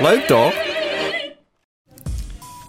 Leuk 0.00 0.26
toch? 0.26 0.52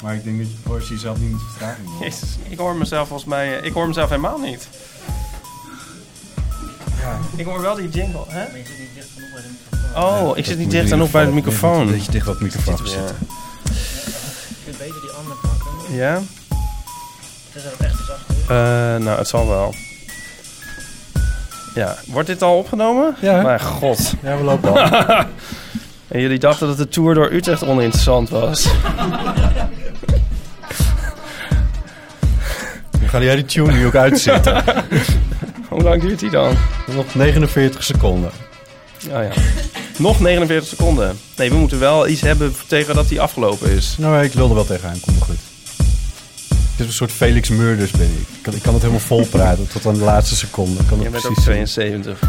Maar 0.04 0.16
ik 0.16 0.24
denk 0.24 0.38
dat 0.38 0.48
je 0.52 0.56
voor 0.66 0.82
jezelf 0.90 1.18
niet 1.20 1.32
met 1.32 1.40
vertraging 1.50 1.88
hoort. 1.88 2.00
Jezus, 2.04 2.30
ik 2.50 2.58
hoor 2.58 2.76
mezelf 2.76 3.08
volgens 3.08 3.30
mij... 3.30 3.60
Ik 3.62 3.74
hoor 3.74 3.88
mezelf 3.88 4.10
helemaal 4.10 4.38
niet. 4.40 4.68
Ja. 7.00 7.18
Ik 7.36 7.46
hoor 7.46 7.62
wel 7.62 7.76
die 7.76 7.90
jingle, 7.90 8.24
hè? 8.28 8.48
Maar 8.48 8.58
je 8.58 8.64
zit 8.66 8.78
niet 8.80 8.92
dicht 8.94 9.10
genoeg 9.14 9.32
bij 9.32 9.42
de 9.42 9.50
microfoon. 9.72 10.28
Oh, 10.30 10.38
ik 10.38 10.46
zit 10.46 10.58
niet 10.58 10.66
moet 10.66 10.76
dicht 10.76 10.90
genoeg 10.90 11.12
bij 11.12 11.26
de 11.26 11.32
microfoon. 11.32 11.92
Dat 11.92 12.06
je 12.06 12.12
dicht 12.12 12.28
op 12.28 12.38
de 12.38 12.44
microfoon 12.44 12.76
Ja. 12.84 12.90
zitten. 12.90 13.16
Je 14.48 14.56
kunt 14.66 14.78
beter 14.78 15.02
die 15.02 15.10
andere 15.10 15.36
pakken. 15.42 15.96
Ja? 15.96 16.22
Het 17.52 17.64
is 17.64 17.66
ook 17.74 17.80
echt 17.80 17.98
zacht. 18.08 18.26
Eh, 18.50 18.56
nou, 19.06 19.18
het 19.18 19.28
zal 19.28 19.48
wel. 19.48 19.74
Ja, 21.76 21.98
wordt 22.08 22.28
dit 22.28 22.42
al 22.42 22.58
opgenomen? 22.58 23.16
Ja. 23.22 23.42
Mijn 23.42 23.62
god. 23.62 24.14
Ja, 24.22 24.38
we 24.38 24.44
lopen 24.44 24.72
al. 24.72 25.26
En 26.12 26.22
jullie 26.22 26.40
dachten 26.40 26.68
dat 26.68 26.78
de 26.78 26.88
tour 26.88 27.14
door 27.14 27.32
Utrecht 27.32 27.64
oninteressant 27.64 28.30
was. 28.30 28.68
Gaan 33.06 33.24
jij 33.24 33.36
die 33.36 33.46
tune 33.46 33.72
nu 33.72 33.86
ook 33.86 33.96
uitzetten. 33.96 34.64
Hoe 35.70 35.82
lang 35.82 36.02
duurt 36.02 36.20
die 36.20 36.30
dan? 36.30 36.56
Nog 36.96 37.16
49 37.16 37.84
seconden. 37.84 38.32
Oh 39.10 39.24
ja. 39.24 39.30
Nog 39.98 40.20
49 40.20 40.70
seconden. 40.70 41.18
Nee, 41.38 41.50
we 41.50 41.56
moeten 41.56 41.80
wel 41.80 42.08
iets 42.08 42.22
hebben 42.22 42.56
tegen 42.68 42.96
dat 42.96 43.08
die 43.08 43.22
afgelopen 43.22 43.72
is. 43.72 43.96
Nou, 43.98 44.24
ik 44.24 44.34
wilde 44.34 44.54
wel 44.54 44.66
tegenaan. 44.66 45.00
Kom 45.00 45.14
maar 45.14 45.26
goed. 45.28 45.40
Het 46.48 46.80
is 46.80 46.86
een 46.86 46.94
soort 46.94 47.12
Felix 47.12 47.50
Murders 47.50 47.92
ben 47.92 48.02
ik. 48.02 48.28
Ik 48.36 48.42
kan, 48.42 48.54
ik 48.54 48.62
kan 48.62 48.74
het 48.74 48.82
helemaal 48.82 49.06
vol 49.06 49.26
praten 49.26 49.68
tot 49.68 49.86
aan 49.86 49.94
de 49.94 50.04
laatste 50.04 50.36
seconde. 50.36 50.80
Ik 50.82 50.88
kan 50.88 51.02
Je 51.02 51.10
bent 51.10 51.26
ook 51.26 51.34
precies 51.34 51.74
zien. 51.74 52.02
72. 52.02 52.20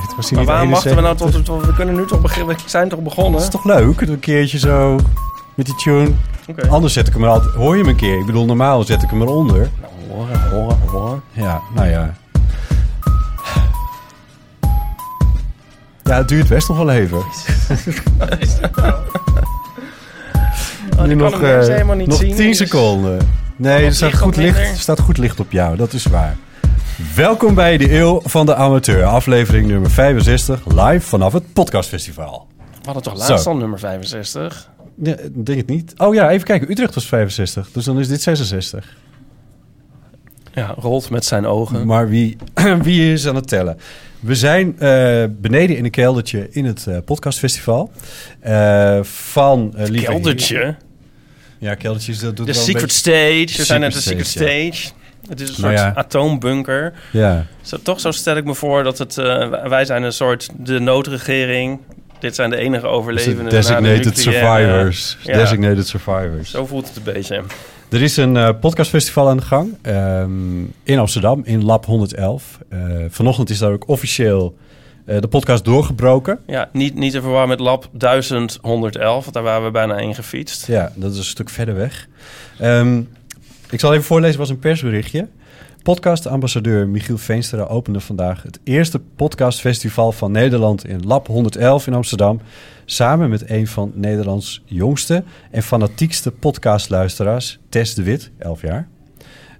Het, 0.00 0.16
was 0.16 0.30
hier 0.30 0.38
Maar 0.38 0.38
niet 0.38 0.48
waarom 0.48 0.70
wachten 0.70 0.94
we 0.94 1.00
nou 1.00 1.14
71. 1.16 1.44
tot, 1.44 1.60
tot... 1.60 1.66
We 1.66 1.74
kunnen 1.74 1.94
nu 1.94 2.06
toch 2.06 2.20
beginnen. 2.20 2.56
We 2.56 2.62
zijn 2.66 2.88
toch 2.88 3.00
begonnen? 3.00 3.32
Dat 3.32 3.42
is 3.42 3.48
toch 3.48 3.64
leuk? 3.64 4.00
Een 4.00 4.18
keertje 4.18 4.58
zo 4.58 4.98
met 5.54 5.66
die 5.66 5.74
tune. 5.74 6.10
Anders 6.68 6.92
zet 6.92 7.06
ik 7.06 7.12
hem 7.12 7.22
er 7.22 7.28
altijd... 7.28 7.54
Hoor 7.54 7.76
je 7.76 7.80
hem 7.80 7.90
een 7.90 7.96
keer? 7.96 8.18
Ik 8.18 8.26
bedoel, 8.26 8.44
normaal 8.44 8.84
zet 8.84 9.02
ik 9.02 9.10
hem 9.10 9.22
eronder. 9.22 9.70
Nou, 9.80 9.92
horen, 10.08 10.50
horen, 10.50 10.78
horen. 10.86 11.22
Ja, 11.32 11.60
nou 11.74 11.88
ja. 11.88 12.14
Ja, 16.02 16.16
het 16.16 16.28
duurt 16.28 16.48
best 16.48 16.68
nog 16.68 16.76
wel 16.76 16.90
even. 16.90 17.22
Oh, 20.98 21.06
nu 21.06 21.14
nog, 21.14 21.30
kan 21.30 21.40
hem 21.40 21.50
mensen 21.50 21.72
helemaal 21.72 21.96
niet 21.96 22.06
nog 22.06 22.18
zien. 22.18 22.34
10 22.34 22.46
dus- 22.46 22.56
seconden. 22.56 23.18
Nee, 23.56 23.78
er 23.78 23.84
het 23.84 23.96
staat 23.96 24.18
goed, 24.18 24.36
licht, 24.36 24.58
er 24.58 24.76
staat 24.76 25.00
goed 25.00 25.18
licht 25.18 25.40
op 25.40 25.52
jou, 25.52 25.76
dat 25.76 25.92
is 25.92 26.06
waar. 26.06 26.36
Welkom 26.96 27.54
bij 27.54 27.76
de 27.76 27.92
Eeuw 27.92 28.20
van 28.24 28.46
de 28.46 28.54
Amateur, 28.54 29.04
aflevering 29.04 29.66
nummer 29.66 29.90
65, 29.90 30.66
live 30.66 31.00
vanaf 31.00 31.32
het 31.32 31.52
Podcastfestival. 31.52 32.46
We 32.58 32.64
hadden 32.84 33.02
toch 33.02 33.16
laatst 33.16 33.42
Zo. 33.42 33.50
al 33.50 33.56
nummer 33.56 33.78
65? 33.78 34.70
Ja, 35.02 35.16
ik 35.16 35.46
denk 35.46 35.58
het 35.58 35.66
niet. 35.66 35.94
Oh 35.96 36.14
ja, 36.14 36.30
even 36.30 36.46
kijken, 36.46 36.70
Utrecht 36.70 36.94
was 36.94 37.06
65, 37.06 37.70
dus 37.72 37.84
dan 37.84 37.98
is 37.98 38.08
dit 38.08 38.22
66. 38.22 38.96
Ja, 40.54 40.74
rolt 40.78 41.10
met 41.10 41.24
zijn 41.24 41.46
ogen. 41.46 41.86
Maar 41.86 42.08
wie, 42.08 42.36
wie 42.82 43.12
is 43.12 43.26
aan 43.26 43.34
het 43.34 43.48
tellen? 43.48 43.78
We 44.20 44.34
zijn 44.34 44.78
eh, 44.78 45.24
beneden 45.28 45.76
in 45.76 45.84
een 45.84 45.90
keldertje 45.90 46.48
in 46.50 46.64
het 46.64 46.86
eh, 46.86 46.96
podcastfestival. 47.04 47.90
Eh, 48.40 48.98
van 49.02 49.74
Keldertje. 49.92 50.76
Ja, 51.58 51.74
keldertjes, 51.74 52.18
dat 52.18 52.36
doet 52.36 52.46
De 52.46 52.52
secret 52.52 52.92
stage. 52.92 53.54
We 53.56 53.64
zijn 53.64 53.80
net 53.80 53.92
de 53.92 54.00
Secret 54.00 54.26
stage. 54.26 54.90
Het 55.28 55.40
is 55.40 55.48
een 55.56 55.62
Nou 55.62 55.76
soort 55.76 55.94
ja. 55.94 56.00
atoombunker. 56.00 56.92
Ja, 57.12 57.46
Zo, 57.62 57.76
toch 57.82 58.00
zo 58.00 58.10
stel 58.10 58.36
ik 58.36 58.44
me 58.44 58.54
voor 58.54 58.82
dat 58.82 58.98
het... 58.98 59.18
eh, 59.18 59.66
wij 59.68 59.84
zijn 59.84 60.02
een 60.02 60.12
soort 60.12 60.48
de 60.58 60.78
noodregering. 60.78 61.80
Dit 62.18 62.34
zijn 62.34 62.50
de 62.50 62.56
enige 62.56 62.86
overlevenden. 62.86 63.36
de 63.36 63.68
na 63.68 63.80
de 63.80 63.82
designated 63.82 64.18
survivors. 64.18 65.16
Ja. 65.22 65.36
Designated 65.36 65.86
survivors. 65.86 66.50
Zo 66.50 66.66
voelt 66.66 66.88
het 66.88 66.96
een 66.96 67.12
beetje. 67.12 67.42
Er 67.90 68.02
is 68.02 68.16
een 68.16 68.36
eh, 68.36 68.48
podcastfestival 68.60 69.28
aan 69.28 69.36
de 69.36 69.42
gang 69.42 69.74
ehm, 69.82 70.60
in 70.82 70.98
Amsterdam, 70.98 71.40
in 71.44 71.64
Lab 71.64 71.86
111. 71.86 72.58
Eh, 72.68 72.78
vanochtend 73.08 73.50
is 73.50 73.58
daar 73.58 73.72
ook 73.72 73.88
officieel 73.88 74.56
de 75.20 75.28
podcast 75.28 75.64
doorgebroken. 75.64 76.38
Ja, 76.46 76.68
niet, 76.72 76.94
niet 76.94 77.12
te 77.12 77.20
verwarren 77.20 77.48
met 77.48 77.60
lab 77.60 77.88
1111. 77.92 79.22
Want 79.22 79.34
daar 79.34 79.42
waren 79.42 79.64
we 79.64 79.70
bijna 79.70 79.96
in 79.98 80.14
gefietst. 80.14 80.66
Ja, 80.66 80.92
dat 80.94 81.12
is 81.12 81.18
een 81.18 81.24
stuk 81.24 81.50
verder 81.50 81.74
weg. 81.74 82.08
Ehm, 82.58 83.00
ik 83.70 83.80
zal 83.80 83.92
even 83.92 84.04
voorlezen, 84.04 84.38
was 84.38 84.48
een 84.50 84.58
persberichtje. 84.58 85.28
Podcastambassadeur 85.82 86.88
Michiel 86.88 87.18
Veenstra 87.18 87.62
opende 87.62 88.00
vandaag 88.00 88.42
het 88.42 88.60
eerste 88.64 88.98
podcastfestival 89.16 90.12
van 90.12 90.32
Nederland 90.32 90.86
in 90.86 91.06
Lab 91.06 91.26
111 91.26 91.86
in 91.86 91.94
Amsterdam. 91.94 92.40
Samen 92.84 93.28
met 93.30 93.50
een 93.50 93.66
van 93.66 93.92
Nederlands 93.94 94.62
jongste 94.64 95.24
en 95.50 95.62
fanatiekste 95.62 96.30
podcastluisteraars, 96.30 97.58
Tess 97.68 97.94
de 97.94 98.02
Wit, 98.02 98.30
11 98.38 98.62
jaar. 98.62 98.88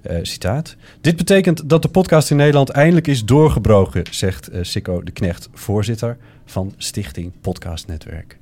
Eh, 0.02 0.18
citaat. 0.22 0.76
Dit 1.00 1.16
betekent 1.16 1.68
dat 1.68 1.82
de 1.82 1.88
podcast 1.88 2.30
in 2.30 2.36
Nederland 2.36 2.68
eindelijk 2.68 3.06
is 3.06 3.24
doorgebroken, 3.24 4.02
zegt 4.10 4.48
eh 4.48 4.58
Sikko 4.62 5.02
de 5.02 5.10
Knecht, 5.10 5.48
voorzitter 5.52 6.16
van 6.44 6.74
Stichting 6.76 7.32
Podcast 7.40 7.86
Netwerk. 7.86 8.38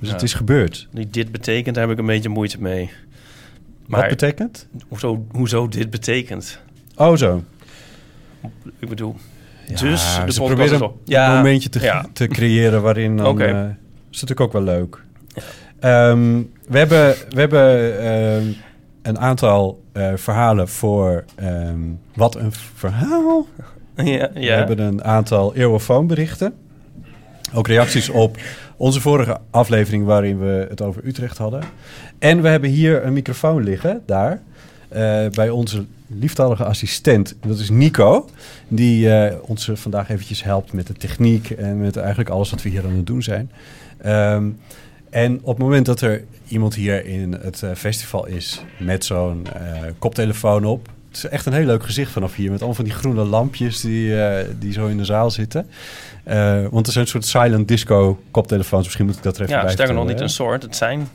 Dus 0.00 0.08
Ja. 0.08 0.14
het 0.14 0.22
is 0.22 0.34
gebeurd. 0.34 0.88
Dit 1.10 1.32
betekent, 1.32 1.74
daar 1.74 1.84
heb 1.84 1.92
ik 1.92 1.98
een 2.00 2.06
beetje 2.06 2.28
moeite 2.28 2.60
mee. 2.60 2.90
Wat 3.88 4.00
Maar 4.00 4.08
betekent? 4.08 4.66
hoezo, 4.88 5.26
hoezo 5.30 5.68
dit 5.68 5.90
betekent? 5.90 6.60
Oh, 6.96 7.16
zo. 7.16 7.42
Ik 8.78 8.88
bedoel... 8.88 9.16
Ja, 9.66 9.76
dus 9.76 10.20
de 10.26 10.32
ze 10.32 10.42
proberen. 10.42 10.92
Ja, 11.04 11.30
een 11.30 11.36
momentje 11.36 11.68
te, 11.68 11.80
ja. 11.80 12.06
te 12.12 12.26
creëren 12.26 12.82
waarin 12.82 13.16
dan... 13.16 13.26
Oké. 13.26 13.44
eh, 13.44 13.64
is 14.10 14.20
natuurlijk 14.20 14.40
ook 14.40 14.52
wel 14.52 14.62
leuk. 14.62 15.02
Ehm, 15.80 16.42
we 16.66 16.78
hebben, 16.78 17.14
we 17.28 17.40
hebben 17.40 18.00
ehm, 18.00 18.46
een 19.02 19.18
aantal 19.18 19.82
eh, 19.92 20.12
verhalen 20.14 20.68
voor... 20.68 21.24
ehm, 21.34 21.78
wat 22.14 22.34
een 22.36 22.52
verhaal. 22.74 23.46
Ja, 24.04 24.30
We 24.34 24.40
ja. 24.40 24.56
hebben 24.56 24.78
een 24.78 25.04
aantal 25.04 25.54
eeuwofoonberichten. 25.54 26.54
Ook 27.54 27.66
reacties 27.66 28.08
op 28.08 28.36
onze 28.78 29.00
vorige 29.00 29.38
aflevering 29.50 30.04
waarin 30.04 30.38
we 30.38 30.66
het 30.68 30.82
over 30.82 31.06
Utrecht 31.06 31.38
hadden. 31.38 31.62
En 32.18 32.42
we 32.42 32.48
hebben 32.48 32.70
hier 32.70 33.04
een 33.04 33.12
microfoon 33.12 33.62
liggen, 33.62 34.02
daar, 34.06 34.40
eh, 34.88 35.26
bij 35.30 35.50
onze 35.50 35.84
lieftallige 36.06 36.64
assistent. 36.64 37.34
Dat 37.46 37.58
is 37.58 37.70
Nico, 37.70 38.28
die 38.68 39.10
eh, 39.10 39.36
ons 39.42 39.70
vandaag 39.74 40.10
eventjes 40.10 40.42
helpt 40.42 40.72
met 40.72 40.86
de 40.86 40.92
techniek 40.92 41.50
en 41.50 41.80
met 41.80 41.96
eigenlijk 41.96 42.28
alles 42.28 42.50
wat 42.50 42.62
we 42.62 42.68
hier 42.68 42.84
aan 42.84 42.96
het 42.96 43.06
doen 43.06 43.22
zijn. 43.22 43.50
Ehm, 44.02 44.48
en 45.10 45.38
op 45.42 45.54
het 45.56 45.58
moment 45.58 45.86
dat 45.86 46.00
er 46.00 46.24
iemand 46.48 46.74
hier 46.74 47.06
in 47.06 47.32
het 47.32 47.62
eh, 47.62 47.70
festival 47.74 48.26
is 48.26 48.64
met 48.78 49.04
zo'n 49.04 49.46
koptelefoon 49.98 50.64
op. 50.64 50.88
Het 51.08 51.16
is 51.16 51.26
echt 51.26 51.46
een 51.46 51.52
heel 51.52 51.66
leuk 51.66 51.84
gezicht 51.84 52.12
vanaf 52.12 52.34
hier. 52.34 52.50
Met 52.50 52.58
allemaal 52.58 52.76
van 52.76 52.84
die 52.84 52.94
groene 52.94 53.24
lampjes 53.24 53.80
die, 53.80 54.14
die 54.58 54.72
zo 54.72 54.86
in 54.86 54.96
de 54.96 55.04
zaal 55.04 55.30
zitten. 55.30 55.66
Eh, 56.28 56.64
want 56.70 56.86
er 56.86 56.92
zijn 56.92 57.04
een 57.04 57.10
soort 57.10 57.26
silent 57.26 57.68
disco 57.68 58.20
koptelefoons. 58.30 58.84
Misschien 58.84 59.06
moet 59.06 59.16
ik 59.16 59.22
dat 59.22 59.36
er 59.36 59.42
even 59.42 59.54
ja, 59.54 59.68
sterker 59.68 59.94
nog 59.94 60.06
niet 60.06 60.20
een 60.20 60.28
soort. 60.28 60.62
Het 60.62 60.76
zijn... 60.76 61.08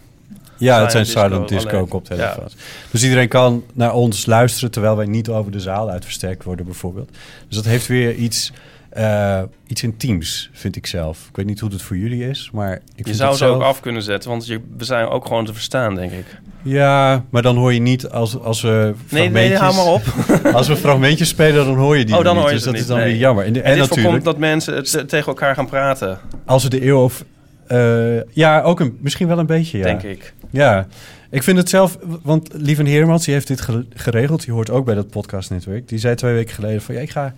Ja, 0.58 0.82
het 0.82 0.92
zijn 0.92 1.06
silent 1.06 1.50
disco 1.50 1.86
koptelefoons. 1.86 2.56
Dus 2.92 3.04
iedereen 3.04 3.28
kan 3.28 3.64
naar 3.74 3.94
ons 3.94 4.26
luisteren... 4.26 4.72
terwijl 4.72 4.96
wij 4.96 5.06
niet 5.06 5.30
over 5.30 5.52
de 5.52 5.60
zaal 5.60 5.90
uitversterkt 5.90 6.44
worden 6.44 6.66
bijvoorbeeld. 6.66 7.10
Dus 7.48 7.56
dat 7.56 7.66
heeft 7.66 7.88
weer 7.88 8.16
iets, 8.16 8.52
eh, 8.90 9.42
iets 9.68 9.84
intiems, 9.84 10.50
vind 10.54 10.76
ik 10.76 10.88
zelf. 10.88 11.26
Ik 11.30 11.36
weet 11.36 11.46
niet 11.46 11.60
hoe 11.60 11.70
het 11.70 11.82
voor 11.82 11.98
jullie 11.98 12.30
is, 12.30 12.50
maar... 12.54 12.74
Ik 12.76 12.82
Je 12.96 13.04
vind 13.04 13.16
zou 13.16 13.30
het 13.30 13.40
ze 13.40 13.46
ook 13.46 13.62
af 13.62 13.80
kunnen 13.80 14.04
zetten, 14.04 14.30
want 14.30 14.46
je, 14.46 14.62
we 14.78 14.84
zijn 14.84 15.08
ook 15.08 15.26
gewoon 15.26 15.46
te 15.46 15.54
verstaan, 15.54 15.96
denk 15.96 16.12
ik. 16.12 16.26
Ja, 16.64 17.24
maar 17.30 17.42
dan 17.42 17.56
hoor 17.56 17.74
je 17.74 17.80
niet 17.80 18.10
als, 18.10 18.40
als 18.40 18.62
we 18.62 18.94
Nee, 19.10 19.30
nee, 19.30 19.56
hou 19.56 19.76
maar 19.76 19.86
op. 19.86 20.02
Als 20.56 20.68
we 20.68 20.76
fragmentjes 20.76 21.30
spelen, 21.30 21.66
dan 21.66 21.76
hoor 21.76 21.98
je 21.98 22.06
die 22.06 22.18
Oh, 22.18 22.24
dan 22.24 22.34
niet. 22.34 22.42
hoor 22.42 22.50
je 22.52 22.56
dus 22.56 22.64
dat 22.66 22.74
niet, 22.74 22.82
is 22.82 22.88
dan 22.88 22.98
nee. 22.98 23.08
weer 23.08 23.18
jammer. 23.18 23.46
En, 23.46 23.54
de- 23.54 23.60
En, 23.62 23.66
en 23.66 23.72
dit 23.72 23.80
natuurlijk, 23.80 24.02
voorkomt 24.08 24.26
dat 24.26 24.38
mensen 24.38 24.76
het, 24.76 25.10
tegen 25.10 25.28
elkaar 25.28 25.56
gaan 25.56 25.68
praten, 25.68 26.20
als 26.46 26.64
we 26.64 26.70
de 26.70 26.86
eeuw 26.86 27.04
of... 27.04 27.24
eh, 27.68 28.22
ja, 28.32 28.62
ook 28.62 28.80
een, 28.80 28.98
misschien 29.02 29.28
wel 29.28 29.40
een 29.40 29.46
beetje, 29.46 29.78
ja. 29.78 29.84
denk 29.84 30.04
ik. 30.04 30.34
Ja, 30.50 30.88
ik 31.30 31.44
vind 31.44 31.58
het 31.58 31.70
zelf... 31.70 31.98
Want 32.22 32.50
Lieven 32.54 32.86
Heermans, 32.86 33.26
die 33.26 33.34
heeft 33.34 33.48
dit 33.48 33.62
ge- 33.62 33.86
geregeld. 33.94 34.44
Die 34.46 34.54
hoort 34.54 34.70
ook 34.70 34.86
bij 34.86 34.96
dat 34.96 35.10
podcastnetwerk. 35.10 35.88
Die 35.88 36.00
zei 36.00 36.16
twee 36.16 36.34
weken 36.34 36.56
geleden 36.56 36.82
van... 36.82 36.96
Ja, 36.96 37.02
ik 37.02 37.10
ga 37.12 37.34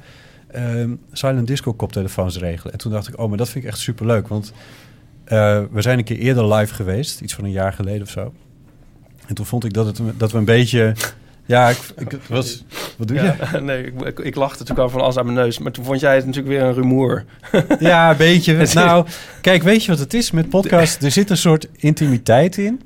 ehm, 0.51 0.89
silent 1.11 1.47
disco 1.47 1.73
koptelefoons 1.73 2.37
regelen. 2.37 2.71
En 2.73 2.79
toen 2.79 2.91
dacht 2.91 3.07
ik, 3.07 3.19
oh, 3.19 3.27
maar 3.29 3.37
dat 3.37 3.49
vind 3.49 3.63
ik 3.63 3.69
echt 3.69 3.79
superleuk. 3.79 4.27
Want 4.27 4.53
eh, 5.25 5.59
we 5.71 5.81
zijn 5.81 5.97
een 5.97 6.03
keer 6.03 6.17
eerder 6.17 6.53
live 6.53 6.73
geweest, 6.73 7.21
iets 7.21 7.33
van 7.33 7.43
een 7.43 7.51
jaar 7.51 7.73
geleden 7.73 8.01
of 8.01 8.09
zo. 8.09 8.33
En 9.27 9.35
toen 9.35 9.45
vond 9.45 9.63
ik 9.63 9.73
dat, 9.73 9.85
het, 9.85 9.99
dat 10.17 10.31
we 10.31 10.37
een 10.37 10.45
beetje... 10.45 10.93
Ja, 11.47 11.69
ik, 11.69 11.77
ik 11.97 12.19
was, 12.27 12.63
wat 12.97 13.07
doe 13.07 13.17
je? 13.17 13.33
Ja, 13.51 13.59
nee, 13.69 13.85
ik, 13.85 14.01
ik, 14.01 14.19
ik 14.19 14.35
lachte, 14.35 14.63
toen 14.63 14.75
kwam 14.75 14.89
van 14.89 15.01
alles 15.01 15.17
aan 15.17 15.25
mijn 15.25 15.37
neus. 15.37 15.59
Maar 15.59 15.71
toen 15.71 15.85
vond 15.85 15.99
jij 15.99 16.15
het 16.15 16.25
natuurlijk 16.25 16.55
weer 16.55 16.63
een 16.63 16.73
rumoer. 16.73 17.25
Ja, 17.79 18.11
een 18.11 18.17
beetje. 18.17 18.67
Nou, 18.73 19.05
kijk, 19.41 19.63
weet 19.63 19.83
je 19.83 19.91
wat 19.91 19.99
het 19.99 20.13
is 20.13 20.31
met 20.31 20.49
podcast? 20.49 21.03
Er 21.03 21.11
zit 21.11 21.29
een 21.29 21.37
soort 21.37 21.67
intimiteit 21.75 22.57
in. 22.57 22.81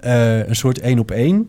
Eh, 0.00 0.46
een 0.48 0.56
soort 0.56 0.80
één 0.80 0.98
op 0.98 1.10
één. 1.10 1.48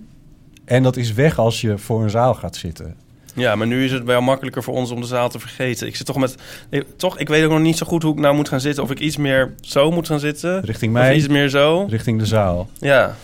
En 0.65 0.83
dat 0.83 0.97
is 0.97 1.13
weg 1.13 1.39
als 1.39 1.61
je 1.61 1.77
voor 1.77 2.03
een 2.03 2.09
zaal 2.09 2.33
gaat 2.33 2.55
zitten. 2.55 2.95
Ja, 3.33 3.55
maar 3.55 3.67
nu 3.67 3.85
is 3.85 3.91
het 3.91 4.03
wel 4.03 4.21
makkelijker 4.21 4.63
voor 4.63 4.73
ons 4.73 4.91
om 4.91 5.01
de 5.01 5.07
zaal 5.07 5.29
te 5.29 5.39
vergeten. 5.39 5.87
Ik 5.87 5.95
zit 5.95 6.05
toch 6.05 6.17
met... 6.17 6.35
toch, 6.95 7.19
ik 7.19 7.27
weet 7.27 7.43
ook 7.43 7.51
nog 7.51 7.59
niet 7.59 7.77
zo 7.77 7.85
goed 7.85 8.03
hoe 8.03 8.13
ik 8.13 8.19
nou 8.19 8.35
moet 8.35 8.49
gaan 8.49 8.59
zitten. 8.61 8.83
Of 8.83 8.91
ik 8.91 8.99
iets 8.99 9.17
meer 9.17 9.53
zo 9.61 9.91
moet 9.91 10.07
gaan 10.07 10.19
zitten. 10.19 10.61
Richting 10.61 10.93
Of 10.95 10.99
mij, 10.99 11.15
iets 11.15 11.27
meer 11.27 11.49
zo. 11.49 11.85
richting 11.89 12.19
de 12.19 12.25
zaal. 12.25 12.69
Ja. 12.79 13.15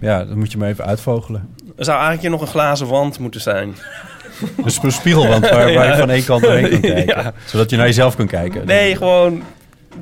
Ja, 0.00 0.24
dat 0.24 0.36
moet 0.36 0.52
je 0.52 0.58
maar 0.58 0.68
even 0.68 0.84
uitvogelen. 0.84 1.48
Er 1.76 1.84
zou 1.84 1.96
eigenlijk 1.98 2.20
hier 2.20 2.30
nog 2.30 2.40
een 2.40 2.46
glazen 2.46 2.86
wand 2.86 3.18
moeten 3.18 3.40
zijn. 3.40 3.74
Dus 4.64 4.82
een 4.82 4.92
spiegelwand 4.92 5.48
waar, 5.50 5.74
waar 5.74 5.86
je 5.92 5.96
van 5.98 6.10
één 6.10 6.24
kant 6.24 6.42
doorheen 6.42 6.70
kan 6.70 6.80
kijken. 6.90 7.22
Ja. 7.22 7.32
Zodat 7.46 7.70
je 7.70 7.76
naar 7.76 7.86
jezelf 7.86 8.16
kan 8.16 8.26
kijken. 8.26 8.66
Nee, 8.66 8.96
gewoon... 8.96 9.42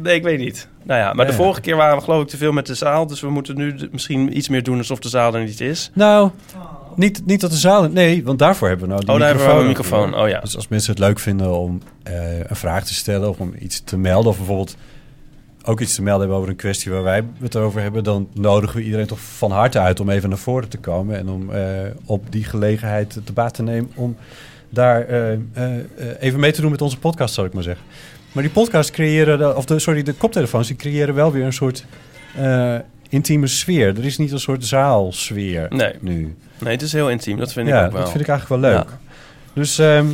Nee, 0.03 0.15
ik 0.15 0.23
weet 0.23 0.39
niet. 0.39 0.69
Nou 0.83 1.01
ja, 1.01 1.13
maar 1.13 1.25
Ja, 1.25 1.31
de 1.31 1.37
vorige 1.37 1.61
keer 1.61 1.77
waren 1.77 1.97
we 1.97 2.03
geloof 2.05 2.23
ik 2.23 2.29
te 2.29 2.37
veel 2.37 2.53
met 2.53 2.67
de 2.67 2.75
zaal. 2.75 3.07
Dus 3.07 3.21
we 3.21 3.31
moeten 3.31 3.57
nu 3.57 3.89
misschien 3.93 4.37
iets 4.37 4.49
meer 4.49 4.63
doen 4.63 4.79
alsof 4.79 4.99
de 4.99 5.09
zaal 5.09 5.35
er 5.35 5.45
niet 5.45 5.61
is. 5.61 5.91
Nou, 5.95 6.31
niet, 6.95 7.23
niet 7.27 7.41
dat 7.41 7.51
de 7.51 7.57
zaal... 7.57 7.89
Nee, 7.89 8.25
want 8.25 8.39
daarvoor 8.39 8.69
hebben 8.69 8.87
we 8.87 8.93
nou 8.93 9.05
die 9.05 9.15
Oh, 9.15 9.21
daar 9.21 9.29
hebben 9.29 9.47
we 9.47 9.53
microfoon. 9.65 10.03
een 10.03 10.09
microfoon. 10.09 10.23
Oh 10.25 10.29
ja. 10.29 10.41
Dus 10.41 10.57
als 10.57 10.69
mensen 10.69 10.91
het 10.91 11.01
leuk 11.01 11.19
vinden 11.19 11.59
om 11.59 11.83
eh, 12.03 12.39
een 12.39 12.57
vraag 12.57 12.85
te 12.85 12.95
stellen 12.95 13.29
of 13.29 13.39
om 13.39 13.55
iets 13.59 13.83
te 13.85 13.97
melden, 13.99 14.31
of 14.31 14.37
bijvoorbeeld 14.37 14.77
ook 15.65 15.81
iets 15.81 15.95
te 15.95 16.03
melden 16.03 16.21
hebben 16.21 16.39
over 16.39 16.51
een 16.51 16.57
kwestie 16.57 16.93
waar 16.93 17.03
wij 17.03 17.25
het 17.41 17.57
over 17.57 17.81
hebben, 17.83 18.05
dan 18.05 18.29
nodigen 18.35 18.77
we 18.77 18.83
iedereen 18.85 19.07
toch 19.07 19.21
van 19.21 19.51
harte 19.51 19.79
uit 19.79 20.01
om 20.01 20.11
even 20.11 20.29
naar 20.29 20.39
voren 20.39 20.69
te 20.69 20.79
komen 20.79 21.17
en 21.19 21.29
om 21.29 21.51
eh, 21.51 21.62
op 22.05 22.33
die 22.33 22.45
gelegenheid 22.45 23.19
te 23.25 23.33
baat 23.33 23.55
te 23.55 23.62
nemen 23.62 23.91
om 23.95 24.17
daar 24.69 25.07
eh, 25.07 25.33
eh, 25.33 25.39
even 26.21 26.41
mee 26.41 26.53
te 26.53 26.61
doen 26.61 26.71
met 26.71 26.83
onze 26.83 26.99
podcast, 26.99 27.35
zou 27.35 27.47
ik 27.47 27.53
maar 27.53 27.62
zeggen. 27.62 27.85
Maar 28.33 28.43
die 28.43 28.53
podcast 28.53 28.91
creëren, 28.91 29.39
de- 29.39 29.55
of 29.57 29.65
de, 29.65 29.79
sorry, 29.79 30.03
de 30.03 30.12
koptelefoons, 30.12 30.67
die 30.67 30.77
creëren 30.77 31.15
wel 31.15 31.33
weer 31.33 31.45
een 31.45 31.53
soort 31.53 31.85
intieme 33.09 33.47
sfeer. 33.47 33.89
Er 33.99 34.05
is 34.05 34.19
niet 34.19 34.33
een 34.33 34.41
soort 34.41 34.65
zaalsfeer 34.65 35.67
Nee. 35.71 35.93
nu. 36.01 36.35
Nee, 36.61 36.73
het 36.73 36.83
is 36.83 36.93
heel 36.93 37.11
intiem. 37.11 37.37
Dat 37.39 37.53
vind 37.53 37.69
ja, 37.69 37.81
ik 37.81 37.87
ook 37.87 37.93
wel. 37.93 38.01
dat 38.01 38.11
vind 38.11 38.23
ik 38.23 38.29
eigenlijk 38.29 38.63
wel 38.63 38.71
leuk. 38.73 38.85
Ja. 38.89 38.99
Dus 39.53 39.79
ehm, 39.79 40.06
eh, 40.06 40.13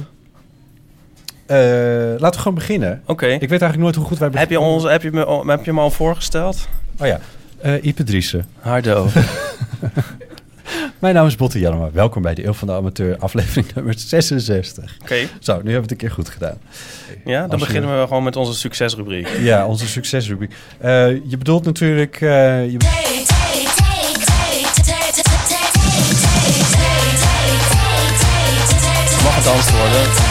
laten 1.46 2.30
we 2.30 2.38
gewoon 2.38 2.54
beginnen. 2.54 3.02
Oké. 3.06 3.26
Ik 3.26 3.40
weet 3.40 3.50
eigenlijk 3.50 3.78
nooit 3.82 3.94
hoe 3.94 4.04
goed 4.04 4.18
wij 4.18 4.28
Heb 4.32 4.38
je, 4.50 4.56
beginnen. 4.56 4.74
ons, 4.74 4.84
heb, 4.84 5.02
je 5.02 5.10
me, 5.12 5.24
al- 5.24 5.46
heb 5.46 5.64
je 5.64 5.72
me 5.72 5.80
al 5.80 5.90
voorgesteld? 5.90 6.68
Oh 7.00 7.06
ja, 7.06 7.20
eh 7.60 7.84
Ipe 7.84 8.04
Driessen. 8.04 8.46
Hardo. 8.60 9.06
Mijn 10.98 11.14
naam 11.14 11.26
is 11.26 11.36
Botte 11.36 11.58
Jellema. 11.58 11.88
Welkom 11.92 12.22
bij 12.22 12.34
de 12.34 12.44
Eeuw 12.46 12.52
van 12.52 12.68
de 12.68 12.74
Amateur, 12.74 13.16
aflevering 13.18 13.74
nummer 13.74 13.94
66. 13.96 14.96
Oké. 15.02 15.14
Zo, 15.40 15.52
nu 15.52 15.56
hebben 15.56 15.72
we 15.74 15.80
het 15.80 15.90
een 15.90 15.96
keer 15.96 16.10
goed 16.10 16.28
gedaan. 16.28 16.58
Ja, 17.24 17.40
dan 17.40 17.50
Als 17.50 17.60
je- 17.60 17.66
beginnen 17.66 18.00
we 18.00 18.06
gewoon 18.06 18.22
met 18.24 18.36
onze 18.36 18.54
succesrubriek. 18.54 19.28
Ja, 19.40 19.66
onze 19.66 19.86
succesrubriek. 19.86 20.52
Eh, 20.78 20.90
je 21.08 21.36
bedoelt 21.38 21.64
natuurlijk... 21.64 22.14
eh, 22.20 22.70
je, 22.70 22.76
Mag 29.24 29.34
gedanst 29.34 29.70
worden? 29.70 30.25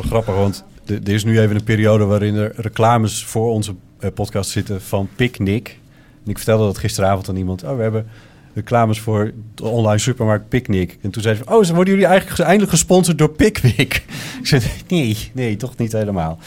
Wel 0.00 0.10
grappig, 0.10 0.34
want 0.34 0.64
er 0.86 1.12
is 1.12 1.24
nu 1.24 1.40
even 1.40 1.56
een 1.56 1.64
periode 1.64 2.04
waarin 2.04 2.34
er 2.34 2.52
reclames 2.56 3.24
voor 3.24 3.50
onze 3.50 3.74
eh, 3.98 4.10
podcast 4.14 4.50
zitten 4.50 4.82
van 4.82 5.08
Picnic. 5.16 5.78
En 6.24 6.30
ik 6.30 6.36
vertelde 6.36 6.64
dat 6.64 6.78
gisteravond 6.78 7.28
aan 7.28 7.36
iemand. 7.36 7.64
Oh, 7.64 7.76
we 7.76 7.82
hebben 7.82 8.06
reclames 8.54 9.00
voor 9.00 9.32
de 9.54 9.64
online 9.64 9.98
supermarkt 9.98 10.48
Picnic. 10.48 10.98
En 11.02 11.10
toen 11.10 11.22
zei 11.22 11.36
ze, 11.36 11.42
oh, 11.46 11.64
ze 11.64 11.74
worden 11.74 11.94
jullie 11.94 12.08
eigenlijk 12.08 12.40
eindelijk 12.40 12.70
gesponsord 12.70 13.18
door 13.18 13.30
Pickwick? 13.30 14.04
ik 14.40 14.46
zei, 14.46 14.62
nee, 14.88 15.30
nee, 15.32 15.56
toch 15.56 15.76
niet 15.76 15.92
helemaal. 15.92 16.38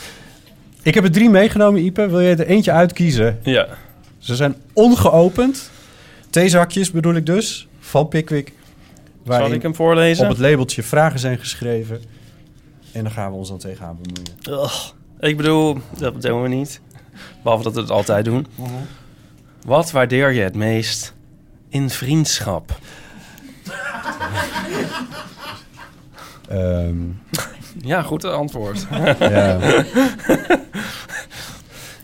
Ik 0.82 0.94
heb 0.94 1.04
er 1.04 1.12
drie 1.12 1.30
meegenomen, 1.30 1.86
Ipe. 1.86 2.10
Wil 2.10 2.20
je 2.20 2.36
er 2.36 2.48
eentje 2.48 2.72
uitkiezen? 2.72 3.40
Ja. 3.44 3.68
Ze 4.18 4.36
zijn 4.36 4.56
ongeopend. 4.74 5.72
Theezakjes 6.30 6.92
bedoel 6.92 7.16
ik 7.16 7.26
dus, 7.26 7.68
van 7.80 8.08
Pickwick. 8.08 8.52
Zal 9.28 9.52
ik 9.52 9.62
hem 9.62 9.76
voorlezen? 9.76 10.24
op 10.24 10.30
het 10.30 10.40
labeltje 10.40 10.84
vragen 10.84 11.20
zijn 11.20 11.38
geschreven. 11.38 12.02
En 12.94 13.04
daar 13.04 13.12
gaan 13.12 13.32
we 13.32 13.38
ons 13.38 13.50
dan 13.50 13.58
tegenaan 13.58 13.98
bemoeien. 14.02 14.64
Ugh. 14.64 14.90
Ik 15.20 15.38
bedoel, 15.38 15.78
dat 15.98 16.22
doen 16.22 16.42
we 16.42 16.48
niet. 16.48 16.82
Behalve 17.44 17.64
dat 17.64 17.74
we 17.74 17.80
het 17.82 17.90
altijd 17.90 18.26
doen. 18.26 18.48
Wat 19.66 19.92
waardeer 19.92 20.32
je 20.32 20.42
het 20.42 20.56
meest 20.56 21.14
in 21.70 21.90
vriendschap? 21.90 22.80
Ehm, 26.50 26.98
Ja, 27.82 28.02
goed 28.02 28.26
antwoord. 28.26 28.88
ja. 29.20 29.60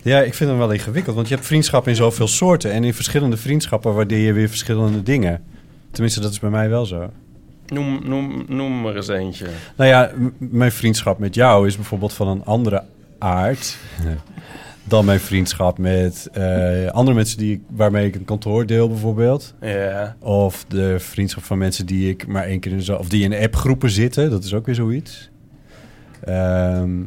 ja, 0.03 0.19
ik 0.21 0.33
vind 0.33 0.50
hem 0.50 0.57
wel 0.59 0.71
ingewikkeld. 0.71 1.15
Want 1.15 1.27
je 1.27 1.33
hebt 1.35 1.47
vriendschap 1.47 1.88
in 1.88 1.95
zoveel 1.95 2.27
soorten. 2.27 2.71
En 2.71 2.83
in 2.83 2.94
verschillende 2.94 3.38
vriendschappen 3.38 3.94
waardeer 3.94 4.25
je 4.25 4.33
weer 4.33 4.50
verschillende 4.50 5.03
dingen. 5.03 5.44
Tenminste, 5.92 6.19
dat 6.19 6.31
is 6.31 6.39
bij 6.39 6.50
mij 6.50 6.69
wel 6.69 6.85
zo. 6.85 7.09
Noem, 7.69 8.00
noem, 8.04 8.45
noem 8.48 8.86
er 8.86 8.95
eens 8.95 9.07
eentje. 9.07 9.48
Nou 9.75 9.89
ja, 9.89 10.12
mijn 10.38 10.71
vriendschap 10.71 11.19
met 11.19 11.36
jou 11.36 11.68
is 11.68 11.75
bijvoorbeeld 11.75 12.13
van 12.13 12.27
een 12.27 12.45
andere 12.45 12.83
aard... 13.18 13.77
dan 14.83 15.06
mijn 15.06 15.19
vriendschap 15.19 15.77
met 15.77 16.30
eh, 16.33 16.88
andere 16.88 17.16
mensen 17.16 17.38
die 17.38 17.54
ik, 17.54 17.62
waarmee 17.68 18.07
ik 18.07 18.16
een 18.16 18.25
kantoor 18.25 18.66
deel 18.66 18.88
bijvoorbeeld. 18.88 19.54
Ja. 19.62 20.16
Of 20.19 20.66
de 20.68 21.00
vriendschap 21.00 21.44
van 21.44 21.57
mensen 21.57 21.86
die 21.86 22.10
ik 22.10 22.27
maar 22.27 22.44
één 22.44 22.60
keer 22.60 22.71
in 22.71 22.81
zo... 22.81 22.95
Of 22.95 23.10
die 23.10 23.24
in 23.24 23.44
appgroepen 23.44 23.89
zitten. 23.89 24.30
Dat 24.30 24.44
is 24.44 24.54
ook 24.54 24.66
weer 24.66 24.75
zoiets. 24.75 25.30
Ehm, 26.24 27.01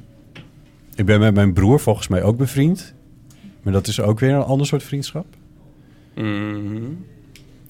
ik 0.94 1.06
ben 1.06 1.20
met 1.20 1.34
mijn 1.34 1.52
broer 1.52 1.80
volgens 1.80 2.08
mij 2.08 2.22
ook 2.22 2.36
bevriend. 2.36 2.94
Maar 3.62 3.72
dat 3.72 3.86
is 3.86 4.00
ook 4.00 4.20
weer 4.20 4.34
een 4.34 4.42
ander 4.42 4.66
soort 4.66 4.82
vriendschap. 4.82 5.26
Mhm. 6.14 6.84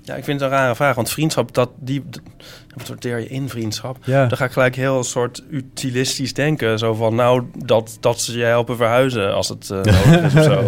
Ja, 0.04 0.14
ik 0.14 0.24
vind 0.24 0.40
het 0.40 0.50
een 0.50 0.56
rare 0.56 0.74
vraag. 0.74 0.94
Want 0.94 1.10
vriendschap, 1.10 1.54
dat, 1.54 1.70
die, 1.80 2.02
wat 2.76 2.86
sorteer 2.86 3.18
je 3.18 3.28
in 3.28 3.48
vriendschap? 3.48 3.96
Ja, 4.04 4.26
Dan 4.26 4.36
ga 4.38 4.44
ik 4.44 4.52
gelijk 4.52 4.76
heel 4.76 5.04
soort 5.04 5.42
utilistisch 5.50 6.34
denken. 6.34 6.78
Zo 6.78 6.94
van, 6.94 7.14
nou, 7.14 7.42
dat, 7.64 7.96
dat 8.00 8.20
ze 8.20 8.38
je 8.38 8.44
helpen 8.44 8.76
verhuizen 8.76 9.34
als 9.34 9.48
het 9.48 9.70
eh, 9.70 9.82
nodig 10.04 10.22
is 10.22 10.34
of 10.34 10.42
zo. 10.42 10.62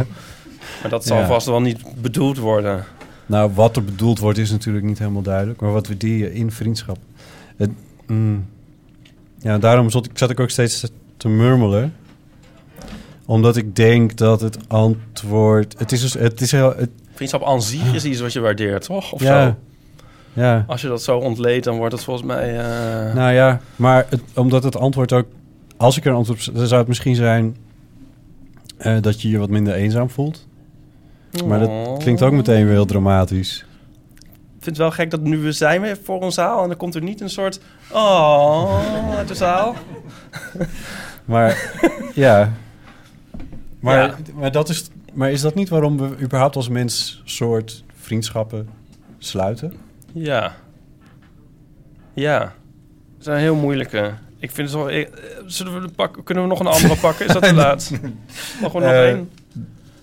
Maar 0.80 0.90
dat 0.90 1.04
zal 1.04 1.18
Ja. 1.18 1.26
vast 1.26 1.46
wel 1.46 1.60
niet 1.60 1.80
bedoeld 2.00 2.38
worden. 2.38 2.84
nou 3.26 3.50
wat 3.54 3.76
er 3.76 3.84
bedoeld 3.84 4.18
wordt 4.18 4.38
is 4.38 4.50
natuurlijk 4.50 4.84
niet 4.84 4.98
helemaal 4.98 5.22
duidelijk. 5.22 5.60
Maar 5.60 5.72
wat 5.72 5.86
waardeer 5.86 6.16
je 6.18 6.34
in 6.34 6.50
vriendschap? 6.52 6.98
Het, 7.56 7.70
mm, 8.06 8.46
ja, 9.38 9.58
daarom 9.58 9.90
zat 9.90 10.04
ik, 10.04 10.10
zat 10.14 10.30
ik 10.30 10.40
ook 10.40 10.50
steeds 10.50 10.90
te 11.16 11.28
murmelen. 11.28 11.94
Omdat 13.26 13.56
ik 13.56 13.76
denk 13.76 14.16
dat 14.16 14.40
het 14.40 14.58
antwoord... 14.68 15.74
Het 15.78 15.92
is, 15.92 16.00
dus, 16.00 16.12
het 16.14 16.40
is 16.40 16.50
heel... 16.52 16.74
Het, 16.76 16.90
Vriendschap 17.14 17.44
aan 17.44 17.62
zich 17.62 17.94
is 17.94 18.04
iets 18.04 18.20
wat 18.20 18.32
je 18.32 18.40
waardeert, 18.40 18.84
toch? 18.84 19.12
Of 19.12 19.20
ja, 19.22 19.44
zo. 19.46 19.56
ja. 20.32 20.64
Als 20.66 20.80
je 20.80 20.88
dat 20.88 21.02
zo 21.02 21.18
ontleedt, 21.18 21.64
dan 21.64 21.76
wordt 21.76 21.92
het 21.94 22.04
volgens 22.04 22.26
mij... 22.26 22.58
eh, 22.58 23.14
Nou 23.14 23.32
ja, 23.32 23.60
maar 23.76 24.06
het, 24.08 24.20
omdat 24.34 24.62
het 24.64 24.76
antwoord 24.76 25.12
ook... 25.12 25.26
Als 25.76 25.96
ik 25.96 26.04
er 26.04 26.10
een 26.10 26.16
antwoord 26.16 26.48
op 26.48 26.54
dan 26.54 26.66
zou 26.66 26.78
het 26.80 26.88
misschien 26.88 27.14
zijn... 27.14 27.56
eh, 28.76 28.96
dat 29.00 29.22
je 29.22 29.30
je 29.30 29.38
wat 29.38 29.48
minder 29.50 29.74
eenzaam 29.74 30.10
voelt. 30.10 30.46
Maar 31.46 31.58
dat 31.58 31.68
oh. 31.68 31.98
klinkt 31.98 32.22
ook 32.22 32.32
meteen 32.32 32.64
weer 32.64 32.72
heel 32.72 32.84
dramatisch. 32.84 33.64
Ik 34.56 34.70
vind 34.72 34.76
het 34.76 34.76
wel 34.76 34.90
gek 34.90 35.10
dat 35.10 35.20
nu 35.20 35.38
we 35.38 35.52
zijn 35.52 35.80
weer 35.80 35.98
voor 36.04 36.22
een 36.22 36.32
zaal... 36.32 36.62
en 36.62 36.68
dan 36.68 36.76
komt 36.76 36.94
er 36.94 37.02
niet 37.02 37.20
een 37.20 37.30
soort... 37.30 37.60
Oh, 37.92 38.80
uit 39.16 39.28
de 39.28 39.34
zaal. 39.34 39.74
Maar 41.24 41.72
ja... 42.14 42.52
Maar, 43.80 43.96
Ja. 43.96 44.14
maar, 44.34 44.52
dat 44.52 44.68
is, 44.68 44.90
maar 45.14 45.30
is 45.30 45.40
dat 45.40 45.54
niet 45.54 45.68
waarom 45.68 45.98
we 45.98 46.16
überhaupt 46.20 46.56
als 46.56 46.68
mens 46.68 47.22
soort 47.24 47.84
vriendschappen 48.00 48.68
sluiten? 49.18 49.72
Ja. 50.12 50.54
Ja. 52.14 52.52
Dat 53.18 53.26
een 53.26 53.40
heel 53.40 53.54
moeilijke. 53.54 54.12
Ik 54.38 54.50
vind 54.50 54.70
het 54.70 54.76
wel... 54.78 55.04
Zullen 55.46 55.82
we 55.82 55.88
pak, 55.88 56.18
kunnen 56.24 56.42
we 56.42 56.48
nog 56.48 56.60
een 56.60 56.66
andere 56.66 56.96
pakken? 56.96 57.26
Is 57.26 57.32
dat 57.32 57.42
te 57.42 57.54
laat? 57.64 57.90
Mogen 58.60 58.80
we 58.80 58.86
nog 58.86 58.94
Eh, 58.94 59.08
één? 59.08 59.30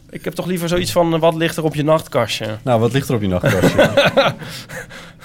Ik 0.09 0.23
heb 0.23 0.33
toch 0.33 0.45
liever 0.45 0.67
zoiets 0.69 0.91
van... 0.91 1.13
eh, 1.13 1.19
wat 1.19 1.35
ligt 1.35 1.57
er 1.57 1.63
op 1.63 1.75
je 1.75 1.83
nachtkastje? 1.83 2.57
Nou, 2.63 2.79
wat 2.79 2.91
ligt 2.93 3.09
er 3.09 3.15
op 3.15 3.21
je 3.21 3.27
nachtkastje? 3.27 4.33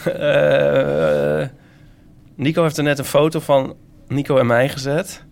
Eh, 0.04 1.46
Nico 2.34 2.62
heeft 2.62 2.76
er 2.76 2.82
net 2.84 2.98
een 2.98 3.04
foto 3.04 3.40
van 3.40 3.74
Nico 4.08 4.36
en 4.38 4.46
mij 4.46 4.68
gezet. 4.68 5.22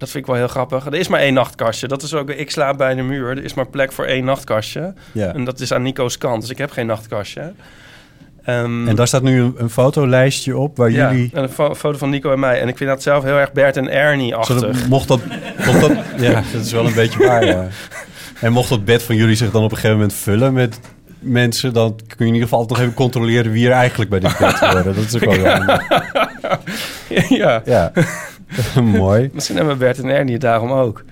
Dat 0.00 0.10
vind 0.10 0.24
ik 0.24 0.30
wel 0.30 0.38
heel 0.38 0.48
grappig. 0.48 0.86
Er 0.86 0.94
is 0.94 1.08
maar 1.08 1.20
één 1.20 1.34
nachtkastje. 1.34 1.88
Dat 1.88 2.02
is 2.02 2.14
ook... 2.14 2.30
Ik 2.30 2.50
slaap 2.50 2.78
bij 2.78 2.94
de 2.94 3.02
muur. 3.02 3.28
Er 3.30 3.44
is 3.44 3.54
maar 3.54 3.66
plek 3.66 3.92
voor 3.92 4.04
één 4.04 4.24
nachtkastje. 4.24 4.94
ja. 5.12 5.34
En 5.34 5.44
dat 5.44 5.60
is 5.60 5.72
aan 5.72 5.82
Nico's 5.82 6.18
kant. 6.18 6.40
Dus 6.40 6.50
ik 6.50 6.58
heb 6.58 6.70
geen 6.70 6.86
nachtkastje. 6.86 7.52
Ehm, 8.44 8.88
En 8.88 8.94
daar 8.96 9.06
staat 9.06 9.22
nu 9.22 9.40
een, 9.40 9.54
een 9.56 9.70
fotolijstje 9.70 10.56
op 10.56 10.76
waar 10.76 10.90
ja, 10.90 11.10
jullie... 11.12 11.30
en 11.34 11.42
een 11.42 11.48
fo- 11.48 11.74
foto 11.74 11.98
van 11.98 12.10
Nico 12.10 12.32
en 12.32 12.38
mij. 12.38 12.60
En 12.60 12.68
ik 12.68 12.76
vind 12.76 12.90
dat 12.90 13.02
zelf 13.02 13.24
heel 13.24 13.36
erg 13.38 13.52
Bert 13.52 13.76
en 13.76 13.90
Ernie-achtig. 13.90 14.88
Mocht 14.88 15.08
dat, 15.08 15.20
mocht 15.66 15.80
dat... 15.80 15.90
Ja, 16.26 16.42
dat 16.52 16.62
is 16.64 16.72
wel 16.72 16.86
een 16.86 16.94
beetje 16.94 17.26
waar, 17.26 17.44
ja. 17.44 17.66
En 18.40 18.52
mocht 18.52 18.68
dat 18.68 18.84
bed 18.84 19.02
van 19.02 19.16
jullie 19.16 19.34
zich 19.36 19.50
dan 19.50 19.62
op 19.62 19.70
een 19.70 19.76
gegeven 19.76 19.96
moment 19.96 20.14
vullen 20.14 20.52
met 20.52 20.80
mensen... 21.18 21.72
dan 21.72 21.96
kun 21.96 22.06
je 22.18 22.24
in 22.26 22.34
ieder 22.34 22.48
geval 22.48 22.64
nog 22.68 22.80
even 22.80 22.94
controleren 22.94 23.52
wie 23.52 23.66
er 23.66 23.72
eigenlijk 23.72 24.10
bij 24.10 24.20
dit 24.20 24.38
bed 24.38 24.58
horen. 24.58 24.84
Dat 24.84 24.96
is 24.96 25.14
ook 25.14 25.34
wel 25.34 25.46
handig. 25.54 25.88
ja, 27.28 27.62
Ja, 27.64 27.92
mooi. 28.82 29.30
misschien 29.32 29.56
hebben 29.56 29.78
Bert 29.78 29.98
en 29.98 30.08
Ernie 30.08 30.32
het 30.32 30.42
daarom 30.42 30.70
ook. 30.72 31.04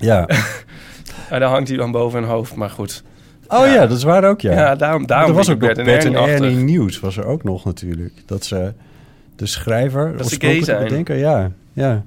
Ja. 0.00 0.28
Daar 1.30 1.42
hangt 1.42 1.68
hij 1.68 1.76
dan 1.76 1.90
boven 1.90 2.20
hun 2.20 2.28
hoofd, 2.28 2.54
maar 2.54 2.70
goed. 2.70 3.02
Oh 3.48 3.66
ja, 3.66 3.86
dat 3.86 3.96
is 3.96 4.02
waar 4.02 4.24
ook, 4.24 4.40
ja. 4.40 4.52
Ja, 4.52 4.74
daarom, 4.74 5.06
daarom 5.06 5.30
er 5.30 5.36
was 5.36 5.50
ook 5.50 5.58
nog 5.60 5.66
Bert 5.74 5.78
en. 6.04 6.14
Ernie 6.14 6.56
Nieuws 6.56 7.00
was 7.00 7.16
er 7.16 7.24
ook 7.24 7.44
nog 7.44 7.64
natuurlijk. 7.64 8.12
Dat 8.26 8.44
ze 8.44 8.72
de 9.36 9.46
schrijver... 9.46 10.16
Dat 10.16 10.28
ze 10.28 10.38
zijn. 10.64 10.82
bedenker, 10.82 11.16
ja, 11.16 11.50
ja. 11.72 12.04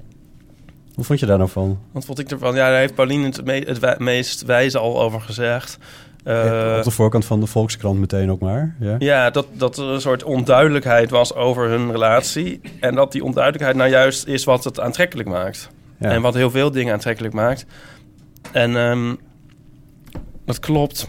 Hoe 0.94 1.04
vond 1.04 1.20
je 1.20 1.26
daar 1.26 1.38
nou 1.38 1.50
van? 1.50 1.78
Want 1.92 2.04
vond 2.04 2.18
ik 2.18 2.30
ervan, 2.30 2.54
ja, 2.54 2.68
daar 2.70 2.78
heeft 2.78 2.94
Pauline 2.94 3.24
het, 3.26 3.44
me- 3.44 3.64
het 3.66 3.78
wij- 3.78 3.96
meest 3.98 4.44
wijze 4.44 4.78
al 4.78 5.02
over 5.02 5.20
gezegd. 5.20 5.78
Eh, 6.24 6.74
Op 6.78 6.84
de 6.84 6.90
voorkant 6.90 7.24
van 7.24 7.40
de 7.40 7.46
Volkskrant 7.46 7.98
meteen 7.98 8.30
ook 8.30 8.40
maar. 8.40 8.74
Ja. 8.80 8.96
ja, 8.98 9.30
dat, 9.30 9.46
dat 9.52 9.78
er 9.78 9.84
een 9.84 10.00
soort 10.00 10.22
onduidelijkheid 10.22 11.10
was 11.10 11.34
over 11.34 11.68
hun 11.68 11.90
relatie. 11.90 12.60
En 12.80 12.94
dat 12.94 13.12
die 13.12 13.24
onduidelijkheid 13.24 13.76
nou 13.76 13.90
juist 13.90 14.26
is 14.26 14.44
wat 14.44 14.64
het 14.64 14.80
aantrekkelijk 14.80 15.28
maakt. 15.28 15.68
Ja. 15.98 16.10
En 16.10 16.22
wat 16.22 16.34
heel 16.34 16.50
veel 16.50 16.70
dingen 16.70 16.92
aantrekkelijk 16.92 17.34
maakt. 17.34 17.66
En 18.52 18.76
ehm, 18.76 19.14
dat 20.44 20.58
klopt. 20.58 21.08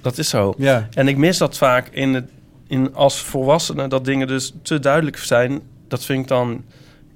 Dat 0.00 0.18
is 0.18 0.28
zo. 0.28 0.54
ja. 0.58 0.88
En 0.92 1.08
ik 1.08 1.16
mis 1.16 1.38
dat 1.38 1.56
vaak 1.56 1.88
in 1.88 2.14
het, 2.14 2.30
in 2.66 2.94
als 2.94 3.20
volwassene, 3.20 3.88
dat 3.88 4.04
dingen 4.04 4.26
dus 4.26 4.54
te 4.62 4.78
duidelijk 4.78 5.16
zijn. 5.16 5.60
Dat 5.88 6.04
vind 6.04 6.20
ik 6.22 6.28
dan 6.28 6.64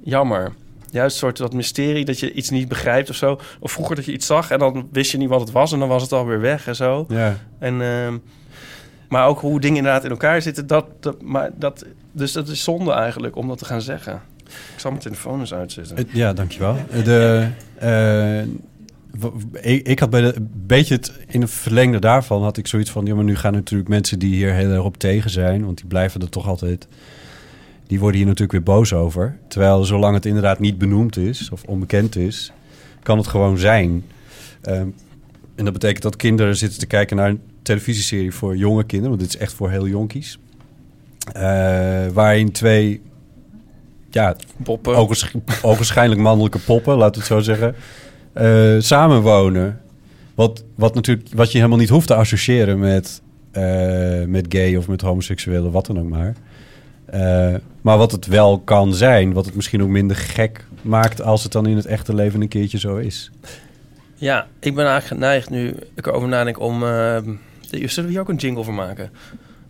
jammer. 0.02 0.52
Juist 0.92 1.12
een 1.14 1.18
soort 1.20 1.36
dat 1.36 1.52
mysterie 1.52 2.04
dat 2.04 2.20
je 2.20 2.32
iets 2.32 2.50
niet 2.50 2.68
begrijpt 2.68 3.10
of 3.10 3.16
zo. 3.16 3.40
Of 3.60 3.72
vroeger 3.72 3.96
dat 3.96 4.04
je 4.04 4.12
iets 4.12 4.26
zag 4.26 4.50
en 4.50 4.58
dan 4.58 4.88
wist 4.92 5.10
je 5.10 5.18
niet 5.18 5.28
wat 5.28 5.40
het 5.40 5.50
was 5.50 5.72
en 5.72 5.78
dan 5.78 5.88
was 5.88 6.02
het 6.02 6.12
alweer 6.12 6.40
weg 6.40 6.66
en 6.66 6.76
zo. 6.76 7.04
ja. 7.08 7.36
En, 7.58 7.82
ehm, 7.82 8.16
maar 9.08 9.26
ook 9.26 9.40
hoe 9.40 9.60
dingen 9.60 9.76
inderdaad 9.76 10.04
in 10.04 10.10
elkaar 10.10 10.42
zitten, 10.42 10.66
dat, 10.66 10.86
dat, 11.00 11.22
maar 11.22 11.50
dat, 11.58 11.84
dus 12.12 12.32
dat 12.32 12.48
is 12.48 12.62
zonde 12.64 12.92
eigenlijk 12.92 13.36
om 13.36 13.48
dat 13.48 13.58
te 13.58 13.64
gaan 13.64 13.82
zeggen. 13.82 14.22
Ik 14.46 14.80
zal 14.80 14.90
mijn 14.90 15.02
telefoon 15.02 15.40
eens 15.40 15.54
uitzetten. 15.54 15.96
Het- 15.96 16.08
Ja, 16.12 16.32
dankjewel. 16.32 16.76
De, 17.04 17.48
eh, 17.78 18.42
w- 19.20 19.26
ik, 19.60 19.86
ik 19.86 19.98
had 19.98 20.10
bij 20.10 20.20
de 20.20 20.32
een 20.36 20.50
beetje 20.66 20.94
het 20.94 21.12
in 21.26 21.40
het 21.40 21.50
verlengde 21.50 21.98
daarvan 21.98 22.42
had 22.42 22.56
ik 22.56 22.66
zoiets 22.66 22.90
van 22.90 23.06
ja, 23.06 23.14
maar 23.14 23.24
nu 23.24 23.36
gaan 23.36 23.52
natuurlijk 23.52 23.88
mensen 23.90 24.18
die 24.18 24.34
hier 24.34 24.52
heel 24.52 24.70
erg 24.70 24.84
op 24.84 24.96
tegen 24.96 25.30
zijn, 25.30 25.64
want 25.64 25.76
die 25.76 25.86
blijven 25.86 26.20
er 26.20 26.28
toch 26.28 26.46
altijd. 26.46 26.88
Die 27.90 27.98
worden 28.00 28.16
hier 28.16 28.26
natuurlijk 28.26 28.52
weer 28.52 28.74
boos 28.76 28.92
over. 28.92 29.38
Terwijl 29.48 29.84
zolang 29.84 30.14
het 30.14 30.26
inderdaad 30.26 30.58
niet 30.58 30.78
benoemd 30.78 31.16
is 31.16 31.50
of 31.52 31.62
onbekend 31.64 32.16
is, 32.16 32.52
kan 33.02 33.18
het 33.18 33.26
gewoon 33.26 33.58
zijn. 33.58 34.04
Ehm, 34.62 34.86
en 35.54 35.64
dat 35.64 35.72
betekent 35.72 36.02
dat 36.02 36.16
kinderen 36.16 36.56
zitten 36.56 36.78
te 36.78 36.86
kijken 36.86 37.16
naar 37.16 37.28
een 37.28 37.40
televisieserie 37.62 38.32
voor 38.32 38.56
jonge 38.56 38.84
kinderen, 38.84 39.16
want 39.16 39.20
dit 39.28 39.34
is 39.34 39.40
echt 39.40 39.52
voor 39.52 39.70
heel 39.70 39.86
jonkies. 39.86 40.38
Eh, 41.32 41.42
waarin 42.12 42.52
twee 42.52 43.00
ja, 44.10 44.36
Poppen. 44.62 44.96
ogensch- 44.96 45.34
ogenschijnlijk 45.62 46.20
mannelijke 46.20 46.58
poppen, 46.58 46.96
laten 46.96 47.12
we 47.22 47.34
het 47.34 47.44
zo 47.44 47.52
zeggen, 47.54 47.74
eh, 48.32 48.74
samenwonen. 48.78 49.80
Wat, 50.34 50.64
wat, 50.74 50.94
natuurlijk, 50.94 51.28
wat 51.34 51.52
je 51.52 51.56
helemaal 51.58 51.78
niet 51.78 51.88
hoeft 51.88 52.06
te 52.06 52.14
associëren 52.14 52.78
met, 52.78 53.22
eh, 53.50 54.24
met 54.26 54.46
gay 54.48 54.76
of 54.76 54.88
met 54.88 55.00
homoseksuelen, 55.00 55.70
wat 55.70 55.86
dan 55.86 55.98
ook 55.98 56.08
maar. 56.08 56.34
Eh, 57.10 57.54
maar 57.80 57.98
wat 57.98 58.12
het 58.12 58.26
wel 58.26 58.58
kan 58.58 58.94
zijn, 58.94 59.32
wat 59.32 59.44
het 59.44 59.54
misschien 59.54 59.82
ook 59.82 59.88
minder 59.88 60.16
gek 60.16 60.64
maakt 60.82 61.22
als 61.22 61.42
het 61.42 61.52
dan 61.52 61.66
in 61.66 61.76
het 61.76 61.86
echte 61.86 62.14
leven 62.14 62.40
een 62.40 62.48
keertje 62.48 62.78
zo 62.78 62.96
is. 62.96 63.30
Ja, 64.14 64.46
ik 64.60 64.74
ben 64.74 64.86
eigenlijk 64.86 65.20
geneigd 65.20 65.50
nu 65.50 65.74
ik 65.94 66.06
erover 66.06 66.28
nadenk 66.28 66.60
om... 66.60 66.82
eh, 66.82 67.16
zullen 67.70 68.04
we 68.04 68.10
hier 68.10 68.20
ook 68.20 68.28
een 68.28 68.36
jingle 68.36 68.64
voor 68.64 68.74
maken? 68.74 69.10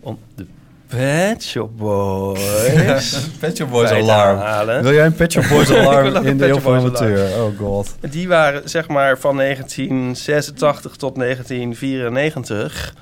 Om 0.01 0.19
de 0.35 0.47
Pet 0.87 1.43
Shop 1.45 1.77
Boys 1.77 3.29
Pet 3.41 3.57
Shop 3.57 3.87
te 3.87 4.05
halen. 4.05 4.83
Wil 4.83 4.93
jij 4.93 5.07
een 5.07 5.15
Pet 5.15 5.33
Shop 5.33 5.49
Boys 5.49 5.73
alarm 5.75 6.27
in 6.27 6.39
de 6.39 6.49
Shop 6.49 6.61
van 6.61 6.73
Boys 6.81 7.01
alarm. 7.01 7.15
amateur? 7.17 7.43
Oh 7.45 7.59
god. 7.59 7.97
Die 8.11 8.29
waren 8.29 8.69
zeg 8.69 8.89
maar 8.89 9.19
van 9.19 9.37
1986 9.37 10.97
tot 10.97 11.15
1994 11.15 12.95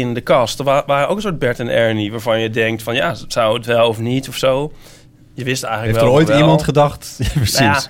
in 0.00 0.14
de 0.14 0.20
kast. 0.20 0.58
Er 0.58 0.64
wa- 0.64 0.82
waren 0.86 1.08
ook 1.08 1.16
een 1.16 1.22
soort 1.22 1.38
Bert 1.38 1.58
en 1.60 1.68
Ernie 1.68 2.10
waarvan 2.10 2.40
je 2.40 2.50
denkt 2.50 2.82
van 2.82 2.94
ja, 2.94 3.14
zou 3.28 3.56
het 3.56 3.66
wel 3.66 3.88
of 3.88 3.98
niet 3.98 4.28
of 4.28 4.36
zo. 4.36 4.72
Je 5.34 5.44
wist 5.44 5.62
eigenlijk 5.62 5.92
Heeft 5.94 6.04
er 6.06 6.10
wel 6.10 6.20
ooit 6.20 6.28
wel. 6.28 6.38
iemand 6.38 6.62
gedacht? 6.62 7.14
Ja, 7.18 7.28
precies. 7.34 7.58
Nou 7.58 7.72
ja, 7.72 7.82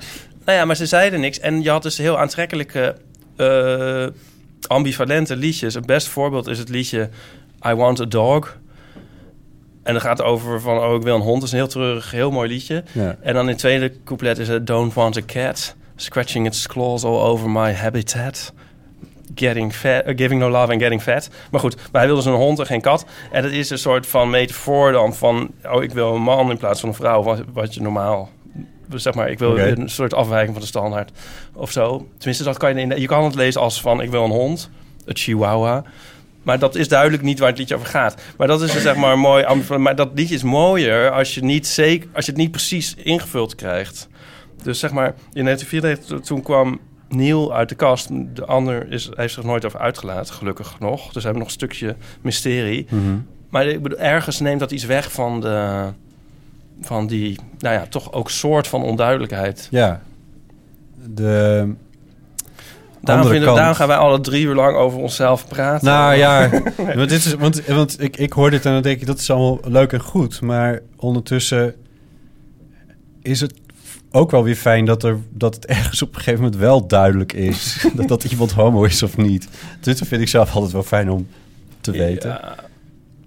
nou 0.44 0.58
ja, 0.58 0.64
maar 0.64 0.76
ze 0.76 0.86
zeiden 0.86 1.20
niks. 1.20 1.40
En 1.40 1.62
je 1.62 1.70
had 1.70 1.82
dus 1.82 1.98
heel 1.98 2.18
aantrekkelijke, 2.18 2.96
eh, 3.36 4.06
ambivalente 4.66 5.36
liedjes. 5.36 5.74
Het 5.74 5.86
beste 5.86 6.10
voorbeeld 6.10 6.46
is 6.48 6.58
het 6.58 6.68
liedje 6.68 7.08
I 7.66 7.74
Want 7.74 8.00
a 8.00 8.04
Dog. 8.04 8.56
En 9.82 9.92
dan 9.92 10.02
gaat 10.02 10.18
het 10.18 10.26
over 10.26 10.60
van, 10.60 10.78
oh, 10.78 10.94
ik 10.94 11.02
wil 11.02 11.14
een 11.14 11.20
hond. 11.20 11.34
Dat 11.40 11.44
is 11.44 11.50
een 11.52 11.58
heel 11.58 11.68
treurig, 11.68 12.10
heel 12.10 12.30
mooi 12.30 12.48
liedje. 12.48 12.84
Ja. 12.92 13.16
En 13.20 13.34
dan 13.34 13.42
in 13.42 13.48
het 13.48 13.58
tweede 13.58 13.92
couplet 14.04 14.38
is 14.38 14.48
het 14.48 14.66
Don't 14.66 14.94
Want 14.94 15.16
a 15.16 15.20
Cat. 15.26 15.74
Scratching 15.96 16.46
its 16.46 16.66
claws 16.66 17.04
all 17.04 17.20
over 17.20 17.50
my 17.50 17.72
habitat. 17.72 18.52
Getting 19.34 19.72
fat, 19.74 20.04
eh, 20.04 20.16
giving 20.16 20.40
no 20.40 20.50
love 20.50 20.72
and 20.72 20.80
getting 20.82 21.02
fat. 21.02 21.28
Maar 21.50 21.60
goed, 21.60 21.74
maar 21.76 22.00
hij 22.00 22.06
wil 22.06 22.16
dus 22.16 22.24
een 22.26 22.32
hond 22.32 22.58
en 22.58 22.66
geen 22.66 22.80
kat. 22.80 23.04
En 23.30 23.42
dat 23.42 23.50
is 23.50 23.70
een 23.70 23.78
soort 23.78 24.06
van 24.06 24.30
metafoor 24.30 24.92
dan 24.92 25.14
van... 25.14 25.50
oh, 25.64 25.82
ik 25.82 25.92
wil 25.92 26.14
een 26.14 26.22
man 26.22 26.50
in 26.50 26.56
plaats 26.56 26.80
van 26.80 26.88
een 26.88 26.94
vrouw. 26.94 27.22
Wat, 27.22 27.42
wat 27.52 27.74
je 27.74 27.80
normaal... 27.82 28.30
Zeg 28.94 29.14
maar, 29.14 29.30
ik 29.30 29.38
wil 29.38 29.58
een 29.58 29.88
soort 29.88 30.14
afwijking 30.14 30.52
van 30.52 30.60
de 30.60 30.66
standaard. 30.68 31.10
Of 31.54 31.70
zo. 31.70 32.06
Tenminste, 32.16 32.44
dat 32.44 32.56
kan 32.58 32.74
je... 32.74 32.80
in- 32.80 33.00
Je 33.00 33.06
kan 33.06 33.24
het 33.24 33.34
lezen 33.34 33.60
als 33.60 33.80
van... 33.80 34.00
ik 34.00 34.10
wil 34.10 34.24
een 34.24 34.30
hond. 34.30 34.70
Het 35.04 35.18
chihuahua. 35.18 35.82
Maar 36.42 36.58
dat 36.58 36.74
is 36.74 36.88
duidelijk 36.88 37.22
niet 37.22 37.38
waar 37.38 37.48
het 37.48 37.58
liedje 37.58 37.74
over 37.74 37.86
gaat. 37.86 38.22
Maar 38.36 38.46
dat 38.46 38.62
is 38.62 38.72
dus 38.72 38.82
zeg 38.82 38.96
maar 38.96 39.18
mooi. 39.18 39.44
Maar 39.78 39.96
dat 39.96 40.10
liedje 40.14 40.34
is 40.34 40.42
mooier 40.42 41.10
als 41.10 41.34
je, 41.34 41.42
niet 41.44 41.66
zeker, 41.66 42.08
als 42.14 42.24
je 42.26 42.30
het 42.32 42.40
niet 42.40 42.50
precies 42.50 42.94
ingevuld 42.94 43.54
krijgt. 43.54 44.08
Dus 44.62 44.78
zeg 44.78 44.90
maar, 44.92 45.14
in 45.32 45.44
1994 45.44 46.20
toen 46.20 46.42
kwam 46.42 46.80
Neil 47.12 47.54
uit 47.54 47.68
de 47.68 47.74
kast. 47.74 48.08
De 48.34 48.44
ander 48.44 48.92
is, 48.92 49.10
heeft 49.14 49.34
zich 49.34 49.44
nooit 49.44 49.64
over 49.64 49.80
uitgelaten, 49.80 50.34
gelukkig 50.34 50.76
nog. 50.78 51.04
Dus 51.04 51.14
we 51.14 51.20
hebben 51.20 51.38
nog 51.38 51.46
een 51.46 51.54
stukje 51.54 51.96
mysterie. 52.20 52.86
Mhm. 52.90 53.16
Maar 53.48 53.66
ik 53.66 53.82
bedoel, 53.82 53.98
ergens 53.98 54.40
neemt 54.40 54.60
dat 54.60 54.70
iets 54.70 54.84
weg 54.84 55.12
van, 55.12 55.40
de, 55.40 55.84
van 56.80 57.06
die, 57.06 57.38
nou 57.58 57.74
ja, 57.74 57.86
toch 57.88 58.12
ook 58.12 58.30
soort 58.30 58.66
van 58.66 58.82
onduidelijkheid. 58.82 59.68
Ja. 59.70 60.00
De 61.14 61.74
Daarom, 63.00 63.26
vinden, 63.26 63.44
kant- 63.44 63.56
daarom 63.56 63.76
gaan 63.76 63.88
wij 63.88 63.96
alle 63.96 64.20
drie 64.20 64.44
uur 64.44 64.54
lang 64.54 64.76
over 64.76 64.98
onszelf 64.98 65.48
praten. 65.48 65.86
Nou 65.86 66.14
ja, 66.14 66.48
want, 66.96 67.08
dit 67.08 67.24
is, 67.24 67.34
want, 67.34 67.66
want 67.66 68.02
ik, 68.02 68.16
ik 68.16 68.32
hoor 68.32 68.50
dit 68.50 68.66
en 68.66 68.72
dan 68.72 68.82
denk 68.82 69.00
ik 69.00 69.06
dat 69.06 69.18
is 69.18 69.30
allemaal 69.30 69.60
leuk 69.64 69.92
en 69.92 70.00
goed. 70.00 70.40
Maar 70.40 70.80
ondertussen 70.96 71.74
is 73.22 73.40
het 73.40 73.54
ook 74.12 74.30
wel 74.30 74.44
weer 74.44 74.54
fijn 74.56 74.84
dat, 74.84 75.02
er, 75.02 75.18
dat 75.30 75.54
het 75.54 75.66
ergens 75.66 76.02
op 76.02 76.08
een 76.08 76.14
gegeven 76.14 76.40
moment 76.42 76.60
wel 76.60 76.86
duidelijk 76.86 77.32
is 77.32 77.84
dat, 77.96 78.08
dat 78.08 78.24
iemand 78.24 78.52
homo 78.52 78.84
is 78.84 79.02
of 79.02 79.16
niet. 79.16 79.48
Dus 79.80 79.98
dat 79.98 80.08
vind 80.08 80.20
ik 80.22 80.28
zelf 80.28 80.54
altijd 80.54 80.72
wel 80.72 80.82
fijn 80.82 81.10
om 81.10 81.26
te 81.80 81.90
weten. 81.90 82.30
Ja, 82.30 82.54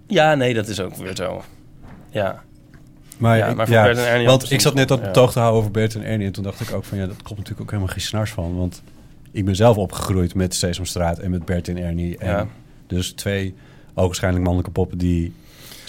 ja, 0.08 0.36
nee, 0.36 0.54
dat 0.54 0.68
is 0.68 0.80
ook 0.80 0.96
weer 0.96 1.16
zo. 1.16 1.44
Ja. 2.10 2.44
Maar, 3.18 3.38
Ja, 3.38 3.48
ik- 3.48 3.56
maar 3.56 3.66
voor 3.68 3.76
ja, 3.76 3.84
Bert 3.84 3.98
en 3.98 4.08
Ernie 4.08 4.28
want 4.28 4.44
ook 4.44 4.50
ik 4.50 4.62
zat 4.62 4.74
net 4.74 4.92
op 4.92 5.00
ja. 5.00 5.06
de 5.06 5.12
toog 5.12 5.32
te 5.32 5.40
houden 5.40 5.60
over 5.60 5.72
Bert 5.72 5.96
en 5.96 6.04
Ernie. 6.04 6.26
En 6.28 6.34
toen 6.34 6.44
dacht 6.44 6.60
ik 6.60 6.74
ook 6.74 6.84
van 6.86 6.98
ja, 6.98 7.06
dat 7.06 7.16
komt 7.16 7.30
natuurlijk 7.38 7.62
ook 7.62 7.70
helemaal 7.72 7.94
geen 7.94 8.02
snars 8.02 8.32
van. 8.32 8.56
Want 8.58 8.82
ik 9.32 9.46
ben 9.46 9.56
zelf 9.56 9.78
opgegroeid 9.78 10.36
met 10.36 10.56
Sesamstraat 10.56 11.20
en 11.20 11.32
met 11.32 11.46
Bert 11.46 11.68
en 11.68 11.78
Ernie. 11.78 12.18
En. 12.18 12.50
Dus 12.88 13.12
twee 13.12 13.54
ogenschijnlijk 13.94 14.44
mannelijke 14.44 14.74
poppen 14.80 14.98
die 14.98 15.34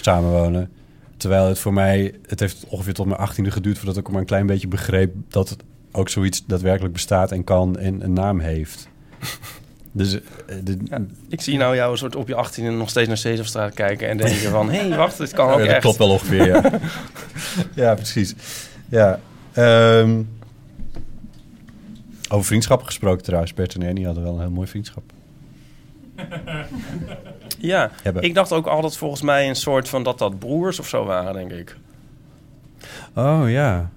samenwonen. 0.01 0.69
Terwijl 1.17 1.47
het 1.47 1.59
voor 1.59 1.73
mij, 1.73 2.13
het 2.27 2.39
heeft 2.39 2.65
ongeveer 2.67 2.93
tot 2.93 3.05
mijn 3.05 3.19
achttiende 3.19 3.51
geduurd 3.51 3.77
voordat 3.77 3.97
ik 3.97 4.09
maar 4.09 4.19
een 4.19 4.25
klein 4.25 4.45
beetje 4.45 4.67
begreep 4.67 5.13
dat 5.29 5.49
het 5.49 5.63
ook 5.91 6.09
zoiets 6.09 6.45
daadwerkelijk 6.45 6.93
bestaat 6.93 7.31
en 7.31 7.43
kan 7.43 7.77
en 7.77 8.03
een 8.03 8.13
naam 8.13 8.39
heeft. 8.39 8.87
Dus 9.91 10.13
eh, 10.13 10.21
de, 10.63 10.77
Ja, 10.83 11.01
ik 11.29 11.41
zie 11.41 11.57
nou 11.57 11.75
jou 11.75 11.91
een 11.91 11.97
soort 11.97 12.15
op 12.15 12.27
je 12.27 12.35
18 12.35 12.77
nog 12.77 12.89
steeds 12.89 13.07
naar 13.07 13.17
Sesamstraat 13.17 13.73
kijken 13.73 14.09
en 14.09 14.17
denken 14.17 14.49
van... 14.51 14.69
hé, 14.69 14.79
hey, 14.87 14.97
wacht, 15.03 15.17
dit 15.17 15.33
kan 15.33 15.49
ook 15.49 15.57
Ja, 15.59 15.63
dat 15.63 15.67
echt. 15.73 15.81
klopt 15.81 15.97
wel 15.97 16.09
ongeveer, 16.09 16.45
ja. 16.47 16.79
ja, 17.83 17.95
precies. 17.95 18.35
Ja. 18.89 19.19
ehm, 19.53 20.21
over 22.29 22.45
vriendschappen 22.45 22.87
gesproken 22.87 23.23
trouwens. 23.23 23.53
Bert 23.53 23.75
en 23.75 23.83
Ernie 23.83 24.05
hadden 24.05 24.23
wel 24.23 24.33
een 24.33 24.39
heel 24.39 24.49
mooi 24.49 24.67
vriendschap. 24.67 25.03
Ja, 27.59 27.89
Hebben. 28.03 28.23
ik 28.23 28.33
dacht 28.33 28.51
ook 28.51 28.67
altijd 28.67 28.97
volgens 28.97 29.21
mij 29.21 29.47
een 29.49 29.55
soort 29.55 29.89
van 29.89 30.03
dat 30.03 30.17
dat 30.17 30.39
broers 30.39 30.79
of 30.79 30.87
zo 30.87 31.05
waren, 31.05 31.33
denk 31.33 31.51
ik. 31.51 31.75
Oh, 33.13 33.41
ja. 33.45 33.89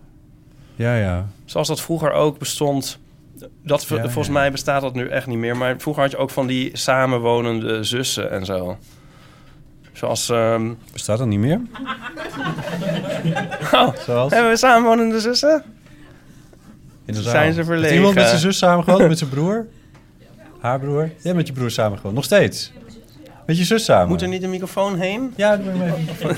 Ja, 0.77 0.97
ja. 0.97 1.27
Zoals 1.45 1.69
dat 1.69 1.81
vroeger 1.81 2.13
ook 2.13 2.39
bestond. 2.39 2.99
Dat, 3.63 3.83
Ja, 3.89 4.01
volgens 4.01 4.27
ja. 4.27 4.33
mij 4.33 4.51
bestaat 4.51 4.83
dat 4.83 4.95
nu 4.95 5.09
echt 5.09 5.27
niet 5.27 5.39
meer. 5.39 5.57
Maar 5.57 5.75
vroeger 5.79 6.03
had 6.03 6.11
je 6.11 6.17
ook 6.17 6.31
van 6.31 6.47
die 6.47 6.77
samenwonende 6.77 7.85
zussen 7.85 8.31
en 8.31 8.45
zo. 8.45 8.79
Zoals, 9.93 10.29
ehm, 10.29 10.73
Bestaat 10.93 11.19
dat 11.19 11.27
niet 11.27 11.39
meer? 11.39 11.61
oh, 13.73 13.95
Zoals? 13.97 14.33
hebben 14.33 14.51
we 14.51 14.57
samenwonende 14.57 15.21
zussen? 15.21 15.63
In 17.05 17.15
de 17.15 17.23
zaal. 17.23 17.33
Zijn 17.33 17.53
ze 17.53 17.63
Heeft 17.65 17.93
iemand 17.93 18.15
met 18.15 18.27
zijn 18.27 18.39
zus 18.41 18.59
samengewoond? 18.59 19.09
met 19.09 19.19
zijn 19.19 19.31
broer? 19.31 19.67
Haar 20.61 20.79
broer? 20.81 21.11
Jij 21.23 21.35
met 21.35 21.47
je 21.47 21.53
broer 21.53 21.71
samengewoond. 21.71 22.15
Nog 22.15 22.25
steeds? 22.25 22.73
Met 23.47 23.59
je 23.59 23.65
zus 23.65 23.85
samen? 23.85 24.09
Moet 24.09 24.23
er 24.23 24.29
niet 24.29 24.43
een 24.43 24.51
microfoon 24.51 24.99
heen? 24.99 25.33
Ja, 25.37 25.57
doe 25.57 25.73
maar 25.75 25.87
even. 25.97 26.37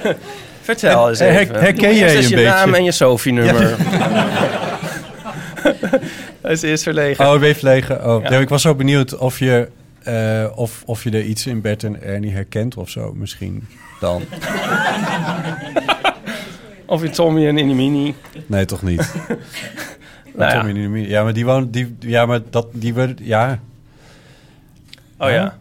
Vertel 0.62 1.08
eens 1.08 1.18
Her- 1.18 1.38
even. 1.38 1.54
herken 1.54 1.74
Doe 1.82 1.94
jij 1.94 2.02
eerst 2.02 2.14
eens 2.16 2.28
je 2.28 2.36
je 2.36 2.42
een 2.42 2.48
naam 2.48 2.64
beetje? 2.64 2.78
en 2.78 2.84
je 2.84 2.92
Sophie-nummer. 2.92 3.76
Hij 6.42 6.52
is 6.52 6.62
eerst 6.62 6.82
verlegen. 6.82 7.26
Oh, 7.32 7.38
ben 7.38 7.48
je 7.48 7.54
verlegen? 7.54 8.06
Oh, 8.06 8.22
Ja. 8.22 8.30
nee, 8.30 8.40
ik 8.40 8.48
was 8.48 8.62
zo 8.62 8.74
benieuwd 8.74 9.16
of 9.18 9.38
je, 9.38 9.68
eh, 10.02 10.44
of, 10.54 10.82
of 10.86 11.04
je 11.04 11.10
er 11.10 11.22
iets 11.22 11.46
in 11.46 11.60
Bert 11.60 11.84
en 11.84 12.02
Ernie 12.02 12.32
herkent 12.32 12.76
of 12.76 12.88
zo. 12.90 13.12
Misschien 13.14 13.66
dan. 14.00 14.22
Of 16.86 17.02
in 17.04 17.10
Tommy 17.10 17.46
en 17.46 17.58
Inimini. 17.58 18.14
Nee, 18.46 18.64
toch 18.64 18.82
niet. 18.82 19.12
Nou 20.34 20.78
ja. 20.78 20.98
Ja, 20.98 21.22
maar 21.22 21.32
die 21.32 21.44
woont... 21.44 21.72
Die, 21.72 21.96
ja, 21.98 22.26
maar 22.26 22.40
dat... 22.50 22.66
Die 22.72 22.94
wordt... 22.94 23.20
Ja. 23.22 23.60
Oh 25.18 25.30
ja. 25.30 25.58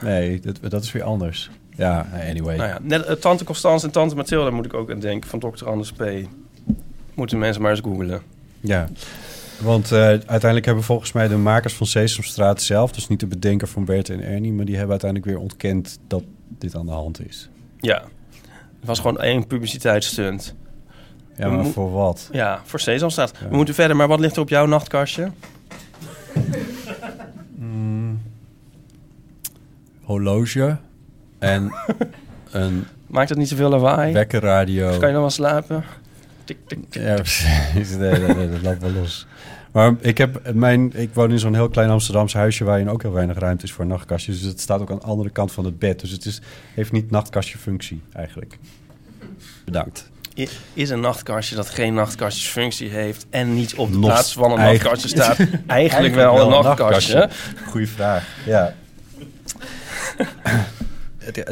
Nee, 0.00 0.40
dat, 0.40 0.58
dat 0.70 0.82
is 0.82 0.92
weer 0.92 1.02
anders. 1.02 1.50
Ja, 1.76 2.06
anyway. 2.28 2.56
Nou 2.56 2.68
ja. 2.68 2.78
Net, 2.82 3.04
eh, 3.04 3.14
tante 3.14 3.44
Constance 3.44 3.86
en 3.86 3.92
tante 3.92 4.14
Mathilde 4.14 4.50
moet 4.50 4.64
ik 4.64 4.74
ook 4.74 4.90
aan 4.90 5.00
denken. 5.00 5.30
Van 5.30 5.38
Dr. 5.38 5.68
Anders 5.68 5.92
P. 5.92 6.04
Moeten 7.14 7.38
mensen 7.38 7.62
maar 7.62 7.70
eens 7.70 7.80
googelen. 7.80 8.22
Ja, 8.60 8.88
want 9.60 9.92
eh, 9.92 9.98
uiteindelijk 10.00 10.64
hebben 10.64 10.84
volgens 10.84 11.12
mij 11.12 11.28
de 11.28 11.36
makers 11.36 11.74
van 11.74 11.86
Sesamstraat 11.86 12.62
zelf, 12.62 12.92
dus 12.92 13.08
niet 13.08 13.20
de 13.20 13.26
bedenker 13.26 13.68
van 13.68 13.84
Bert 13.84 14.08
en 14.08 14.22
Ernie, 14.22 14.52
maar 14.52 14.64
die 14.64 14.74
hebben 14.74 14.90
uiteindelijk 14.92 15.30
weer 15.30 15.40
ontkend 15.40 15.98
dat 16.06 16.24
dit 16.58 16.76
aan 16.76 16.86
de 16.86 16.92
hand 16.92 17.28
is. 17.28 17.48
Ja. 17.80 18.02
Het 18.78 18.88
was 18.88 18.98
gewoon 18.98 19.20
één 19.20 19.46
publiciteitsstunt. 19.46 20.54
Ja, 21.36 21.48
maar 21.50 21.64
voor 21.64 21.92
wat? 21.92 22.28
Ja, 22.32 22.60
voor 22.64 22.80
Sesamstraat. 22.80 23.32
Ja. 23.40 23.48
We 23.48 23.56
moeten 23.56 23.74
verder, 23.74 23.96
maar 23.96 24.08
wat 24.08 24.20
ligt 24.20 24.36
er 24.36 24.42
op 24.42 24.48
jouw 24.48 24.66
nachtkastje? 24.66 25.30
Horloge 30.02 30.76
en 31.38 31.72
een 32.50 32.84
Maakt 33.06 33.28
het 33.28 33.38
niet 33.38 33.48
zoveel 33.48 33.68
lawaai? 33.68 34.12
wekkerradio. 34.12 34.88
Kan 34.88 35.06
je 35.08 35.12
dan 35.12 35.20
wel 35.20 35.30
slapen? 35.30 35.84
Tik, 36.44 36.56
tik, 36.66 36.78
tik. 36.90 37.02
Ja, 37.02 37.14
precies. 37.22 37.96
Nee, 37.96 38.18
nee, 38.18 38.34
nee, 38.34 38.50
dat 38.50 38.62
loopt 38.62 38.80
wel 38.80 38.90
los. 38.90 39.26
Maar 39.72 39.94
ik, 40.00 40.18
heb 40.18 40.54
mijn, 40.54 40.92
ik 40.96 41.14
woon 41.14 41.30
in 41.30 41.38
zo'n 41.38 41.54
heel 41.54 41.68
klein 41.68 41.90
Amsterdamse 41.90 42.36
huisje... 42.36 42.64
waarin 42.64 42.90
ook 42.90 43.02
heel 43.02 43.12
weinig 43.12 43.38
ruimte 43.38 43.64
is 43.64 43.72
voor 43.72 43.86
nachtkastjes. 43.86 44.40
Dus 44.40 44.48
het 44.48 44.60
staat 44.60 44.80
ook 44.80 44.90
aan 44.90 44.98
de 44.98 45.04
andere 45.04 45.30
kant 45.30 45.52
van 45.52 45.64
het 45.64 45.78
bed. 45.78 46.00
Dus 46.00 46.10
het 46.10 46.24
is, 46.24 46.40
heeft 46.74 46.92
niet 46.92 47.10
nachtkastje 47.10 47.58
functie 47.58 48.02
eigenlijk. 48.12 48.58
Bedankt. 49.64 50.10
Is 50.74 50.90
een 50.90 51.00
nachtkastje 51.00 51.56
dat 51.56 51.68
geen 51.70 51.94
nachtkastjesfunctie 51.94 52.90
heeft... 52.90 53.26
en 53.30 53.54
niet 53.54 53.74
op 53.74 53.92
de 53.92 53.98
Nog 53.98 54.10
plaats 54.10 54.32
van 54.32 54.52
een 54.52 54.58
eigen- 54.58 54.84
nachtkastje 54.90 55.08
staat... 55.08 55.36
eigenlijk, 55.66 56.14
wel 56.14 56.40
een 56.40 56.48
nachtkastje? 56.64 57.28
Goeie 57.68 57.88
vraag, 57.88 58.24
ja. 58.46 58.74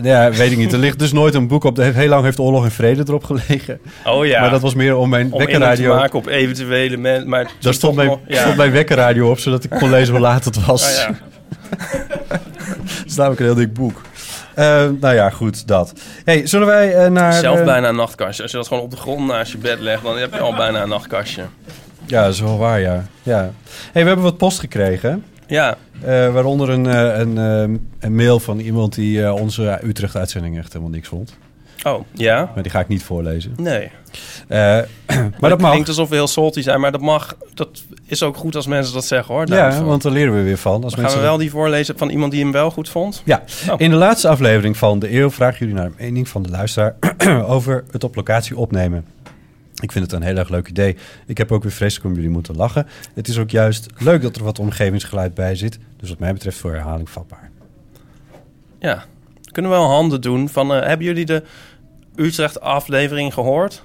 Ja, 0.03 0.31
weet 0.31 0.51
ik 0.51 0.57
niet. 0.59 0.73
Er 0.73 0.79
ligt 0.79 0.99
dus 0.99 1.13
nooit 1.13 1.35
een 1.35 1.47
boek 1.49 1.65
op. 1.65 1.77
Heel 1.77 2.09
lang 2.09 2.25
heeft 2.25 2.39
Oorlog 2.39 2.65
en 2.65 2.71
Vrede 2.71 3.03
erop 3.07 3.25
gelegen. 3.25 3.81
Oh 4.05 4.27
ja. 4.27 4.41
Maar 4.41 4.51
dat 4.51 4.61
was 4.61 4.75
meer 4.75 4.97
om 4.97 5.09
mijn 5.09 5.27
om 5.27 5.41
indruk 5.41 5.49
te 5.49 5.59
wekkerradio... 5.61 5.95
maken 5.95 6.19
op 6.19 6.27
eventuele 6.27 6.97
mensen. 6.97 7.29
Maar 7.29 7.51
Daar 7.61 7.75
stond 7.75 7.97
mijn, 7.97 8.09
nog- 8.09 8.19
ja. 8.27 8.41
stond 8.41 8.57
mijn 8.57 8.71
wekkerradio 8.73 9.31
op, 9.31 9.39
zodat 9.39 9.65
ik 9.65 9.71
kon 9.71 9.91
lezen 9.91 10.13
hoe 10.13 10.23
laat 10.23 10.45
het 10.45 10.65
was. 10.67 10.85
Ah, 10.99 11.07
ja. 11.09 11.15
Het 12.83 13.07
is 13.07 13.15
namelijk 13.17 13.41
een 13.41 13.47
heel 13.47 13.55
dik 13.55 13.73
boek. 13.73 14.01
Eh, 14.55 14.89
nou 15.01 15.15
ja, 15.15 15.31
goed, 15.31 15.67
dat. 15.67 15.93
Hey, 16.25 16.47
zullen 16.47 16.67
wij 16.67 16.95
eh, 16.95 17.11
naar... 17.11 17.33
Zelf 17.33 17.59
eh, 17.59 17.65
bijna 17.65 17.89
een 17.89 17.97
nachtkastje. 17.97 18.43
Als 18.43 18.53
je 18.53 18.57
dat 18.57 18.67
gewoon 18.67 18.83
op 18.83 18.91
de 18.91 18.97
grond 18.97 19.27
naast 19.27 19.53
je 19.53 19.59
bed 19.59 19.81
legt, 19.81 20.03
dan 20.03 20.19
heb 20.19 20.33
je 20.33 20.41
al 20.41 20.55
bijna 20.55 20.83
een 20.83 20.89
nachtkastje. 20.89 21.43
Ja, 22.07 22.25
dat 22.25 22.33
is 22.33 22.41
wel 22.41 22.59
waar, 22.59 22.81
ja. 22.81 23.05
ja. 23.23 23.51
Hey, 23.93 24.03
we 24.03 24.07
hebben 24.07 24.23
wat 24.23 24.37
post 24.37 24.59
gekregen. 24.59 25.25
Ja, 25.47 25.77
waaronder 26.33 26.71
een, 26.71 26.85
een, 27.21 27.37
een 28.01 28.15
mail 28.15 28.41
van 28.41 28.59
iemand 28.59 28.95
die 28.95 29.33
onze 29.33 29.81
Utrecht-uitzending 29.85 30.59
echt 30.59 30.73
helemaal 30.73 30.95
niks 30.95 31.09
vond. 31.09 31.37
Oh, 31.85 32.05
ja? 32.13 32.51
Maar 32.55 32.63
die 32.63 32.73
ga 32.73 32.81
ik 32.81 32.89
niet 32.89 33.03
voorlezen. 33.03 33.53
Nee. 33.57 33.91
Eh, 34.49 34.59
maar 35.07 35.31
dat 35.41 35.51
het 35.51 35.61
mag. 35.61 35.71
klinkt 35.71 35.89
alsof 35.89 36.09
we 36.09 36.15
heel 36.15 36.27
salty 36.27 36.61
zijn, 36.63 36.81
maar 36.81 36.93
dat 36.93 37.01
mag. 37.01 37.37
Dat 37.55 37.83
is 38.07 38.23
ook 38.23 38.37
goed 38.37 38.57
als 38.57 38.67
mensen 38.67 38.95
dat 38.95 39.05
zeggen, 39.05 39.35
hoor. 39.35 39.47
Ja, 39.49 39.83
want 39.83 40.03
daar 40.03 40.13
leren 40.13 40.35
we 40.35 40.43
weer 40.43 40.59
van. 40.59 40.85
Als 40.85 40.93
Gaan 40.93 41.03
mensen 41.03 41.21
we 41.21 41.27
wel 41.27 41.37
die 41.37 41.51
voorlezen 41.51 41.99
van 41.99 42.09
iemand 42.11 42.33
die 42.33 42.43
hem 42.43 42.53
wel 42.53 42.71
goed 42.71 42.89
vond? 42.89 43.23
Ja, 43.25 43.43
Oh. 43.71 43.75
in 43.81 43.91
de 43.91 43.97
laatste 43.97 44.29
aflevering 44.29 44.77
van 44.77 44.99
De 44.99 45.15
Eeuw 45.19 45.31
vragen 45.31 45.59
jullie 45.59 45.75
naar 45.75 45.89
de 45.89 45.95
mening 45.99 46.29
van 46.29 46.43
de 46.43 46.49
luisteraar 46.49 46.95
over 47.47 47.85
het 47.91 48.05
op 48.05 48.15
locatie 48.15 48.57
opnemen. 48.57 49.05
Ik 49.81 49.93
vind 49.93 50.05
het 50.05 50.15
een 50.15 50.23
heel 50.23 50.37
erg 50.37 50.49
leuk 50.49 50.69
idee. 50.69 50.97
Ik 51.27 51.39
heb 51.39 51.53
ook 51.53 51.63
weer 51.63 51.73
vreselijk 51.73 52.07
om 52.09 52.15
jullie 52.15 52.31
moeten 52.31 52.57
lachen. 52.57 52.87
Het 53.15 53.29
is 53.29 53.39
ook 53.39 53.51
juist 53.51 53.87
leuk 53.99 54.23
dat 54.23 54.37
er 54.37 54.45
wat 54.45 54.59
omgevingsgeluid 54.59 55.35
bij 55.35 55.55
zit. 55.55 55.79
Dus 55.97 56.09
wat 56.09 56.19
mij 56.19 56.33
betreft 56.33 56.59
voor 56.59 56.71
herhaling 56.73 57.11
vatbaar. 57.11 57.51
Ja. 58.79 59.05
Kunnen 59.53 59.71
we 59.71 59.77
wel 59.77 59.87
handen 59.89 60.21
doen 60.21 60.49
van... 60.49 60.75
eh, 60.75 60.87
hebben 60.87 61.07
jullie 61.07 61.25
de 61.25 61.43
Utrecht-aflevering 62.17 63.35
gehoord? 63.35 63.83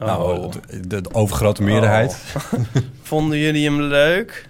Oh. 0.00 0.06
Nou, 0.06 0.52
de, 0.86 1.00
de 1.00 1.14
overgrote 1.14 1.62
meerderheid. 1.62 2.16
Vonden 3.02 3.38
jullie 3.38 3.64
hem 3.64 3.80
leuk? 3.80 4.48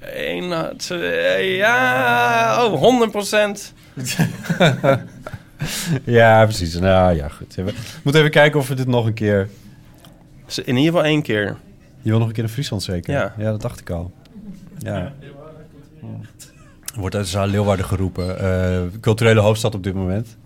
Eén, 0.00 0.72
twee, 0.76 1.56
ja, 1.56 2.64
oh, 2.64 2.78
100 2.78 3.10
procent. 3.10 3.72
Ja, 6.04 6.44
precies. 6.44 6.74
Nou 6.78 7.14
ja, 7.16 7.28
goed. 7.28 7.54
We 7.54 7.72
moeten 8.02 8.20
even 8.20 8.30
kijken 8.32 8.60
of 8.60 8.68
we 8.68 8.74
dit 8.74 8.86
nog 8.86 9.06
een 9.06 9.14
keer... 9.14 9.48
In 10.64 10.76
ieder 10.76 10.92
geval 10.92 11.04
één 11.04 11.22
keer. 11.22 11.56
Je 12.02 12.10
wil 12.10 12.18
nog 12.18 12.28
een 12.28 12.34
keer 12.34 12.42
in 12.42 12.48
Friesland 12.48 12.82
zeker? 12.82 13.12
Ja. 13.14 13.34
Ja, 13.38 13.50
dat 13.50 13.60
dacht 13.60 13.80
ik 13.80 13.90
al. 13.90 14.12
Ja. 14.78 15.12
Er 16.94 17.00
wordt 17.00 17.14
uit 17.14 17.24
de 17.24 17.30
zaal 17.30 17.46
Leeuwarden 17.46 17.84
geroepen. 17.86 18.38
eh, 18.38 18.80
culturele 19.00 19.40
hoofdstad 19.40 19.74
op 19.74 19.82
dit 19.82 19.94
moment. 19.94 20.36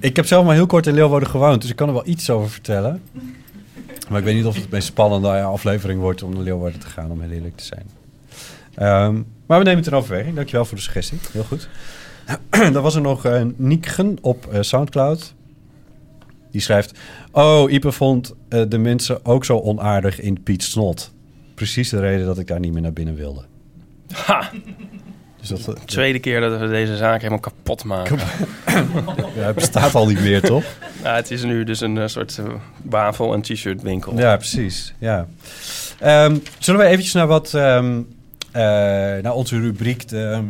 Ik 0.00 0.16
heb 0.16 0.26
zelf 0.26 0.44
maar 0.44 0.54
heel 0.54 0.66
kort 0.66 0.86
in 0.86 0.94
Leeuwarden 0.94 1.28
gewoond, 1.28 1.60
dus 1.60 1.70
ik 1.70 1.76
kan 1.76 1.88
er 1.88 1.94
wel 1.94 2.06
iets 2.06 2.30
over 2.30 2.50
vertellen. 2.50 3.02
Maar 4.08 4.18
ik 4.18 4.24
weet 4.24 4.34
niet 4.34 4.44
of 4.44 4.54
het 4.54 4.62
de 4.62 4.68
meest 4.70 4.86
spannende 4.86 5.42
aflevering 5.42 6.00
wordt 6.00 6.22
om 6.22 6.34
naar 6.34 6.42
Leeuwarden 6.42 6.80
te 6.80 6.86
gaan, 6.86 7.10
om 7.10 7.20
heel 7.20 7.30
eerlijk 7.30 7.56
te 7.56 7.64
zijn. 7.64 7.86
Ehm, 8.74 9.14
maar 9.46 9.58
we 9.58 9.64
nemen 9.64 9.76
het 9.76 9.86
in 9.86 9.94
overweging. 9.94 10.34
Dankjewel 10.34 10.64
voor 10.64 10.76
de 10.76 10.82
suggestie. 10.82 11.18
Heel 11.32 11.44
goed. 11.44 11.68
Dan 12.72 12.82
was 12.82 12.94
er 12.94 13.00
nog 13.00 13.26
uh, 13.26 13.42
Niekgen 13.56 14.18
op 14.20 14.46
eh, 14.46 14.62
Soundcloud. 14.62 15.34
Die 16.50 16.60
schrijft... 16.60 16.98
Oh, 17.32 17.70
Ipe 17.70 17.92
vond 17.92 18.34
eh, 18.48 18.62
de 18.68 18.78
mensen 18.78 19.24
ook 19.24 19.44
zo 19.44 19.58
onaardig 19.58 20.20
in 20.20 20.42
Piet 20.42 20.62
Snot. 20.62 21.12
Precies 21.54 21.88
de 21.88 22.00
reden 22.00 22.26
dat 22.26 22.38
ik 22.38 22.46
daar 22.46 22.60
niet 22.60 22.72
meer 22.72 22.82
naar 22.82 22.92
binnen 22.92 23.14
wilde. 23.14 23.44
Ha! 24.12 24.50
Dus 25.40 25.48
dat, 25.48 25.64
dat- 25.64 25.86
Tweede 25.86 26.18
keer 26.18 26.40
dat 26.40 26.60
we 26.60 26.68
deze 26.68 26.96
zaak 26.96 27.18
helemaal 27.18 27.40
kapot 27.40 27.84
maken. 27.84 28.18
ja, 29.36 29.42
het 29.46 29.54
bestaat 29.54 29.94
al 29.94 30.06
niet 30.06 30.20
meer, 30.20 30.40
toch? 30.40 30.64
Ja, 31.02 31.14
het 31.14 31.30
is 31.30 31.42
nu 31.42 31.64
dus 31.64 31.80
een 31.80 31.98
eh, 31.98 32.06
soort 32.06 32.38
eh, 32.38 32.44
wafel- 32.82 33.34
en 33.34 33.42
t-shirt 33.42 33.82
winkel. 33.82 34.18
Ja, 34.18 34.36
precies. 34.36 34.94
Ja. 34.98 35.26
Ehm, 35.98 36.36
zullen 36.58 36.80
we 36.80 36.86
eventjes 36.86 37.12
naar 37.14 37.26
wat... 37.26 37.54
ehm, 37.54 38.00
eh, 38.52 38.62
naar 39.22 39.32
onze 39.34 39.60
rubriek... 39.60 40.08
De, 40.08 40.22
ehm, 40.22 40.44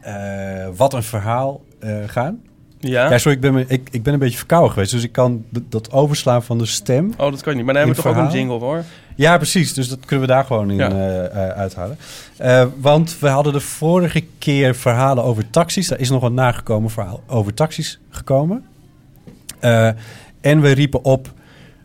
eh, 0.00 0.68
wat 0.76 0.94
een 0.94 1.02
verhaal 1.02 1.60
eh, 1.80 1.96
gaan? 2.06 2.40
Ja? 2.78 3.10
Ja, 3.10 3.18
sorry, 3.18 3.36
ik 3.36 3.52
ben, 3.52 3.64
ik, 3.68 3.88
ik 3.90 4.02
ben 4.02 4.12
een 4.12 4.18
beetje 4.18 4.38
verkouden 4.38 4.72
geweest. 4.72 4.92
Dus 4.92 5.02
ik 5.02 5.12
kan 5.12 5.44
dat 5.50 5.92
overslaan 5.92 6.42
van 6.42 6.58
de 6.58 6.66
stem. 6.66 7.14
Oh, 7.16 7.30
dat 7.30 7.40
kan 7.42 7.52
je 7.52 7.56
niet. 7.58 7.64
Maar 7.66 7.74
dan 7.74 7.84
hebben 7.86 8.02
we 8.04 8.08
toch 8.10 8.18
ook 8.18 8.24
een 8.26 8.38
jingle 8.38 8.58
hoor. 8.58 8.84
Ja, 9.20 9.36
precies. 9.36 9.72
Dus 9.74 9.88
dat 9.88 9.98
kunnen 10.06 10.26
we 10.26 10.32
daar 10.32 10.44
gewoon 10.44 10.70
in 10.70 10.76
Ja. 10.76 10.90
eh, 10.90 11.24
eh, 11.24 11.48
uithalen. 11.56 11.96
Eh, 12.36 12.66
want 12.80 13.16
we 13.18 13.28
hadden 13.28 13.52
de 13.52 13.60
vorige 13.60 14.24
keer 14.38 14.74
verhalen 14.74 15.24
over 15.24 15.50
taxis. 15.50 15.88
Daar 15.88 15.98
is 16.00 16.10
nog 16.10 16.22
een 16.22 16.34
nagekomen 16.34 16.90
verhaal 16.90 17.22
over 17.26 17.54
taxis 17.54 17.98
gekomen. 18.10 18.64
En 20.40 20.60
we 20.60 20.70
riepen 20.70 21.04
op, 21.04 21.32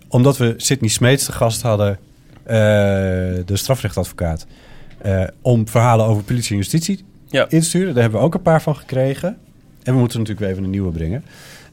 omdat 0.08 0.38
we 0.38 0.54
Sidney 0.58 0.90
Smeets 0.90 1.26
te 1.26 1.32
gast 1.32 1.62
hadden, 1.62 1.98
de 2.44 3.44
strafrechtadvocaat, 3.54 4.46
om 5.42 5.68
verhalen 5.68 6.06
over 6.06 6.24
politie 6.24 6.52
en 6.52 6.58
justitie 6.58 7.06
Ja. 7.30 7.46
in 7.50 7.60
te 7.60 7.66
sturen. 7.66 7.94
Daar 7.94 8.02
hebben 8.04 8.20
we 8.20 8.26
ook 8.26 8.34
een 8.34 8.42
paar 8.42 8.62
van 8.62 8.76
gekregen. 8.76 9.38
En 9.84 9.94
we 9.94 10.00
moeten 10.00 10.20
natuurlijk 10.20 10.46
weer 10.46 10.50
even 10.50 10.64
een 10.64 10.70
nieuwe 10.70 10.92
brengen. 10.92 11.24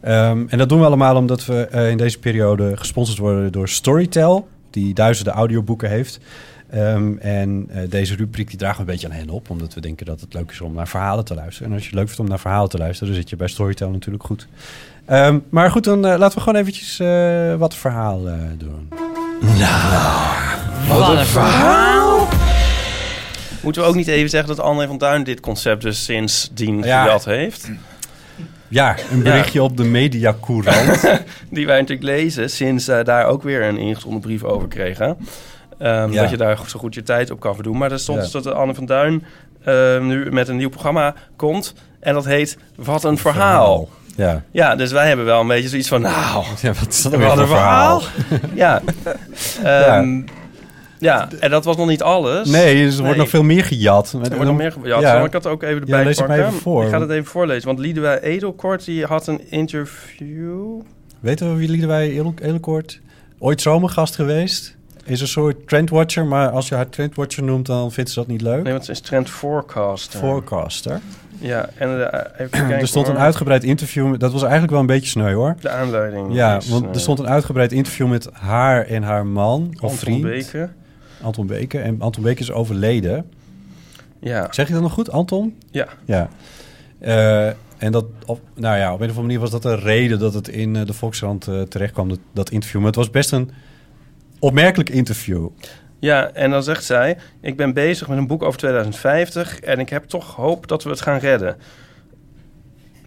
Ehm, 0.00 0.44
en 0.48 0.58
dat 0.58 0.68
doen 0.68 0.78
we 0.80 0.86
allemaal 0.86 1.16
omdat 1.16 1.46
we 1.46 1.68
in 1.90 1.96
deze 1.96 2.18
periode 2.18 2.76
gesponsord 2.76 3.18
worden 3.18 3.52
door 3.52 3.68
Storytel, 3.68 4.48
die 4.72 4.94
duizenden 4.94 5.32
audioboeken 5.34 5.88
heeft. 5.88 6.18
Ehm, 6.70 7.12
en 7.18 7.66
eh, 7.70 7.90
deze 7.90 8.14
rubriek 8.16 8.48
die 8.48 8.58
dragen 8.58 8.76
we 8.76 8.80
een 8.80 8.92
beetje 8.98 9.08
aan 9.08 9.14
hen 9.14 9.30
op, 9.30 9.50
omdat 9.50 9.74
we 9.74 9.80
denken 9.80 10.06
dat 10.06 10.20
het 10.20 10.34
leuk 10.34 10.50
is 10.50 10.60
om 10.60 10.74
naar 10.74 10.88
verhalen 10.88 11.24
te 11.24 11.34
luisteren. 11.34 11.68
En 11.68 11.74
als 11.74 11.82
je 11.82 11.88
het 11.88 11.98
leuk 11.98 12.06
vindt 12.06 12.20
om 12.22 12.28
naar 12.28 12.38
verhalen 12.40 12.68
te 12.68 12.78
luisteren, 12.78 13.12
dan 13.12 13.20
zit 13.22 13.30
je 13.30 13.36
bij 13.36 13.48
Storytel 13.48 13.90
natuurlijk 13.90 14.24
goed. 14.24 14.46
Ehm, 15.04 15.38
maar 15.48 15.70
goed, 15.70 15.84
dan 15.84 16.06
eh, 16.06 16.18
laten 16.18 16.38
we 16.38 16.44
gewoon 16.44 16.60
eventjes 16.60 17.00
eh, 17.00 17.54
wat 17.54 17.74
verhaal 17.74 18.28
eh, 18.28 18.34
doen. 18.58 18.88
Wat 20.88 21.08
een 21.08 21.26
verhaal! 21.26 22.28
Moeten 23.62 23.82
we 23.82 23.88
ook 23.88 23.94
niet 23.94 24.06
even 24.08 24.30
zeggen 24.30 24.48
dat 24.56 24.64
André 24.64 24.86
van 24.86 24.98
Duin 24.98 25.24
dit 25.24 25.40
concept 25.40 25.82
dus 25.82 26.04
sindsdien 26.04 26.82
Ja. 26.82 27.02
gejat 27.02 27.24
heeft? 27.24 27.70
Ja, 28.72 28.96
een 29.10 29.22
berichtje 29.22 29.62
op 29.62 29.76
de 29.76 29.84
mediacourant. 29.84 31.00
Die 31.50 31.66
wij 31.66 31.80
natuurlijk 31.80 32.08
lezen 32.08 32.50
sinds 32.50 32.88
eh, 32.88 33.04
daar 33.04 33.26
ook 33.26 33.42
weer 33.42 33.62
een 33.62 33.76
ingezonden 33.76 34.20
brief 34.20 34.44
over 34.44 34.68
kregen. 34.68 35.16
Ehm, 35.78 36.12
Ja. 36.12 36.20
Dat 36.20 36.30
je 36.30 36.36
daar 36.36 36.58
zo 36.66 36.78
goed 36.78 36.94
je 36.94 37.02
tijd 37.02 37.30
op 37.30 37.40
kan 37.40 37.54
verdoen. 37.54 37.78
Maar 37.78 37.92
er 37.92 37.98
stond 37.98 38.20
dus 38.20 38.30
dat 38.30 38.46
Anne 38.46 38.74
van 38.74 38.86
Duin 38.86 39.24
eh, 39.64 40.00
nu 40.00 40.30
met 40.32 40.48
een 40.48 40.56
nieuw 40.56 40.68
programma 40.68 41.14
komt. 41.36 41.74
En 42.00 42.14
dat 42.14 42.24
heet 42.24 42.58
Wat 42.76 43.04
een 43.04 43.18
verhaal. 43.18 43.88
Ja. 44.16 44.42
Ja, 44.50 44.76
dus 44.76 44.92
wij 44.92 45.06
hebben 45.08 45.24
wel 45.24 45.40
een 45.40 45.46
beetje 45.46 45.68
zoiets 45.68 45.88
van... 45.88 46.00
Nou, 46.00 46.44
ja, 46.60 46.72
wat 46.72 46.88
is 46.88 47.02
dat 47.02 47.14
wat 47.14 47.38
een 47.38 47.46
verhaal? 47.46 48.02
ja. 48.54 48.82
Ehm, 49.62 50.20
ja, 51.02 51.28
en 51.40 51.50
dat 51.50 51.64
was 51.64 51.76
nog 51.76 51.86
niet 51.88 52.02
alles. 52.02 52.48
Nee, 52.48 52.84
dus 52.84 52.92
er 52.92 52.96
wordt 52.98 53.08
Nee. 53.10 53.18
nog 53.20 53.28
veel 53.28 53.42
meer 53.42 53.64
gejat. 53.64 54.12
Er 54.12 54.18
wordt 54.18 54.44
nog 54.44 54.56
meer 54.56 54.72
gejat. 54.72 55.00
Ja. 55.00 55.12
Zal 55.16 55.24
ik 55.24 55.32
dat 55.32 55.46
ook 55.46 55.62
even 55.62 55.80
erbij 55.80 55.98
Ja, 55.98 56.04
lees 56.04 56.16
het 56.16 56.26
pakken? 56.26 56.44
maar 56.44 56.52
even 56.52 56.62
voor. 56.62 56.84
Ik 56.84 56.90
ga 56.90 57.00
het 57.00 57.10
even 57.10 57.24
voorlezen. 57.24 57.66
Want 57.66 57.78
Liedewij 57.78 58.20
Edelkort 58.20 58.84
die 58.84 59.04
had 59.04 59.26
een 59.26 59.50
interview... 59.50 60.80
Weten 61.20 61.48
we 61.52 61.56
wie 61.58 61.68
Liedewij 61.68 62.10
Eelekort? 62.42 63.00
Ooit 63.38 63.60
zomergast 63.60 64.14
geweest. 64.14 64.76
Is 65.04 65.20
een 65.20 65.28
soort 65.28 65.68
trendwatcher, 65.68 66.26
maar 66.26 66.48
als 66.50 66.68
je 66.68 66.74
haar 66.74 66.88
trendwatcher 66.88 67.42
noemt, 67.42 67.66
dan 67.66 67.92
vindt 67.92 68.10
ze 68.10 68.18
dat 68.18 68.28
niet 68.28 68.40
leuk. 68.40 68.62
Nee, 68.62 68.72
want 68.72 68.86
het 68.86 68.96
is 68.96 69.00
Trend 69.00 69.30
Forecaster. 69.30 70.18
Forecaster. 70.20 71.00
Ja, 71.38 71.68
en 71.78 72.10
eh, 72.12 72.20
even 72.38 72.50
kijken 72.58 72.78
er 72.78 72.88
stond 72.88 73.08
een 73.08 73.18
uitgebreid 73.18 73.64
interview. 73.64 74.10
met- 74.10 74.20
Dat 74.20 74.32
was 74.32 74.42
eigenlijk 74.42 74.70
wel 74.72 74.80
een 74.80 74.86
beetje 74.86 75.08
sneu 75.08 75.32
hoor. 75.34 75.54
De 75.60 75.68
aanleiding 75.68 76.34
Ja, 76.34 76.56
is, 76.56 76.68
want 76.68 76.84
eh, 76.84 76.94
er 76.94 77.00
stond 77.00 77.18
een 77.18 77.28
uitgebreid 77.28 77.72
interview 77.72 78.08
met 78.08 78.28
haar 78.32 78.86
en 78.86 79.02
haar 79.02 79.26
man, 79.26 79.68
of 79.74 79.80
Anton 79.82 79.96
vriend. 79.98 80.22
Beke. 80.22 80.68
Anton 81.22 81.46
Beke. 81.46 81.78
En 81.78 82.00
Anton 82.00 82.22
Beke 82.22 82.40
is 82.40 82.52
overleden. 82.52 83.30
Ja, 84.20 84.48
Zeg 84.50 84.66
je 84.66 84.72
dat 84.72 84.82
nog 84.82 84.92
goed, 84.92 85.10
Anton? 85.10 85.56
ja. 85.70 85.88
Ja. 86.04 86.28
Eh, 86.98 87.46
en 87.78 87.92
dat, 87.92 88.04
op, 88.26 88.40
nou 88.54 88.78
ja, 88.78 88.92
op 88.92 89.00
een 89.00 89.10
of 89.10 89.16
andere 89.16 89.20
manier 89.20 89.38
was 89.38 89.50
dat 89.50 89.62
de 89.62 89.74
reden 89.74 90.18
dat 90.18 90.34
het 90.34 90.48
in 90.48 90.76
eh, 90.76 90.86
de 90.86 90.92
Volkskrant 90.92 91.48
eh, 91.48 91.62
terecht 91.62 91.92
kwam, 91.92 92.08
dat, 92.08 92.18
dat 92.32 92.50
interview. 92.50 92.78
Maar 92.78 92.88
het 92.88 92.96
was 92.96 93.10
best 93.10 93.32
een 93.32 93.50
opmerkelijk 94.38 94.90
interview. 94.90 95.48
ja, 95.98 96.30
en 96.30 96.50
dan 96.50 96.62
zegt 96.62 96.84
zij... 96.84 97.18
Ik 97.40 97.56
ben 97.56 97.72
bezig 97.74 98.08
met 98.08 98.18
een 98.18 98.26
boek 98.26 98.42
over 98.42 98.58
2050... 98.58 99.60
en 99.60 99.78
ik 99.78 99.88
heb 99.88 100.04
toch 100.04 100.34
hoop 100.34 100.68
dat 100.68 100.82
we 100.82 100.90
het 100.90 101.00
gaan 101.00 101.18
redden. 101.18 101.56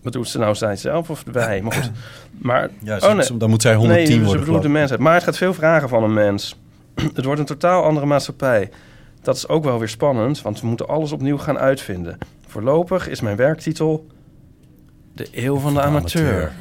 Wat 0.01 0.13
doet 0.13 0.27
ze 0.27 0.37
nou, 0.37 0.55
zij 0.55 0.75
zelf 0.75 1.09
of 1.09 1.23
wij? 1.31 1.61
Maar 1.61 1.73
goed. 1.73 1.91
Maar, 2.31 2.69
Ja, 2.83 2.97
oh 2.97 3.13
nee, 3.13 3.37
dan 3.37 3.49
moet 3.49 3.61
zij 3.61 3.75
110 3.75 4.07
nee, 4.07 4.17
ze 4.17 4.25
worden. 4.25 4.45
bedoelt 4.45 4.61
de 4.61 4.69
mensheid. 4.69 4.99
Maar 4.99 5.13
het 5.13 5.23
gaat 5.23 5.37
veel 5.37 5.53
vragen 5.53 5.89
van 5.89 6.03
een 6.03 6.13
mens. 6.13 6.55
het 7.15 7.25
wordt 7.25 7.39
een 7.39 7.45
totaal 7.45 7.83
andere 7.83 8.05
maatschappij. 8.05 8.69
Dat 9.21 9.35
is 9.35 9.47
ook 9.47 9.63
wel 9.63 9.79
weer 9.79 9.89
spannend, 9.89 10.41
want 10.41 10.61
we 10.61 10.67
moeten 10.67 10.87
alles 10.87 11.11
opnieuw 11.11 11.37
gaan 11.37 11.57
uitvinden. 11.57 12.17
Voorlopig 12.47 13.07
is 13.07 13.21
mijn 13.21 13.35
werktitel... 13.35 14.07
De 15.13 15.27
Eeuw 15.31 15.57
van 15.57 15.73
de 15.73 15.81
Amateur. 15.81 16.51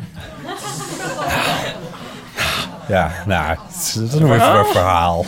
Ja, 2.89 3.13
nou, 3.27 3.57
dat 3.95 4.13
is 4.13 4.15
nog 4.19 4.31
even 4.33 4.55
een 4.59 4.65
verhaal. 4.67 5.25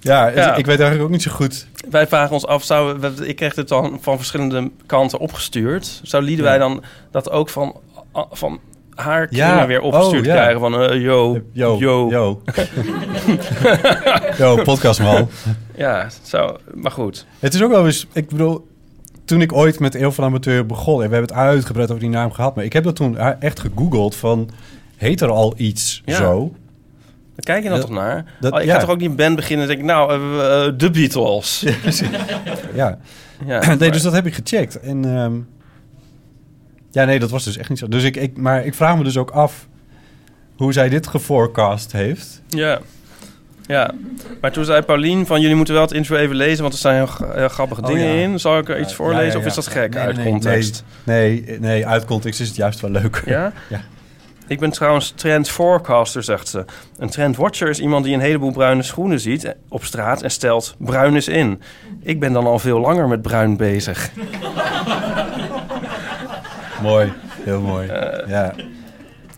ja, 0.00 0.28
ik 0.28 0.66
weet 0.66 0.80
eigenlijk 0.80 1.02
ook 1.02 1.10
niet 1.10 1.22
zo 1.22 1.30
goed. 1.30 1.66
Wij 1.90 2.06
vragen 2.06 2.32
ons 2.34 2.46
af, 2.46 2.62
zou, 2.64 2.98
we- 3.00 3.26
ik 3.26 3.36
kreeg 3.36 3.54
dit 3.54 3.68
dan 3.68 3.98
van 4.00 4.16
verschillende 4.16 4.70
kanten 4.86 5.18
opgestuurd. 5.18 6.00
Zou 6.02 6.22
Liedewij 6.22 6.58
dan 6.58 6.82
dat 7.10 7.30
ook 7.30 7.48
van, 7.48 7.80
van 8.30 8.60
haar 8.94 9.26
kringen 9.26 9.46
Ja, 9.46 9.66
weer 9.66 9.80
opgestuurd 9.80 10.20
oh, 10.20 10.26
ja. 10.26 10.34
krijgen? 10.34 10.60
Van, 10.60 10.80
eh, 10.82 11.00
yo, 11.02 11.40
Yo, 11.52 11.76
yo. 11.78 12.08
yo. 12.10 12.42
yo, 14.38 14.62
podcastman. 14.62 15.28
Ja, 15.76 16.08
zo, 16.22 16.56
maar 16.74 16.90
goed. 16.90 17.26
Het 17.38 17.54
is 17.54 17.62
ook 17.62 17.70
wel 17.70 17.86
eens, 17.86 18.06
ik 18.12 18.28
bedoel, 18.28 18.66
toen 19.24 19.40
ik 19.40 19.52
ooit 19.52 19.80
met 19.80 19.94
Eeuw 19.94 20.10
van 20.10 20.24
Amateur 20.24 20.66
begon, 20.66 21.02
en 21.02 21.08
we 21.08 21.14
hebben 21.16 21.36
het 21.36 21.46
uitgebreid 21.46 21.88
over 21.90 22.02
die 22.02 22.10
naam 22.12 22.32
gehad, 22.32 22.54
maar 22.54 22.64
ik 22.64 22.72
heb 22.72 22.84
dat 22.84 22.96
toen 22.96 23.18
echt 23.18 23.60
gegoogeld 23.60 24.16
van, 24.16 24.50
heet 24.96 25.20
er 25.20 25.30
al 25.30 25.54
iets 25.56 26.02
Ja. 26.04 26.16
zo? 26.16 26.52
Daar 27.34 27.44
kijk 27.54 27.62
je 27.62 27.68
dan 27.68 27.78
Dat- 27.78 27.86
toch 27.86 27.96
naar? 27.96 28.24
dat- 28.40 28.52
Oh, 28.52 28.60
ik 28.60 28.66
ja. 28.66 28.74
ga 28.74 28.80
toch 28.80 28.90
ook 28.90 28.98
niet 28.98 29.10
een 29.10 29.16
band 29.16 29.36
beginnen 29.36 29.62
en 29.68 29.70
denk 29.70 29.80
ik, 29.80 29.86
nou, 29.94 30.10
eh, 30.12 30.66
eh, 30.66 30.72
de 30.76 30.90
Beatles. 30.90 31.64
Ja. 32.74 32.98
Ja, 33.46 33.58
nee, 33.66 33.76
maar- 33.78 33.90
dus 33.92 34.02
dat 34.02 34.12
heb 34.12 34.26
ik 34.26 34.34
gecheckt. 34.34 34.80
En 34.80 35.04
ehm, 35.16 35.32
ja, 36.94 37.04
nee, 37.04 37.18
dat 37.18 37.30
was 37.30 37.44
dus 37.44 37.56
echt 37.56 37.68
niet 37.68 37.78
zo. 37.78 37.88
Dus 37.88 38.02
ik, 38.02 38.16
ik, 38.16 38.36
maar 38.36 38.64
ik 38.66 38.74
vraag 38.74 38.96
me 38.96 39.04
dus 39.04 39.16
ook 39.16 39.30
af 39.30 39.66
hoe 40.56 40.72
zij 40.72 40.88
dit 40.88 41.06
geforecast 41.06 41.92
heeft. 41.92 42.42
ja. 42.48 42.78
Ja, 43.66 43.90
maar 44.40 44.52
toen 44.52 44.64
zei 44.64 44.82
Paulien 44.82 45.26
van... 45.26 45.40
jullie 45.40 45.56
moeten 45.56 45.74
wel 45.74 45.82
het 45.82 45.92
intro 45.92 46.16
even 46.16 46.36
lezen... 46.36 46.62
want 46.62 46.72
er 46.74 46.78
zijn 46.80 46.94
heel, 46.94 47.06
gra- 47.06 47.32
heel 47.34 47.48
grappige 47.48 47.80
Oh, 47.80 47.86
dingen 47.86 48.06
ja. 48.06 48.22
in. 48.22 48.40
Zal 48.40 48.58
ik 48.58 48.68
er 48.68 48.80
iets 48.80 48.94
voorlezen 48.94 49.26
ja, 49.26 49.32
ja, 49.32 49.38
of 49.38 49.44
is 49.44 49.54
dat 49.54 49.66
gek 49.66 49.94
Nee, 49.94 50.02
uit 50.02 50.16
nee, 50.16 50.26
context? 50.30 50.84
Nee, 51.04 51.42
nee, 51.46 51.58
nee, 51.60 51.86
uit 51.86 52.04
context 52.04 52.40
is 52.40 52.46
het 52.48 52.56
juist 52.56 52.80
wel 52.80 52.90
leuk. 52.90 53.22
Ja? 53.26 53.52
Ja. 53.68 53.80
Ik 54.46 54.58
ben 54.60 54.70
trouwens 54.70 55.12
trend 55.16 55.48
forecaster, 55.48 56.22
zegt 56.22 56.48
ze. 56.48 56.64
Een 56.98 57.10
trendwatcher 57.10 57.68
is 57.68 57.80
iemand 57.80 58.04
die 58.04 58.14
een 58.14 58.20
heleboel 58.20 58.52
bruine 58.52 58.82
schoenen 58.82 59.20
ziet 59.20 59.54
op 59.68 59.84
straat 59.84 60.22
en 60.22 60.30
stelt 60.30 60.74
bruin 60.78 61.16
is 61.16 61.28
in. 61.28 61.60
Ik 62.02 62.20
ben 62.20 62.32
dan 62.32 62.46
al 62.46 62.58
veel 62.58 62.80
langer 62.80 63.08
met 63.08 63.22
bruin 63.22 63.56
bezig. 63.56 64.10
Mooi, 66.84 67.12
heel 67.40 67.60
mooi. 67.60 67.88
Eh, 67.88 68.28
ja. 68.28 68.54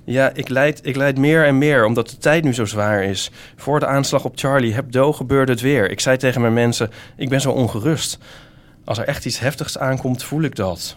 Ja, 0.05 0.31
ik 0.35 0.49
leid, 0.49 0.81
ik 0.83 0.97
leid 0.97 1.19
meer 1.19 1.47
en 1.47 1.59
meer, 1.59 1.85
omdat 1.85 2.09
de 2.09 2.19
tijd 2.19 2.45
nu 2.45 2.55
zo 2.55 2.65
zwaar 2.65 3.05
is. 3.05 3.31
Voor 3.57 3.81
de 3.81 3.87
aanslag 3.87 4.25
op 4.25 4.39
Charlie 4.39 4.75
Hebdo 4.75 5.13
gebeurde 5.13 5.53
het 5.53 5.61
weer. 5.61 5.91
Ik 5.91 6.01
zei 6.01 6.17
tegen 6.17 6.41
mijn 6.41 6.53
mensen, 6.53 6.91
ik 7.17 7.29
ben 7.29 7.41
zo 7.41 7.51
ongerust. 7.51 8.19
Als 8.85 8.99
er 8.99 9.05
echt 9.05 9.25
iets 9.25 9.39
heftigs 9.39 9.79
aankomt, 9.79 10.23
voel 10.23 10.43
ik 10.43 10.55
dat. 10.55 10.97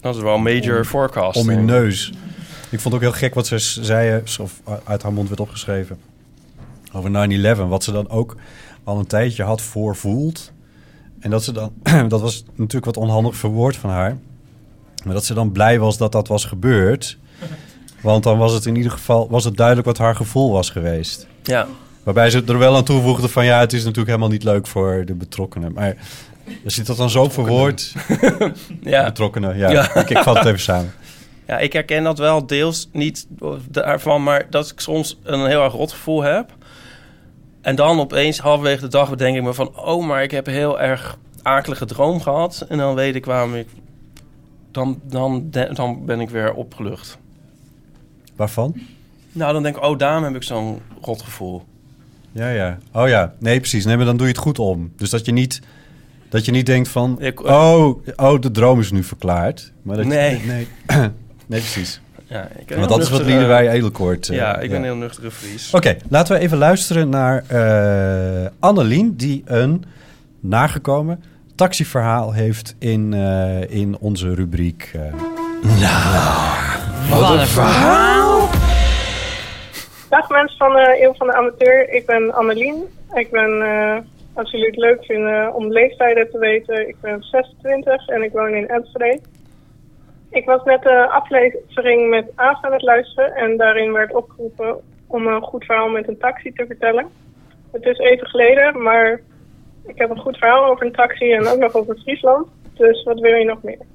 Dat 0.00 0.16
is 0.16 0.22
wel 0.22 0.34
een 0.34 0.42
major 0.42 0.84
forecast. 0.84 1.38
Om 1.38 1.50
je 1.50 1.56
neus. 1.56 2.12
Ik 2.70 2.80
vond 2.80 2.94
ook 2.94 3.00
heel 3.00 3.12
gek 3.12 3.34
wat 3.34 3.46
ze 3.46 3.58
zei, 3.58 4.22
of 4.40 4.60
uit 4.84 5.02
haar 5.02 5.12
mond 5.12 5.28
werd 5.28 5.40
opgeschreven. 5.40 5.98
Over 6.92 7.10
9-11. 7.56 7.68
Wat 7.68 7.84
ze 7.84 7.92
dan 7.92 8.08
ook 8.08 8.36
al 8.84 8.98
een 8.98 9.06
tijdje 9.06 9.42
had 9.42 9.62
voorvoeld. 9.62 10.52
En 11.20 11.30
dat 11.30 11.44
ze 11.44 11.52
dan, 11.52 11.72
dat 12.08 12.20
was 12.20 12.44
natuurlijk 12.54 12.84
wat 12.84 12.96
onhandig 12.96 13.36
verwoord 13.36 13.76
van 13.76 13.90
haar. 13.90 14.16
Maar 15.04 15.14
dat 15.14 15.24
ze 15.24 15.34
dan 15.34 15.52
blij 15.52 15.78
was 15.78 15.98
dat 15.98 16.12
dat 16.12 16.28
was 16.28 16.44
gebeurd. 16.44 17.18
Want 18.02 18.22
dan 18.22 18.38
was 18.38 18.52
het 18.52 18.66
in 18.66 18.76
ieder 18.76 18.92
geval 18.92 19.28
was 19.30 19.44
het 19.44 19.56
duidelijk 19.56 19.86
wat 19.86 19.98
haar 19.98 20.16
gevoel 20.16 20.52
was 20.52 20.70
geweest. 20.70 21.26
Ja, 21.42 21.66
Waarbij 22.02 22.30
ze 22.30 22.42
er 22.46 22.58
wel 22.58 22.76
aan 22.76 22.84
toevoegde 22.84 23.28
van 23.28 23.44
ja, 23.44 23.60
het 23.60 23.72
is 23.72 23.80
natuurlijk 23.80 24.08
helemaal 24.08 24.28
niet 24.28 24.44
leuk 24.44 24.66
voor 24.66 25.02
de 25.06 25.14
betrokkenen. 25.14 25.72
Maar 25.72 25.96
als 26.64 26.74
je 26.74 26.82
dat 26.82 26.96
dan 26.96 27.10
zo 27.10 27.28
verwoord, 27.28 27.94
ja. 28.80 29.04
betrokkenen, 29.04 29.56
ja, 29.56 29.70
Ja. 29.70 29.94
Ik, 29.94 30.10
ik 30.10 30.18
vat 30.18 30.36
het 30.36 30.46
even 30.46 30.60
samen. 30.60 30.92
Ja, 31.46 31.58
ik 31.58 31.72
herken 31.72 32.04
dat 32.04 32.18
wel 32.18 32.46
deels 32.46 32.88
niet 32.92 33.26
daarvan, 33.68 34.22
maar 34.22 34.46
dat 34.50 34.70
ik 34.70 34.80
soms 34.80 35.18
een 35.22 35.46
heel 35.46 35.62
erg 35.64 35.72
rot 35.72 35.92
gevoel 35.92 36.22
heb. 36.22 36.50
En 37.60 37.74
dan 37.74 38.00
opeens 38.00 38.38
halverwege 38.38 38.80
de 38.80 38.88
dag 38.88 39.10
bedenk 39.10 39.36
ik 39.36 39.42
me 39.42 39.54
van... 39.54 39.76
oh, 39.76 40.06
maar 40.06 40.22
ik 40.22 40.30
heb 40.30 40.46
een 40.46 40.52
heel 40.52 40.80
erg 40.80 41.16
akelige 41.42 41.84
droom 41.84 42.20
gehad. 42.20 42.64
En 42.68 42.78
dan 42.78 42.94
weet 42.94 43.14
ik 43.14 43.24
waarom 43.24 43.54
ik... 43.54 43.68
Dan, 44.70 45.00
dan, 45.04 45.50
dan 45.72 46.04
ben 46.06 46.20
ik 46.20 46.30
weer 46.30 46.52
opgelucht. 46.54 47.18
Waarvan? 48.36 48.74
Nou, 49.32 49.52
dan 49.52 49.62
denk 49.62 49.76
ik, 49.76 49.82
oh, 49.82 49.98
daarom 49.98 50.24
heb 50.24 50.34
ik 50.34 50.42
zo'n 50.42 50.78
rot 51.00 51.22
gevoel. 51.22 51.62
Ja, 52.32 52.48
ja. 52.50 52.78
Oh 52.92 53.08
ja, 53.08 53.34
nee, 53.38 53.58
precies. 53.60 53.84
Nee, 53.84 53.96
maar 53.96 54.04
dan 54.06 54.16
doe 54.16 54.26
je 54.26 54.32
het 54.32 54.42
goed 54.42 54.58
om. 54.58 54.92
Dus 54.96 55.10
dat 55.10 55.26
je 55.26 55.32
niet, 55.32 55.60
dat 56.28 56.44
je 56.44 56.50
niet 56.52 56.66
denkt 56.66 56.88
van... 56.88 57.16
Ik- 57.20 57.44
oh, 57.44 57.96
oh, 58.16 58.40
de 58.40 58.50
droom 58.50 58.80
is 58.80 58.90
nu 58.90 59.02
verklaard. 59.04 59.72
Maar 59.82 59.96
dat 59.96 60.04
je- 60.04 60.10
Nee. 60.12 60.40
nee. 60.46 60.66
nee, 61.46 61.60
precies. 61.60 62.00
Ja, 62.26 62.48
ik 62.58 62.68
Want 62.76 62.88
dat 62.88 62.98
is 62.98 63.08
wat 63.08 63.18
nuchtere- 63.18 63.24
Liedewij 63.38 63.70
Edelkoort... 63.70 64.28
eh, 64.28 64.36
Ja, 64.36 64.58
ik 64.58 64.68
ben 64.68 64.78
een 64.78 64.84
heel 64.84 64.94
nuchtere 64.96 65.30
Fries. 65.30 65.74
Oké, 65.74 65.96
laten 66.08 66.34
we 66.36 66.40
even 66.42 66.58
luisteren 66.58 67.08
naar 67.08 67.44
eh 67.46 68.50
Annelien... 68.58 69.16
die 69.16 69.42
een 69.44 69.84
nagekomen 70.40 71.22
taxiverhaal 71.66 72.32
heeft 72.32 72.76
in, 72.78 73.12
eh, 73.14 73.70
in 73.70 73.96
onze 74.00 74.34
rubriek... 74.34 74.90
eh, 74.94 75.00
Dag 80.08 80.28
mensen 80.28 80.56
van 80.58 80.72
de 80.72 80.98
Eeuw 81.02 81.14
van 81.14 81.26
de 81.26 81.32
Amateur, 81.32 81.92
ik 81.92 82.06
ben 82.06 82.34
Annelien. 82.34 82.84
Ik 83.14 83.30
ben, 83.30 83.62
eh, 83.62 83.98
als 84.32 84.50
jullie 84.50 84.66
het 84.66 84.76
leuk 84.76 85.04
vinden 85.04 85.54
om 85.54 85.72
leeftijden 85.72 86.30
te 86.30 86.38
weten, 86.38 86.88
ik 86.88 86.96
ben 87.00 87.22
26 87.22 88.08
en 88.08 88.22
ik 88.22 88.32
woon 88.32 88.54
in 88.54 88.68
Enschede. 88.68 89.20
Ik 90.30 90.44
was 90.44 90.64
net 90.64 90.82
de 90.82 91.08
aflevering 91.08 92.10
met 92.10 92.30
Aaf 92.34 92.64
aan 92.64 92.72
het 92.72 92.82
luisteren 92.82 93.34
en 93.34 93.56
daarin 93.56 93.92
werd 93.92 94.14
opgeroepen 94.14 94.76
om 95.06 95.26
een 95.26 95.42
goed 95.42 95.64
verhaal 95.64 95.88
met 95.88 96.08
een 96.08 96.18
taxi 96.18 96.52
te 96.52 96.66
vertellen. 96.66 97.08
Het 97.72 97.84
is 97.84 97.98
even 97.98 98.26
geleden, 98.26 98.82
maar 98.82 99.20
ik 99.90 99.98
heb 99.98 100.10
een 100.10 100.18
goed 100.18 100.36
verhaal 100.36 100.64
over 100.64 100.86
een 100.86 100.92
taxi 100.92 101.32
en 101.32 101.46
ook 101.46 101.58
nog 101.58 101.74
over 101.74 101.96
Friesland. 101.96 102.46
Dus 102.74 103.02
wat 103.02 103.20
wil 103.20 103.34
je 103.34 103.44
nog 103.44 103.62
meer? 103.62 103.86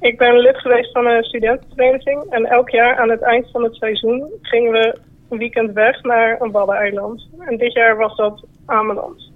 Ik 0.00 0.18
ben 0.18 0.38
lid 0.38 0.56
geweest 0.56 0.92
van 0.92 1.06
een 1.06 1.22
studentenvereniging 1.22 2.22
en 2.30 2.44
elk 2.44 2.70
jaar 2.70 2.96
aan 2.96 3.10
het 3.10 3.20
eind 3.20 3.50
van 3.50 3.62
het 3.62 3.74
seizoen 3.74 4.30
gingen 4.42 4.72
we 4.72 4.98
een 5.30 5.38
weekend 5.38 5.72
weg 5.72 6.02
naar 6.02 6.40
een 6.40 6.50
waddeneiland. 6.50 7.28
En 7.38 7.56
dit 7.56 7.72
jaar 7.72 7.96
was 7.96 8.16
dat 8.16 8.44
Ameland. 8.66 9.30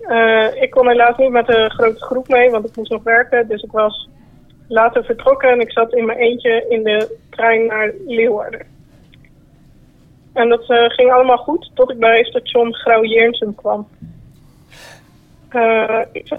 Eh, 0.00 0.62
ik 0.62 0.70
kon 0.70 0.88
helaas 0.88 1.16
niet 1.16 1.30
met 1.30 1.46
de 1.46 1.70
grote 1.70 2.00
groep 2.00 2.28
mee, 2.28 2.50
want 2.50 2.66
ik 2.68 2.76
moest 2.76 2.90
nog 2.90 3.02
werken. 3.02 3.48
Dus 3.48 3.62
ik 3.62 3.72
was 3.72 4.08
later 4.68 5.04
vertrokken 5.04 5.50
en 5.50 5.60
ik 5.60 5.72
zat 5.72 5.94
in 5.94 6.06
mijn 6.06 6.18
eentje 6.18 6.66
in 6.68 6.82
de 6.82 7.18
trein 7.30 7.66
naar 7.66 7.92
Leeuwarden. 8.06 8.71
En 10.32 10.48
dat 10.48 10.70
eh, 10.70 10.84
ging 10.88 11.12
allemaal 11.12 11.36
goed 11.36 11.70
tot 11.74 11.90
ik 11.90 11.98
bij 11.98 12.24
station 12.24 12.74
Grauw-Jeernsum 12.74 13.54
kwam. 13.54 13.88
Eh, 15.48 16.00
ik 16.12 16.38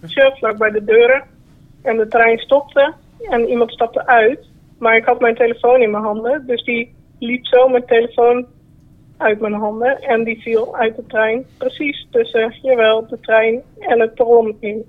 zat 0.00 0.38
vlak 0.38 0.58
bij 0.58 0.70
de 0.70 0.84
deuren 0.84 1.22
en 1.82 1.96
de 1.96 2.08
trein 2.08 2.38
stopte 2.38 2.94
en 3.30 3.48
iemand 3.48 3.70
stapte 3.70 4.06
uit. 4.06 4.46
Maar 4.78 4.96
ik 4.96 5.04
had 5.04 5.20
mijn 5.20 5.34
telefoon 5.34 5.82
in 5.82 5.90
mijn 5.90 6.02
handen, 6.02 6.46
dus 6.46 6.64
die 6.64 6.94
liep 7.18 7.46
zo 7.46 7.68
mijn 7.68 7.86
telefoon 7.86 8.46
uit 9.16 9.40
mijn 9.40 9.52
handen 9.52 10.00
en 10.00 10.24
die 10.24 10.42
viel 10.42 10.76
uit 10.76 10.96
de 10.96 11.06
trein 11.06 11.46
precies 11.58 12.06
tussen, 12.10 12.54
jawel, 12.62 13.06
de 13.06 13.20
trein 13.20 13.62
en 13.78 14.00
het 14.00 14.14
perron 14.14 14.56
in. 14.60 14.84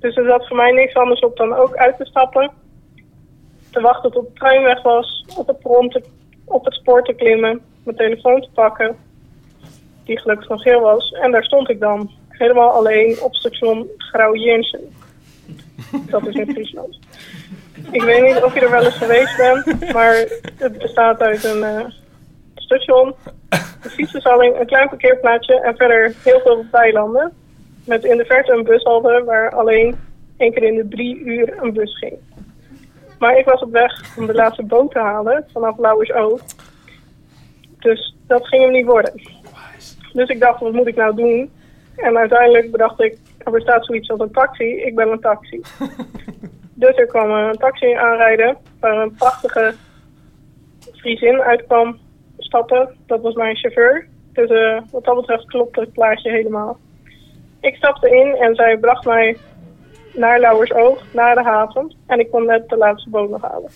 Dus 0.00 0.16
er 0.16 0.24
zat 0.24 0.46
voor 0.46 0.56
mij 0.56 0.72
niks 0.72 0.94
anders 0.94 1.20
op 1.20 1.36
dan 1.36 1.54
ook 1.54 1.74
uit 1.74 1.96
te 1.96 2.04
stappen, 2.04 2.50
te 3.70 3.80
wachten 3.80 4.10
tot 4.10 4.26
de 4.26 4.32
trein 4.32 4.62
weg 4.62 4.82
was, 4.82 5.24
op 5.36 5.46
het 5.46 5.58
perron 5.58 5.88
te, 5.88 6.02
spoor 6.86 7.02
te 7.02 7.14
klimmen, 7.14 7.60
mijn 7.84 7.96
telefoon 7.96 8.40
te 8.40 8.48
pakken, 8.54 8.96
die 10.04 10.18
gelukkig 10.18 10.48
nog 10.48 10.64
heel 10.64 10.80
was. 10.80 11.10
En 11.10 11.30
daar 11.30 11.44
stond 11.44 11.70
ik 11.70 11.80
dan, 11.80 12.10
helemaal 12.28 12.70
alleen 12.70 13.20
op 13.20 13.34
station 13.34 13.88
Grauw-Jensen. 13.96 14.94
Dat 16.10 16.26
is 16.26 16.34
in 16.34 16.50
Friesland. 16.50 16.98
Ik 17.90 18.02
weet 18.02 18.22
niet 18.22 18.42
of 18.42 18.54
je 18.54 18.60
er 18.60 18.70
wel 18.70 18.84
eens 18.84 18.96
geweest 18.96 19.36
bent, 19.36 19.92
maar 19.92 20.26
het 20.56 20.78
bestaat 20.78 21.20
uit 21.20 21.44
een 21.44 21.62
eh, 21.62 21.84
station, 22.54 23.14
een 23.82 23.90
fietsenstalling, 23.90 24.58
een 24.58 24.66
klein 24.66 24.88
parkeerplaatsje 24.88 25.60
en 25.60 25.76
verder 25.76 26.14
heel 26.22 26.40
veel 26.40 26.64
weilanden. 26.70 27.32
Met 27.84 28.04
in 28.04 28.16
de 28.16 28.24
verte 28.24 28.52
een 28.52 28.64
bushalte 28.64 29.22
waar 29.24 29.50
alleen 29.50 29.96
één 30.36 30.52
keer 30.52 30.62
in 30.62 30.76
de 30.76 30.88
drie 30.88 31.18
uur 31.18 31.62
een 31.62 31.72
bus 31.72 31.98
ging. 31.98 32.16
Maar 33.18 33.38
ik 33.38 33.44
was 33.44 33.62
op 33.62 33.72
weg 33.72 34.16
om 34.16 34.26
de 34.26 34.34
laatste 34.34 34.62
boot 34.62 34.90
te 34.90 34.98
halen 34.98 35.44
vanaf 35.52 35.78
Lauwersoog. 35.78 36.40
Dus 37.86 38.14
dat 38.26 38.46
ging 38.46 38.62
hem 38.62 38.72
niet 38.72 38.86
worden. 38.86 39.12
Dus 40.12 40.28
ik 40.28 40.40
dacht, 40.40 40.60
wat 40.60 40.72
moet 40.72 40.86
ik 40.86 40.96
nou 40.96 41.16
doen? 41.16 41.50
En 41.96 42.16
uiteindelijk 42.16 42.70
bedacht 42.70 43.00
ik, 43.00 43.18
er 43.38 43.52
bestaat 43.52 43.84
zoiets 43.84 44.10
als 44.10 44.20
een 44.20 44.32
taxi. 44.32 44.64
Ik 44.64 44.94
ben 44.94 45.08
een 45.08 45.20
taxi. 45.20 45.60
dus 46.82 46.96
er 46.96 47.06
kwam 47.06 47.30
een 47.30 47.56
taxi 47.56 47.92
aanrijden 47.92 48.56
waar 48.80 48.96
een 49.02 49.14
prachtige 49.14 49.74
Friesin 50.94 51.40
uitkwam 51.40 51.98
stappen. 52.38 52.96
Dat 53.06 53.20
was 53.20 53.34
mijn 53.34 53.56
chauffeur. 53.56 54.06
Dus 54.32 54.50
eh, 54.50 54.80
wat 54.90 55.04
dat 55.04 55.16
betreft 55.16 55.46
klopte 55.46 55.80
het 55.80 55.92
plaatje 55.92 56.30
helemaal. 56.30 56.78
Ik 57.60 57.76
stapte 57.76 58.10
in 58.10 58.34
en 58.34 58.54
zij 58.54 58.78
bracht 58.78 59.04
mij 59.04 59.36
naar 60.14 60.40
Lauwersoog, 60.40 61.04
naar 61.12 61.34
de 61.34 61.42
haven. 61.42 61.94
En 62.06 62.20
ik 62.20 62.30
kon 62.30 62.46
net 62.46 62.68
de 62.68 62.76
laatste 62.76 63.10
boot 63.10 63.30
nog 63.30 63.42
halen. 63.42 63.70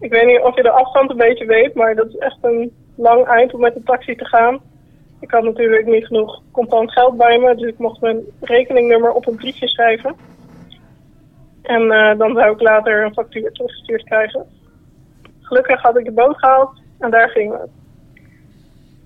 Ik 0.00 0.10
weet 0.10 0.26
niet 0.26 0.40
of 0.40 0.56
je 0.56 0.62
de 0.62 0.70
afstand 0.70 1.10
een 1.10 1.16
beetje 1.16 1.46
weet, 1.46 1.74
maar 1.74 1.94
dat 1.94 2.08
is 2.08 2.16
echt 2.16 2.38
een 2.40 2.72
lang 2.94 3.26
eind 3.26 3.54
om 3.54 3.60
met 3.60 3.74
de 3.74 3.82
taxi 3.82 4.14
te 4.14 4.24
gaan. 4.24 4.60
Ik 5.20 5.30
had 5.30 5.42
natuurlijk 5.42 5.86
niet 5.86 6.06
genoeg 6.06 6.42
contant 6.52 6.92
geld 6.92 7.16
bij 7.16 7.38
me, 7.38 7.54
dus 7.54 7.68
ik 7.68 7.78
mocht 7.78 8.00
mijn 8.00 8.20
rekeningnummer 8.40 9.12
op 9.12 9.26
een 9.26 9.36
briefje 9.36 9.68
schrijven. 9.68 10.16
En 11.62 11.90
eh, 11.90 12.18
dan 12.18 12.34
zou 12.34 12.52
ik 12.52 12.60
later 12.60 13.04
een 13.04 13.12
factuur 13.12 13.52
teruggestuurd 13.52 14.04
krijgen. 14.04 14.46
Gelukkig 15.40 15.82
had 15.82 15.98
ik 15.98 16.04
de 16.04 16.12
boot 16.12 16.38
gehaald 16.38 16.70
en 16.98 17.10
daar 17.10 17.28
gingen 17.28 17.58
we. 17.58 17.68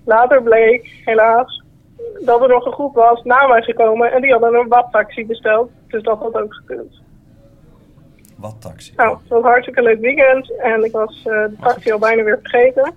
Later 0.05 0.43
bleek, 0.43 1.01
helaas, 1.05 1.63
dat 2.25 2.41
er 2.41 2.47
nog 2.47 2.65
een 2.65 2.71
groep 2.71 2.95
was 2.95 3.23
na 3.23 3.47
mij 3.47 3.61
gekomen 3.61 4.11
en 4.11 4.21
die 4.21 4.31
hadden 4.31 4.53
een 4.53 4.67
wattaxi 4.67 5.25
besteld. 5.25 5.71
Dus 5.87 6.03
dat 6.03 6.19
had 6.19 6.41
ook 6.41 6.53
gekund. 6.53 7.02
Wat 8.43 8.55
taxi? 8.61 8.93
Nou, 8.95 9.17
het 9.17 9.27
was 9.27 9.39
een 9.39 9.45
hartstikke 9.45 9.81
leuk 9.81 9.99
weekend 9.99 10.51
en 10.63 10.83
ik 10.83 10.91
was 10.91 11.17
eh, 11.17 11.23
de 11.23 11.55
taxi 11.61 11.91
al 11.91 11.99
bijna 11.99 12.23
weer 12.23 12.39
vergeten. 12.43 12.93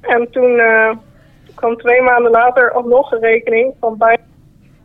En 0.00 0.28
toen 0.30 0.58
eh, 0.58 0.90
kwam 1.54 1.76
twee 1.76 2.02
maanden 2.02 2.30
later 2.30 2.72
alsnog 2.72 3.12
een 3.12 3.20
rekening 3.20 3.74
van 3.80 3.96
bijna 3.98 4.22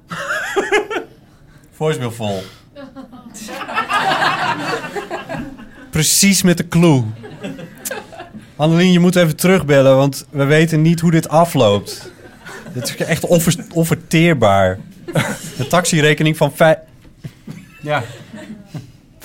Voicemail 1.78 2.12
vol. 2.12 2.40
Precies 5.90 6.44
met 6.44 6.58
de 6.58 6.68
clue. 6.68 7.04
Annelien, 8.56 8.92
je 8.92 9.00
moet 9.00 9.16
even 9.16 9.36
terugbellen, 9.36 9.96
want 9.96 10.28
we 10.30 10.46
weten 10.46 10.82
niet 10.82 11.00
hoe 11.00 11.12
dit 11.12 11.30
afloopt. 11.30 12.12
Dit 12.74 12.84
is 12.84 12.96
echt 12.96 13.26
onver- 13.26 13.66
onverteerbaar. 13.74 14.78
De 15.58 15.68
taxirekening 15.70 16.38
van 16.38 16.52
vij- 16.52 16.80
ja, 17.82 18.04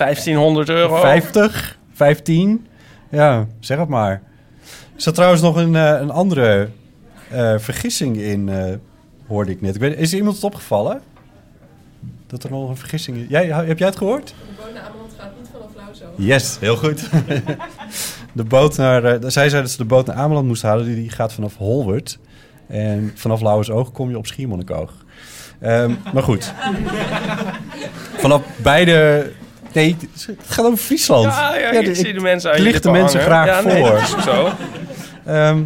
1500 0.05 0.69
euro. 0.69 1.01
50, 1.01 1.79
15. 1.93 2.67
Ja, 3.09 3.47
zeg 3.61 3.79
het 3.79 3.89
maar. 3.89 4.23
Er 4.95 5.03
zat 5.03 5.15
trouwens 5.15 5.43
nog 5.43 5.57
een, 5.57 5.77
eh, 5.77 6.01
een 6.01 6.11
andere 6.11 6.69
eh, 7.31 7.55
vergissing 7.59 8.17
in, 8.17 8.49
eh, 8.49 8.73
hoorde 9.27 9.51
ik 9.51 9.61
net. 9.61 9.75
Ik 9.75 9.81
weet, 9.81 9.99
is 9.99 10.11
er 10.11 10.17
iemand 10.17 10.35
het 10.35 10.45
opgevallen? 10.45 11.01
Dat 12.27 12.45
er 12.45 12.51
nog 12.51 12.69
een 12.69 12.77
vergissing 12.77 13.17
is. 13.17 13.25
Jij, 13.29 13.47
heb 13.47 13.79
jij 13.79 13.89
het 13.89 13.97
gehoord? 13.97 14.27
De 14.27 14.35
boot 14.57 14.75
naar 14.75 14.83
Ameland 14.83 15.13
gaat 15.19 15.31
niet 15.39 15.49
vanaf 15.53 15.71
Lauzo. 15.77 16.05
Yes, 16.17 16.57
heel 16.61 16.77
goed. 16.77 17.11
de 18.33 18.45
boot 18.45 18.77
naar, 18.77 19.19
zij 19.27 19.49
zei 19.49 19.63
dat 19.63 19.71
ze 19.71 19.77
de 19.77 19.85
boot 19.85 20.07
naar 20.07 20.17
Ameland 20.17 20.47
moest 20.47 20.63
halen. 20.63 20.85
Die, 20.85 20.95
die 20.95 21.11
gaat 21.11 21.33
vanaf 21.33 21.57
Holwert. 21.57 22.19
En 22.67 23.13
vanaf 23.15 23.41
Lauwersoog 23.41 23.93
kom 23.93 24.11
je 24.11 24.19
op 24.19 24.27
Schiermonnikoog. 24.27 25.05
Ehm 25.61 25.93
maar 26.13 26.23
goed. 26.23 26.53
Vanaf 28.23 28.43
beide... 28.57 29.31
Nee, 29.73 29.97
het 30.27 30.37
gaat 30.47 30.65
over 30.65 30.79
Friesland. 30.79 31.25
Ja, 31.25 31.55
ik 31.73 31.97
zie 31.97 32.13
de 32.13 32.21
mensen 32.21 32.51
aan 32.51 32.57
ik 32.57 32.63
je 32.63 32.69
licht 32.71 32.83
de 32.83 32.91
mensen 32.91 33.21
graag 33.21 33.47
ja, 33.47 33.61
Nee, 33.61 33.83
voor. 33.83 33.91
dat 33.91 34.03
is 34.03 34.15
ook 34.15 34.21
zo. 34.21 34.51
Ehm, 35.25 35.65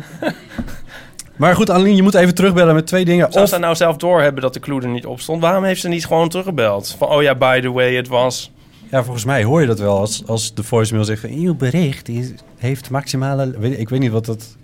maar 1.37 1.55
goed, 1.55 1.71
Annelien, 1.71 1.97
je 1.97 2.03
moet 2.03 2.15
even 2.15 2.35
terugbellen 2.35 2.75
met 2.75 2.87
twee 2.87 3.05
dingen. 3.05 3.33
Zou 3.33 3.45
Of, 3.45 3.51
ze 3.51 3.59
nou 3.59 3.75
zelf 3.75 3.97
doorhebben 3.97 4.43
dat 4.43 4.55
de 4.55 4.61
clue 4.61 4.83
er 4.83 4.89
niet 4.89 5.07
op 5.07 5.21
stond? 5.21 5.43
Waarom 5.43 5.65
heeft 5.65 5.81
ze 5.81 5.89
niet 5.89 6.07
gewoon 6.07 6.29
teruggebeld? 6.29 6.95
Van, 6.99 7.09
oh 7.09 7.23
ja, 7.23 7.35
by 7.35 7.61
the 7.61 7.71
way, 7.71 7.95
het 7.95 8.09
was... 8.09 8.51
ja, 8.91 9.03
volgens 9.05 9.25
mij 9.25 9.45
hoor 9.45 9.61
je 9.61 9.67
dat 9.67 9.79
wel 9.79 9.99
als, 9.99 10.23
als 10.27 10.55
de 10.55 10.63
voicemail 10.63 11.05
zegt... 11.05 11.21
van, 11.21 11.31
Uw 11.31 11.55
bericht 11.55 12.09
is, 12.09 12.33
heeft 12.57 12.91
maximale... 12.91 13.59
Weet, 13.59 13.79
ik 13.79 13.89
weet 13.89 14.01
niet 14.01 14.11
wat 14.11 14.27
dat... 14.27 14.57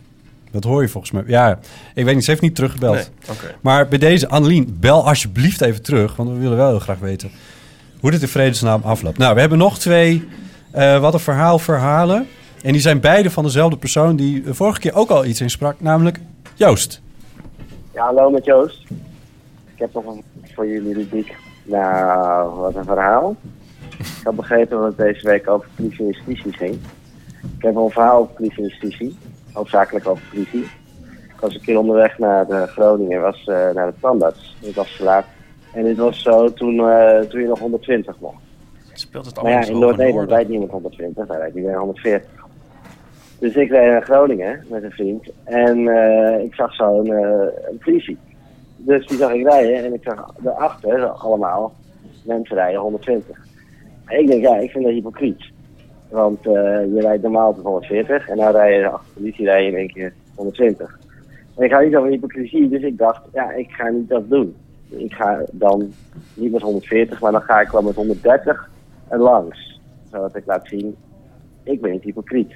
Dat 0.51 0.65
hoor 0.65 0.83
je 0.83 0.89
volgens 0.89 1.13
mij. 1.13 1.23
Ja, 1.27 1.59
ik 1.95 2.05
weet 2.05 2.15
niet. 2.15 2.25
Ze 2.25 2.31
heeft 2.31 2.43
niet 2.43 2.55
teruggebeld. 2.55 2.95
Nee, 2.95 3.05
oké. 3.31 3.55
Maar 3.61 3.89
bij 3.89 3.99
deze, 3.99 4.29
Annelien, 4.29 4.77
bel 4.81 5.07
alsjeblieft 5.07 5.61
even 5.61 5.83
terug. 5.83 6.17
Want 6.17 6.29
we 6.29 6.39
willen 6.39 6.57
wel 6.57 6.69
heel 6.69 6.79
graag 6.79 6.99
weten 6.99 7.31
hoe 8.03 8.11
dit 8.11 8.23
in 8.23 8.29
vredesnaam 8.29 8.83
afloopt. 8.85 9.19
Nou, 9.19 9.35
we 9.35 9.41
hebben 9.41 9.59
nog 9.59 9.79
twee 9.79 10.29
eh, 10.71 11.01
wat 11.01 11.15
een 11.15 11.21
verhaal 11.21 11.59
verhalen. 11.59 12.27
En 12.63 12.73
die 12.73 12.81
zijn 12.81 13.01
beide 13.01 13.31
van 13.31 13.45
dezelfde 13.45 13.77
persoon 13.77 14.17
die 14.17 14.45
vorige 14.47 14.81
keer 14.81 14.95
ook 14.95 15.11
al 15.11 15.25
iets 15.25 15.41
insprak. 15.41 15.81
Namelijk 15.81 16.19
Joost. 16.55 17.01
Ja, 17.95 18.05
hallo 18.05 18.31
met 18.31 18.45
Joost. 18.45 18.83
Ik 19.75 19.79
heb 19.79 19.95
nog 19.95 20.07
een 20.07 20.23
voor 20.55 20.67
jullie 20.67 20.95
rubriek. 20.95 21.37
Nou, 21.63 22.55
wat 22.55 22.75
een 22.75 22.85
verhaal. 22.85 23.37
Ik 23.99 24.21
had 24.23 24.37
begrepen 24.37 24.77
dat 24.79 24.87
het 24.87 24.97
deze 24.97 25.27
week 25.27 25.49
over 25.49 25.69
politie 25.75 25.99
en 25.99 26.07
justitie 26.07 26.53
ging. 26.53 26.75
Ik 27.59 27.65
heb 27.65 27.77
een 27.77 27.91
verhaal 27.91 28.21
over 28.21 28.35
politie 28.35 28.63
justitie. 28.63 29.17
Hoofdzakelijk 29.53 30.09
over 30.09 30.25
politie. 30.31 30.63
Ik 31.35 31.41
was 31.41 31.55
een 31.55 31.61
keer 31.61 31.79
onderweg 31.79 32.19
naar 32.19 32.47
de 32.47 32.67
Groningen, 32.67 33.21
was 33.21 33.45
eh, 33.45 33.71
naar 33.75 33.87
de 33.87 33.95
tandarts. 34.01 34.57
Ik 34.61 34.75
was 34.75 34.97
te 34.97 35.03
laat. 35.05 35.25
En 35.73 35.85
dit 35.85 35.97
was 35.97 36.23
zo 36.23 36.53
toen, 36.53 36.89
eh, 36.89 37.21
toen 37.21 37.41
je 37.41 37.47
nog 37.47 37.59
120 37.59 38.21
mocht. 38.21 38.43
Speelt 38.93 39.27
het 39.27 39.35
Maar 39.35 39.45
allemaal 39.45 39.63
ja, 39.63 39.71
in 39.71 39.79
Noord-Nederland 39.79 40.29
rijdt 40.29 40.49
niemand 40.49 40.71
120, 40.71 41.27
daar 41.27 41.39
rijdt 41.39 41.57
iedereen 41.57 41.77
140. 41.77 42.31
Dus 43.39 43.55
ik 43.55 43.71
reed 43.71 43.91
naar 43.91 44.03
Groningen 44.03 44.65
met 44.69 44.83
een 44.83 44.91
vriend 44.91 45.31
en 45.45 45.89
eh, 45.89 46.45
ik 46.45 46.55
zag 46.55 46.75
zo'n 46.75 47.11
een 47.11 47.79
politie. 47.79 48.19
Dus 48.77 49.07
die 49.07 49.19
zag 49.19 49.33
ik 49.33 49.49
rijden 49.49 49.85
en 49.85 49.95
ik 49.95 50.03
zag 50.03 50.35
daarachter 50.39 51.07
allemaal 51.07 51.73
mensen 52.25 52.57
rijden 52.57 52.81
120. 52.81 53.39
En 54.05 54.21
ik 54.21 54.27
denk, 54.27 54.43
ja, 54.43 54.57
ik 54.57 54.71
vind 54.71 54.85
dat 54.85 54.93
hypocriet. 54.93 55.51
Want 56.09 56.43
je 56.43 56.99
rijdt 57.01 57.23
normaal 57.23 57.55
tot 57.55 57.65
140 57.65 58.29
en 58.29 58.37
dan 58.37 58.51
rij 58.53 58.79
je 58.79 58.89
achter 58.89 59.15
de 59.15 59.21
politie 59.21 59.45
rij 59.45 59.65
je 59.65 59.71
in 59.71 59.77
één 59.77 59.93
keer 59.93 60.13
120. 60.35 60.99
En 61.57 61.65
ik 61.65 61.71
ga 61.71 61.81
niet 61.81 61.97
over 61.97 62.11
hypocrisie, 62.11 62.69
dus 62.69 62.83
ik 62.83 62.99
dacht, 62.99 63.23
ja, 63.33 63.53
ik 63.53 63.71
ga 63.71 63.89
niet 63.89 64.09
dat 64.09 64.31
doen. 64.31 64.55
Ik 64.97 65.13
ga 65.13 65.45
dan 65.53 65.93
niet 66.35 66.53
met 66.53 66.63
140, 66.63 67.21
maar 67.21 67.33
dan 67.33 67.43
ga 67.43 67.61
ik 67.61 67.71
wel 67.71 67.83
met 67.83 67.95
130 67.95 68.71
en 69.09 69.19
langs. 69.19 69.81
Zodat 70.11 70.37
ik 70.37 70.47
laat 70.47 70.67
zien, 70.67 70.97
ik 71.63 71.81
ben 71.81 71.91
niet 71.91 72.03
hypocriet. 72.03 72.53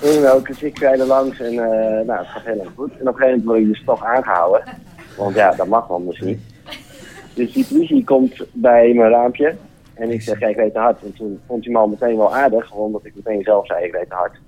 Dan 0.00 0.26
ook, 0.26 0.46
dus 0.46 0.62
ik 0.62 0.82
er 0.82 1.06
langs 1.06 1.40
en 1.40 1.52
eh, 1.52 2.06
nou, 2.06 2.18
het 2.18 2.26
gaat 2.26 2.44
heel 2.44 2.60
erg 2.60 2.72
goed. 2.74 2.92
En 2.98 3.08
op 3.08 3.14
een 3.14 3.14
gegeven 3.14 3.28
moment 3.28 3.44
word 3.44 3.58
je 3.58 3.66
dus 3.66 3.84
toch 3.84 4.04
aangehouden. 4.04 4.62
Want 5.16 5.34
ja, 5.34 5.54
dat 5.54 5.66
mag 5.66 5.88
dus 6.00 6.20
niet. 6.20 6.40
Dus 7.34 7.52
die 7.52 7.66
politie 7.66 8.04
komt 8.04 8.46
bij 8.52 8.92
mijn 8.92 9.10
raampje. 9.10 9.54
En 9.94 10.10
ik 10.10 10.22
zeg, 10.22 10.40
ik 10.40 10.56
reed 10.56 10.72
te 10.72 10.78
hard. 10.78 11.02
En 11.02 11.12
toen 11.12 11.40
vond 11.46 11.62
die 11.62 11.72
man 11.72 11.90
meteen 11.90 12.16
wel 12.16 12.34
aardig, 12.34 12.72
omdat 12.72 13.04
ik 13.04 13.14
meteen 13.14 13.42
zelf 13.42 13.66
zei, 13.66 13.84
ik 13.84 13.94
reed 13.94 14.08
te 14.08 14.14
hard. 14.14 14.40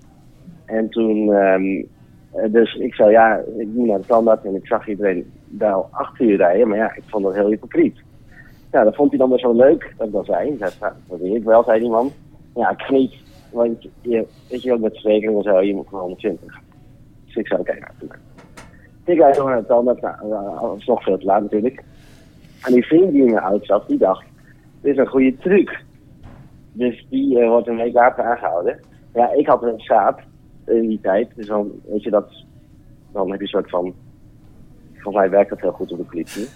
En 0.65 0.89
toen 0.89 1.33
ehm, 1.33 1.85
Eh, 2.33 2.53
dus 2.53 2.75
ik 2.75 2.95
zei, 2.95 3.11
ja, 3.11 3.41
ik 3.59 3.67
moet 3.75 3.87
naar 3.87 3.99
de 3.99 4.07
tandarts 4.07 4.45
en 4.45 4.55
ik 4.55 4.67
zag 4.67 4.89
iedereen 4.89 5.33
daar 5.49 5.75
achter 5.91 6.27
je 6.27 6.37
rijden. 6.37 6.69
Maar 6.69 6.79
ja, 6.79 6.95
ik 6.95 7.03
vond 7.07 7.25
dat 7.25 7.35
heel 7.35 7.49
hypocriet. 7.49 7.97
Ja, 8.73 8.85
dat 8.85 8.95
vond 8.95 9.11
hij 9.11 9.19
dan 9.19 9.29
weer 9.29 9.39
zo 9.39 9.53
leuk 9.53 9.95
dat 9.97 10.07
ik 10.07 10.13
dat 10.13 10.25
zei. 10.25 10.57
"Nou, 10.59 10.73
dat 11.09 11.19
weet 11.19 11.35
ik 11.35 11.45
wel, 11.45 11.65
zei 11.65 11.81
die 11.81 11.91
man. 11.91 12.13
Ja, 12.55 12.71
ik 12.71 12.79
kan 12.79 12.95
niet, 12.95 13.15
want 13.53 13.83
je, 14.01 14.27
weet 14.51 14.63
je 14.63 14.69
wel, 14.69 14.79
met 14.79 14.93
verzekering 14.93 15.37
en 15.37 15.43
zo, 15.43 15.61
je 15.61 15.75
moet 15.75 15.89
gewoon 15.89 16.03
120. 16.03 16.61
Dus 17.25 17.35
ik 17.35 17.47
zei, 17.47 17.61
oké, 17.61 17.73
nou, 17.73 17.93
doe 17.99 18.09
maar. 18.09 18.21
Ik 19.05 19.19
rijd 19.19 19.37
door 19.37 19.49
naar 19.49 19.61
de 19.61 19.67
tandarts, 19.67 20.01
nou, 20.01 20.61
dat 20.61 20.77
is 20.79 20.87
nog 20.87 21.03
veel 21.03 21.19
te 21.19 21.25
laat 21.25 21.43
natuurlijk. 21.43 21.85
En 22.63 22.73
die 22.73 22.87
vriend 22.87 23.13
die 23.13 23.25
in 23.25 23.35
de 23.35 23.41
auto 23.41 23.65
zat, 23.65 23.89
die 23.89 23.99
dacht, 23.99 24.25
dit 24.81 24.93
is 24.93 24.99
een 24.99 25.07
goede 25.07 25.37
truc. 25.37 25.85
Dus 26.73 27.07
die 27.11 27.41
eh, 27.41 27.49
wordt 27.49 27.69
een 27.69 27.77
week 27.77 27.93
later 27.93 28.25
aangehouden. 28.25 28.81
Ja, 29.15 29.33
ik 29.33 29.47
had 29.47 29.63
een 29.63 29.81
saap 29.81 30.23
in 30.67 30.89
die 30.89 31.01
tijd. 31.01 31.29
Dus 31.35 31.47
dan, 31.47 31.71
weet 31.87 32.03
je, 32.03 32.11
dat, 32.11 32.45
dan 33.13 33.31
heb 33.31 33.37
je 33.41 33.43
een 33.43 33.49
soort 33.49 33.71
van... 33.71 33.95
Volgens 35.03 35.15
mij 35.25 35.31
werkt 35.31 35.51
dat 35.51 35.61
heel 35.61 35.73
goed 35.73 35.93
op 35.93 35.99
de 35.99 36.05
politie. 36.05 36.49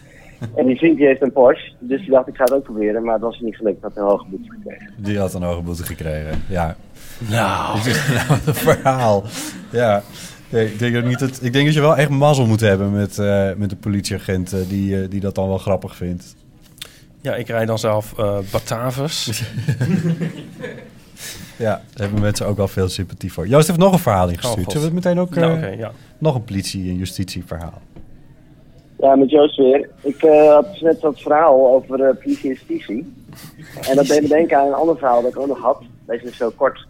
En 0.54 0.66
die 0.66 0.76
vriend 0.76 0.96
die 0.96 1.06
heeft 1.06 1.22
een 1.22 1.32
Porsche, 1.32 1.72
dus 1.78 2.00
die 2.00 2.10
dacht 2.10 2.28
ik 2.28 2.36
ga 2.36 2.44
het 2.44 2.52
ook 2.52 2.62
proberen. 2.62 3.04
Maar 3.04 3.18
dat 3.18 3.30
was 3.30 3.40
niet 3.40 3.56
gelukt, 3.56 3.82
dat 3.82 3.92
had 3.94 4.02
een 4.02 4.10
hoge 4.10 4.26
boete 4.30 4.50
gekregen. 4.50 4.94
Die 4.96 5.18
had 5.18 5.34
een 5.34 5.42
hoge 5.42 5.62
boete 5.62 5.82
gekregen. 5.84 6.42
Ja. 6.48 6.76
Nou, 7.18 7.78
nou, 8.14 8.28
wat 8.28 8.46
een 8.46 8.54
verhaal. 8.54 9.24
Ja. 9.70 10.02
Nee, 10.48 10.72
ik, 10.72 10.78
denk 10.78 10.94
dat 10.94 11.04
niet 11.04 11.42
ik 11.42 11.52
denk 11.52 11.64
dat 11.64 11.74
je 11.74 11.80
wel 11.80 11.96
echt 11.96 12.08
mazzel 12.08 12.46
moet 12.46 12.60
hebben 12.60 12.92
met, 12.92 13.18
eh, 13.18 13.50
met 13.56 13.70
de 13.70 13.76
politieagent 13.76 14.68
die, 14.68 15.02
eh, 15.02 15.10
die 15.10 15.20
dat 15.20 15.34
dan 15.34 15.48
wel 15.48 15.58
grappig 15.58 15.96
vindt. 15.96 16.36
ja, 17.20 17.34
ik 17.34 17.48
rijd 17.48 17.66
dan 17.66 17.78
zelf 17.78 18.18
eh 18.18 18.38
Batavus. 18.50 19.30
Ja, 21.56 21.70
daar 21.92 22.02
hebben 22.02 22.20
mensen 22.20 22.46
ook 22.46 22.56
wel 22.56 22.68
veel 22.68 22.88
sympathie 22.88 23.32
voor. 23.32 23.48
Joost 23.48 23.66
heeft 23.66 23.78
nog 23.78 23.92
een 23.92 23.98
verhaal 23.98 24.28
ingestuurd. 24.28 24.66
Oh. 24.66 24.72
Zullen 24.72 24.88
we 24.88 24.94
het 24.94 25.04
meteen 25.04 25.18
ook... 25.18 25.34
nou, 25.34 25.52
eh, 25.52 25.58
oké, 25.58 25.66
ja. 25.66 25.92
Nog 26.18 26.34
een 26.34 26.44
politie- 26.44 26.90
en 26.90 26.96
justitieverhaal. 26.96 27.80
Ja, 29.02 29.16
met 29.16 29.30
Joost 29.30 29.56
weer. 29.56 29.90
Ik 30.02 30.22
eh, 30.22 30.52
had 30.52 30.80
net 30.80 31.00
dat 31.00 31.20
verhaal 31.20 31.74
over 31.74 32.00
eh, 32.00 32.16
politie 32.22 33.14
en 33.88 33.96
dat 33.96 34.06
deed 34.06 34.22
me 34.22 34.28
denken 34.28 34.58
aan 34.58 34.66
een 34.66 34.72
ander 34.72 34.96
verhaal 34.96 35.22
dat 35.22 35.30
ik 35.30 35.38
ook 35.38 35.46
nog 35.46 35.58
had. 35.58 35.82
Deze 36.06 36.24
is 36.24 36.36
zo 36.36 36.50
kort. 36.56 36.86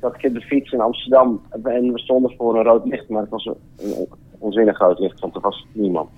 Dat 0.00 0.14
ik 0.14 0.22
in 0.22 0.32
de 0.32 0.40
fiets 0.40 0.72
in 0.72 0.80
Amsterdam 0.80 1.42
en 1.62 1.92
we 1.92 1.98
stonden 1.98 2.34
voor 2.36 2.56
een 2.56 2.64
rood 2.64 2.86
licht, 2.86 3.08
maar 3.08 3.20
het 3.20 3.30
was 3.30 3.46
een, 3.46 4.06
onzinnig 4.38 4.78
rood 4.78 4.98
licht, 4.98 5.20
want 5.20 5.34
er 5.34 5.40
was 5.40 5.66
niemand. 5.72 6.10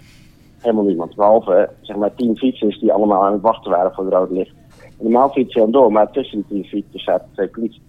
Helemaal 0.59 0.85
niemand. 0.85 1.15
Behalve 1.15 1.55
eh, 1.55 1.69
zeg 1.81 1.97
maar 1.97 2.15
tien 2.15 2.37
fietsers 2.37 2.81
die 2.81 2.93
allemaal 2.93 3.25
aan 3.25 3.33
het 3.33 3.43
wachten 3.43 3.71
waren 3.71 3.93
voor 3.95 4.05
het 4.05 4.15
rode 4.15 4.35
licht. 4.35 4.55
Normaal 4.99 5.31
fietsen 5.31 5.53
ze 5.53 5.59
dan 5.59 5.71
door, 5.71 5.93
maar 5.93 6.11
tussen 6.11 6.39
die 6.39 6.47
tien 6.49 6.65
fietsers 6.65 7.05
zaten 7.05 7.29
twee 7.33 7.49
politie. 7.49 7.83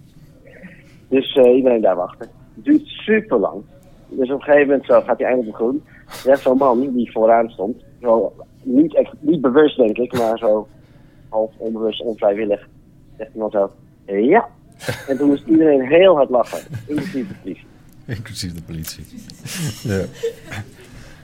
Dus 1.09 1.35
eh, 1.35 1.55
iedereen 1.55 1.81
daar 1.81 1.95
wachten. 1.95 2.29
Het 2.55 2.65
duurt 2.65 2.85
super 2.85 3.39
lang. 3.39 3.61
Dus 4.07 4.31
op 4.31 4.35
een 4.35 4.43
gegeven 4.43 4.67
moment 4.67 4.85
zo 4.85 5.01
gaat 5.01 5.17
hij 5.17 5.27
eindelijk 5.27 5.55
groen. 5.55 5.83
Is 6.25 6.41
zo'n 6.41 6.57
man 6.57 6.93
die 6.93 7.11
vooraan 7.11 7.49
stond. 7.49 7.83
Zo, 8.01 8.33
niet, 8.63 8.95
echt, 8.95 9.13
niet 9.19 9.41
bewust 9.41 9.77
denk 9.77 9.97
ik, 9.97 10.13
maar 10.13 10.37
zo 10.37 10.67
half 11.29 11.51
onbewust, 11.57 12.01
onvrijwillig. 12.01 12.67
Zegt 13.17 13.29
iemand 13.33 13.51
zo, 13.51 13.71
ja. 14.05 14.47
En 15.07 15.17
toen 15.17 15.27
moest 15.27 15.45
iedereen 15.47 15.81
heel 15.81 16.15
hard 16.15 16.29
lachen, 16.29 16.59
inclusief 16.87 17.27
de 17.27 17.33
politie. 17.43 17.65
Inclusief 18.05 18.53
de 18.53 18.61
politie. 18.61 19.05
ja. 19.83 19.99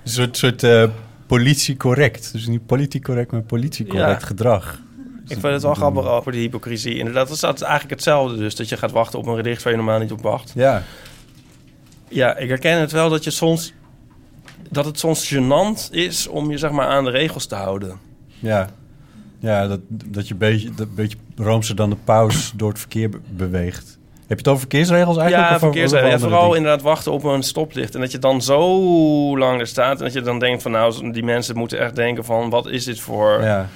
Een 0.04 0.10
soort, 0.10 0.38
soort 0.38 0.64
eh, 0.64 0.90
politie-correct. 1.28 2.32
Dus 2.32 2.48
niet 2.48 2.66
politiecorrect, 2.66 3.32
maar 3.32 3.42
politie-correct 3.42 4.22
Ja. 4.22 4.28
gedrag. 4.28 4.82
Ik 5.28 5.40
vind 5.40 5.54
het 5.54 5.62
wel 5.62 5.74
grappig 5.74 6.08
over 6.08 6.32
de 6.32 6.38
hypocrisie. 6.38 6.98
Inderdaad, 6.98 7.26
dat 7.28 7.36
is 7.36 7.42
dat 7.42 7.56
is 7.56 7.62
eigenlijk 7.62 7.92
hetzelfde 7.94 8.38
dus. 8.38 8.56
Dat 8.56 8.70
je 8.70 8.78
gaat 8.78 8.92
wachten 8.92 9.20
op 9.20 9.26
een 9.26 9.36
gedicht 9.36 9.64
waar 9.64 9.72
je 9.72 9.78
normaal 9.78 10.00
niet 10.00 10.12
op 10.12 10.22
wacht. 10.22 10.52
Ja. 10.56 10.84
Ja, 12.08 12.38
ik 12.38 12.50
herken 12.50 12.80
het 12.80 12.92
wel 12.92 13.10
dat 13.10 13.24
je 13.24 13.32
soms... 13.32 13.74
Dat 14.74 14.86
het 14.86 15.00
soms 15.00 15.34
gênant 15.34 15.90
is 15.92 16.28
om 16.28 16.52
je 16.52 16.58
zeg 16.58 16.72
maar 16.72 16.88
aan 16.88 17.04
de 17.04 17.10
regels 17.10 17.46
te 17.46 17.56
houden. 17.56 18.00
Ja, 18.40 18.70
ja 19.40 19.68
dat, 19.68 19.80
dat 19.88 20.28
je 20.28 20.34
een 20.34 20.40
beetje, 20.40 20.72
dat 20.76 20.96
beetje 20.96 21.18
roomser 21.36 21.76
dan 21.76 21.90
de 21.90 21.98
paus 22.04 22.52
door 22.56 22.70
het 22.70 22.80
verkeer 22.80 23.10
be- 23.10 23.20
beweegt. 23.30 23.98
Heb 24.20 24.28
je 24.30 24.36
het 24.36 24.48
over 24.48 24.60
verkeersregels 24.60 25.18
eigenlijk? 25.18 25.50
ja, 25.50 25.56
of 25.56 25.64
over- 25.64 25.72
verkeersregelen. 25.72 26.14
Ja, 26.14 26.20
vooral 26.20 26.54
inderdaad 26.54 26.82
wachten 26.82 27.12
op 27.12 27.24
een 27.24 27.44
stoplicht. 27.44 27.96
En 27.96 28.02
dat 28.02 28.12
je 28.12 28.20
dan 28.20 28.42
zo 28.42 29.38
lang 29.38 29.60
er 29.60 29.68
staat. 29.68 29.98
En 29.98 30.04
dat 30.04 30.14
je 30.14 30.22
dan 30.22 30.40
denkt 30.40 30.62
van 30.62 30.72
nou, 30.72 31.12
die 31.12 31.24
mensen 31.24 31.58
moeten 31.58 31.80
echt 31.80 31.96
denken 31.96 32.26
van... 32.26 32.50
wat 32.50 32.68
is 32.68 32.84
dit 32.84 33.00
voor... 33.00 33.42
Ja. 33.42 33.70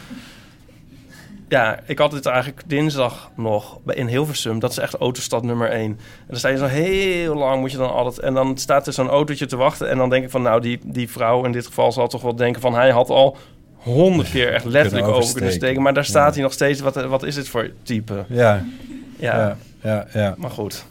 Ja, 1.49 1.79
ik 1.85 1.99
had 1.99 2.11
dit 2.11 2.25
eigenlijk 2.25 2.63
dinsdag 2.67 3.31
nog 3.35 3.79
bij- 3.83 3.95
in 3.95 4.07
Hilversum. 4.07 4.59
Dat 4.59 4.71
is 4.71 4.77
echt 4.77 4.93
autostad 4.93 5.43
nummer 5.43 5.69
1. 5.71 5.81
En 5.81 5.97
dan 6.27 6.37
sta 6.37 6.49
je 6.49 6.57
zo 6.57 6.65
heel 6.65 7.35
lang, 7.35 7.59
moet 7.59 7.71
je 7.71 7.77
dan 7.77 7.91
altijd... 7.93 8.19
En 8.25 8.33
dan 8.33 8.57
staat 8.57 8.87
er 8.87 8.93
zo'n 8.93 9.07
autootje 9.09 9.45
te 9.45 9.55
wachten. 9.55 9.89
En 9.89 9.97
dan 9.97 10.09
denk 10.09 10.23
ik 10.23 10.29
van, 10.29 10.41
nou, 10.41 10.61
die, 10.61 10.79
die 10.83 11.09
vrouw 11.09 11.45
in 11.45 11.51
dit 11.51 11.65
geval 11.65 11.91
zal 11.91 12.07
toch 12.07 12.21
wel 12.21 12.35
denken 12.35 12.61
van... 12.61 12.73
hij 12.73 12.89
had 12.91 13.09
al 13.09 13.37
honderd 13.75 14.29
keer 14.29 14.53
echt 14.53 14.65
letterlijk 14.65 15.07
over 15.07 15.33
kunnen 15.33 15.51
steken. 15.53 15.81
Maar 15.81 15.93
daar 15.93 16.05
staat 16.05 16.27
Ja. 16.27 16.33
hij 16.33 16.41
nog 16.41 16.53
steeds. 16.53 16.79
Wat, 16.79 16.95
wat 17.05 17.23
is 17.23 17.35
dit 17.35 17.47
voor 17.49 17.69
type? 17.83 18.25
Ja, 18.27 18.63
Ja, 19.19 19.37
ja, 19.37 19.57
ja, 19.81 20.07
ja. 20.13 20.35
maar 20.37 20.49
goed. 20.51 20.85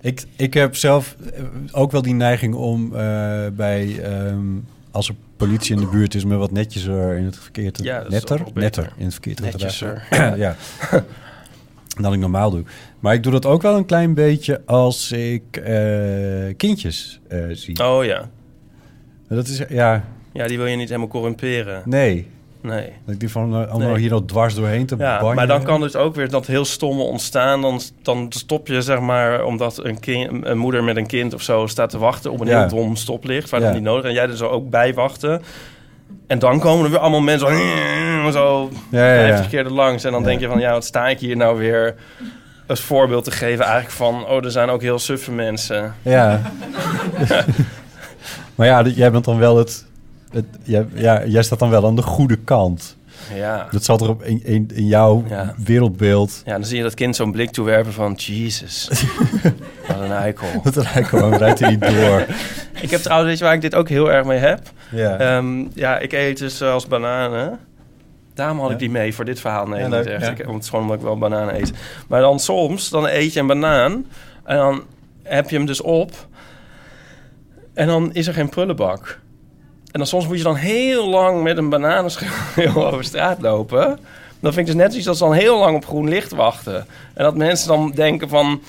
Ik, 0.00 0.24
ik 0.36 0.54
heb 0.54 0.76
zelf 0.76 1.16
ook 1.72 1.90
wel 1.92 2.02
die 2.02 2.14
neiging 2.14 2.54
om 2.54 2.96
eh, 2.96 3.00
bij... 3.52 4.00
ehm, 4.02 4.46
als 4.90 5.08
er 5.08 5.14
politie 5.36 5.74
in 5.74 5.80
de 5.80 5.86
buurt 5.88 6.14
is, 6.14 6.24
me 6.24 6.36
wat 6.36 6.50
netjes 6.50 6.86
er 6.86 7.16
in 7.16 7.24
het 7.24 7.38
verkeer 7.38 7.72
te... 7.72 7.82
Ja, 7.82 7.96
dat 7.98 8.06
is 8.06 8.12
netter? 8.12 8.42
Netter 8.54 8.92
in 8.96 9.04
het 9.04 9.12
verkeer 9.12 9.34
te 9.34 9.42
Netjes 9.42 9.78
gedragen. 9.78 10.38
ja. 10.44 10.56
Dan 12.00 12.12
ik 12.12 12.18
normaal 12.18 12.50
doe. 12.50 12.62
Maar 13.00 13.14
ik 13.14 13.22
doe 13.22 13.32
dat 13.32 13.46
ook 13.46 13.62
wel 13.62 13.76
een 13.76 13.84
klein 13.86 14.14
beetje 14.14 14.62
als 14.66 15.12
ik 15.12 15.56
eh, 15.56 16.56
kindjes 16.56 17.20
eh, 17.28 17.44
zie. 17.50 17.84
Oh 17.84 18.04
ja. 18.04 18.30
Dat 19.28 19.46
is, 19.46 19.62
ja, 19.68 20.04
Ja, 20.32 20.46
die 20.46 20.56
wil 20.56 20.66
je 20.66 20.76
niet 20.76 20.88
helemaal 20.88 21.08
corrumperen. 21.08 21.82
nee. 21.84 22.26
Nee. 22.62 22.92
Dat 23.04 23.14
ik 23.14 23.20
die 23.20 23.30
van 23.30 23.60
uh, 23.62 23.70
allemaal 23.70 23.88
Nee. 23.90 23.98
hier 23.98 24.12
al 24.12 24.24
dwars 24.24 24.54
doorheen 24.54 24.86
te 24.86 24.94
Ja, 24.98 25.32
maar 25.34 25.46
dan 25.46 25.62
kan 25.62 25.80
dus 25.80 25.96
ook 25.96 26.14
weer 26.14 26.30
dat 26.30 26.46
heel 26.46 26.64
stomme 26.64 27.02
ontstaan. 27.02 27.60
Dan, 27.60 27.80
dan 28.02 28.26
stop 28.28 28.66
je, 28.66 28.82
zeg 28.82 29.00
maar, 29.00 29.44
omdat 29.44 29.84
een, 29.84 30.00
kind, 30.00 30.46
een 30.46 30.58
moeder 30.58 30.84
met 30.84 30.96
een 30.96 31.06
kind 31.06 31.34
of 31.34 31.42
zo 31.42 31.66
staat 31.66 31.90
te 31.90 31.98
wachten 31.98 32.30
op 32.32 32.40
een 32.40 32.46
Ja. 32.46 32.58
heel 32.58 32.68
dom 32.68 32.96
stoplicht. 32.96 33.50
Waar 33.50 33.60
Ja. 33.60 33.66
dat 33.66 33.74
niet 33.74 33.84
nodig. 33.84 34.04
En 34.04 34.12
jij 34.12 34.22
er 34.28 34.36
zo 34.36 34.46
ook 34.48 34.70
bij 34.70 34.94
wachten. 34.94 35.42
En 36.26 36.38
dan 36.38 36.58
komen 36.60 36.84
er 36.84 36.90
weer 36.90 37.00
allemaal 37.00 37.20
mensen 37.20 37.48
zo, 37.48 38.30
zo 38.30 38.70
Ja, 38.90 39.14
ja, 39.14 39.20
ja. 39.20 39.26
50 39.26 39.48
keer 39.48 39.64
er 39.64 39.72
langs. 39.72 40.04
En 40.04 40.12
dan 40.12 40.22
denk 40.22 40.40
je 40.40 40.48
van, 40.48 40.58
ja, 40.58 40.72
wat 40.72 40.84
sta 40.84 41.08
ik 41.08 41.18
hier 41.18 41.36
nou 41.36 41.58
weer 41.58 41.94
als 42.66 42.80
voorbeeld 42.80 43.24
te 43.24 43.30
geven 43.30 43.64
eigenlijk 43.64 43.94
van... 43.94 44.26
oh, 44.26 44.44
er 44.44 44.50
zijn 44.50 44.68
ook 44.68 44.82
heel 44.82 44.98
suffe 44.98 45.32
mensen. 45.32 45.94
Ja. 46.02 46.40
maar 48.54 48.66
ja, 48.66 48.82
jij 48.82 49.10
bent 49.10 49.24
dan 49.24 49.38
wel 49.38 49.56
het... 49.56 49.86
het 50.30 50.44
jij, 50.62 50.86
ja, 50.94 51.26
jij 51.26 51.42
staat 51.42 51.58
dan 51.58 51.70
wel 51.70 51.86
aan 51.86 51.96
de 51.96 52.02
goede 52.02 52.36
kant. 52.36 52.96
Ja. 53.34 53.68
Dat 53.70 53.84
zat 53.84 54.00
er 54.00 54.08
op 54.08 54.22
in, 54.22 54.44
in, 54.44 54.70
in 54.74 54.86
jouw 54.86 55.24
Ja. 55.28 55.54
wereldbeeld. 55.64 56.42
ja, 56.44 56.52
dan 56.52 56.64
zie 56.64 56.76
je 56.76 56.82
dat 56.82 56.94
kind 56.94 57.16
zo'n 57.16 57.32
blik 57.32 57.50
toewerpen 57.50 57.92
van... 57.92 58.12
Jesus, 58.12 58.88
wat 59.88 60.00
een 60.00 60.12
eikel. 60.12 60.46
Dat 60.62 60.76
er 60.76 60.84
eigenlijk 60.84 61.08
gewoon 61.08 61.34
rijdt 61.36 61.58
hij 61.58 61.70
niet 61.70 61.80
door. 61.80 62.26
Ik 62.80 62.90
heb 62.90 63.00
trouwens, 63.00 63.28
weet 63.30 63.38
je 63.38 63.44
waar 63.44 63.54
ik 63.54 63.60
dit 63.60 63.74
ook 63.74 63.88
heel 63.88 64.12
erg 64.12 64.26
mee 64.26 64.38
heb? 64.38 64.60
Ja. 64.90 65.18
Ehm, 65.18 65.64
ja, 65.74 65.98
ik 65.98 66.12
eet 66.12 66.38
dus 66.38 66.62
als 66.62 66.86
bananen. 66.86 67.58
Daarom 68.34 68.56
had 68.58 68.66
ik 68.66 68.72
Ja. 68.72 68.78
die 68.78 68.90
mee 68.90 69.14
voor 69.14 69.24
dit 69.24 69.40
verhaal. 69.40 69.66
Nee, 69.66 69.78
Ja, 69.80 69.84
niet 69.86 69.94
leuk, 69.94 70.06
echt. 70.06 70.24
ja. 70.24 70.30
Ik, 70.30 70.38
het 70.38 70.62
is 70.62 70.68
gewoon 70.68 70.84
omdat 70.84 70.96
ik 70.98 71.02
wel 71.04 71.18
bananen 71.18 71.54
eet. 71.60 71.72
Maar 72.08 72.20
dan 72.20 72.38
soms, 72.40 72.88
dan 72.90 73.06
eet 73.06 73.32
je 73.32 73.40
een 73.40 73.46
banaan. 73.46 74.06
En 74.44 74.56
dan 74.56 74.82
heb 75.22 75.50
je 75.50 75.56
hem 75.56 75.66
dus 75.66 75.80
op. 75.80 76.26
En 77.74 77.86
dan 77.86 78.12
is 78.12 78.26
er 78.26 78.34
geen 78.34 78.48
prullenbak. 78.48 79.20
En 79.98 80.04
dan 80.04 80.12
soms 80.12 80.26
moet 80.28 80.36
je 80.38 80.42
dan 80.44 80.54
heel 80.56 81.08
lang 81.08 81.42
met 81.42 81.56
een 81.56 81.68
bananenschil 81.68 82.28
over 82.86 83.04
straat 83.04 83.40
lopen. 83.40 83.98
Dan 84.40 84.52
vind 84.52 84.56
ik 84.56 84.66
dus 84.66 84.74
net 84.82 84.88
zoiets 84.90 85.08
als 85.08 85.18
dan 85.18 85.32
heel 85.32 85.58
lang 85.58 85.76
op 85.76 85.86
groen 85.86 86.08
licht 86.08 86.32
wachten. 86.32 86.86
En 87.14 87.24
dat 87.24 87.36
mensen 87.36 87.68
dan 87.68 87.92
denken 87.94 88.28
van... 88.28 88.60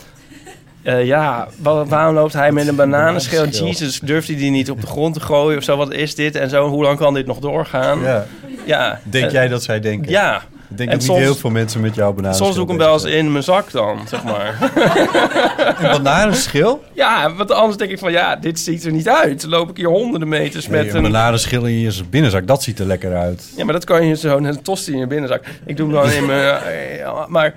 eh, 0.84 1.06
ja, 1.06 1.48
wa- 1.58 1.86
waarom 1.86 2.16
loopt 2.16 2.34
hij 2.34 2.52
met 2.52 2.68
een 2.68 2.76
bananenschil? 2.76 3.38
bananenschil? 3.40 3.68
Jezus, 3.68 4.00
durft 4.00 4.28
hij 4.28 4.38
die 4.38 4.52
niet 4.52 4.72
op 4.72 4.82
de 4.82 4.88
grond 4.88 5.14
te 5.14 5.20
gooien 5.20 5.58
of 5.58 5.64
zo? 5.64 5.78
Wat 5.78 5.92
is 5.94 6.16
dit? 6.16 6.36
En 6.36 6.50
zo, 6.50 6.68
hoe 6.70 6.84
lang 6.84 6.98
kan 6.98 7.14
dit 7.14 7.26
nog 7.26 7.40
doorgaan? 7.40 8.02
ja. 8.02 8.26
Ja. 8.66 9.00
Denk 9.04 9.26
Eh, 9.26 9.32
jij 9.32 9.48
dat 9.48 9.64
zij 9.64 9.80
denken? 9.80 10.12
Ja. 10.12 10.42
Ik 10.70 10.78
denk 10.78 10.90
En 10.90 10.96
dat 10.96 11.06
soms- 11.06 11.18
niet 11.20 11.28
heel 11.28 11.36
veel 11.38 11.50
mensen 11.50 11.82
met 11.82 11.96
jouw 11.96 12.14
bananen. 12.14 12.38
Soms 12.38 12.54
doe 12.56 12.64
ik 12.64 12.70
hem 12.70 12.78
wel 12.78 12.94
eens 12.94 13.04
in 13.04 13.32
mijn 13.32 13.44
zak 13.44 13.72
dan, 13.72 14.00
zeg 14.08 14.24
maar. 14.24 14.58
Een 15.82 15.92
bananenschil? 16.04 16.84
ja, 16.94 17.34
want 17.34 17.52
anders 17.52 17.78
denk 17.78 17.92
ik 17.92 18.00
van, 18.00 18.12
ja, 18.12 18.36
dit 18.36 18.60
ziet 18.60 18.86
er 18.86 18.92
niet 18.92 19.10
uit. 19.10 19.42
Dan 19.42 19.50
loop 19.50 19.70
ik 19.70 19.78
hier 19.78 19.88
honderden 19.88 20.28
meters 20.28 20.68
Nee, 20.68 20.84
met 20.84 20.90
een 20.94 20.96
een... 21.06 21.12
bananenschil 21.12 21.66
in 21.66 21.80
je 21.80 21.92
binnenzak, 22.10 22.48
dat 22.48 22.64
ziet 22.64 22.80
er 22.80 22.86
lekker 22.86 23.16
uit. 23.16 23.52
Ja, 23.58 23.64
maar 23.64 23.74
dat 23.74 23.86
kan 23.86 24.06
je 24.06 24.16
zo 24.16 24.40
net 24.40 24.56
een 24.56 24.62
tosti 24.62 24.92
in 24.92 24.98
je 25.00 25.08
binnenzak. 25.08 25.44
Ik 25.66 25.78
doe 25.78 25.86
hem 25.94 25.96
dan 26.04 26.12
in 26.12 26.26
mijn... 26.26 26.58
eh, 27.00 27.28
maar 27.28 27.54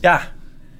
ja, 0.00 0.20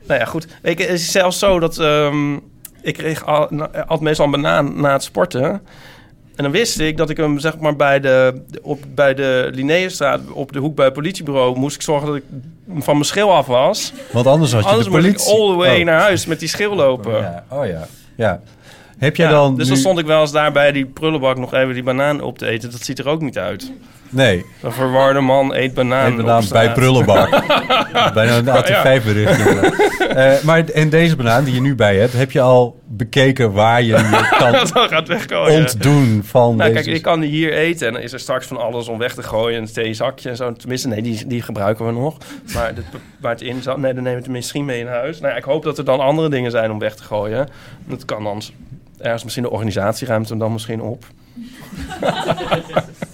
nou 0.06 0.20
ja, 0.20 0.26
goed. 0.26 0.46
Weet 0.62 0.78
je, 0.78 0.84
het 0.84 0.94
is 0.94 1.10
zelfs 1.10 1.38
zo 1.38 1.58
dat... 1.60 1.78
ehm, 1.78 2.34
ik 2.82 2.94
kreeg 2.94 3.26
al, 3.26 3.46
na- 3.50 3.70
altijd 3.74 4.00
meestal 4.00 4.24
een 4.24 4.30
banaan 4.30 4.80
na 4.80 4.92
het 4.92 5.02
sporten. 5.02 5.62
En 6.42 6.48
dan 6.52 6.56
wist 6.60 6.78
ik 6.80 6.96
dat 6.96 7.10
ik 7.10 7.16
hem 7.16 7.38
zeg 7.38 7.58
maar 7.58 7.76
bij 7.76 8.00
de, 8.00 8.42
op, 8.62 8.78
bij 8.94 9.14
de 9.14 9.48
Linnaeusstraat... 9.52 10.20
op 10.32 10.52
de 10.52 10.58
hoek 10.58 10.74
bij 10.74 10.84
het 10.84 10.94
politiebureau... 10.94 11.58
moest 11.58 11.74
ik 11.76 11.82
zorgen 11.82 12.06
dat 12.06 12.16
ik 12.16 12.22
van 12.78 12.94
mijn 12.94 13.04
schil 13.04 13.32
af 13.34 13.46
was. 13.46 13.92
Want 14.12 14.26
anders 14.26 14.52
had 14.52 14.62
je 14.62 14.68
Anders 14.68 14.86
de 14.88 14.92
moet 14.92 15.04
ik 15.04 15.12
politie... 15.12 15.32
all 15.32 15.50
the 15.50 15.56
way 15.56 15.78
Oh. 15.78 15.84
naar 15.84 16.00
huis 16.00 16.26
met 16.26 16.38
die 16.40 16.48
schil 16.48 16.74
lopen. 16.74 17.12
Ja. 17.16 17.44
Oh 17.48 17.66
ja, 17.66 17.86
ja. 18.16 18.40
Heb 18.98 19.16
jij 19.16 19.26
Ja, 19.26 19.32
dan 19.32 19.54
dus 19.54 19.64
nu- 19.64 19.70
dan 19.70 19.80
stond 19.80 19.98
ik 19.98 20.06
wel 20.06 20.20
eens 20.20 20.32
daar 20.32 20.52
bij 20.52 20.72
die 20.72 20.86
prullenbak 20.86 21.38
nog 21.38 21.54
even 21.54 21.74
die 21.74 21.82
banaan 21.82 22.20
op 22.20 22.38
te 22.38 22.46
eten. 22.46 22.70
Dat 22.70 22.80
ziet 22.82 22.98
er 22.98 23.08
ook 23.08 23.20
niet 23.20 23.38
uit. 23.38 23.72
Nee, 24.14 24.44
Een 24.62 24.72
verwarde 24.72 25.20
man 25.20 25.54
eet 25.54 25.74
banaan 25.74 26.10
Eet 26.10 26.16
banaan 26.16 26.44
bij. 26.50 26.72
Prullenbak. 26.72 27.30
Bijna 28.14 28.36
een 28.36 28.46
AT5-bericht. 28.46 29.40
Eh, 30.08 30.42
maar 30.42 30.64
en 30.64 30.88
deze 30.88 31.16
banaan 31.16 31.44
die 31.44 31.54
je 31.54 31.60
nu 31.60 31.74
bij 31.74 31.96
hebt, 31.96 32.12
heb 32.12 32.30
je 32.30 32.40
al 32.40 32.80
bekeken 32.86 33.52
waar 33.52 33.82
je 33.82 33.86
je 33.86 34.28
kan 34.38 34.52
Dat 34.52 34.72
gaat 34.72 35.08
weggooien. 35.08 35.58
ontdoen 35.58 36.20
van 36.24 36.56
Nou, 36.56 36.72
deze... 36.72 36.84
kijk, 36.84 36.96
ik 36.96 37.02
kan 37.02 37.20
die 37.20 37.30
hier 37.30 37.52
eten 37.52 37.86
en 37.86 37.92
dan 37.92 38.02
is 38.02 38.12
er 38.12 38.20
straks 38.20 38.46
van 38.46 38.56
alles 38.56 38.88
om 38.88 38.98
weg 38.98 39.14
te 39.14 39.22
gooien. 39.22 39.60
Een 39.62 39.72
theezakje 39.72 40.28
en 40.28 40.36
zo. 40.36 40.52
Tenminste, 40.52 40.88
nee, 40.88 41.02
die, 41.02 41.26
die 41.26 41.42
gebruiken 41.42 41.86
we 41.86 41.92
nog. 41.92 42.16
Maar 42.54 42.74
dit, 42.74 42.84
waar 43.20 43.32
het 43.32 43.42
in 43.42 43.62
zat, 43.62 43.76
nee, 43.76 43.94
dan 43.94 44.02
nemen 44.02 44.18
we 44.18 44.24
het 44.24 44.34
misschien 44.34 44.64
mee 44.64 44.80
in 44.80 44.86
huis. 44.86 45.20
Nou 45.20 45.32
ja, 45.32 45.38
ik 45.38 45.44
hoop 45.44 45.62
dat 45.64 45.78
er 45.78 45.84
dan 45.84 46.00
andere 46.00 46.28
dingen 46.28 46.50
zijn 46.50 46.70
om 46.70 46.78
weg 46.78 46.94
te 46.94 47.02
gooien. 47.02 47.48
Dat 47.86 48.04
kan 48.04 48.24
dan 48.24 48.42
ergens 48.98 49.22
misschien 49.22 49.44
de 49.44 49.50
organisatie 49.50 50.06
ruimt 50.06 50.28
hem 50.28 50.38
dan 50.38 50.52
misschien 50.52 50.80
op. 50.82 51.04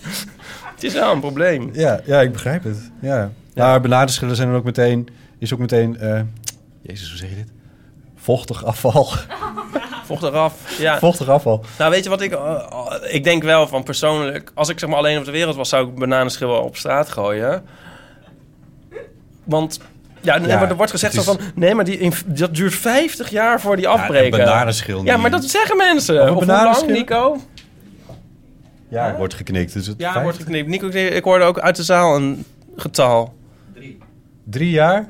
het 0.78 0.86
is 0.86 0.92
wel 1.00 1.12
een 1.12 1.20
probleem. 1.20 1.70
Ja, 1.72 2.00
ja, 2.04 2.20
ik 2.20 2.32
begrijp 2.32 2.64
het. 2.64 2.90
Ja. 3.00 3.30
Maar 3.54 3.80
bananenschillen 3.80 4.36
zijn 4.36 4.48
dan 4.48 4.56
ook 4.56 4.64
meteen... 4.64 5.08
Is 5.38 5.52
ook 5.52 5.58
meteen... 5.58 5.98
eh, 5.98 6.20
Jezus, 6.82 7.08
hoe 7.08 7.18
zeg 7.18 7.28
je 7.28 7.34
dit? 7.34 7.52
Vochtig 8.16 8.64
afval. 8.64 9.08
Vocht 10.06 10.22
eraf. 10.22 10.78
Ja. 10.78 10.98
Vochtig 10.98 11.28
afval. 11.28 11.64
Nou, 11.78 11.90
weet 11.90 12.04
je 12.04 12.10
wat 12.10 12.20
ik... 12.20 12.32
eh, 12.32 12.64
ik 13.02 13.24
denk 13.24 13.42
wel 13.42 13.66
van 13.66 13.82
persoonlijk... 13.82 14.50
Als 14.54 14.68
ik 14.68 14.78
zeg 14.78 14.88
maar 14.88 14.98
alleen 14.98 15.18
op 15.18 15.24
de 15.24 15.30
wereld 15.30 15.56
was, 15.56 15.68
zou 15.68 15.88
ik 15.88 15.94
bananenschil 15.94 16.50
op 16.50 16.76
straat 16.76 17.08
gooien. 17.08 17.64
Want... 19.44 19.80
Ja, 20.20 20.38
nee, 20.38 20.48
Ja, 20.48 20.58
maar 20.58 20.68
er 20.70 20.76
wordt 20.76 20.90
gezegd 20.90 21.14
zo 21.14 21.22
van... 21.22 21.38
Nee, 21.54 21.74
maar 21.74 21.84
die, 21.84 22.12
dat 22.26 22.54
duurt 22.54 22.74
50 22.74 23.30
jaar 23.30 23.60
voor 23.60 23.76
die 23.76 23.88
afbreken. 23.88 24.38
een 24.40 24.44
bananenschil 24.46 25.04
Ja, 25.04 25.16
maar 25.16 25.30
dat 25.30 25.44
zeggen 25.44 25.76
mensen. 25.76 26.22
Over 26.22 26.36
Of 26.36 26.44
hoe 26.44 26.46
lang? 26.46 26.86
Nico? 26.86 27.36
Ja, 28.90 29.14
wordt 29.16 29.34
geknikt. 29.34 29.72
Dus 29.72 29.86
het 29.86 29.94
Ja, 29.98 30.10
vijf- 30.12 30.22
wordt 30.22 30.38
geknipt. 30.38 30.68
Nico, 30.68 30.86
ik 30.88 31.24
hoorde 31.24 31.44
ook 31.44 31.58
uit 31.58 31.76
de 31.76 31.82
zaal 31.82 32.16
een 32.16 32.44
getal. 32.76 33.34
Drie 34.44 34.70
jaar? 34.70 35.08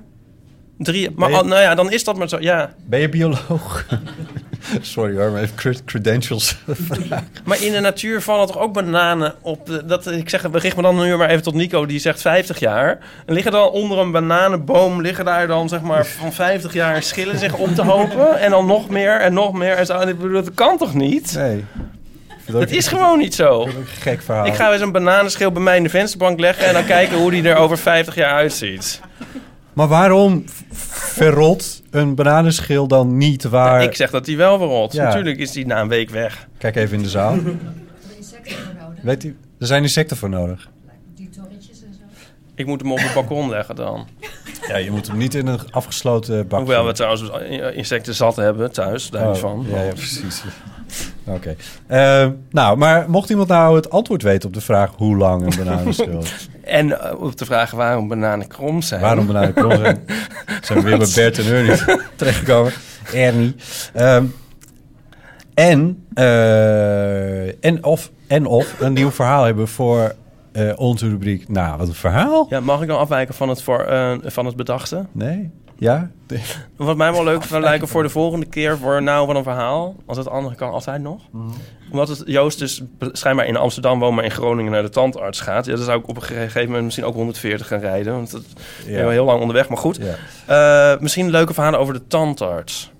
Drie. 0.79 1.11
Maar 1.17 1.31
je- 1.31 1.37
al- 1.37 1.45
nou 1.45 1.61
ja, 1.61 1.75
dan 1.75 1.91
is 1.93 2.05
dat 2.05 2.17
maar 2.17 2.29
zo. 2.29 2.37
Ja. 2.41 2.75
Ben 2.87 3.01
je 3.01 3.09
bioloog? 3.09 3.87
Sorry 4.81 5.17
hoor, 5.17 5.31
maar 5.31 5.43
even 5.43 5.55
cred- 5.57 5.85
credentials. 5.85 6.57
Maar 7.45 7.63
in 7.63 7.73
de 7.73 7.81
natuur 7.81 8.23
vallen 8.23 8.47
toch 8.47 8.59
ook 8.59 8.73
bananen 8.73 9.35
op. 9.43 9.67
de- 9.67 9.85
dat, 9.85 10.07
ik 10.07 10.29
zeg, 10.29 10.47
richt 10.53 10.77
me 10.77 10.83
dan 10.83 10.97
nu 11.01 11.17
maar 11.17 11.29
even 11.29 11.43
tot 11.43 11.55
Nico, 11.55 11.87
die 11.87 11.99
zegt 11.99 12.21
50 12.21 12.59
jaar. 12.59 12.99
En 13.27 13.35
liggen 13.35 13.53
dan 13.53 13.71
onder 13.71 13.99
een 13.99 14.11
bananenboom, 14.11 15.01
liggen 15.03 15.25
daar 15.25 15.47
dan 15.47 15.69
zeg 15.69 15.81
maar 15.81 16.07
van 16.07 16.33
50 16.33 16.73
jaar 16.73 17.03
schillen 17.03 17.39
zich 17.39 17.57
op 17.57 17.75
te 17.75 17.83
hopen. 17.83 18.39
En 18.41 18.51
dan 18.51 18.67
nog 18.67 18.89
meer 18.89 19.21
en 19.21 19.33
nog 19.35 19.53
meer. 19.53 19.73
En 19.75 19.87
zo. 19.87 19.99
En 19.99 20.09
ik 20.09 20.17
bedoel, 20.19 20.33
dat 20.45 20.55
kan 20.55 20.77
toch 20.79 20.95
niet? 20.95 21.35
Nee. 21.37 21.65
Dat 22.53 22.71
is 22.71 22.89
gewoon 22.89 23.19
niet 23.19 23.35
zo. 23.35 23.63
Een 23.67 23.87
gek 23.87 24.23
verhaal. 24.23 24.47
Ik 24.47 24.55
ga 24.55 24.73
eens 24.73 24.81
een 24.83 24.93
bananenschil 24.93 25.53
bij 25.53 25.63
mij 25.63 25.77
in 25.77 25.83
de 25.83 25.89
vensterbank 25.89 26.41
leggen 26.41 26.67
en 26.67 26.73
dan 26.73 26.85
kijken 26.85 27.17
hoe 27.19 27.31
die 27.31 27.49
er 27.49 27.57
over 27.57 27.79
50 27.79 28.15
jaar 28.15 28.33
uitziet. 28.35 29.01
Maar 29.73 29.89
waarom 29.89 30.45
verrot 30.73 31.83
een 31.91 32.15
bananenschil 32.15 32.87
dan 32.89 33.17
niet 33.17 33.45
waar... 33.45 33.83
Ik 33.83 33.95
zeg 33.95 34.11
dat 34.11 34.25
die 34.25 34.37
wel 34.37 34.59
verrot. 34.59 34.93
Ja. 34.93 35.05
Natuurlijk 35.05 35.39
is 35.39 35.51
die 35.51 35.67
na 35.67 35.81
een 35.81 35.89
week 35.89 36.11
weg. 36.11 36.49
Kijk 36.59 36.77
even 36.77 36.97
in 36.97 37.03
de 37.03 37.09
zaal. 37.09 37.39
Weet 39.03 39.25
u, 39.25 39.37
er 39.59 39.67
zijn 39.67 39.83
insecten 39.83 40.17
voor 40.17 40.29
nodig. 40.29 40.69
Ik 42.55 42.67
moet 42.67 42.81
hem 42.81 42.93
op 42.93 42.99
het 42.99 43.15
balkon 43.15 43.49
leggen 43.57 43.77
dan. 43.77 44.07
Ja, 44.69 44.77
je 44.77 44.91
moet 44.91 45.07
hem 45.07 45.17
niet 45.17 45.35
in 45.35 45.47
een 45.47 45.61
afgesloten 45.71 46.49
bak. 46.49 46.59
Hoewel 46.59 46.87
we 46.87 46.93
trouwens 46.93 47.31
insecten 47.75 48.15
zat 48.15 48.37
hebben 48.37 48.73
thuis, 48.73 49.11
daar 49.11 49.29
Oh, 49.29 49.35
van. 49.35 49.67
Ja, 49.71 49.83
ja, 49.83 49.91
precies. 49.93 50.43
Oké. 51.29 51.57
Eh, 51.87 52.29
nou, 52.51 52.77
maar 52.77 53.11
mocht 53.11 53.31
iemand 53.31 53.49
nou 53.49 53.77
het 53.77 53.91
antwoord 53.91 54.23
weten 54.23 54.49
op 54.49 54.55
de 54.55 54.61
vraag 54.61 54.91
hoe 54.97 55.17
lang 55.17 55.43
een 55.43 55.65
bananenschil... 55.65 56.23
En 56.63 57.01
eh, 57.01 57.21
op 57.21 57.37
de 57.37 57.45
vraag 57.45 57.71
waarom 57.71 58.09
bananen 58.09 58.47
krom 58.47 58.83
zijn. 58.83 59.01
waarom 59.01 59.27
bananen 59.27 59.55
krom 59.55 59.71
zijn, 59.71 60.05
zijn 60.63 60.79
we 60.79 60.85
weer 60.85 60.99
bij 60.99 61.09
Bert 61.15 61.39
en 61.39 61.47
Ernie 61.47 62.01
terechtgekomen. 62.17 62.73
Ernie. 63.13 63.55
Ehm, 63.93 64.25
en, 65.55 66.07
eh, 66.15 67.65
en, 67.65 67.85
of, 67.85 68.11
en 68.27 68.47
of 68.47 68.81
een 68.81 68.93
nieuw 68.93 69.11
verhaal 69.11 69.45
hebben 69.45 69.69
voor 69.69 70.15
onze 70.77 71.09
rubriek. 71.09 71.49
Nou, 71.49 71.79
wat 71.79 71.89
een 71.89 71.95
verhaal. 71.95 72.47
Ja, 72.49 72.61
mag 72.61 72.83
ik 72.83 72.89
dan 72.89 72.99
afwijken 72.99 73.35
van 73.35 73.49
het, 73.49 73.63
voor, 73.63 73.87
van 74.25 74.47
het 74.47 74.57
bedachte? 74.57 75.07
Nee? 75.13 75.51
Ja? 75.79 76.11
Wat 76.77 76.97
mij 76.97 77.13
wel 77.13 77.25
leuk 77.25 77.43
zou 77.43 77.63
lijken 77.63 77.89
voor 77.89 78.03
de 78.03 78.09
volgende 78.09 78.47
keer 78.47 78.79
voor 78.79 79.03
nou 79.03 79.27
van 79.27 79.37
een 79.37 79.43
verhaal. 79.43 79.95
Want 80.07 80.19
het 80.19 80.29
andere 80.29 80.55
kan 80.55 80.71
altijd 80.71 81.03
nog. 81.03 81.23
Omdat 81.91 82.09
het 82.09 82.23
Joost 82.27 82.59
dus 82.59 82.83
schijnbaar 82.99 83.47
in 83.47 83.57
Amsterdam 83.57 83.99
woont, 83.99 84.15
maar 84.15 84.25
in 84.25 84.31
Groningen 84.31 84.73
naar 84.73 84.83
de 84.83 84.89
tandarts 84.89 85.41
gaat. 85.41 85.67
Ja, 85.67 85.75
dan 85.75 85.85
zou 85.85 85.99
ik 86.01 86.09
op 86.09 86.17
een 86.17 86.23
gegeven 86.23 86.67
moment 86.67 86.85
misschien 86.85 87.05
ook 87.07 87.15
140 87.15 87.67
gaan 87.67 87.79
rijden. 87.81 88.13
Want 88.13 88.31
dat 88.31 88.41
is 88.41 88.85
Ja. 88.87 88.97
wel 89.01 89.09
heel 89.11 89.25
lang 89.25 89.41
onderweg, 89.41 89.69
maar 89.69 89.79
goed. 89.79 89.99
Ja. 90.47 90.93
Eh, 90.95 91.01
misschien 91.01 91.31
leuke 91.31 91.55
verhalen 91.55 91.79
over 91.81 91.95
de 91.95 92.07
tandarts. 92.07 92.91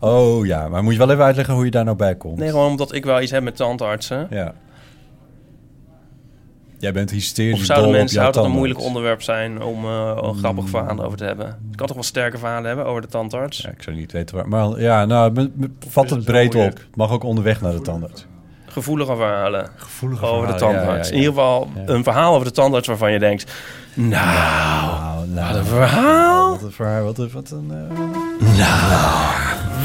Oh 0.00 0.46
ja, 0.46 0.68
maar 0.68 0.82
moet 0.82 0.92
je 0.92 0.98
wel 0.98 1.10
even 1.10 1.24
uitleggen 1.24 1.54
hoe 1.54 1.64
je 1.64 1.70
daar 1.70 1.84
nou 1.84 1.96
bij 1.96 2.14
komt. 2.14 2.38
Nee, 2.38 2.48
gewoon 2.50 2.70
omdat 2.70 2.94
ik 2.94 3.04
wel 3.04 3.20
iets 3.20 3.30
heb 3.30 3.42
met 3.42 3.56
tandartsen. 3.56 4.26
Ja. 4.30 4.54
Jij 6.82 6.92
bent 6.92 7.10
hysterisch 7.10 7.58
Of 7.60 7.64
zouden 7.64 7.84
dol 7.86 7.92
op 7.94 7.98
mensen, 8.00 8.16
jouw 8.22 8.32
zou 8.32 8.44
dat 8.44 8.52
een 8.52 8.56
moeilijk 8.58 8.80
onderwerp 8.80 9.22
zijn 9.22 9.62
om 9.62 9.84
eh, 9.84 10.12
een 10.16 10.34
grappig 10.34 10.68
verhaal 10.68 11.04
over 11.04 11.18
te 11.18 11.24
hebben? 11.24 11.46
Ik 11.70 11.76
kan 11.76 11.86
toch 11.86 11.94
wel 11.96 12.04
sterke 12.04 12.38
verhalen 12.38 12.64
hebben 12.66 12.86
over 12.86 13.02
de 13.02 13.08
tandarts? 13.08 13.58
Ja, 13.58 13.68
ik 13.70 13.82
zou 13.82 13.96
niet 13.96 14.12
weten 14.12 14.36
waar. 14.36 14.48
Maar 14.48 14.80
ja, 14.80 15.04
nou, 15.04 15.32
me- 15.32 15.50
me- 15.54 15.70
vat 15.88 16.10
het 16.10 16.24
breed 16.24 16.54
op. 16.54 16.62
Het 16.76 16.96
mag 16.96 17.10
ook 17.10 17.24
onderweg 17.24 17.60
naar 17.60 17.72
de 17.72 17.80
tandarts. 17.80 18.26
Gevoelige 18.66 19.16
verhalen 19.16 19.68
Gevoelige 19.76 20.24
over 20.26 20.46
de 20.46 20.52
verhalen, 20.58 20.80
tandarts. 20.80 21.08
ja, 21.08 21.14
ja. 21.14 21.20
In 21.20 21.26
ieder 21.28 21.34
geval 21.34 21.68
Ja. 21.74 21.82
een 21.92 22.02
verhaal 22.04 22.32
over 22.34 22.46
de 22.46 22.52
tandarts 22.52 22.86
waarvan 22.88 23.12
je 23.12 23.18
denkt... 23.18 23.52
Nou, 23.94 24.26
Nou, 24.26 25.28
nou, 25.28 25.46
wat 25.48 25.56
een 25.56 25.64
verhaal. 25.66 26.50
Wat 26.50 26.62
een 26.62 26.72
verhaal. 26.72 27.04
Wat 27.04 27.18
een... 27.18 27.30
Wat 27.32 27.50
een 27.50 27.70
eh, 27.70 27.98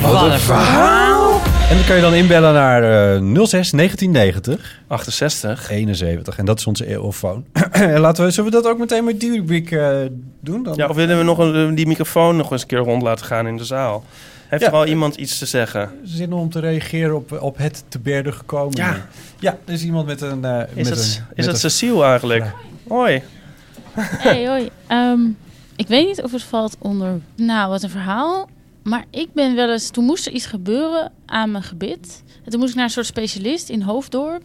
Wat 0.01 0.21
een 0.31 0.39
verhaal. 0.39 1.39
En 1.70 1.76
dan 1.76 1.86
kan 1.86 1.95
je 1.95 2.01
dan 2.01 2.13
inbellen 2.13 2.53
naar 2.53 2.84
eh 2.84 3.43
06 3.45 3.72
1990 3.72 4.82
68. 4.88 5.70
71. 5.70 6.38
En 6.38 6.45
dat 6.45 6.59
is 6.59 6.68
onze 6.68 6.86
eeuwfoon. 6.88 7.45
en 7.72 7.99
laten 7.99 8.26
we, 8.26 8.32
zullen 8.32 8.51
we 8.51 8.61
dat 8.61 8.72
ook 8.72 8.78
meteen 8.78 9.03
met 9.03 9.20
die 9.20 9.32
rubriek 9.32 9.72
eh, 9.72 9.97
doen? 10.39 10.63
Dan? 10.63 10.74
Ja, 10.76 10.88
of 10.88 10.95
willen 10.95 11.18
we 11.18 11.24
nog 11.24 11.38
een, 11.38 11.76
die 11.76 11.88
microfoon 11.88 12.36
nog 12.36 12.51
eens 12.51 12.61
een 12.61 12.68
keer 12.68 12.78
rond 12.78 13.01
laten 13.01 13.26
gaan 13.26 13.47
in 13.47 13.57
de 13.57 13.63
zaal? 13.65 14.03
Heeft 14.47 14.61
Ja. 14.61 14.68
er 14.68 14.74
al 14.74 14.86
iemand 14.86 15.15
iets 15.15 15.38
te 15.38 15.45
zeggen? 15.45 15.89
Zin 16.03 16.34
om 16.34 16.49
te 16.49 16.59
reageren 16.59 17.15
op, 17.15 17.41
op 17.41 17.57
het 17.57 17.84
te 17.88 17.99
berden 17.99 18.34
gekomen. 18.34 18.76
Ja. 18.78 19.07
Ja, 19.39 19.57
er 19.65 19.74
is 19.74 19.84
iemand 19.84 20.05
met 20.05 20.22
een... 20.22 20.45
eh, 20.45 20.59
Is 20.74 20.89
met 20.89 20.89
het, 20.89 20.97
een, 20.97 21.36
is 21.36 21.45
met 21.45 21.45
het 21.45 21.63
een- 21.63 21.70
Cecile 21.72 22.03
eigenlijk? 22.03 22.45
Hoi. 22.88 23.22
Hey, 23.99 24.47
hoi. 24.47 24.70
Ehm, 24.88 25.20
ik 25.76 25.88
weet 25.88 26.07
niet 26.07 26.22
of 26.24 26.32
het 26.32 26.43
valt 26.43 26.76
onder... 26.80 27.20
Nou, 27.36 27.70
wat 27.70 27.84
een 27.84 27.89
verhaal. 27.89 28.49
Maar 28.88 29.05
ik 29.09 29.33
ben 29.33 29.55
wel 29.55 29.71
eens... 29.71 29.89
Toen 29.89 30.05
moest 30.05 30.25
er 30.25 30.31
iets 30.31 30.45
gebeuren 30.45 31.11
aan 31.25 31.51
mijn 31.51 31.63
gebit. 31.63 32.23
En 32.43 32.51
toen 32.51 32.59
moest 32.59 32.71
ik 32.71 32.75
naar 32.75 32.85
een 32.85 32.91
soort 32.91 33.05
specialist 33.05 33.69
in 33.69 33.81
Hoofddorp. 33.81 34.43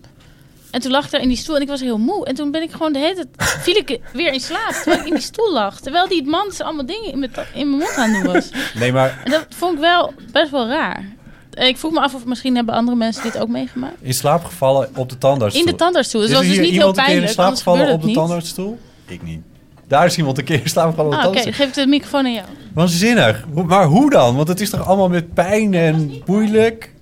En 0.70 0.80
toen 0.80 0.90
lag 0.90 1.04
ik 1.04 1.10
daar 1.10 1.20
in 1.20 1.28
die 1.28 1.36
stoel 1.36 1.56
en 1.56 1.62
ik 1.62 1.68
was 1.68 1.80
heel 1.80 1.98
moe. 1.98 2.26
En 2.26 2.34
toen 2.34 2.50
ben 2.50 2.62
ik 2.62 2.70
gewoon 2.70 2.92
de 2.92 2.98
hele 2.98 3.14
tijd... 3.14 3.50
viel 3.64 3.76
ik 3.76 4.00
weer 4.12 4.32
in 4.32 4.40
slaap 4.40 4.72
terwijl 4.72 5.00
ik 5.00 5.06
in 5.06 5.14
die 5.14 5.22
stoel 5.22 5.52
lag. 5.52 5.80
Terwijl 5.80 6.08
die 6.08 6.24
man 6.24 6.52
allemaal 6.58 6.86
dingen 6.86 7.12
in 7.12 7.18
mijn, 7.18 7.32
in 7.54 7.68
mijn 7.68 7.82
mond 7.82 7.96
aan 7.96 8.12
doen 8.12 8.32
was. 8.32 8.50
Nee, 8.74 8.92
maar 8.92 9.22
En 9.24 9.30
dat 9.30 9.46
vond 9.48 9.74
ik 9.74 9.80
wel 9.80 10.12
best 10.32 10.50
wel 10.50 10.68
raar. 10.68 11.04
En 11.50 11.66
ik 11.66 11.76
vroeg 11.76 11.92
me 11.92 12.00
af 12.00 12.14
of 12.14 12.24
misschien 12.24 12.54
hebben 12.54 12.74
andere 12.74 12.96
mensen 12.96 13.22
dit 13.22 13.38
ook 13.38 13.48
meegemaakt. 13.48 13.96
in 14.00 14.14
slaap 14.14 14.44
gevallen 14.44 14.90
op 14.94 15.08
de 15.08 15.18
tandartsstoel. 15.18 15.66
In 15.66 15.72
de 15.72 15.78
tandartsstoel. 15.78 16.20
Dus 16.20 16.30
Is 16.30 16.36
dat 16.36 16.46
was 16.46 16.56
dus 16.56 16.64
niet 16.66 16.74
heel 16.74 17.20
in 17.20 17.28
slaap 17.28 17.54
gevallen 17.54 17.92
op 17.92 18.02
de 18.02 18.12
tandartsstoel? 18.12 18.78
Ik 19.06 19.22
niet. 19.22 19.42
Daar 19.86 20.06
is 20.06 20.16
iemand 20.18 20.38
een 20.38 20.44
keer 20.44 20.58
gevallen 20.58 20.88
op 20.88 20.96
de 20.96 21.02
Ah, 21.02 21.06
Oké, 21.08 21.20
tandartsstoel. 21.22 21.52
geef 21.52 21.68
ik 21.68 21.74
de 21.74 21.86
microfoon 21.86 22.24
aan 22.24 22.32
jou. 22.32 22.46
Waanzinnig. 22.72 23.46
Maar 23.66 23.86
hoe 23.86 24.10
dan? 24.10 24.36
Want 24.36 24.48
het 24.48 24.60
is 24.60 24.70
toch 24.70 24.86
allemaal 24.86 25.08
met 25.08 25.34
pijn 25.34 25.74
en 25.74 26.22
moeilijk? 26.26 26.92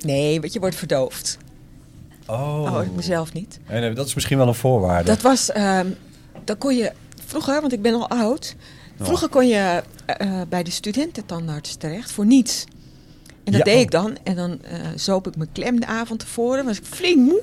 Nee, 0.00 0.40
want 0.40 0.52
je 0.52 0.60
wordt 0.60 0.76
verdoofd. 0.76 1.38
Oh. 2.26 2.72
Oh, 2.74 2.82
ik 2.84 2.92
mezelf 2.94 3.32
niet. 3.32 3.58
Nee, 3.68 3.92
dat 3.92 4.06
is 4.06 4.14
misschien 4.14 4.38
wel 4.38 4.48
een 4.48 4.54
voorwaarde. 4.54 5.04
Dat 5.04 5.20
was, 5.22 5.50
ehm 5.52 5.86
dan 6.44 6.58
kon 6.58 6.76
je 6.76 6.92
vroeger, 7.26 7.60
want 7.60 7.72
ik 7.72 7.82
ben 7.82 7.94
al 7.94 8.08
oud. 8.08 8.54
Vroeger 9.00 9.28
kon 9.28 9.46
je 9.48 9.82
eh, 10.06 10.40
eh, 10.40 10.48
bij 10.48 10.62
de 10.62 10.70
studententandarts 10.70 11.76
terecht 11.76 12.12
voor 12.12 12.26
niets. 12.26 12.64
En 13.44 13.52
dat 13.52 13.54
Ja, 13.54 13.64
deed 13.64 13.74
oh. 13.74 13.80
ik 13.80 13.90
dan. 13.90 14.16
En 14.22 14.36
dan 14.36 14.62
eh 14.62 14.78
zoop 14.96 15.26
ik 15.26 15.36
mijn 15.36 15.52
klem 15.52 15.80
de 15.80 15.86
avond 15.86 16.20
tevoren. 16.20 16.64
Was 16.64 16.78
ik 16.78 16.84
flink 16.84 17.16
moe. 17.16 17.42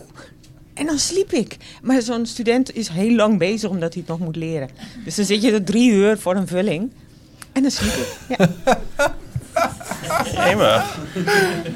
En 0.79 0.85
dan 0.85 0.99
sliep 0.99 1.31
ik. 1.31 1.57
Maar 1.81 2.01
zo'n 2.01 2.25
student 2.25 2.75
is 2.75 2.87
heel 2.87 3.15
lang 3.15 3.37
bezig 3.37 3.69
omdat 3.69 3.93
hij 3.93 4.03
het 4.07 4.17
nog 4.17 4.19
moet 4.27 4.35
leren. 4.35 4.69
Dus 5.05 5.15
dan 5.15 5.25
zit 5.25 5.41
je 5.41 5.51
er 5.51 5.63
drie 5.63 5.91
uur 5.91 6.17
voor 6.17 6.35
een 6.35 6.47
vulling. 6.47 6.91
En 7.51 7.61
dan 7.61 7.71
sliep 7.71 7.93
ik. 7.93 8.37
Ja. 8.37 8.49
Jemig. 10.45 10.97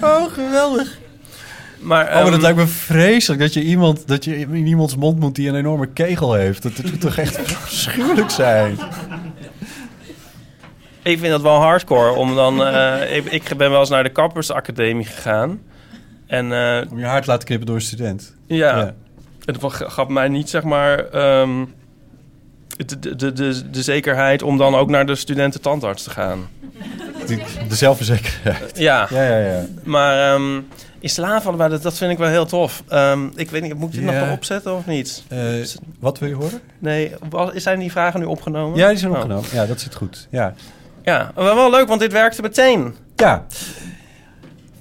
Oh, 0.01 0.33
geweldig. 0.33 0.97
Maar, 1.79 2.05
Oh, 2.05 2.13
maar 2.13 2.23
dat 2.23 2.33
ehm, 2.33 2.41
lijkt 2.41 2.57
me 2.57 2.67
vreselijk 2.67 3.41
dat 3.41 3.53
je, 3.53 3.63
iemand, 3.63 4.07
dat 4.07 4.23
je 4.25 4.37
in 4.37 4.67
iemands 4.67 4.95
mond 4.95 5.19
moet 5.19 5.35
die 5.35 5.49
een 5.49 5.55
enorme 5.55 5.87
kegel 5.87 6.33
heeft. 6.33 6.63
Dat, 6.63 6.75
dat 6.75 6.85
moet 6.91 7.01
toch 7.01 7.17
echt 7.17 7.37
afschuwelijk 7.37 8.29
zijn? 8.29 8.77
Ik 11.01 11.19
vind 11.19 11.31
dat 11.31 11.41
wel 11.41 11.61
hardcore. 11.61 12.11
Om 12.11 12.35
dan, 12.35 12.65
eh, 12.65 13.15
ik, 13.15 13.25
ik 13.25 13.57
ben 13.57 13.69
wel 13.69 13.79
eens 13.79 13.89
naar 13.89 14.03
de 14.03 14.11
kappersacademie 14.11 15.05
gegaan. 15.05 15.59
En 16.33 16.51
eh, 16.51 16.91
Om 16.91 16.99
je 16.99 17.05
haar 17.05 17.21
te 17.21 17.27
laten 17.27 17.45
knippen 17.45 17.67
door 17.67 17.75
een 17.75 17.81
student. 17.81 18.33
ja, 18.47 18.77
Ja. 18.79 18.93
het 19.45 19.57
gaf 19.69 20.07
mij 20.07 20.27
niet 20.27 20.49
zeg 20.49 20.63
maar 20.63 21.09
ehm, 21.09 21.65
de, 22.85 22.99
de, 22.99 23.15
de, 23.15 23.31
de, 23.33 23.69
de 23.71 23.81
zekerheid 23.83 24.41
om 24.43 24.57
dan 24.57 24.75
ook 24.75 24.89
naar 24.89 25.05
de 25.05 25.15
studententandarts 25.15 26.03
te 26.03 26.09
gaan. 26.09 26.47
De 27.69 27.75
zelfverzekerdheid. 27.75 28.77
Ja, 28.77 29.07
Ja, 29.09 29.23
ja, 29.23 29.37
ja. 29.37 29.65
maar 29.83 30.33
ehm 30.33 30.59
in 30.99 31.09
wij 31.57 31.67
dat, 31.67 31.81
dat 31.81 31.97
vind 31.97 32.11
ik 32.11 32.17
wel 32.17 32.27
heel 32.29 32.45
tof. 32.45 32.83
Ehm, 32.87 33.27
ik 33.35 33.49
weet 33.49 33.61
niet, 33.61 33.73
moet 33.75 33.89
ik 33.93 33.95
dit 33.95 34.03
nog 34.05 34.13
Ja. 34.13 34.25
nog 34.25 34.35
opzetten 34.35 34.75
of 34.75 34.85
niet? 34.85 35.23
Eh, 35.27 35.39
wat 35.99 36.19
wil 36.19 36.29
je 36.29 36.35
horen? 36.35 36.59
Nee, 36.79 37.11
zijn 37.55 37.79
die 37.79 37.91
vragen 37.91 38.19
nu 38.19 38.25
opgenomen? 38.25 38.77
Ja, 38.77 38.87
die 38.89 38.97
zijn 38.97 39.11
Oh. 39.11 39.17
opgenomen. 39.17 39.49
Ja, 39.53 39.65
dat 39.65 39.79
zit 39.79 39.95
goed. 39.95 40.27
Ja. 40.31 40.53
Ja, 41.03 41.31
maar 41.35 41.55
wel 41.55 41.69
leuk, 41.69 41.87
want 41.87 41.99
dit 41.99 42.11
werkte 42.11 42.41
meteen. 42.41 42.95
ja, 43.15 43.45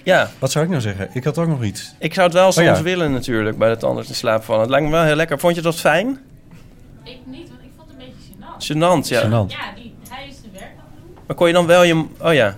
Ja, 0.04 0.30
wat 0.38 0.50
zou 0.50 0.64
ik 0.64 0.70
nou 0.70 0.82
zeggen? 0.82 1.08
Ik 1.12 1.24
had 1.24 1.38
ook 1.38 1.48
nog 1.48 1.62
iets. 1.62 1.94
ik 1.98 2.14
zou 2.14 2.26
het 2.26 2.34
wel 2.36 2.52
soms 2.52 2.68
Oh 2.68 2.76
ja. 2.76 2.82
willen 2.82 3.12
natuurlijk 3.12 3.58
bij 3.58 3.68
de 3.68 3.76
tandarts 3.76 4.08
in 4.08 4.14
slaap 4.14 4.42
vallen. 4.42 4.60
Het 4.60 4.70
lijkt 4.70 4.84
me 4.86 4.92
wel 4.92 5.02
heel 5.04 5.14
lekker. 5.14 5.38
Vond 5.38 5.54
je 5.54 5.62
dat 5.62 5.74
fijn? 5.76 6.18
Ik 7.04 7.18
niet, 7.24 7.48
want 7.48 7.60
ik 7.62 7.70
vond 7.76 7.88
het 7.90 7.98
een 8.00 8.06
beetje 8.06 8.32
gênant. 8.32 9.04
Gênant, 9.04 9.08
ja. 9.08 9.20
Gênant. 9.20 9.50
Ja, 9.50 9.72
die, 9.76 9.94
hij 10.08 10.26
is 10.28 10.40
de 10.42 10.48
werk 10.52 10.62
aan 10.64 10.84
het 10.94 11.04
doen. 11.14 11.22
Maar 11.26 11.36
kon 11.36 11.46
je 11.46 11.52
dan 11.52 11.66
wel 11.66 11.82
je... 11.82 12.06
Oh 12.20 12.32
ja. 12.34 12.56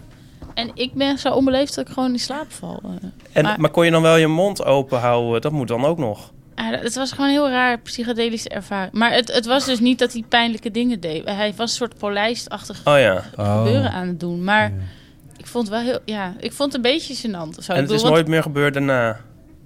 En 0.54 0.70
ik 0.74 0.94
ben 0.94 1.18
zo 1.18 1.28
onbeleefd 1.32 1.74
dat 1.74 1.86
ik 1.88 1.92
gewoon 1.94 2.12
in 2.12 2.18
slaap 2.18 2.52
val. 2.52 2.80
eh. 2.84 2.90
En, 3.32 3.42
Maar- 3.44 3.60
maar, 3.60 3.70
kon 3.70 3.84
je 3.84 3.90
dan 3.90 4.02
wel 4.02 4.16
je 4.16 4.26
mond 4.26 4.64
open 4.64 4.98
houden? 4.98 5.40
Dat 5.40 5.52
moet 5.52 5.68
dan 5.68 5.84
ook 5.84 5.98
nog. 5.98 6.32
Ja, 6.56 6.70
het 6.70 6.94
was 6.94 7.10
gewoon 7.10 7.26
een 7.26 7.32
heel 7.32 7.50
raar 7.50 7.78
psychedelische 7.78 8.48
ervaring. 8.48 8.92
Maar 8.92 9.12
het, 9.12 9.32
het 9.32 9.46
was 9.46 9.64
dus 9.64 9.80
niet 9.80 9.98
dat 9.98 10.12
hij 10.12 10.24
pijnlijke 10.28 10.70
dingen 10.70 11.00
deed. 11.00 11.24
Hij 11.24 11.52
was 11.56 11.70
een 11.70 11.76
soort 11.76 11.98
polijstachtig 11.98 12.80
Oh 12.84 12.98
ja. 12.98 13.22
gebeuren 13.36 13.90
aan 13.92 14.06
het 14.08 14.20
doen. 14.20 14.44
Maar 14.44 14.72
vond 15.54 15.68
het 15.68 15.76
wel 15.76 15.84
heel... 15.84 15.98
Ja, 16.04 16.34
ik 16.38 16.52
vond 16.52 16.72
het 16.72 16.84
een 16.84 16.90
beetje 16.92 17.14
gênant. 17.28 17.58
of 17.58 17.64
Zo. 17.64 17.72
En 17.72 17.78
het 17.78 17.86
bedoel, 17.86 17.96
is 17.96 18.02
want- 18.02 18.14
nooit 18.14 18.28
meer 18.28 18.42
gebeurd 18.42 18.74
daarna. 18.74 19.20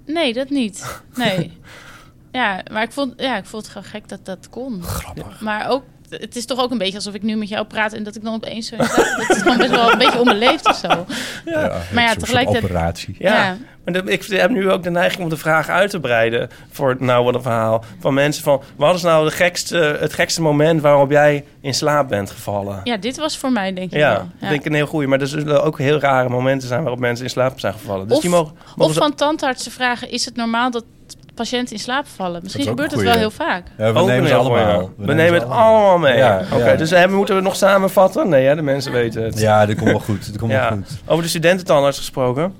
Nee, 0.05 0.33
dat 0.33 0.49
niet. 0.49 1.01
Nee. 1.15 1.57
ja, 2.31 2.61
maar 2.71 2.83
ik 2.83 2.91
vond, 2.91 3.13
ja, 3.17 3.37
ik 3.37 3.45
vond 3.45 3.63
het 3.63 3.71
gewoon 3.71 3.87
gek 3.89 4.07
dat 4.09 4.25
dat 4.25 4.49
kon. 4.49 4.83
Grappig. 4.83 5.41
Maar 5.41 5.69
ook, 5.69 5.83
het 6.09 6.35
is 6.35 6.45
toch 6.45 6.59
ook 6.59 6.71
een 6.71 6.77
beetje 6.77 6.95
alsof 6.95 7.13
ik 7.13 7.23
nu 7.23 7.35
met 7.35 7.49
jou 7.49 7.65
praat... 7.65 7.93
en 7.93 8.03
dat 8.03 8.15
ik 8.15 8.23
dan 8.23 8.33
opeens 8.33 8.67
zo... 8.67 8.75
Het 8.77 9.29
is 9.29 9.41
gewoon 9.41 9.57
best 9.57 9.69
wel 9.69 9.91
een 9.91 9.97
beetje 9.97 10.19
onbeleefd 10.19 10.67
of 10.67 10.75
zo. 10.75 11.05
Ja, 11.45 11.81
Maar 11.93 12.03
ja, 12.03 12.13
tegelijkertijd- 12.15 12.63
operatie. 12.63 13.15
Ja. 13.19 13.35
Ja. 13.45 13.57
Maar 13.85 13.93
de- 14.03 14.11
ik 14.11 14.25
heb 14.25 14.49
nu 14.49 14.71
ook 14.71 14.83
de 14.83 14.89
neiging 14.89 15.23
om 15.23 15.29
de 15.29 15.37
vraag 15.37 15.69
uit 15.69 15.89
te 15.89 15.99
breiden... 15.99 16.49
voor 16.71 16.89
het 16.89 16.99
nou 16.99 17.23
wat 17.23 17.35
een 17.35 17.41
verhaal 17.41 17.83
van 17.99 18.13
mensen 18.13 18.43
van... 18.43 18.61
wat 18.75 18.95
is 18.95 19.01
nou 19.01 19.25
de 19.25 19.31
gekste, 19.31 19.97
het 19.99 20.13
gekste 20.13 20.41
moment 20.41 20.81
waarop 20.81 21.11
jij 21.11 21.45
in 21.61 21.73
slaap 21.73 22.09
bent 22.09 22.31
gevallen? 22.31 22.81
Ja, 22.83 22.97
dit 22.97 23.17
was 23.17 23.37
voor 23.37 23.51
mij 23.51 23.73
denk 23.73 23.91
ik 23.91 23.97
Ja, 23.97 24.11
wel. 24.13 24.27
dat 24.39 24.49
denk 24.49 24.59
ik 24.61 24.65
een 24.65 24.73
heel 24.73 24.85
goeie. 24.87 25.07
Maar 25.07 25.21
er 25.21 25.27
zullen 25.27 25.63
ook 25.63 25.77
heel 25.77 25.99
rare 25.99 26.29
momenten 26.29 26.67
zijn 26.67 26.81
waarop 26.81 26.99
mensen 26.99 27.25
in 27.25 27.31
slaap 27.31 27.59
zijn 27.59 27.73
gevallen. 27.73 28.07
Dus 28.07 28.15
Of- 28.15 28.21
die 28.21 28.31
mogen, 28.31 28.53
mogen 28.65 28.83
Of 28.85 28.93
ze- 28.93 28.99
van 28.99 29.15
tandartsen 29.15 29.71
vragen, 29.71 30.11
is 30.11 30.25
het 30.25 30.35
normaal 30.35 30.71
dat 30.71 30.83
patiënten 31.45 31.75
in 31.75 31.81
slaap 31.81 32.05
vallen? 32.15 32.39
Misschien 32.43 32.65
Dat 32.65 32.73
gebeurt 32.73 32.91
het 32.91 33.01
wel 33.01 33.17
heel 33.17 33.31
vaak. 33.31 33.63
Ja, 33.77 33.93
we 33.93 33.99
nemen 33.99 34.17
goeie. 34.19 34.33
allemaal. 34.33 34.91
We, 34.97 35.13
nemen 35.13 35.33
het 35.39 35.49
allemaal 35.49 35.97
mee. 35.97 36.17
Ja, 36.17 36.41
Oké, 36.53 36.69
ja. 36.69 36.75
dus 36.75 36.89
hebben, 36.89 37.17
moeten 37.17 37.35
we 37.35 37.41
nog 37.41 37.55
samenvatten? 37.55 38.29
Nee, 38.29 38.45
hè, 38.45 38.55
de 38.55 38.61
mensen 38.61 38.91
weten 38.91 39.23
het. 39.23 39.39
Ja, 39.39 39.65
dat 39.65 39.75
komt 39.75 39.89
wel 39.89 39.99
goed. 39.99 40.27
Dat 40.27 40.37
komt 40.37 40.51
Ja. 40.51 40.69
wel 40.69 40.77
goed. 40.77 40.97
Over 41.05 41.23
de 41.23 41.29
studententandarts 41.29 41.97
gesproken. 41.97 42.53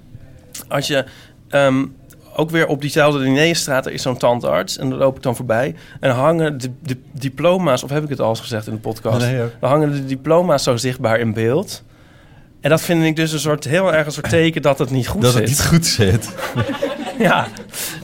Als 0.68 0.88
je 0.88 1.06
ehm, 1.50 1.86
ook 2.36 2.50
weer 2.50 2.68
op 2.68 2.82
diezelfde 2.82 3.20
Linnéestraat, 3.20 3.86
er 3.86 3.92
is 3.92 4.02
zo'n 4.02 4.18
tandarts. 4.18 4.78
En 4.78 4.90
daar 4.90 5.00
loop 5.00 5.16
ik 5.16 5.24
dan 5.24 5.36
voorbij. 5.36 5.76
En 6.00 6.12
hangen 6.12 6.58
de, 6.58 6.72
de 6.84 6.98
diploma's, 7.12 7.84
of 7.84 7.90
heb 7.90 8.04
ik 8.04 8.10
het 8.10 8.20
al 8.22 8.30
eens 8.30 8.40
gezegd 8.40 8.68
in 8.68 8.74
de 8.74 8.80
podcast? 8.80 9.20
Nee. 9.26 9.38
Dan 9.60 9.70
hangen 9.70 9.92
de 9.92 10.06
diploma's 10.06 10.64
zo 10.64 10.78
zichtbaar 10.78 11.20
in 11.20 11.34
beeld. 11.34 11.84
En 12.62 12.70
dat 12.70 12.82
vind 12.82 13.04
ik 13.04 13.16
dus 13.16 13.32
een 13.32 13.40
soort, 13.40 13.64
heel 13.64 13.94
erg 13.94 14.06
een 14.06 14.12
soort 14.12 14.30
teken 14.30 14.62
dat 14.62 14.80
het 14.80 14.90
niet 14.92 15.08
goed 15.08 15.22
dat 15.22 15.32
zit. 15.32 15.40
het 15.42 15.50
niet 15.50 15.66
goed 15.66 15.86
zit. 15.86 16.30
Ja. 17.28 17.48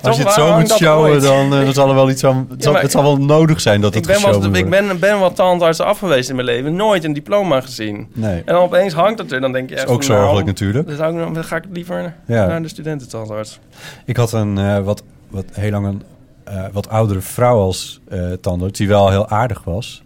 Als 0.01 0.18
je 0.18 0.24
het 0.24 0.34
zo 0.34 0.59
moet 0.59 0.72
showen, 0.72 1.22
dan, 1.22 1.53
eh, 1.53 1.63
dan 1.63 1.74
zal 1.74 1.89
er 1.89 1.95
wel 1.95 2.09
iets 2.09 2.24
aan... 2.24 2.47
Het, 2.49 2.63
zal, 2.63 2.74
maar- 2.74 2.82
het 2.82 2.91
zal 2.91 3.03
wel 3.03 3.18
nodig 3.18 3.61
zijn 3.61 3.82
dat 3.82 3.89
Ik 3.89 3.97
het 3.97 4.07
ben, 4.07 4.16
geshowen 4.16 4.55
ik 4.55 4.70
ben, 4.70 4.99
ben 4.99 5.20
wel 5.20 5.34
tandartsen 5.34 5.86
afgewezen 5.86 6.30
in 6.30 6.36
mijn 6.36 6.47
leven. 6.47 6.76
Nooit 6.76 7.03
een 7.03 7.13
diploma 7.13 7.61
gezien. 7.61 8.07
Nee. 8.13 8.36
En 8.45 8.53
dan 8.53 8.63
opeens 8.63 8.93
hangt 8.93 9.20
het 9.20 9.32
er. 9.32 9.41
Dan 9.41 9.51
denk 9.51 9.70
je 9.70 9.76
echt 9.76 9.88
ook 9.88 10.07
nou, 10.07 10.20
zorgelijk 10.20 10.45
natuurlijk. 10.45 10.89
Ik, 10.89 10.97
dan 10.97 11.43
ga 11.43 11.55
ik 11.55 11.63
liever 11.72 12.13
Ja. 12.28 12.45
naar 12.45 12.61
de 12.61 12.68
studententandarts. 12.68 13.59
Ik 14.05 14.18
had 14.18 14.32
een 14.32 14.57
eh, 14.57 14.80
wat, 14.80 15.03
wat 15.30 15.45
heel 15.51 15.72
lang 15.72 15.88
een 15.88 16.03
eh, 16.43 16.63
wat 16.72 16.89
oudere 16.89 17.22
vrouw 17.22 17.59
als 17.59 17.99
tandarts, 18.41 18.78
die 18.78 18.88
wel 18.88 19.09
heel 19.09 19.30
aardig 19.30 19.63
was. 19.63 20.03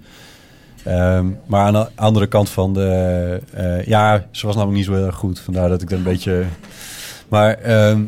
Ehm, 0.83 1.25
maar 1.45 1.65
aan 1.65 1.73
de 1.73 1.87
andere 1.95 2.27
kant 2.27 2.49
van 2.49 2.73
de... 2.73 3.41
ja, 3.85 4.25
ze 4.31 4.45
was 4.45 4.55
namelijk 4.55 4.77
niet 4.77 4.87
zo 4.87 4.93
heel 4.93 5.05
erg 5.05 5.15
goed. 5.15 5.39
Vandaar 5.39 5.69
dat 5.69 5.81
ik 5.81 5.91
er 5.91 5.97
een 5.97 6.03
beetje... 6.03 6.43
Maar, 7.29 7.53
ehm, 7.53 8.01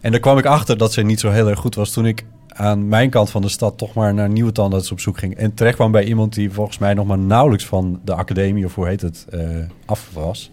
en 0.00 0.10
daar 0.10 0.20
kwam 0.20 0.38
ik 0.38 0.46
achter 0.46 0.78
dat 0.78 0.92
ze 0.92 1.02
niet 1.02 1.20
zo 1.20 1.30
heel 1.30 1.48
erg 1.48 1.58
goed 1.58 1.74
was... 1.74 1.90
toen 1.90 2.06
ik 2.06 2.24
aan 2.48 2.88
mijn 2.88 3.10
kant 3.10 3.30
van 3.30 3.42
de 3.42 3.48
stad 3.48 3.78
toch 3.78 3.94
maar 3.94 4.14
naar 4.14 4.28
nieuwe 4.28 4.52
tandarts 4.52 4.92
op 4.92 5.00
zoek 5.00 5.18
ging. 5.18 5.36
En 5.36 5.54
terecht 5.54 5.76
kwam 5.76 5.92
bij 5.92 6.04
iemand 6.04 6.34
die 6.34 6.50
volgens 6.50 6.78
mij 6.78 6.94
nog 6.94 7.06
maar 7.06 7.18
nauwelijks 7.18 7.66
van 7.66 8.00
de 8.04 8.14
academie... 8.14 8.64
of 8.64 8.74
hoe 8.74 8.86
heet 8.86 9.00
het, 9.00 9.26
eh, 9.30 9.40
af 9.86 10.10
was. 10.12 10.50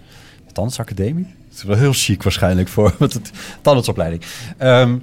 De 0.47 0.53
tandartsacademie? 0.53 1.27
Het 1.49 1.57
is 1.57 1.63
wel 1.63 1.77
heel 1.77 1.93
chic 1.93 2.23
waarschijnlijk 2.23 2.67
voor 2.67 2.95
het 2.99 3.31
tandartsopleiding. 3.61 4.21
Ehm, 4.57 4.97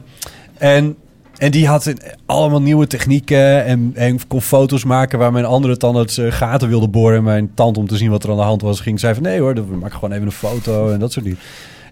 en, 0.59 0.97
en 1.37 1.51
die 1.51 1.67
had 1.67 1.93
allemaal 2.27 2.63
nieuwe 2.63 2.87
technieken 2.87 3.65
en, 3.65 3.93
en 3.95 4.27
kon 4.27 4.43
foto's 4.43 4.85
maken 4.85 5.19
waar 5.19 5.33
mijn 5.33 5.45
andere 5.45 5.77
tandarts 5.77 6.19
eh, 6.19 6.33
gaten 6.33 6.69
wilde 6.69 6.89
boren. 6.89 7.17
En 7.17 7.25
mijn 7.25 7.51
tand 7.55 7.79
om 7.79 7.87
te 7.87 7.97
zien 7.97 8.11
wat 8.11 8.25
er 8.25 8.31
aan 8.31 8.37
de 8.37 8.43
hand 8.43 8.63
was, 8.63 8.81
ging 8.81 9.01
zei 9.01 9.15
van 9.15 9.23
nee 9.23 9.41
hoor, 9.41 9.55
we 9.55 9.77
maken 9.77 9.95
gewoon 9.95 10.13
even 10.13 10.27
een 10.27 10.33
foto 10.33 10.91
en 10.91 10.99
dat 10.99 11.13
soort 11.13 11.25
dingen. 11.25 11.41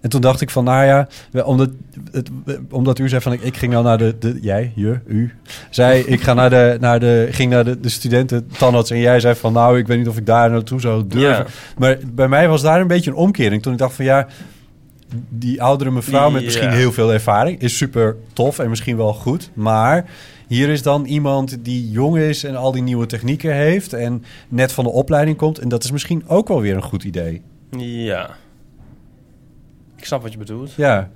En 0.05 0.11
toen 0.11 0.21
dacht 0.21 0.41
ik 0.41 0.49
van, 0.49 0.63
nou 0.63 0.85
ja, 0.85 1.07
omdat, 1.43 1.69
het, 2.11 2.29
omdat 2.69 2.99
u 2.99 3.09
zei 3.09 3.21
van, 3.21 3.33
ik, 3.33 3.41
ik 3.41 3.57
ging 3.57 3.71
nou 3.71 3.83
naar 3.83 3.97
de, 3.97 4.15
de 4.19 4.37
jij, 4.41 4.71
je, 4.75 4.99
u, 5.07 5.33
zei, 5.69 6.03
ik 6.03 6.21
ga 6.21 6.33
naar 6.33 6.49
de, 6.49 6.77
naar 6.79 6.99
de, 6.99 7.27
ging 7.31 7.51
naar 7.51 7.63
de, 7.63 7.79
de 7.79 7.89
studenten 7.89 8.47
tandarts 8.57 8.89
en 8.89 8.99
jij 8.99 9.19
zei 9.19 9.35
van, 9.35 9.53
nou, 9.53 9.77
ik 9.77 9.87
weet 9.87 9.97
niet 9.97 10.07
of 10.07 10.17
ik 10.17 10.25
daar 10.25 10.51
naartoe 10.51 10.81
zou 10.81 11.07
durven. 11.07 11.45
Maar 11.77 11.97
bij 12.13 12.27
mij 12.27 12.47
was 12.47 12.61
daar 12.61 12.81
een 12.81 12.87
beetje 12.87 13.09
een 13.09 13.15
omkering. 13.15 13.61
Toen 13.61 13.73
ik 13.73 13.79
dacht 13.79 13.95
van, 13.95 14.05
ja, 14.05 14.27
die 15.29 15.61
oudere 15.61 15.91
mevrouw 15.91 16.29
met 16.29 16.43
misschien 16.43 16.71
heel 16.71 16.91
veel 16.91 17.13
ervaring 17.13 17.61
is 17.61 17.77
super 17.77 18.15
tof 18.33 18.59
en 18.59 18.69
misschien 18.69 18.97
wel 18.97 19.13
goed. 19.13 19.49
Maar 19.53 20.05
hier 20.47 20.69
is 20.69 20.81
dan 20.81 21.05
iemand 21.05 21.57
die 21.61 21.89
jong 21.89 22.17
is 22.17 22.43
en 22.43 22.55
al 22.55 22.71
die 22.71 22.83
nieuwe 22.83 23.05
technieken 23.05 23.53
heeft 23.53 23.93
en 23.93 24.23
net 24.47 24.71
van 24.71 24.83
de 24.83 24.91
opleiding 24.91 25.37
komt. 25.37 25.59
En 25.59 25.69
dat 25.69 25.83
is 25.83 25.91
misschien 25.91 26.23
ook 26.27 26.47
wel 26.47 26.61
weer 26.61 26.75
een 26.75 26.83
goed 26.83 27.03
idee. 27.03 27.41
Ja. 27.77 28.35
Ik 30.05 30.11
snap 30.11 30.23
wat 30.23 30.31
je 30.31 30.37
bedoelt. 30.37 30.71
Ja. 30.75 31.09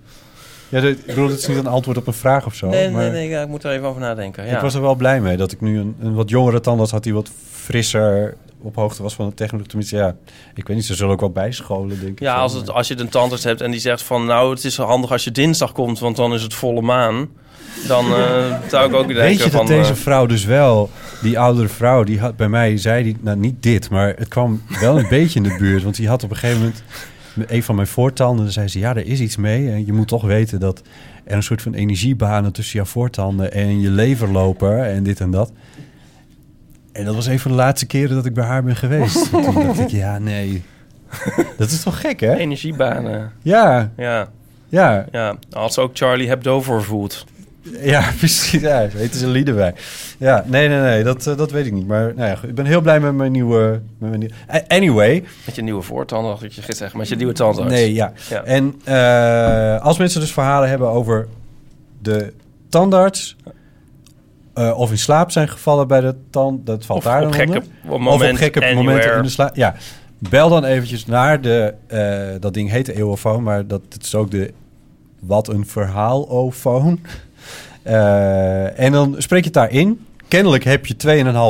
Ja, 0.70 0.82
ik 0.82 1.06
bedoel, 1.06 1.30
het 1.30 1.40
is 1.40 1.48
niet 1.48 1.58
een 1.58 1.68
antwoord 1.68 1.98
op 1.98 2.08
een 2.08 2.14
vraag 2.14 2.46
of 2.46 2.54
zo. 2.54 2.70
nee, 2.70 2.90
maar 2.90 3.02
nee, 3.02 3.12
nee, 3.12 3.30
ja, 3.30 3.42
ik 3.42 3.48
moet 3.48 3.64
er 3.64 3.72
even 3.72 3.88
over 3.88 4.02
nadenken. 4.02 4.46
Ja. 4.46 4.56
Ik 4.56 4.62
was 4.62 4.74
er 4.74 4.82
wel 4.82 4.96
blij 4.96 5.22
mee 5.22 5.38
dat 5.38 5.52
ik 5.52 5.62
nu 5.62 5.80
een, 5.80 5.96
een 6.02 6.14
wat 6.14 6.30
jongere 6.30 6.60
tandarts 6.60 6.92
had 6.92 7.04
die 7.04 7.14
wat 7.14 7.30
frisser 7.52 8.36
op 8.62 8.76
hoogte 8.76 9.04
was 9.04 9.14
van 9.14 9.28
de 9.28 9.34
technologie. 9.34 9.70
Tenminste, 9.70 9.98
ja, 9.98 10.16
ik 10.56 10.68
weet 10.68 10.76
niet, 10.76 10.86
ze 10.86 10.96
zullen 10.96 11.14
ook 11.14 11.20
wel 11.20 11.32
bijscholen, 11.32 12.00
denk 12.00 12.12
ik. 12.12 12.20
Ja, 12.20 12.36
als, 12.36 12.54
het, 12.54 12.72
als 12.72 12.88
je 12.88 13.00
een 13.00 13.10
tandarts 13.10 13.44
hebt 13.44 13.62
en 13.62 13.72
die 13.72 13.80
zegt 13.80 14.04
van... 14.04 14.26
nou, 14.26 14.54
het 14.54 14.64
is 14.64 14.78
handig 14.78 15.12
als 15.12 15.24
je 15.24 15.32
dinsdag 15.32 15.72
komt, 15.72 16.00
want 16.00 16.16
dan 16.16 16.34
is 16.34 16.42
het 16.42 16.54
volle 16.54 16.82
maan. 16.82 17.30
Dan 17.88 18.06
eh, 18.06 18.56
zou 18.70 18.88
ik 18.88 18.96
ook 18.96 19.08
denken 19.08 19.24
Weet 19.24 19.44
je 19.44 19.52
van... 19.52 19.66
dat 19.66 19.68
deze 19.68 19.92
eh, 19.92 19.98
vrouw 19.98 20.26
dus 20.26 20.46
wel, 20.46 20.90
die 21.22 21.40
oudere 21.40 21.68
vrouw, 21.68 22.04
die 22.04 22.20
had 22.20 22.36
bij 22.36 22.50
mij, 22.50 22.78
zei 22.78 23.04
die, 23.04 23.18
nou 23.20 23.38
niet 23.38 23.64
dit, 23.64 23.90
maar 23.90 24.14
het 24.18 24.28
kwam 24.28 24.62
wel 24.80 25.00
een 25.00 25.10
beetje 25.18 25.40
in 25.40 25.50
de 25.50 25.56
buurt. 25.60 25.84
Want 25.84 25.96
die 25.96 26.08
had 26.08 26.24
op 26.24 26.30
een 26.30 26.38
gegeven 26.38 26.60
moment 26.60 26.84
een 27.48 27.64
van 27.64 27.76
mijn 27.76 27.88
voortanden, 27.88 28.44
dan 28.44 28.54
zei 28.54 28.68
ze, 28.68 28.80
ja, 28.80 28.90
er 28.90 29.06
is 29.06 29.20
iets 29.20 29.36
mee. 29.36 29.72
En 29.72 29.86
je 29.86 29.94
moet 29.94 30.08
toch 30.08 30.24
weten 30.24 30.60
dat 30.60 30.82
er 31.24 31.36
een 31.36 31.44
soort 31.44 31.62
van 31.62 31.74
energiebanen 31.74 32.54
tussen 32.54 32.76
jouw 32.76 32.86
voortanden 32.86 33.52
en 33.52 33.80
je 33.80 33.90
lever 33.90 34.32
lopen 34.32 34.86
en 34.86 35.04
dit 35.04 35.20
en 35.20 35.32
dat. 35.32 35.52
En 36.92 37.06
dat 37.06 37.16
was 37.16 37.26
een 37.26 37.40
van 37.40 37.52
de 37.52 37.58
laatste 37.58 37.86
keren 37.86 38.16
dat 38.16 38.26
ik 38.26 38.34
bij 38.34 38.46
haar 38.46 38.64
ben 38.64 38.76
geweest. 38.76 39.34
En 39.34 39.44
Toen 39.44 39.66
dacht 39.66 39.80
ik, 39.80 39.90
ja, 39.90 40.18
nee. 40.18 40.64
Dat 41.58 41.70
is 41.72 41.84
toch 41.84 42.02
gek, 42.02 42.20
hè? 42.20 42.36
Energiebanen. 42.36 43.32
Ja, 43.42 43.92
Ja, 43.98 44.30
ja, 44.70 45.06
ja. 45.12 45.36
Als 45.52 45.78
ook 45.78 45.92
Charlie 45.94 46.28
Hebdo 46.28 46.62
voor 46.62 46.84
voelt. 46.84 47.26
Ja, 47.82 48.12
precies. 48.18 48.62
Ja, 48.62 48.90
zo 48.90 48.98
heten 48.98 49.20
ze 49.20 49.28
lieden 49.28 49.56
bij. 49.56 49.74
Ja, 50.18 50.44
nee, 50.48 50.68
nee, 50.68 50.80
nee, 50.80 51.04
dat, 51.04 51.28
eh, 51.28 51.38
dat 51.38 51.52
weet 51.52 51.66
ik 51.66 51.74
niet. 51.74 51.88
Maar 51.88 52.14
nou 52.16 52.30
ja, 52.30 52.38
ik 52.48 52.56
ben 52.56 52.66
heel 52.66 52.82
blij 52.82 53.00
met 53.00 53.14
mijn 53.16 53.32
nieuwe... 53.32 53.82
Met 53.98 54.10
mijn 54.10 54.20
nieuwe 54.20 54.68
anyway, 54.68 55.24
Met 55.46 55.56
je 55.56 55.62
nieuwe 55.62 55.82
voortanden, 55.82 56.38
ik 56.42 56.52
je 56.52 56.62
gezegd. 56.62 56.94
Met 56.94 57.08
je 57.08 57.16
nieuwe 57.16 57.34
tandarts. 57.34 57.72
nee, 57.72 57.94
ja. 57.94 58.14
Ja. 58.30 58.44
En 58.44 58.82
eh, 58.84 59.86
als 59.86 59.98
mensen 59.98 60.22
dus 60.22 60.34
verhalen 60.34 60.70
hebben 60.70 60.90
over 60.90 61.28
de 62.02 62.34
tandarts... 62.70 63.36
eh, 64.54 64.80
of 64.80 64.92
in 64.92 64.98
slaap 64.98 65.32
zijn 65.32 65.50
gevallen 65.50 65.88
bij 65.88 66.02
de 66.02 66.16
tand, 66.30 66.66
dat 66.66 66.86
valt 66.86 67.00
Of 67.00 67.06
daar 67.06 67.22
dan 67.22 67.34
gekke 67.34 67.62
of 67.88 68.08
op 68.08 68.22
gekke 68.22 68.60
anywhere. 68.60 68.84
momenten 68.84 69.16
in 69.16 69.22
de 69.22 69.30
slaap. 69.30 69.56
Ja, 69.56 69.76
bel 70.18 70.50
dan 70.50 70.64
eventjes 70.64 71.06
naar 71.06 71.42
de... 71.42 71.74
dat 72.40 72.54
ding 72.54 72.70
heet 72.70 72.86
de 72.86 72.96
eeuwofoon, 72.96 73.44
maar 73.44 73.68
dat 73.68 73.82
het 73.90 74.04
is 74.04 74.16
ook 74.16 74.32
de... 74.32 74.54
Wat 75.20 75.48
een 75.48 75.66
verhaalofoon. 75.66 77.00
Eh, 77.90 78.80
en 78.80 78.92
dan 78.92 79.16
spreek 79.18 79.40
je 79.40 79.46
het 79.46 79.54
daarin. 79.54 80.06
Kennelijk 80.28 80.64
heb 80.64 80.86
je 80.86 80.96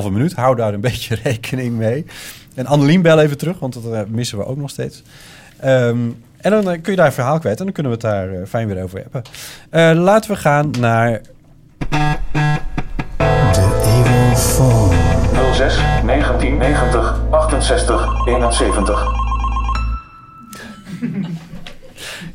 2,5 0.03 0.11
minuut. 0.11 0.33
Hou 0.33 0.55
daar 0.55 0.73
een 0.73 0.81
beetje 0.89 1.17
rekening 1.23 1.77
mee. 1.77 2.05
En 2.55 2.65
Annelien, 2.65 3.01
bel 3.01 3.19
even 3.19 3.37
terug, 3.37 3.59
want 3.59 3.73
dat 3.73 3.93
eh, 3.93 4.01
missen 4.07 4.37
we 4.37 4.45
ook 4.45 4.57
nog 4.57 4.69
steeds. 4.69 5.03
Ehm, 5.59 5.97
en 6.37 6.51
dan 6.51 6.69
eh, 6.69 6.81
kun 6.81 6.91
je 6.91 6.95
daar 6.95 7.05
een 7.05 7.11
verhaal 7.11 7.39
kwijt 7.39 7.59
en 7.59 7.63
dan 7.63 7.73
kunnen 7.73 7.91
we 7.91 7.97
het 7.97 8.15
daar 8.15 8.47
fijn 8.47 8.67
weer 8.67 8.83
over 8.83 8.99
hebben. 9.01 9.21
Eh, 9.69 10.03
laten 10.03 10.31
we 10.31 10.37
gaan 10.37 10.71
naar 10.79 11.21
06 15.51 15.75
1990 16.03 17.21
68 17.31 18.27
71. 18.27 19.07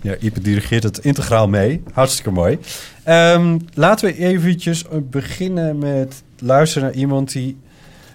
Ja, 0.05 0.15
Ipe 0.21 0.41
dirigeert 0.41 0.83
het 0.83 0.99
integraal 0.99 1.49
mee. 1.49 1.83
Hartstikke 1.93 2.31
mooi. 2.31 2.59
Ehm, 3.05 3.59
laten 3.75 4.09
we 4.09 4.17
eventjes 4.17 4.85
beginnen 5.11 5.79
met 5.79 6.25
luisteren 6.39 6.89
naar 6.89 6.97
iemand 6.97 7.33
die 7.33 7.59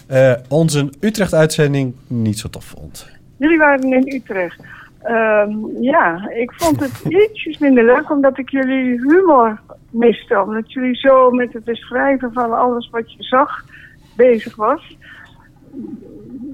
eh, 0.08 0.34
onze 0.48 0.90
Utrecht-uitzending 1.00 1.96
niet 2.08 2.40
zo 2.40 2.50
tof 2.50 2.66
vond. 2.66 3.10
Jullie 3.38 3.58
waren 3.58 3.94
in 3.94 4.14
Utrecht. 4.16 4.60
Ehm, 5.02 5.52
ja, 5.82 6.30
ik 6.30 6.52
vond 6.52 6.80
het 6.80 7.02
ietsjes 7.30 7.58
minder 7.58 7.86
leuk 7.86 8.12
omdat 8.12 8.38
ik 8.38 8.50
jullie 8.50 9.00
humor 9.02 9.60
miste. 9.90 10.42
Omdat 10.42 10.72
jullie 10.72 10.96
zo 10.96 11.32
met 11.32 11.54
het 11.54 11.64
beschrijven 11.64 12.34
van 12.34 12.58
alles 12.58 12.90
wat 12.90 13.14
je 13.14 13.24
zag 13.24 13.66
bezig 14.16 14.56
was. 14.56 14.98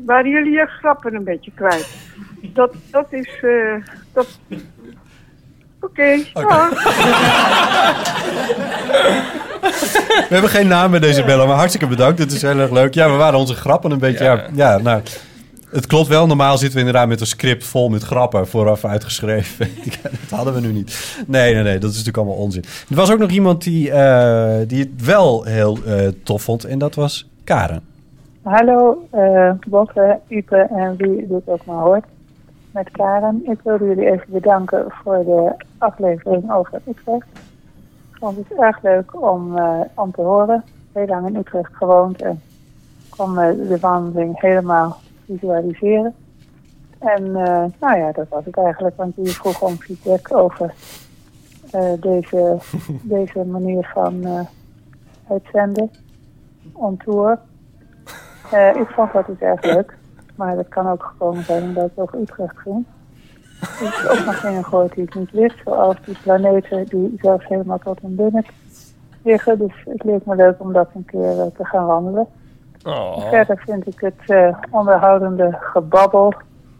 Waren 0.05 0.31
jullie 0.31 0.51
je 0.51 0.65
grappen 0.65 1.15
een 1.15 1.23
beetje 1.23 1.51
kwijt. 1.55 1.97
Dat, 2.41 2.73
dat 2.91 3.07
is... 3.09 3.39
eh, 3.41 3.75
dat... 4.13 4.39
Oké. 5.85 6.17
We 10.27 10.33
hebben 10.33 10.49
geen 10.49 10.67
naam 10.67 10.91
bij 10.91 10.99
deze 10.99 11.23
bellen, 11.23 11.47
maar 11.47 11.55
hartstikke 11.55 11.87
bedankt. 11.87 12.17
Dit 12.17 12.31
is 12.31 12.41
heel 12.41 12.59
erg 12.59 12.71
leuk. 12.71 12.93
Ja, 12.93 13.11
we 13.11 13.15
waren 13.15 13.39
onze 13.39 13.53
grappen 13.53 13.91
een 13.91 13.99
beetje... 13.99 14.23
Ja, 14.23 14.45
ja 14.53 14.77
nou, 14.77 15.01
het 15.69 15.87
klopt 15.87 16.07
wel. 16.07 16.27
Normaal 16.27 16.57
zitten 16.57 16.79
we 16.79 16.85
inderdaad 16.85 17.07
met 17.07 17.21
een 17.21 17.27
script 17.27 17.63
vol 17.63 17.89
met 17.89 18.03
grappen 18.03 18.47
vooraf 18.47 18.85
uitgeschreven. 18.85 19.67
dat 20.01 20.29
hadden 20.29 20.53
we 20.53 20.59
nu 20.59 20.71
niet. 20.71 21.15
Nee, 21.27 21.53
nee, 21.53 21.63
nee. 21.63 21.77
Dat 21.77 21.89
is 21.89 21.97
natuurlijk 21.97 22.17
allemaal 22.17 22.43
onzin. 22.43 22.63
Er 22.89 22.95
was 22.95 23.11
ook 23.11 23.19
nog 23.19 23.29
iemand 23.29 23.63
die, 23.63 23.91
eh, 23.91 24.67
die 24.67 24.79
het 24.79 25.05
wel 25.05 25.43
heel 25.43 25.77
eh, 25.85 26.07
tof 26.23 26.41
vond. 26.41 26.63
En 26.63 26.79
dat 26.79 26.95
was 26.95 27.29
Karen. 27.43 27.81
Hallo, 28.43 29.07
eh 29.11 29.51
Botte, 29.67 30.19
Ipe 30.27 30.67
en 30.75 30.95
wie 30.97 31.27
dit 31.27 31.41
ook 31.45 31.65
maar 31.65 31.81
hoort. 31.81 32.05
Met 32.75 32.91
Karen. 32.91 33.41
Ik 33.43 33.59
wilde 33.63 33.85
jullie 33.85 34.11
even 34.11 34.25
bedanken 34.27 34.85
voor 34.89 35.23
de 35.23 35.55
aflevering 35.77 36.51
over 36.51 36.81
Utrecht. 36.87 37.27
Ik 38.11 38.17
vond 38.19 38.37
het 38.37 38.59
erg 38.59 38.81
leuk 38.81 39.21
om, 39.21 39.57
eh, 39.57 39.79
om 39.93 40.11
te 40.11 40.21
horen. 40.21 40.63
Heel 40.91 41.05
lang 41.05 41.27
in 41.27 41.35
Utrecht 41.35 41.75
gewoond 41.75 42.21
en 42.21 42.41
kon 43.09 43.33
de 43.35 43.77
wandeling 43.81 44.39
helemaal 44.39 44.97
visualiseren. 45.25 46.13
En 46.99 47.35
eh, 47.35 47.65
nou 47.79 47.97
ja, 47.97 48.11
dat 48.11 48.27
was 48.29 48.45
het 48.45 48.57
eigenlijk, 48.57 48.95
want 48.95 49.15
jullie 49.15 49.35
vroeg 49.35 49.61
om 49.61 49.75
feedback 49.75 50.35
over 50.35 50.73
eh, 51.71 51.93
deze, 51.99 52.57
deze 53.17 53.45
manier 53.45 53.91
van 53.93 54.47
uitzenden 55.29 55.91
on 56.73 56.97
tour. 56.97 57.39
Ik 58.73 58.87
vond 58.87 59.13
dat 59.13 59.25
dus 59.25 59.39
erg 59.39 59.63
leuk. 59.63 59.97
Maar 60.35 60.55
dat 60.55 60.67
kan 60.67 60.87
ook 60.87 61.03
gekomen 61.03 61.43
zijn 61.43 61.63
omdat 61.63 61.83
het 61.83 61.99
over 61.99 62.19
Utrecht 62.19 62.57
ging. 62.57 62.85
Ik 63.61 63.93
heb 63.93 64.11
ook 64.11 64.25
nog 64.25 64.41
dingen 64.41 64.63
gehoord 64.63 64.93
die 64.93 65.03
ik 65.03 65.15
niet 65.15 65.31
wist. 65.31 65.55
Zoals 65.63 65.95
die 66.05 66.17
planeten 66.23 66.85
die 66.85 67.17
zelfs 67.21 67.47
helemaal 67.47 67.79
tot 67.79 67.99
in 68.01 68.15
binnen 68.15 68.45
liggen. 69.23 69.57
Dus 69.57 69.73
het 69.85 70.03
leek 70.03 70.25
me 70.25 70.35
leuk 70.35 70.55
om 70.57 70.73
dat 70.73 70.89
een 70.93 71.05
keer 71.05 71.39
eh, 71.39 71.45
te 71.57 71.65
gaan 71.65 71.85
wandelen. 71.85 72.27
Oh. 72.83 73.29
Verder 73.29 73.57
vind 73.65 73.87
ik 73.87 73.99
het 73.99 74.29
eh, 74.29 74.57
onderhoudende 74.69 75.57
gebabbel, 75.59 76.33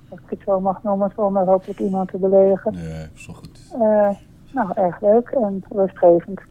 als 0.10 0.20
ik 0.20 0.30
het 0.30 0.40
zo 0.46 0.60
mag 0.60 0.84
noemen, 0.84 1.12
zonder 1.16 1.46
hopelijk 1.46 1.80
iemand 1.80 2.10
te 2.10 2.18
beledigen. 2.18 2.74
Nee, 2.74 3.08
is 3.16 3.26
wel 3.26 3.36
goed. 3.36 3.60
Eh, 3.74 4.10
nou, 4.52 4.72
erg 4.76 5.02
leuk 5.02 5.30
en 5.30 5.64
rustgevend. 5.70 6.42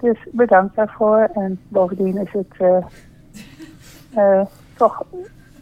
Dus 0.00 0.28
bedankt 0.32 0.76
daarvoor. 0.76 1.30
En 1.34 1.60
bovendien 1.68 2.16
is 2.16 2.32
het 2.32 2.54
eh, 2.58 2.76
eh, 4.14 4.46
toch 4.74 5.04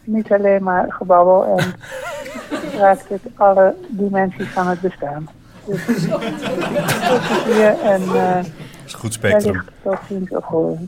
niet 0.05 0.33
alleen 0.33 0.63
maar 0.63 0.87
gebabbel 0.89 1.59
en 1.59 1.75
raakt 2.81 3.09
het 3.09 3.21
alle 3.37 3.75
dimensies 3.89 4.49
van 4.49 4.67
het 4.69 4.81
bestaan. 4.81 5.29
Dus 5.67 5.85
plezier 7.45 7.81
en 7.83 8.03
eh 8.15 8.45
is 8.87 8.93
een 8.93 8.99
goed 8.99 9.13
spectrum. 9.13 9.63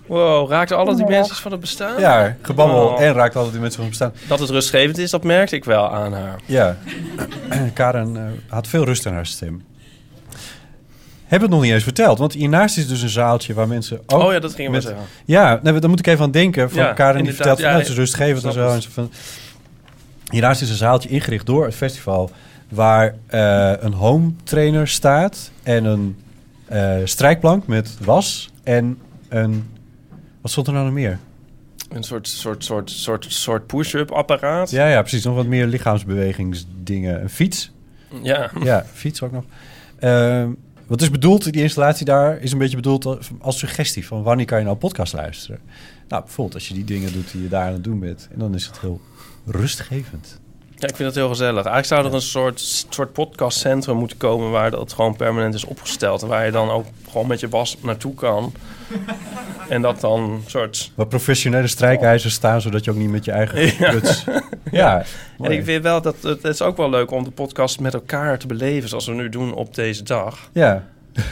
Wow, 0.07 0.51
raakt 0.51 0.73
alle 0.73 0.95
dimensies 0.95 1.39
van 1.39 1.53
het 1.53 1.61
bestaan? 1.61 2.01
Ja, 2.01 2.37
gebabbel 2.43 2.87
Oh. 2.87 3.01
en 3.01 3.13
raakt 3.13 3.35
altijd 3.35 3.53
die 3.53 3.61
mensen 3.61 3.81
van 3.81 3.89
bestaan. 3.89 4.13
Dat 4.29 4.39
het 4.39 4.51
rustgevend 4.51 4.99
is, 4.99 5.11
dat 5.11 5.25
merkte 5.25 5.57
ik 5.57 5.65
wel 5.65 5.91
aan 5.93 6.13
haar. 6.13 6.41
Ja, 6.45 6.77
Karen 7.75 8.17
eh, 8.17 8.23
had 8.53 8.67
veel 8.67 8.85
rust 8.85 9.07
in 9.07 9.13
haar 9.13 9.27
stem. 9.27 9.65
Hebben 11.27 11.49
we 11.49 11.55
het 11.55 11.55
nog 11.55 11.63
niet 11.63 11.73
eens 11.73 11.83
verteld, 11.83 12.19
want 12.19 12.33
hiernaast 12.33 12.79
is 12.79 12.89
dus 12.89 13.03
een 13.03 13.09
zaaltje 13.09 13.55
waar 13.55 13.69
mensen 13.69 14.01
ook... 14.07 14.23
Oh 14.23 14.33
ja, 14.33 14.39
dat 14.39 14.55
gingen 14.55 14.71
we 14.71 14.77
met, 14.77 14.87
zeggen. 14.87 15.05
Ja, 15.25 15.61
nee, 15.63 15.79
daar 15.81 15.91
moet 15.91 15.99
ik 15.99 16.07
even 16.07 16.25
aan 16.25 16.31
denken. 16.31 16.71
Van 16.71 16.83
Ja, 16.83 16.93
Karen 16.93 17.23
die 17.23 17.35
vertelt 17.35 17.59
Ja, 17.59 17.67
nou, 17.67 17.79
het 17.79 17.89
is 17.89 17.95
rustgevend 17.95 18.45
en 18.45 18.53
zo. 18.53 18.69
En 18.69 18.83
zo 18.83 18.89
van, 18.93 19.11
hiernaast 20.31 20.63
is 20.63 20.71
een 20.71 20.77
zaaltje 20.77 21.09
ingericht 21.09 21.47
door 21.47 21.65
het 21.65 21.75
festival... 21.75 22.31
waar 22.69 23.15
eh, 23.27 23.73
een 23.79 23.93
home 23.93 24.33
trainer 24.45 24.89
staat 24.89 25.51
en 25.63 25.85
een 25.85 26.17
eh, 26.67 26.97
strijkplank 27.05 27.67
met 27.67 27.97
was 28.05 28.51
en 28.63 28.99
een... 29.29 29.69
Wat 30.41 30.51
stond 30.51 30.67
er 30.67 30.73
nou 30.73 30.85
nog 30.85 30.95
meer? 30.95 31.19
Een 31.89 32.03
soort, 32.03 32.29
soort, 32.29 32.65
soort, 32.65 32.91
soort, 32.91 33.27
soort 33.29 33.67
push-up 33.67 34.11
apparaat. 34.11 34.71
Ja, 34.71 34.89
ja, 34.89 35.01
precies. 35.01 35.25
Nog 35.25 35.35
wat 35.35 35.47
meer 35.47 35.67
lichaamsbewegingsdingen. 35.67 37.23
Een 37.23 37.31
fiets. 37.31 37.73
Ja. 38.23 38.51
Ja, 38.63 38.85
fiets 38.93 39.23
ook 39.23 39.33
nog. 39.33 39.45
Ehm, 39.99 40.51
wat 40.87 41.03
is 41.03 41.11
bedoeld, 41.11 41.53
die 41.53 41.63
installatie 41.63 42.07
daar, 42.07 42.39
is 42.39 42.53
een 42.53 42.59
beetje 42.59 42.77
bedoeld 42.77 43.19
als 43.41 43.59
suggestie 43.59 44.07
van 44.07 44.23
wanneer 44.23 44.47
kan 44.47 44.59
je 44.59 44.65
nou 44.65 44.77
podcast 44.77 45.13
luisteren. 45.13 45.61
Nou, 46.09 46.23
bijvoorbeeld 46.23 46.55
als 46.55 46.69
je 46.69 46.75
die 46.75 46.85
dingen 46.85 47.13
doet 47.13 47.33
die 47.33 47.43
je 47.43 47.49
daar 47.49 47.67
aan 47.67 47.73
het 47.73 47.85
doen 47.85 47.99
bent. 47.99 48.29
En 48.33 48.39
dan 48.39 48.55
is 48.55 48.67
het 48.67 48.81
heel 48.81 49.01
rustgevend. 49.45 50.41
Ja, 50.79 50.89
ik 50.89 50.97
vind 50.97 51.09
het 51.09 51.15
heel 51.15 51.29
gezellig. 51.29 51.65
Eigenlijk 51.65 51.87
zou 51.87 52.07
er 52.07 52.15
een 52.15 52.21
soort, 52.21 52.87
soort 52.91 53.13
podcastcentrum 53.13 53.97
moeten 53.97 54.17
komen 54.17 54.51
waar 54.51 54.71
dat 54.71 54.93
gewoon 54.93 55.17
permanent 55.17 55.55
is 55.55 55.65
opgesteld. 55.65 56.23
En 56.23 56.29
waar 56.29 56.45
je 56.45 56.51
dan 56.51 56.71
ook 56.71 56.87
gewoon 57.11 57.27
met 57.27 57.41
je 57.41 57.49
was 57.49 57.77
naartoe 57.83 58.15
kan. 58.15 58.53
en 59.69 59.83
dat 59.83 60.01
dan 60.01 60.43
soort... 60.47 60.93
Waar 60.95 61.07
professionele 61.07 61.67
strijkijzers 61.67 62.35
staan, 62.35 62.61
zodat 62.61 62.85
je 62.85 62.91
ook 62.91 62.97
niet 62.97 63.11
met 63.11 63.25
je 63.25 63.31
eigen 63.31 63.73
Ja. 63.79 63.95
Ja, 64.71 65.05
en 65.39 65.51
ik 65.51 65.65
vind 65.65 65.83
wel 65.83 66.03
dat 66.03 66.23
het, 66.23 66.43
het 66.43 66.45
is 66.45 66.63
ook 66.63 66.77
wel 66.77 66.91
leuk 66.91 67.11
om 67.11 67.25
de 67.25 67.31
podcast 67.31 67.81
met 67.81 67.95
elkaar 67.95 68.39
te 68.39 68.47
beleven 68.47 68.89
zoals 68.89 69.07
we 69.07 69.13
nu 69.13 69.29
doen 69.29 69.55
op 69.55 69.75
deze 69.75 70.03
dag. 70.03 70.51
Ja. 70.53 70.85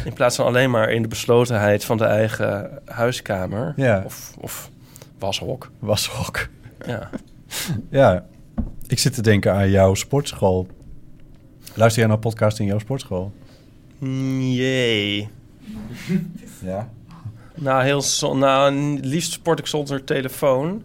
In 0.05 0.13
plaats 0.13 0.37
van 0.37 0.47
alleen 0.47 0.71
maar 0.71 0.91
in 0.91 1.03
de 1.03 1.09
beslotenheid 1.09 1.85
van 1.85 1.97
de 1.97 2.05
eigen 2.05 2.79
huiskamer. 2.85 3.73
Ja. 3.77 4.03
Of, 4.05 4.33
of 4.41 4.71
washok. 5.19 5.71
Washok. 5.79 6.49
Ja. 6.87 7.11
Ja, 7.91 8.25
ik 8.87 8.99
zit 8.99 9.15
te 9.15 9.23
denken 9.23 9.53
aan 9.53 9.71
jouw 9.71 9.95
sportschool. 9.95 10.67
Luister 11.75 12.01
jij 12.01 12.11
naar 12.11 12.19
podcast 12.19 12.59
in 12.59 12.67
jouw 12.67 12.79
sportschool? 12.79 13.33
Jee. 13.99 15.29
Ja. 16.63 16.89
Nou, 17.55 17.83
heel 17.83 18.03
zo, 18.03 18.35
nou, 18.35 18.75
liefst 19.01 19.33
sport 19.33 19.59
ik 19.59 19.67
zonder 19.67 20.05
telefoon. 20.05 20.83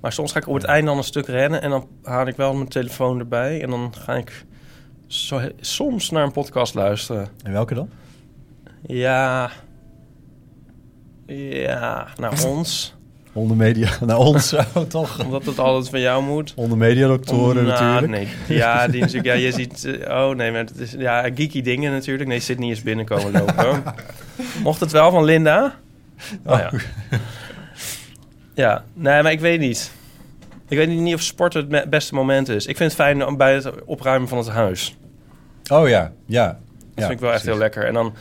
Maar 0.00 0.12
soms 0.12 0.32
ga 0.32 0.38
ik 0.38 0.48
op 0.48 0.54
het 0.54 0.64
einde 0.64 0.86
dan 0.86 0.96
een 0.96 1.04
stuk 1.04 1.26
rennen 1.26 1.62
en 1.62 1.70
dan 1.70 1.88
haal 2.02 2.26
ik 2.26 2.36
wel 2.36 2.54
mijn 2.54 2.68
telefoon 2.68 3.18
erbij. 3.18 3.62
En 3.62 3.70
dan 3.70 3.94
ga 3.96 4.14
ik 4.14 4.44
zo, 5.06 5.40
soms 5.60 6.10
naar 6.10 6.24
een 6.24 6.32
podcast 6.32 6.74
luisteren. 6.74 7.28
En 7.42 7.52
welke 7.52 7.74
dan? 7.74 7.88
Ja. 8.86 9.50
Ja, 11.26 12.08
naar 12.16 12.44
ons. 12.44 12.94
Hondenmedia, 13.34 13.88
naar 14.06 14.18
ons 14.18 14.48
zo, 14.74 14.86
toch? 14.88 15.24
Omdat 15.24 15.44
het 15.46 15.58
altijd 15.58 15.88
van 15.88 16.00
jou 16.00 16.22
moet. 16.22 16.52
Hondenmedia-doktoren 16.56 17.62
Om- 17.62 17.66
nou, 17.68 18.00
natuurlijk. 18.00 18.12
Nee, 18.48 18.56
ja, 18.58 18.86
die 18.88 19.00
natuurlijk. 19.00 19.26
Ja, 19.26 19.32
je 19.42 19.52
ziet. 19.52 19.84
eh, 19.84 20.10
oh 20.16 20.34
nee, 20.36 20.50
maar 20.50 20.60
het 20.60 20.78
is 20.78 20.92
ja 20.98 21.22
geeky 21.22 21.62
dingen 21.62 21.92
natuurlijk. 21.92 22.28
Nee, 22.28 22.40
Sydney 22.40 22.70
is 22.70 22.82
binnenkomen 22.82 23.32
lopen. 23.32 23.82
Mocht 24.62 24.80
het 24.80 24.90
wel 24.92 25.10
van 25.10 25.24
Linda? 25.24 25.74
Oh, 26.46 26.58
ja. 26.58 26.70
ja, 28.54 28.84
nee, 28.94 29.22
maar 29.22 29.32
ik 29.32 29.40
weet 29.40 29.60
niet. 29.60 29.92
Ik 30.68 30.76
weet 30.76 30.88
niet 30.88 31.14
of 31.14 31.20
sport 31.22 31.54
het 31.54 31.90
beste 31.90 32.14
moment 32.14 32.48
is. 32.48 32.66
Ik 32.66 32.76
vind 32.76 32.92
het 32.92 33.00
fijn 33.00 33.26
om 33.26 33.36
bij 33.36 33.54
het 33.54 33.84
opruimen 33.84 34.28
van 34.28 34.38
het 34.38 34.48
huis. 34.48 34.96
Oh 35.72 35.88
ja, 35.88 36.12
ja. 36.26 36.46
Dat 36.46 36.56
Ja, 36.94 37.00
vind 37.06 37.10
ik 37.10 37.20
wel 37.20 37.32
echt 37.32 37.44
heel 37.44 37.56
lekker. 37.58 37.84
En 37.86 37.94
dan, 37.94 38.14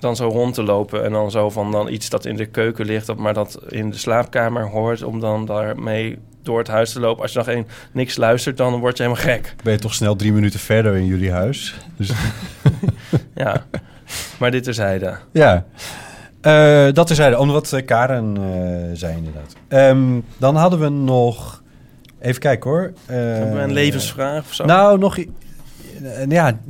dan 0.00 0.16
zo 0.16 0.28
rond 0.28 0.54
te 0.54 0.62
lopen 0.62 1.04
en 1.04 1.12
dan 1.12 1.30
zo 1.30 1.50
van 1.50 1.72
dan 1.72 1.88
iets 1.88 2.08
dat 2.08 2.24
in 2.24 2.36
de 2.36 2.46
keuken 2.46 2.86
ligt, 2.86 3.06
dat 3.06 3.16
maar 3.16 3.34
dat 3.34 3.58
in 3.68 3.90
de 3.90 3.96
slaapkamer 3.96 4.68
hoort, 4.68 5.02
om 5.02 5.20
dan 5.20 5.46
daarmee 5.46 6.18
door 6.42 6.58
het 6.58 6.68
huis 6.68 6.92
te 6.92 7.00
lopen. 7.00 7.22
Als 7.22 7.32
je 7.32 7.38
nog 7.38 7.48
één 7.48 7.66
niks 7.92 8.16
luistert, 8.16 8.56
dan 8.56 8.80
word 8.80 8.96
je 8.96 9.02
helemaal 9.02 9.24
gek. 9.24 9.54
Ben 9.62 9.72
je 9.72 9.78
toch 9.78 9.94
snel 9.94 10.16
drie 10.16 10.32
minuten 10.32 10.60
verder 10.60 10.96
in 10.96 11.06
jullie 11.06 11.32
huis? 11.32 11.74
Dus, 11.96 12.12
Ja, 13.34 13.66
maar 14.38 14.50
dit 14.50 14.64
terzijde. 14.64 15.16
ja. 15.32 15.66
Eh, 16.40 16.92
dat 16.92 17.06
terzijde, 17.06 17.38
omdat 17.38 17.72
eh, 17.72 17.84
Karen 17.84 18.36
eh, 18.36 18.96
zei 18.98 19.16
inderdaad. 19.16 19.54
Ehm, 19.68 20.20
dan 20.38 20.56
hadden 20.56 20.80
we 20.80 20.88
nog 20.88 21.62
Even 22.20 22.40
kijken 22.40 22.70
hoor. 22.70 22.92
Hebben 23.06 23.54
we 23.54 23.60
een 23.60 23.72
levensvraag 23.72 24.44
of 24.44 24.54
zo? 24.54 24.64
Nou, 24.64 24.98
nog... 24.98 25.18
ja, 26.28 26.60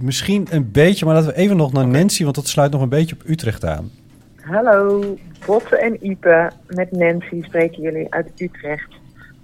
misschien 0.00 0.46
een 0.50 0.70
beetje, 0.70 1.04
maar 1.04 1.14
laten 1.14 1.30
we 1.30 1.36
even 1.36 1.56
nog 1.56 1.72
naar 1.72 1.86
Nancy, 1.86 2.22
want 2.22 2.34
dat 2.34 2.46
sluit 2.46 2.72
nog 2.72 2.82
een 2.82 2.88
beetje 2.88 3.14
op 3.14 3.28
Utrecht 3.28 3.64
aan. 3.64 3.90
Hallo, 4.40 5.02
Botte 5.46 5.76
en 5.76 6.06
Ipe. 6.06 6.50
Met 6.66 6.92
Nancy 6.92 7.42
spreken 7.42 7.82
jullie 7.82 8.14
uit 8.14 8.30
Utrecht. 8.36 8.88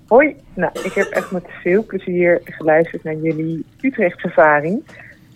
Hoi, 0.07 0.37
nou, 0.55 0.73
ik 0.83 0.93
heb 0.93 1.07
echt 1.07 1.31
met 1.31 1.45
veel 1.63 1.85
plezier 1.85 2.41
geluisterd 2.45 3.05
naar 3.05 3.17
jullie 3.17 3.65
Utrecht-ervaring. 3.81 4.83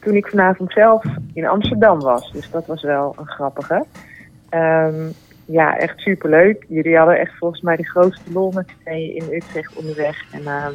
Toen 0.01 0.15
ik 0.15 0.27
vanavond 0.27 0.73
zelf 0.73 1.05
in 1.33 1.47
Amsterdam 1.47 2.01
was. 2.01 2.33
Dus 2.33 2.51
dat 2.51 2.67
was 2.67 2.83
wel 2.83 3.15
een 3.19 3.29
grappige. 3.29 3.85
Ehm, 4.49 5.09
ja, 5.45 5.79
echt 5.79 5.99
superleuk. 6.01 6.65
Jullie 6.69 6.97
hadden 6.97 7.19
echt 7.19 7.39
volgens 7.39 7.61
mij 7.61 7.77
de 7.77 7.89
grootste 7.89 8.33
lol 8.33 8.51
met 8.51 8.69
z'n 8.85 8.91
in 8.91 9.25
Utrecht 9.31 9.77
onderweg. 9.77 10.25
En 10.33 10.47
ehm, 10.47 10.73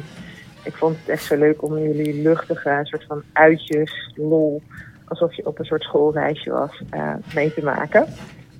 ik 0.68 0.76
vond 0.76 0.96
het 0.98 1.08
echt 1.08 1.24
zo 1.24 1.36
leuk 1.36 1.62
om 1.62 1.78
jullie 1.78 2.22
luchtige 2.22 2.80
soort 2.82 3.04
van 3.04 3.22
uitjes, 3.32 4.12
lol, 4.14 4.62
alsof 5.04 5.34
je 5.34 5.46
op 5.46 5.58
een 5.58 5.64
soort 5.64 5.82
schoolreisje 5.82 6.50
was, 6.50 6.82
eh, 6.90 7.14
mee 7.34 7.54
te 7.54 7.64
maken. 7.64 8.06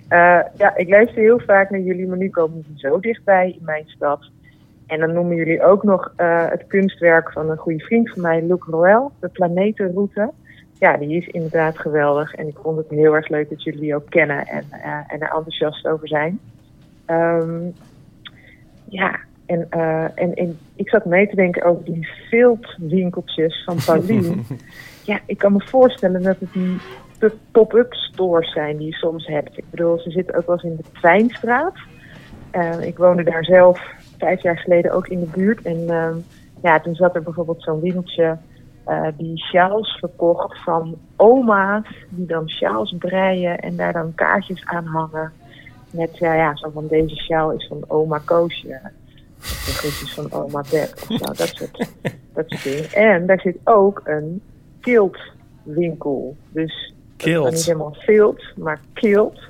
Eh, 0.08 0.40
ja, 0.56 0.76
ik 0.76 0.88
luister 0.88 1.22
heel 1.22 1.40
vaak 1.46 1.70
naar 1.70 1.80
jullie, 1.80 2.06
maar 2.06 2.16
nu 2.16 2.30
komen 2.30 2.64
ze 2.66 2.88
zo 2.88 3.00
dichtbij 3.00 3.50
in 3.50 3.64
mijn 3.64 3.84
stad. 3.86 4.30
En 4.86 5.00
dan 5.00 5.12
noemen 5.12 5.36
jullie 5.36 5.62
ook 5.62 5.82
nog 5.82 6.12
eh, 6.16 6.48
het 6.48 6.66
kunstwerk 6.66 7.32
van 7.32 7.50
een 7.50 7.56
goede 7.56 7.84
vriend 7.84 8.10
van 8.10 8.22
mij, 8.22 8.42
Luc 8.42 8.62
Roel, 8.66 9.10
de 9.20 9.28
Planetenroute. 9.28 10.30
Ja, 10.78 10.96
die 10.96 11.16
is 11.16 11.26
inderdaad 11.26 11.78
geweldig. 11.78 12.34
En 12.34 12.48
ik 12.48 12.58
vond 12.62 12.76
het 12.76 12.90
heel 12.90 13.14
erg 13.14 13.28
leuk 13.28 13.48
dat 13.48 13.62
jullie 13.62 13.94
ook 13.94 14.10
kennen 14.10 14.46
en, 14.46 14.64
en 15.08 15.20
er 15.20 15.32
enthousiast 15.34 15.86
over 15.86 16.08
zijn. 16.08 16.40
Ehm, 17.06 17.70
ja, 18.84 19.18
en, 19.48 19.66
eh, 19.70 20.02
en, 20.14 20.34
en 20.34 20.58
ik 20.74 20.88
zat 20.88 21.04
mee 21.04 21.28
te 21.28 21.36
denken 21.36 21.64
over 21.64 21.84
die 21.84 22.08
viltwinkeltjes 22.28 23.64
van 23.64 23.76
Paulien. 23.86 24.44
ja, 25.10 25.20
ik 25.26 25.38
kan 25.38 25.52
me 25.52 25.60
voorstellen 25.60 26.22
dat 26.22 26.36
het 26.38 26.52
die 26.52 26.76
pop-up 27.50 27.94
stores 27.94 28.52
zijn 28.52 28.76
die 28.76 28.86
je 28.86 28.92
soms 28.92 29.26
hebt. 29.26 29.58
Ik 29.58 29.64
bedoel, 29.70 29.98
ze 29.98 30.10
zitten 30.10 30.34
ook 30.34 30.46
wel 30.46 30.54
eens 30.54 30.64
in 30.64 30.76
de 30.76 30.98
Twijnstraat. 30.98 31.74
Eh, 32.50 32.80
ik 32.80 32.98
woonde 32.98 33.22
daar 33.22 33.44
zelf 33.44 33.80
vijf 34.18 34.42
jaar 34.42 34.58
geleden 34.58 34.92
ook 34.92 35.08
in 35.08 35.20
de 35.20 35.30
buurt. 35.34 35.62
En 35.62 35.88
ehm, 35.88 36.16
ja, 36.62 36.80
toen 36.80 36.94
zat 36.94 37.14
er 37.14 37.22
bijvoorbeeld 37.22 37.62
zo'n 37.62 37.80
winkeltje 37.80 38.38
eh, 38.84 39.06
die 39.16 39.38
sjaals 39.38 39.98
verkocht 39.98 40.62
van 40.62 40.96
oma's. 41.16 42.06
Die 42.08 42.26
dan 42.26 42.48
sjaals 42.48 42.94
breien 42.98 43.58
en 43.58 43.76
daar 43.76 43.92
dan 43.92 44.14
kaartjes 44.14 44.64
aan 44.64 44.86
hangen. 44.86 45.32
Met, 45.90 46.18
ja, 46.18 46.34
ja, 46.34 46.56
zo 46.56 46.70
van 46.70 46.86
deze 46.86 47.16
sjaal 47.16 47.52
is 47.52 47.66
van 47.66 47.84
oma 47.86 48.18
Koosje. 48.24 48.80
De 49.40 49.72
groetjes 49.74 50.14
van 50.14 50.32
oma 50.32 50.64
Beb 50.70 50.98
zo, 51.08 51.16
dat 51.16 51.52
soort, 51.54 51.88
dat 52.34 52.44
soort 52.46 52.62
dingen. 52.62 52.92
En 52.92 53.26
daar 53.26 53.40
zit 53.40 53.56
ook 53.64 54.02
een 54.04 54.42
kiltwinkel. 54.80 56.36
Dus 56.48 56.92
dat 57.16 57.50
niet 57.50 57.64
helemaal 57.64 57.94
field, 57.98 58.42
maar 58.56 58.80
kilt. 58.92 59.40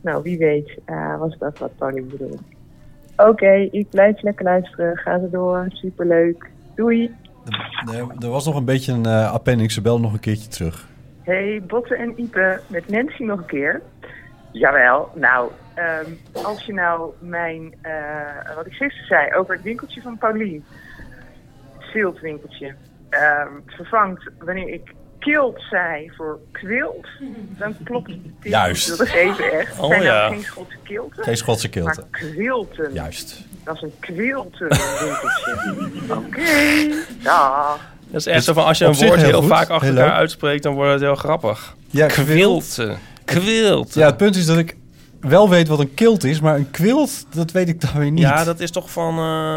Nou, 0.00 0.22
wie 0.22 0.38
weet 0.38 0.78
eh, 0.84 1.18
was 1.18 1.38
dat 1.38 1.58
wat 1.58 1.70
Tony 1.78 2.04
bedoelde. 2.04 2.38
Oké, 3.16 3.68
ik 3.70 3.90
blijf 3.90 4.22
lekker 4.22 4.44
luisteren. 4.44 4.96
Ga 4.96 5.18
ze 5.18 5.30
door. 5.30 5.64
Superleuk. 5.68 6.50
Doei. 6.74 7.14
Er, 7.92 8.06
er 8.18 8.28
was 8.28 8.44
nog 8.44 8.56
een 8.56 8.64
beetje 8.64 8.92
een 8.92 9.06
eh, 9.06 9.32
appendix, 9.32 9.74
ze 9.74 9.80
belde 9.80 10.02
nog 10.02 10.12
een 10.12 10.20
keertje 10.20 10.48
terug. 10.48 10.88
Hey, 11.22 11.62
Botte 11.66 11.94
en 11.94 12.20
Ipe, 12.20 12.60
met 12.66 12.88
Nancy 12.88 13.22
nog 13.22 13.38
een 13.38 13.46
keer. 13.46 13.82
Jawel, 14.58 15.10
nou, 15.14 15.50
ehm, 15.74 16.10
als 16.32 16.62
je 16.64 16.72
nou 16.72 17.12
mijn, 17.18 17.74
eh, 17.82 18.54
wat 18.56 18.66
ik 18.66 18.72
gisteren 18.72 19.06
zei 19.06 19.34
over 19.34 19.54
het 19.54 19.62
winkeltje 19.62 20.00
van 20.02 20.18
Paulien, 20.18 20.64
het 21.78 21.90
viltwinkeltje, 21.90 22.74
ehm, 23.10 23.48
vervangt 23.66 24.22
wanneer 24.38 24.68
ik 24.68 24.94
kilt 25.18 25.62
zei 25.70 26.12
voor 26.16 26.38
kwilt, 26.52 27.06
dan 27.58 27.76
klopt 27.84 28.06
het. 28.10 28.18
Juist. 28.40 28.88
Ik 28.88 28.96
wilde 28.96 29.12
geven 29.12 29.52
echt. 29.52 29.68
Het 29.68 29.78
Oh, 29.78 29.88
zijn 29.88 30.02
nou 30.02 30.12
ja. 30.14 30.28
geen 30.28 30.42
Schotse 30.42 30.76
kilten. 30.82 31.24
Geen 31.24 31.36
Schotse 31.36 31.68
kilten. 31.68 32.06
Maar 32.10 32.20
kwilten. 32.30 32.92
Juist. 32.92 33.44
Dat 33.64 33.74
is 33.74 33.82
een 33.82 33.92
kwiltenwinkeltje. 34.00 35.56
Oké, 36.26 36.94
dag. 37.22 37.80
Dat 38.08 38.20
is 38.20 38.26
echt 38.26 38.44
zo 38.44 38.52
van, 38.52 38.64
als 38.64 38.78
je 38.78 38.84
een 38.84 38.94
woord 38.94 39.20
heel 39.20 39.26
heel, 39.28 39.42
vaak 39.42 39.68
achter 39.68 39.88
Heel 39.88 39.90
elkaar 39.96 40.08
leuk. 40.08 40.18
uitspreekt, 40.18 40.62
dan 40.62 40.74
wordt 40.74 40.90
het 40.92 41.00
heel 41.00 41.14
grappig. 41.14 41.74
Ja, 41.90 42.06
kwilten. 42.06 42.98
Kwilten. 43.26 44.00
Ja, 44.00 44.06
het 44.06 44.16
punt 44.16 44.36
is 44.36 44.46
dat 44.46 44.58
ik 44.58 44.76
wel 45.20 45.48
weet 45.48 45.68
wat 45.68 45.78
een 45.78 45.94
kilt 45.94 46.24
is, 46.24 46.40
maar 46.40 46.54
een 46.56 46.70
quilt, 46.70 47.26
dat 47.34 47.50
weet 47.50 47.68
ik 47.68 47.80
dan 47.80 47.90
weer 48.00 48.10
niet. 48.10 48.22
Ja, 48.22 48.44
dat 48.44 48.60
is 48.60 48.70
toch 48.70 48.90
van... 48.90 49.18
eh, 49.18 49.56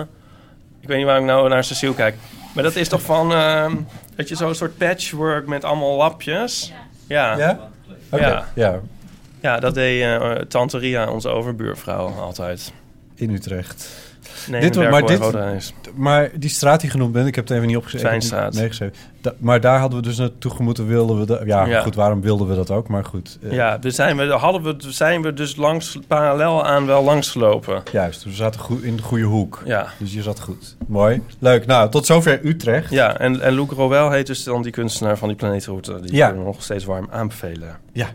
ik 0.81 0.87
weet 0.87 0.97
niet 0.97 1.05
waarom 1.05 1.23
ik 1.23 1.29
nou 1.29 1.49
naar 1.49 1.63
Cecile 1.63 1.93
kijk. 1.95 2.15
Maar 2.53 2.63
dat 2.63 2.75
is 2.75 2.87
toch 2.87 3.01
van... 3.01 3.31
ehm, 3.33 3.75
dat 4.15 4.29
je 4.29 4.35
zo'n 4.35 4.55
soort 4.55 4.77
patchwork 4.77 5.47
met 5.47 5.63
allemaal 5.63 5.95
lapjes. 5.97 6.73
Ja. 7.07 7.37
Ja? 7.37 7.69
Oké, 8.09 8.25
Ja. 8.27 8.47
ja. 8.55 8.79
Ja, 9.41 9.59
dat 9.59 9.73
deed 9.73 10.01
eh, 10.03 10.31
Tante 10.31 10.77
Ria, 10.77 11.11
onze 11.11 11.29
overbuurvrouw, 11.29 12.07
altijd. 12.07 12.71
In 13.15 13.29
Utrecht. 13.29 13.87
Nee, 14.49 14.61
dit, 14.61 14.75
maar, 14.89 15.05
dit, 15.05 15.73
maar 15.95 16.29
die 16.39 16.49
straat 16.49 16.81
die 16.81 16.89
genoemd 16.89 17.11
bent, 17.11 17.27
ik 17.27 17.35
heb 17.35 17.47
het 17.47 17.53
even 17.55 17.67
niet 17.67 17.77
opgeschreven. 17.77 18.49
Meegeschreven. 18.55 18.93
Da- 19.21 19.33
maar 19.37 19.61
daar 19.61 19.79
hadden 19.79 19.99
we 20.01 20.05
dus 20.07 20.17
naartoe 20.17 20.51
gemoeten, 20.51 20.87
wilden 20.87 21.25
we... 21.25 21.45
ja, 21.45 21.65
Ja. 21.65 21.81
goed, 21.81 21.95
waarom 21.95 22.21
wilden 22.21 22.47
we 22.47 22.55
dat 22.55 22.71
ook? 22.71 22.87
Maar 22.87 23.05
goed. 23.05 23.37
eh, 23.41 23.51
Ja, 23.51 23.77
dus 23.77 23.95
zijn 23.95 24.17
we, 24.17 24.25
hadden 24.25 24.63
we, 24.63 24.75
zijn 24.91 25.21
we 25.21 25.33
dus 25.33 25.55
langs, 25.55 25.97
parallel 26.07 26.65
aan 26.65 26.85
wel 26.85 27.03
langs 27.03 27.29
gelopen. 27.29 27.83
Juist, 27.91 28.23
we 28.23 28.31
zaten 28.31 28.59
goed 28.59 28.83
in 28.83 28.95
de 28.95 29.03
goede 29.03 29.23
hoek. 29.23 29.61
Ja. 29.65 29.87
Dus 29.97 30.13
je 30.13 30.21
zat 30.21 30.39
goed. 30.39 30.75
Mooi. 30.87 31.21
Leuk. 31.39 31.65
Nou, 31.65 31.89
tot 31.89 32.05
zover 32.05 32.39
Utrecht. 32.45 32.89
Ja, 32.91 33.17
en, 33.17 33.41
en 33.41 33.53
Luc 33.53 33.67
heet 34.11 34.27
dus 34.27 34.43
dan 34.43 34.61
die 34.61 34.71
kunstenaar 34.71 35.17
van 35.17 35.27
die 35.27 35.37
planeetroute. 35.37 35.99
Die 36.01 36.15
Ja. 36.15 36.25
kunnen 36.27 36.45
we 36.45 36.51
nog 36.51 36.63
steeds 36.63 36.85
warm 36.85 37.07
aanbevelen. 37.11 37.77
Ja. 37.93 38.07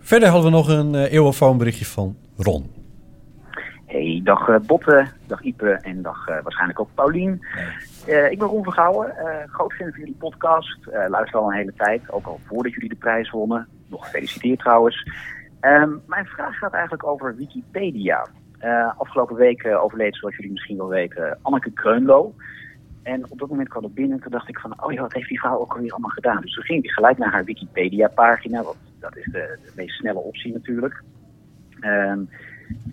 Verder 0.00 0.28
hadden 0.28 0.50
we 0.50 0.56
nog 0.56 0.68
een 0.68 0.94
uh, 0.94 1.12
eeuwenfoon 1.12 1.58
berichtje 1.58 1.84
van 1.86 2.16
Ron. 2.36 2.70
Hey, 3.88 4.20
dag 4.24 4.48
eh, 4.48 4.58
Botte, 4.66 5.06
dag 5.26 5.42
Ipe 5.42 5.70
en 5.70 6.02
dag 6.02 6.28
eh, 6.28 6.42
waarschijnlijk 6.42 6.80
ook 6.80 6.94
Paulien. 6.94 7.40
Eh, 8.06 8.30
ik 8.30 8.38
ben 8.38 8.48
Ron 8.48 8.62
Vergouwen, 8.62 9.16
eh 9.16 9.52
groot 9.52 9.72
fan 9.72 9.90
van 9.90 9.98
jullie 9.98 10.16
podcast. 10.18 10.86
Eh, 10.86 11.08
luister 11.08 11.40
al 11.40 11.48
een 11.48 11.56
hele 11.56 11.72
tijd, 11.76 12.12
ook 12.12 12.26
al 12.26 12.40
voordat 12.46 12.72
jullie 12.72 12.88
de 12.88 12.94
prijs 12.94 13.30
wonnen. 13.30 13.68
Nog 13.86 14.04
gefeliciteerd 14.04 14.58
trouwens. 14.58 15.10
Ehm, 15.60 15.90
mijn 16.06 16.26
vraag 16.26 16.58
gaat 16.58 16.72
eigenlijk 16.72 17.06
over 17.06 17.36
Wikipedia. 17.36 18.26
Afgelopen 18.96 19.36
week 19.36 19.66
overleed, 19.66 20.16
zoals 20.16 20.36
jullie 20.36 20.52
misschien 20.52 20.76
wel 20.76 20.88
weten, 20.88 21.38
Anneke 21.42 21.70
Kreunlo. 21.70 22.34
En 23.02 23.30
op 23.30 23.38
dat 23.38 23.48
moment 23.48 23.68
kwam 23.68 23.84
ik 23.84 23.94
binnen 23.94 24.16
en 24.16 24.22
toen 24.22 24.32
dacht 24.32 24.48
ik 24.48 24.58
van, 24.58 24.84
oh 24.84 24.92
ja, 24.92 25.00
wat 25.00 25.12
heeft 25.12 25.28
die 25.28 25.40
vrouw 25.40 25.58
ook 25.58 25.72
alweer 25.72 25.90
allemaal 25.90 26.10
gedaan? 26.10 26.40
Dus 26.40 26.54
toen 26.54 26.64
ging 26.64 26.84
ik 26.84 26.90
gelijk 26.90 27.18
naar 27.18 27.32
haar 27.32 27.44
Wikipedia-pagina, 27.44 28.62
want 28.62 28.76
dat 29.00 29.16
is 29.16 29.24
de, 29.24 29.58
de 29.64 29.72
meest 29.76 29.98
snelle 29.98 30.18
optie 30.18 30.52
natuurlijk. 30.52 31.02
Ehm, 31.80 32.20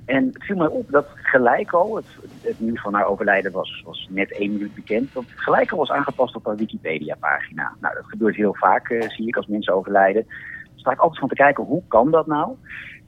en 0.05 0.25
het 0.25 0.43
viel 0.43 0.55
mij 0.55 0.67
op 0.67 0.91
dat 0.91 1.07
gelijk 1.13 1.71
al, 1.71 1.95
het, 1.95 2.05
het 2.41 2.59
nieuws 2.59 2.81
van 2.81 2.93
haar 2.93 3.05
overlijden 3.05 3.51
was, 3.51 4.07
net 4.09 4.31
één 4.31 4.51
minuut 4.51 4.75
bekend, 4.75 5.13
dat 5.13 5.23
gelijk 5.27 5.71
al 5.71 5.77
was 5.77 5.91
aangepast 5.91 6.35
op 6.35 6.45
haar 6.45 6.55
Wikipedia-pagina. 6.55 7.73
Nou, 7.79 7.95
dat 7.95 8.05
gebeurt 8.05 8.35
heel 8.35 8.55
vaak, 8.55 8.89
eh, 8.89 9.09
zie 9.09 9.27
ik, 9.27 9.35
als 9.35 9.47
mensen 9.47 9.73
overlijden. 9.73 10.25
Dus 10.71 10.79
sta 10.81 10.91
ik 10.91 10.99
altijd 10.99 11.19
van 11.19 11.29
te 11.29 11.35
kijken, 11.35 11.63
hoe 11.63 11.81
kan 11.87 12.11
dat 12.11 12.27
nou? 12.27 12.55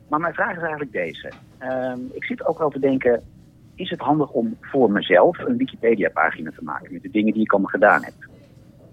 Maar 0.10 0.20
mijn 0.20 0.34
vraag 0.34 0.56
is 0.56 0.62
eigenlijk 0.62 0.92
deze. 0.92 1.32
Ehm, 1.58 2.00
ik 2.12 2.24
zit 2.24 2.46
ook 2.46 2.58
wel 2.58 2.70
te 2.70 2.80
denken, 2.80 3.24
is 3.76 3.90
het 3.90 4.00
handig 4.00 4.30
om 4.30 4.58
voor 4.62 4.92
mezelf 4.92 5.40
een 5.40 5.58
Wikipedia-pagina 5.58 6.52
te 6.56 6.64
maken 6.64 6.94
met 6.94 7.02
de 7.02 7.12
dingen 7.12 7.34
die 7.34 7.42
ik 7.42 7.52
allemaal 7.52 7.72
gedaan 7.72 8.04
heb? 8.04 8.14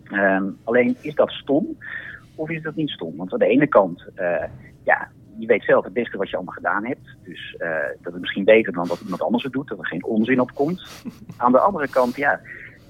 Ehm, 0.04 0.44
alleen, 0.64 0.96
is 1.00 1.14
dat 1.14 1.30
stom 1.30 1.76
of 2.34 2.50
is 2.50 2.62
dat 2.62 2.74
niet 2.74 2.90
stom? 2.90 3.16
Want 3.16 3.32
aan 3.32 3.38
de 3.38 3.46
ene 3.46 3.66
kant, 3.66 4.04
eh, 4.14 4.44
ja, 4.82 5.08
je 5.38 5.46
weet 5.46 5.64
zelf 5.64 5.84
het 5.84 5.92
beste 5.92 6.16
wat 6.16 6.30
je 6.30 6.36
allemaal 6.36 6.54
gedaan 6.54 6.84
hebt. 6.84 7.16
Dus 7.24 7.54
eh, 7.58 7.68
dat 8.02 8.14
is 8.14 8.20
misschien 8.20 8.44
beter 8.44 8.72
dan 8.72 8.88
dat 8.88 9.00
iemand 9.00 9.22
anders 9.22 9.44
het 9.44 9.52
doet, 9.52 9.68
dat 9.68 9.78
er 9.78 9.86
geen 9.86 10.04
onzin 10.04 10.40
op 10.40 10.54
komt. 10.54 10.82
Aan 11.36 11.52
de 11.52 11.58
andere 11.58 11.88
kant, 11.88 12.16
ja, 12.16 12.40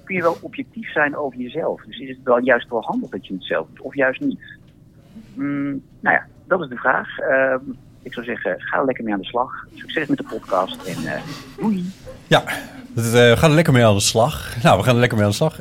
kun 0.03 0.15
je 0.15 0.21
wel 0.21 0.37
objectief 0.41 0.91
zijn 0.91 1.17
over 1.17 1.39
jezelf. 1.39 1.81
Dus 1.83 1.99
is 1.99 2.09
het 2.09 2.23
wel 2.23 2.39
juist 2.39 2.69
wel 2.69 2.81
handig 2.81 3.09
dat 3.09 3.27
je 3.27 3.33
het 3.33 3.43
zelf 3.43 3.67
doet, 3.67 3.81
of 3.81 3.95
juist 3.95 4.21
niet? 4.21 4.39
Mm, 5.33 5.83
nou 5.99 6.15
ja, 6.15 6.27
dat 6.47 6.61
is 6.61 6.69
de 6.69 6.77
vraag. 6.77 7.19
Ehm, 7.19 7.61
ik 8.05 8.13
zou 8.13 8.25
zeggen, 8.25 8.55
ga 8.57 8.77
er 8.77 8.85
lekker 8.85 9.03
mee 9.03 9.13
aan 9.13 9.19
de 9.19 9.25
slag. 9.25 9.51
Succes 9.73 10.07
met 10.07 10.17
de 10.17 10.23
podcast 10.23 10.83
en 10.83 11.13
eh, 11.13 11.21
doei. 11.57 11.91
Ja, 12.27 12.43
eh, 12.45 12.55
we 13.03 13.33
gaan 13.37 13.49
er 13.49 13.55
lekker 13.55 13.73
mee 13.73 13.85
aan 13.85 13.95
de 13.95 13.99
slag. 13.99 14.63
Nou, 14.63 14.77
we 14.77 14.83
gaan 14.83 14.93
er 14.93 14.99
lekker 14.99 15.17
mee 15.17 15.25
aan 15.25 15.31
de 15.31 15.37
slag. 15.37 15.59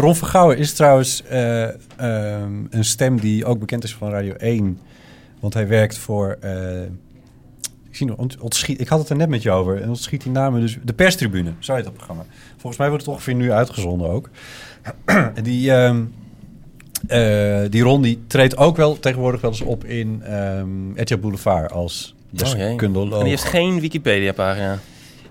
Ron 0.00 0.14
Vergouwen 0.14 0.58
is 0.58 0.74
trouwens 0.74 1.22
eh, 1.22 1.68
ehm, 1.96 2.66
een 2.70 2.84
stem 2.84 3.20
die 3.20 3.44
ook 3.44 3.58
bekend 3.58 3.84
is 3.84 3.94
van 3.94 4.10
Radio 4.10 4.34
1. 4.34 4.80
Want 5.42 5.54
hij 5.54 5.68
werkt 5.68 5.98
voor... 5.98 6.36
eh, 6.40 6.82
ik, 7.88 7.96
zie 7.96 8.06
nog, 8.06 8.16
ont, 8.16 8.38
ontschiet, 8.40 8.80
ik 8.80 8.88
had 8.88 8.98
het 8.98 9.08
er 9.08 9.16
net 9.16 9.28
met 9.28 9.42
je 9.42 9.50
over. 9.50 9.82
En 9.82 9.88
ontschiet 9.88 10.22
die 10.22 10.32
namen 10.32 10.60
dus... 10.60 10.78
De 10.84 10.92
perstribune, 10.92 11.52
zo 11.58 11.74
heet 11.74 11.84
dat 11.84 11.92
programma. 11.94 12.24
Volgens 12.52 12.76
mij 12.76 12.88
wordt 12.88 13.04
het 13.04 13.14
ongeveer 13.14 13.34
nu 13.34 13.52
uitgezonden 13.52 14.08
ook. 14.10 14.28
die... 15.42 15.72
ehm, 15.72 16.02
eh, 17.06 17.60
die 17.70 17.82
Ron 17.82 18.02
die 18.02 18.18
treedt 18.26 18.56
ook 18.56 18.76
wel 18.76 18.98
tegenwoordig 18.98 19.40
wel 19.40 19.50
eens 19.50 19.60
op 19.60 19.84
in 19.84 20.22
um, 20.34 20.92
RTL 20.96 21.16
Boulevard 21.18 21.72
als 21.72 22.14
Oh, 22.32 22.38
deskundeloog. 22.38 23.12
En 23.12 23.20
die 23.20 23.28
heeft 23.28 23.44
geen 23.44 23.80
Wikipedia-pagina. 23.80 24.78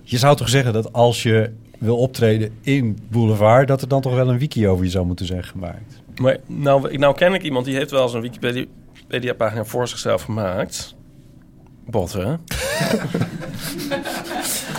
Je 0.04 0.18
zou 0.18 0.36
toch 0.36 0.50
zeggen 0.50 0.74
dat 0.74 0.94
als 0.94 1.24
je 1.24 1.52
wil 1.78 1.98
optreden 1.98 2.52
in 2.62 2.98
Boulevard... 3.10 3.68
dat 3.68 3.82
er 3.82 3.88
dan 3.88 4.02
toch 4.02 4.14
wel 4.16 4.30
een 4.30 4.38
wiki 4.38 4.68
over 4.68 4.86
je 4.86 4.92
zou 4.92 5.06
moeten 5.06 5.26
zijn 5.26 5.44
gemaakt. 5.44 6.02
Maar 6.22 6.38
nou, 6.46 6.90
ik- 6.90 7.00
nou 7.00 7.16
ken 7.16 7.34
ik 7.34 7.42
iemand 7.44 7.66
die 7.66 7.76
heeft 7.76 7.92
wel 7.92 8.04
eens 8.04 8.14
een 8.14 8.22
Wikipedia- 8.22 8.66
Wikipedia-pagina 9.12 9.64
voor 9.66 9.88
zichzelf 9.88 10.22
gemaakt. 10.22 10.96
Botten. 11.86 12.40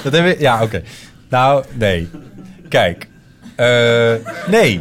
Dat 0.02 0.12
hebben 0.12 0.24
we, 0.24 0.36
ja, 0.38 0.62
oké. 0.62 0.82
Nou, 1.28 1.64
nee. 1.74 2.08
Kijk. 2.68 3.08
eh, 3.56 4.14
nee. 4.48 4.80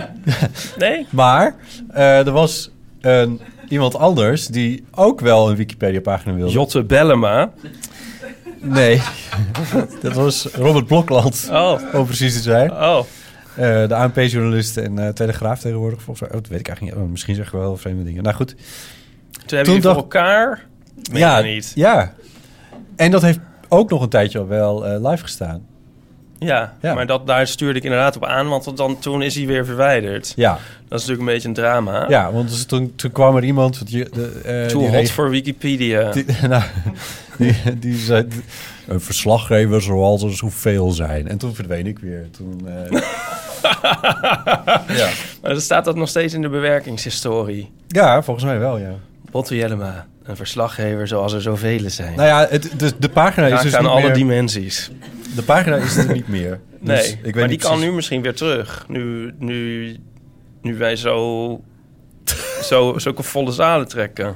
Nee? 0.77 1.07
maar 1.21 1.55
eh, 1.89 2.25
er 2.27 2.31
was 2.31 2.71
een, 3.01 3.41
iemand 3.67 3.95
anders 3.95 4.47
die 4.47 4.85
ook 4.91 5.19
wel 5.19 5.49
een 5.49 5.55
Wikipedia-pagina 5.55 6.33
wilde. 6.33 6.51
Jotte 6.51 6.83
Bellema. 6.83 7.51
Nee. 8.59 9.01
dat 10.01 10.13
was 10.13 10.45
Robert 10.45 10.85
Blokland. 10.85 11.49
Oh. 11.51 11.79
Om 11.93 12.05
precies 12.05 12.33
te 12.33 12.41
zijn. 12.41 12.71
Oh. 12.71 12.99
Eh, 13.55 13.87
de 13.87 13.95
ANP-journalist 13.95 14.77
en 14.77 14.99
eh, 14.99 15.09
Telegraaf 15.09 15.59
tegenwoordig. 15.59 16.01
Volgens 16.01 16.19
mij. 16.19 16.29
Oh, 16.29 16.41
dat 16.41 16.51
weet 16.51 16.59
ik 16.59 16.67
eigenlijk 16.67 16.97
niet. 16.97 17.05
Oh, 17.05 17.11
misschien 17.11 17.35
zeg 17.35 17.45
ik 17.45 17.51
wel 17.51 17.77
vreemde 17.77 18.03
dingen. 18.03 18.23
Nou 18.23 18.35
goed. 18.35 18.55
Toen 19.51 19.57
hebben 19.57 19.75
jullie 19.75 19.81
voor 19.81 20.01
elkaar... 20.01 20.65
Meen 21.11 21.19
ja, 21.19 21.41
niet. 21.41 21.71
ja. 21.75 22.13
En 22.95 23.11
dat 23.11 23.21
heeft 23.21 23.39
ook 23.69 23.89
nog 23.89 24.01
een 24.01 24.09
tijdje 24.09 24.45
wel 24.45 24.85
eh, 24.87 25.09
live 25.09 25.23
gestaan. 25.23 25.61
Ja, 26.39 26.73
Ja. 26.81 26.93
maar 26.93 27.05
dat, 27.07 27.27
daar 27.27 27.47
stuurde 27.47 27.77
ik 27.79 27.83
inderdaad 27.85 28.15
op 28.15 28.25
aan, 28.25 28.47
want 28.47 28.77
dan, 28.77 28.99
toen 28.99 29.21
is 29.21 29.35
hij 29.35 29.45
weer 29.45 29.65
verwijderd. 29.65 30.33
Ja. 30.35 30.51
Dat 30.51 30.99
is 30.99 31.05
natuurlijk 31.07 31.19
een 31.19 31.25
beetje 31.33 31.47
een 31.47 31.53
drama. 31.53 32.05
Ja, 32.09 32.31
want 32.31 32.49
dus 32.49 32.65
toen, 32.65 32.93
toen 32.95 33.11
kwam 33.11 33.35
er 33.35 33.43
iemand... 33.43 33.91
de, 33.91 34.03
eh, 34.43 34.65
Too 34.65 34.79
die 34.79 34.87
hot 34.89 34.99
reg- 34.99 35.11
voor 35.11 35.29
Wikipedia. 35.29 36.11
Die, 36.13 36.25
nou, 36.47 36.63
die, 37.37 37.55
die 37.79 37.95
zei... 37.97 38.27
Een 38.87 39.01
verslaggever 39.01 39.81
zoals 39.81 40.23
er 40.23 40.35
zoveel 40.35 40.91
zijn. 40.91 41.27
En 41.27 41.37
toen 41.37 41.55
verdween 41.55 41.87
ik 41.87 41.99
weer. 41.99 42.27
Toen, 42.31 42.67
eh, 42.67 42.91
ja. 45.01 45.09
Maar 45.41 45.51
dan 45.51 45.61
staat 45.61 45.85
dat 45.85 45.95
nog 45.95 46.09
steeds 46.09 46.33
in 46.33 46.41
de 46.41 46.49
bewerkingshistorie. 46.49 47.71
ja, 47.87 48.21
volgens 48.23 48.45
mij 48.45 48.59
wel, 48.59 48.77
ja. 48.77 48.93
Botte 49.31 49.55
Jellema, 49.55 50.07
een 50.23 50.35
verslaggever 50.35 51.07
zoals 51.07 51.33
er 51.33 51.41
zoveel 51.41 51.89
zijn. 51.89 52.15
Nou 52.15 52.27
ja, 52.27 52.47
het, 52.49 52.71
de, 52.77 52.91
de 52.99 53.09
pagina 53.09 53.45
is 53.45 53.51
Raakt 53.51 53.63
dus 53.63 53.75
aan 53.75 53.83
niet 53.83 53.91
alle 53.91 54.01
meer... 54.01 54.13
dimensies. 54.13 54.91
De 55.35 55.43
pagina 55.43 55.75
is 55.75 55.97
er 55.97 56.13
niet 56.13 56.27
meer. 56.27 56.59
Nee, 56.83 56.97
Dus 56.97 57.11
ik 57.11 57.23
weet 57.23 57.35
maar 57.35 57.47
die 57.47 57.57
kan 57.57 57.79
nu 57.79 57.91
misschien 57.91 58.21
weer 58.21 58.35
terug. 58.35 58.85
Nu, 58.87 59.33
nu, 59.39 59.95
nu 60.61 60.77
wij 60.77 60.95
zo, 60.95 61.61
zo 62.61 62.97
zulke 62.97 63.23
volle 63.23 63.51
zalen 63.51 63.87
trekken. 63.87 64.35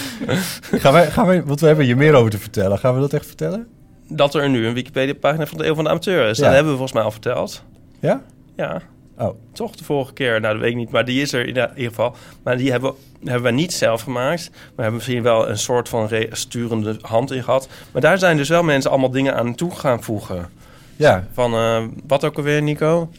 Gaan 0.82 0.92
wij, 0.92 1.10
gaan 1.10 1.26
wij, 1.26 1.42
want 1.44 1.60
we 1.60 1.66
hebben 1.66 1.84
hier 1.84 1.96
meer 1.96 2.14
over 2.14 2.30
te 2.30 2.38
vertellen. 2.38 2.78
Gaan 2.78 2.94
we 2.94 3.00
dat 3.00 3.12
echt 3.12 3.26
vertellen? 3.26 3.66
Dat 4.08 4.34
er 4.34 4.48
nu 4.48 4.66
een 4.66 4.74
Wikipedia-pagina 4.74 5.46
van 5.46 5.58
de 5.58 5.66
Eeuw 5.66 5.74
van 5.74 5.84
de 5.84 5.90
Amateur 5.90 6.28
is. 6.28 6.38
Ja. 6.38 6.44
Dat 6.44 6.52
hebben 6.52 6.72
we 6.72 6.78
volgens 6.78 6.96
mij 6.96 7.02
al 7.02 7.10
verteld. 7.10 7.64
Ja? 8.00 8.22
Ja. 8.56 8.82
Oh. 9.18 9.34
Toch 9.52 9.76
de 9.76 9.84
vorige 9.84 10.12
keer. 10.12 10.40
Nou, 10.40 10.52
dat 10.52 10.62
weet 10.62 10.70
ik 10.70 10.76
niet. 10.76 10.90
Maar 10.90 11.04
die 11.04 11.20
is 11.22 11.32
er 11.32 11.40
in 11.40 11.46
ieder 11.48 11.70
geval. 11.76 12.16
Maar 12.42 12.56
die 12.56 12.70
hebben, 12.70 12.92
hebben 13.24 13.42
wij 13.42 13.52
niet 13.52 13.72
zelf 13.72 14.02
gemaakt. 14.02 14.50
Maar 14.50 14.60
hebben 14.74 14.94
misschien 14.94 15.22
wel 15.22 15.48
een 15.48 15.58
soort 15.58 15.88
van 15.88 16.06
re- 16.06 16.28
sturende 16.30 16.96
hand 17.00 17.30
in 17.32 17.42
gehad. 17.44 17.68
Maar 17.92 18.02
daar 18.02 18.18
zijn 18.18 18.36
dus 18.36 18.48
wel 18.48 18.62
mensen 18.62 18.90
allemaal 18.90 19.10
dingen 19.10 19.34
aan 19.36 19.54
toe 19.54 19.70
gaan 19.70 20.02
voegen. 20.02 20.48
Ja. 20.96 21.26
Van, 21.32 21.52
eh, 21.54 21.84
wat 22.06 22.24
ook 22.24 22.36
alweer, 22.36 22.62
Nico? 22.62 23.10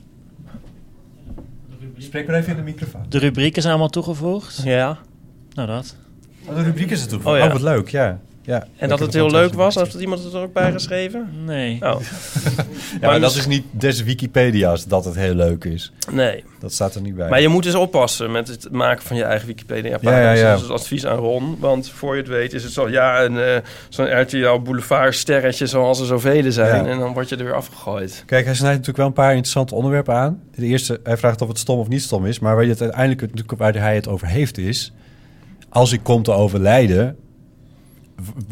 Spreek 1.97 2.27
maar 2.27 2.35
even 2.35 2.49
in 2.51 2.55
de 2.57 2.63
microfoon. 2.63 3.05
De 3.09 3.17
rubrieken 3.17 3.61
zijn 3.61 3.73
allemaal 3.73 3.91
toegevoegd. 3.91 4.61
Ja. 4.63 4.97
Nou, 5.53 5.67
dat. 5.67 5.95
Oh, 6.45 6.55
de 6.55 6.63
rubriek 6.63 6.91
is 6.91 7.01
er 7.01 7.07
toe. 7.07 7.19
Oh, 7.23 7.37
ja. 7.37 7.51
wat 7.51 7.61
leuk, 7.61 7.89
ja. 7.89 8.19
Ja. 8.45 8.67
En 8.77 8.89
dat 8.89 8.99
het 8.99 9.13
heel 9.13 9.31
leuk 9.31 9.53
was? 9.53 9.75
Heeft 9.75 9.93
iemand 9.93 10.23
het 10.23 10.33
er 10.33 10.41
ook 10.41 10.53
bij 10.53 10.71
geschreven? 10.71 11.29
Nee. 11.45 11.77
Oh. 11.81 11.95
Ja, 13.01 13.09
maar 13.09 13.19
dat 13.19 13.35
is 13.35 13.47
niet 13.47 13.63
des 13.71 14.03
Wikipedia's 14.03 14.85
dat 14.85 15.05
het 15.05 15.15
heel 15.15 15.33
leuk 15.33 15.63
is. 15.63 15.91
Nee. 16.11 16.43
Dat 16.59 16.73
staat 16.73 16.95
er 16.95 17.01
niet 17.01 17.15
bij. 17.15 17.29
Maar 17.29 17.41
je 17.41 17.47
moet 17.47 17.63
dus 17.63 17.75
oppassen 17.75 18.31
met 18.31 18.47
het 18.47 18.71
maken 18.71 19.03
van 19.05 19.17
je 19.17 19.23
eigen 19.23 19.47
Wikipedia-pagina. 19.47 20.21
Ja, 20.21 20.31
ja, 20.31 20.39
ja. 20.39 20.51
Dat 20.53 20.63
is 20.63 20.69
advies 20.69 21.05
aan 21.05 21.17
Ron. 21.17 21.57
Want 21.59 21.89
voor 21.89 22.15
je 22.15 22.21
het 22.21 22.29
weet 22.29 22.53
is 22.53 22.63
het 22.63 22.71
zo... 22.71 22.89
Ja, 22.89 23.23
een, 23.23 23.39
eh, 23.39 23.57
zo'n 23.89 24.21
RTL 24.21 24.61
Boulevard-sterretje 24.63 25.67
zoals 25.67 25.99
er 25.99 26.05
zoveel 26.05 26.51
zijn. 26.51 26.83
Ja. 26.83 26.91
En 26.91 26.99
dan 26.99 27.13
word 27.13 27.29
je 27.29 27.35
er 27.35 27.43
weer 27.43 27.55
afgegooid. 27.55 28.23
Kijk, 28.25 28.45
hij 28.45 28.53
snijdt 28.53 28.71
natuurlijk 28.77 28.97
wel 28.97 29.07
een 29.07 29.13
paar 29.13 29.31
interessante 29.31 29.75
onderwerpen 29.75 30.13
aan. 30.13 30.41
De 30.55 30.65
eerste, 30.65 30.99
hij 31.03 31.17
vraagt 31.17 31.41
of 31.41 31.47
het 31.47 31.59
stom 31.59 31.79
of 31.79 31.87
niet 31.87 32.01
stom 32.01 32.25
is. 32.25 32.39
Maar 32.39 32.55
waar, 32.55 32.63
je 32.63 32.69
het 32.69 32.81
uiteindelijk, 32.81 33.51
waar 33.57 33.73
hij 33.73 33.95
het 33.95 34.07
over 34.07 34.27
heeft 34.27 34.57
is... 34.57 34.93
Als 35.69 35.91
ik 35.91 35.99
kom 36.03 36.23
te 36.23 36.31
overlijden, 36.31 37.17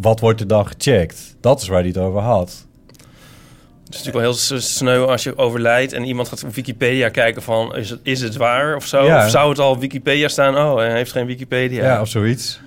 wat 0.02 0.20
wordt 0.20 0.40
er 0.40 0.48
dan 0.48 0.68
gecheckt? 0.68 1.36
Dat 1.42 1.62
is 1.62 1.68
waar 1.68 1.80
hij 1.80 1.88
het 1.88 1.98
over 1.98 2.22
had. 2.22 2.66
Het 3.84 4.00
is 4.00 4.06
natuurlijk 4.06 4.36
wel 4.36 4.50
heel 4.52 4.60
sneu 4.62 5.06
als 5.06 5.24
je 5.24 5.38
overlijdt... 5.38 5.94
en 5.94 6.04
iemand 6.04 6.28
gaat 6.28 6.44
op 6.44 6.56
Wikipedia 6.56 7.10
kijken 7.10 7.42
van... 7.42 7.76
is 7.76 7.90
het, 7.90 8.00
is 8.04 8.22
het 8.22 8.36
waar 8.36 8.76
of 8.76 8.86
zo? 8.86 9.06
Ja. 9.06 9.26
Of 9.26 9.32
zou 9.32 9.50
het 9.50 9.60
al 9.60 9.72
op 9.72 9.80
Wikipedia 9.80 10.28
staan? 10.28 10.58
Oh, 10.58 10.76
hij 10.76 10.92
heeft 10.96 11.12
geen 11.12 11.26
Wikipedia. 11.26 11.84
Ja, 11.84 12.02
of 12.02 12.08
zoiets. 12.08 12.60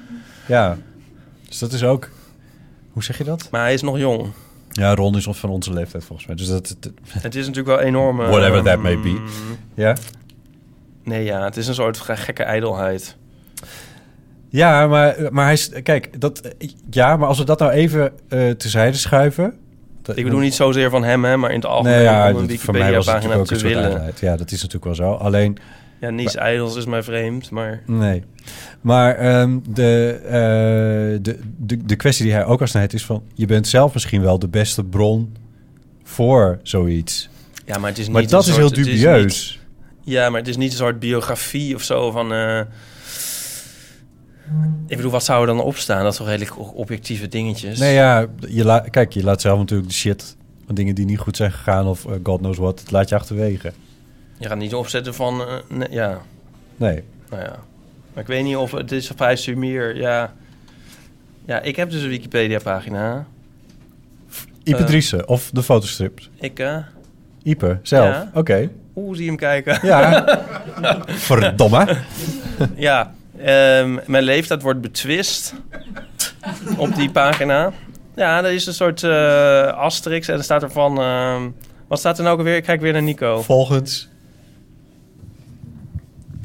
Ja. 0.47 0.79
Dus 1.49 1.59
dat 1.59 1.73
is 1.73 1.85
ook... 1.85 2.11
Hoe 2.93 3.05
zeg 3.05 3.19
je 3.19 3.25
dat? 3.25 3.49
Maar 3.51 3.61
hij 3.61 3.75
is 3.75 3.83
nog 3.83 3.99
jong. 3.99 4.33
Ja, 4.71 4.95
Ron 4.95 5.17
is 5.17 5.27
van 5.31 5.51
onze 5.51 5.73
leeftijd 5.73 6.05
volgens 6.05 6.27
mij. 6.27 6.37
Dus 6.37 6.49
dat... 6.49 6.77
Het 7.09 7.35
is 7.35 7.47
natuurlijk 7.47 7.77
wel 7.77 7.87
enorm... 7.87 8.17
Whatever 8.17 8.63
that 8.63 8.79
may 8.79 9.01
be. 9.01 9.23
Ja? 9.75 9.97
Nee, 11.05 11.25
ja, 11.25 11.45
het 11.45 11.57
is 11.57 11.67
een 11.67 11.75
soort 11.75 11.99
ge- 11.99 12.17
gekke 12.17 12.43
ijdelheid. 12.43 13.17
Ja, 14.55 14.87
maar, 14.87 15.17
maar 15.31 15.45
hij 15.45 15.53
is... 15.53 15.71
Kijk, 15.83 16.21
dat, 16.21 16.55
ja, 16.91 17.17
maar 17.17 17.29
als 17.29 17.39
we 17.39 17.45
dat 17.45 17.59
nou 17.59 17.73
even 17.73 18.13
eh 18.29 18.51
tezijde 18.51 18.97
schuiven... 18.97 19.55
dat- 20.03 20.17
Ik 20.17 20.25
bedoel 20.25 20.39
niet 20.41 20.55
zozeer 20.55 20.91
van 20.91 21.05
hem, 21.05 21.25
hè, 21.25 21.37
maar 21.37 21.51
in 21.51 21.57
het 21.57 21.67
algemeen 21.67 21.95
Nee, 21.95 22.03
ja, 22.05 22.31
om 22.31 22.37
een 22.37 22.47
Wikipedia-pagina 22.47 23.43
te 23.43 23.57
willen. 23.59 24.13
Ja, 24.21 24.37
dat 24.37 24.51
is 24.51 24.63
natuurlijk 24.63 24.85
wel 24.85 24.95
zo. 24.95 25.13
Alleen... 25.13 25.57
Ja, 26.01 26.11
niets 26.11 26.35
ijdels 26.37 26.77
is 26.77 26.85
mij 26.87 27.03
vreemd, 27.03 27.51
maar... 27.51 27.83
Nee. 27.87 28.23
Maar 28.81 29.15
ehm, 29.17 29.59
de, 29.69 30.21
eh, 30.25 30.33
de, 31.23 31.39
de, 31.57 31.85
de 31.85 31.97
kwestie 31.97 32.25
die 32.25 32.35
hij 32.35 32.45
ook 32.45 32.61
al 32.61 32.67
snijdt 32.67 32.93
is 32.93 33.05
van... 33.05 33.23
je 33.35 33.47
bent 33.47 33.69
zelf 33.69 33.93
misschien 33.95 34.23
wel 34.23 34.39
de 34.39 34.49
beste 34.49 34.85
bron 34.85 35.37
voor 36.03 36.59
zoiets. 36.63 37.29
Ja, 37.67 37.79
maar 37.79 37.89
het 37.91 37.99
is 37.99 38.05
niet 38.07 38.15
Maar 38.15 38.27
dat 38.27 38.47
is 38.47 38.57
heel 38.57 38.65
is 38.65 38.73
dubieus. 38.73 39.59
niet- 40.05 40.15
ja, 40.15 40.31
maar 40.31 40.41
het 40.41 40.49
is 40.49 40.57
niet 40.57 40.71
een 40.71 40.77
soort 40.79 40.99
biografie 40.99 41.75
of 41.75 41.83
zo 41.83 42.11
van... 42.11 42.33
eh, 42.33 42.61
ik 44.87 44.97
bedoel, 44.97 45.11
wat 45.13 45.25
zou 45.25 45.41
er 45.41 45.47
dan 45.47 45.61
opstaan? 45.61 46.03
Dat 46.03 46.13
is 46.13 46.19
toch 46.19 46.27
redelijk 46.27 46.75
objectieve 46.77 47.29
dingetjes? 47.29 47.79
Nee, 47.79 47.95
ja, 47.95 48.27
je 48.49 48.83
kijk, 48.91 49.13
je 49.13 49.23
laat 49.25 49.41
zelf 49.41 49.59
natuurlijk 49.59 49.89
de 49.89 49.95
shit... 49.95 50.37
van 50.67 50.75
dingen 50.75 50.95
die 50.95 51.05
niet 51.05 51.19
goed 51.19 51.37
zijn 51.37 51.53
gegaan 51.53 51.87
of 51.87 52.07
eh, 52.07 52.13
god 52.23 52.39
knows 52.39 52.59
what... 52.59 52.79
dat 52.79 52.91
laat 52.91 53.09
je 53.09 53.15
achterwege. 53.15 53.73
Je 54.39 54.49
gaat 54.49 54.59
niet 54.59 54.75
opzetten 54.75 55.15
van... 55.15 55.41
eh, 55.41 55.47
nee, 55.69 55.89
ja, 55.91 56.21
Nee. 56.77 57.03
nou 57.31 57.43
ja. 57.43 57.57
Maar 58.13 58.23
ik 58.23 58.29
weet 58.29 58.45
niet 58.45 58.57
of 58.57 58.71
het 58.73 58.93
is 58.93 59.11
vrij 59.17 59.37
sumier. 59.37 59.97
Ja, 59.97 60.33
ja 61.45 61.61
ik 61.61 61.77
heb 61.77 61.91
dus 61.91 62.03
een 62.03 62.09
Wikipedia-pagina. 62.09 63.27
Ipe 64.63 64.85
Eh, 64.85 65.19
of 65.27 65.51
de 65.53 65.63
fotostrips. 65.63 66.31
Ik, 66.41 66.59
eh... 66.59 66.77
Ipe, 67.43 67.79
zelf. 67.83 68.09
Ja. 68.09 68.31
Oké. 68.35 68.71
Oeh, 68.97 69.15
zie 69.15 69.23
je 69.23 69.29
hem 69.29 69.39
kijken. 69.39 69.79
Ja. 69.83 70.25
Verdomme. 71.07 71.97
ja, 72.77 73.15
ehm, 73.45 73.99
mijn 74.07 74.25
leeftijd 74.25 74.63
wordt 74.63 74.81
betwist 74.81 75.55
op 76.77 76.95
die 76.95 77.11
pagina. 77.11 77.73
Ja, 78.17 78.45
er 78.45 78.53
is 78.53 78.67
een 78.67 78.75
soort 78.75 79.03
eh 79.03 79.67
asterix 79.67 80.29
en 80.29 80.37
er 80.39 80.45
staat 80.45 80.63
er 80.63 80.71
van... 80.71 80.99
ehm, 81.01 81.43
wat 81.89 81.99
staat 81.99 82.17
er 82.17 82.23
nou 82.23 82.35
ook 82.35 82.41
alweer? 82.41 82.57
Ik 82.57 82.63
kijk 82.63 82.81
weer 82.81 82.93
naar 82.93 83.03
Nico. 83.03 83.43
Volgens. 83.43 84.09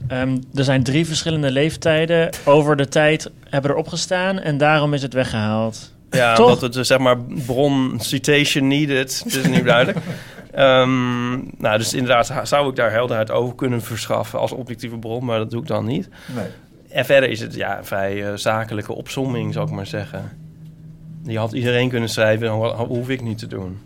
Ehm, 0.08 0.38
er 0.54 0.64
zijn 0.64 0.84
drie 0.84 1.06
verschillende 1.06 1.52
leeftijden 1.52 2.30
over 2.46 2.76
de 2.76 2.88
tijd 2.88 3.32
hebben 3.50 3.72
erop 3.72 3.88
gestaan 3.88 4.40
en 4.40 4.58
daarom 4.58 4.94
is 4.94 5.02
het 5.02 5.14
weggehaald. 5.14 5.94
Ja, 6.10 6.36
Toch? 6.36 6.46
omdat 6.46 6.62
het 6.62 6.74
dus, 6.74 6.88
zeg 6.88 6.98
maar 6.98 7.18
bron 7.46 7.96
citation 8.02 8.68
needed. 8.68 9.22
Het 9.24 9.36
is 9.36 9.46
niet 9.46 9.66
duidelijk. 9.66 9.98
Ehm, 10.52 11.32
nou, 11.58 11.78
dus 11.78 11.94
inderdaad 11.94 12.48
zou 12.48 12.70
ik 12.70 12.76
daar 12.76 12.92
helderheid 12.92 13.32
over 13.32 13.56
kunnen 13.56 13.82
verschaffen 13.82 14.40
als 14.40 14.52
objectieve 14.52 14.98
bron, 14.98 15.26
maar 15.26 15.38
dat 15.38 15.50
doe 15.50 15.62
ik 15.62 15.68
dan 15.68 15.86
niet. 15.86 16.10
Nee. 16.36 16.46
En 16.90 17.06
verder 17.06 17.30
is 17.30 17.40
het 17.40 17.54
ja, 17.54 17.78
een 17.78 17.86
vrij 17.86 18.28
eh, 18.28 18.36
zakelijke 18.36 18.94
opsomming, 18.94 19.54
zou 19.54 19.68
ik 19.68 19.74
maar 19.74 19.86
zeggen. 19.88 20.38
Die 21.24 21.38
had 21.38 21.52
iedereen 21.54 21.90
kunnen 21.90 22.10
schrijven, 22.10 22.48
ho- 22.48 22.86
hoef 22.88 23.10
ik 23.10 23.22
niet 23.22 23.38
te 23.38 23.48
doen. 23.48 23.80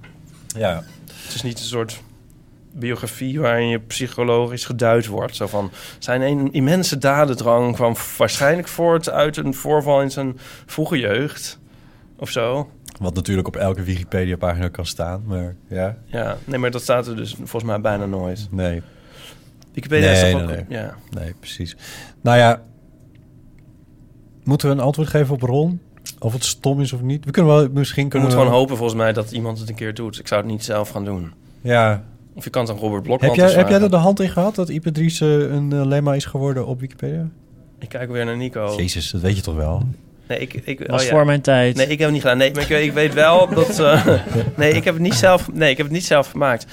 Ja. 0.57 0.83
Het 1.25 1.35
is 1.35 1.41
niet 1.41 1.59
een 1.59 1.65
soort 1.65 2.01
biografie 2.71 3.39
waarin 3.39 3.67
je 3.67 3.79
psychologisch 3.79 4.65
geduid 4.65 5.07
wordt. 5.07 5.35
Zo 5.35 5.47
van, 5.47 5.71
zijn 5.99 6.21
een 6.21 6.53
immense 6.53 6.97
dadendrang 6.97 7.75
kwam 7.75 7.95
waarschijnlijk 8.17 8.67
voort 8.67 9.09
uit 9.09 9.37
een 9.37 9.53
voorval 9.53 10.01
in 10.01 10.11
zijn 10.11 10.37
vroege 10.65 10.99
jeugd. 10.99 11.59
Of 12.17 12.29
zo. 12.29 12.69
Wat 12.99 13.13
natuurlijk 13.15 13.47
op 13.47 13.55
elke 13.55 13.83
Wikipedia-pagina 13.83 14.67
kan 14.67 14.85
staan, 14.85 15.23
maar 15.25 15.55
ja. 15.67 15.97
Ja, 16.05 16.37
nee, 16.45 16.59
maar 16.59 16.71
dat 16.71 16.81
staat 16.81 17.07
er 17.07 17.15
dus 17.15 17.33
volgens 17.33 17.63
mij 17.63 17.81
bijna 17.81 18.05
nooit. 18.05 18.47
Nee. 18.51 18.81
Wikipedia 19.73 20.11
is 20.11 20.19
toch 20.31 20.31
nee, 20.33 20.41
ook... 20.43 20.67
nee. 20.69 20.79
Ja. 20.79 20.95
Nee, 21.09 21.33
precies. 21.39 21.75
Nou 22.21 22.37
ja, 22.37 22.61
moeten 24.43 24.67
we 24.67 24.73
een 24.73 24.81
antwoord 24.81 25.07
geven 25.07 25.33
op 25.33 25.41
Ron? 25.41 25.79
Of 26.19 26.33
het 26.33 26.43
stom 26.43 26.81
is 26.81 26.93
of 26.93 27.01
niet? 27.01 27.25
We 27.25 27.31
kunnen 27.31 27.55
wel, 27.55 27.67
misschien 27.73 28.09
kunnen 28.09 28.27
moet 28.29 28.37
we... 28.37 28.43
gewoon 28.43 28.59
hopen 28.59 28.77
volgens 28.77 28.99
mij 28.99 29.13
dat 29.13 29.31
iemand 29.31 29.59
het 29.59 29.69
een 29.69 29.75
keer 29.75 29.93
doet. 29.93 30.19
Ik 30.19 30.27
zou 30.27 30.41
het 30.41 30.49
niet 30.51 30.63
zelf 30.63 30.89
gaan 30.89 31.05
doen. 31.05 31.31
Ja, 31.61 32.03
Of 32.35 32.43
je 32.43 32.49
kan 32.49 32.61
het 32.61 32.71
aan 32.71 32.77
Robert 32.77 33.03
Blokman 33.03 33.29
Heb 33.29 33.37
jij, 33.39 33.51
heb 33.51 33.69
jij 33.69 33.81
er 33.81 33.89
de 33.89 33.95
hand 33.95 34.19
in 34.19 34.29
gehad 34.29 34.55
dat 34.55 34.69
Ipe 34.69 34.91
Driessen 34.91 35.53
een 35.53 35.73
eh, 35.73 35.85
lemma 35.85 36.13
is 36.13 36.25
geworden 36.25 36.65
op 36.65 36.79
Wikipedia? 36.79 37.27
Ik 37.79 37.89
kijk 37.89 38.11
weer 38.11 38.25
naar 38.25 38.37
Nico. 38.37 38.73
Jezus, 38.77 39.11
dat 39.11 39.21
weet 39.21 39.35
je 39.35 39.41
toch 39.41 39.55
wel? 39.55 39.83
Nee, 40.27 40.39
ik, 40.39 40.53
ik, 40.53 40.79
oh 40.79 40.87
Was 40.87 41.05
voor 41.05 41.25
mijn 41.25 41.41
tijd. 41.41 41.75
Nee, 41.75 41.87
ik 41.87 41.97
heb 41.97 41.99
het 41.99 42.11
niet 42.11 42.21
gedaan. 42.21 42.37
Nee, 42.37 42.53
maar 42.53 42.71
ik, 42.71 42.83
ik 42.83 42.93
weet 42.93 43.13
wel 43.13 43.47
dat... 43.49 43.79
eh, 43.79 44.05
nee, 44.57 44.73
ik 44.73 44.83
heb 44.83 44.93
het 44.93 45.03
niet 45.03 45.13
zelf... 45.13 45.53
Nee, 45.53 45.69
ik 45.69 45.77
heb 45.77 45.85
het 45.85 45.95
niet 45.95 46.05
zelf 46.05 46.31
gemaakt. 46.31 46.65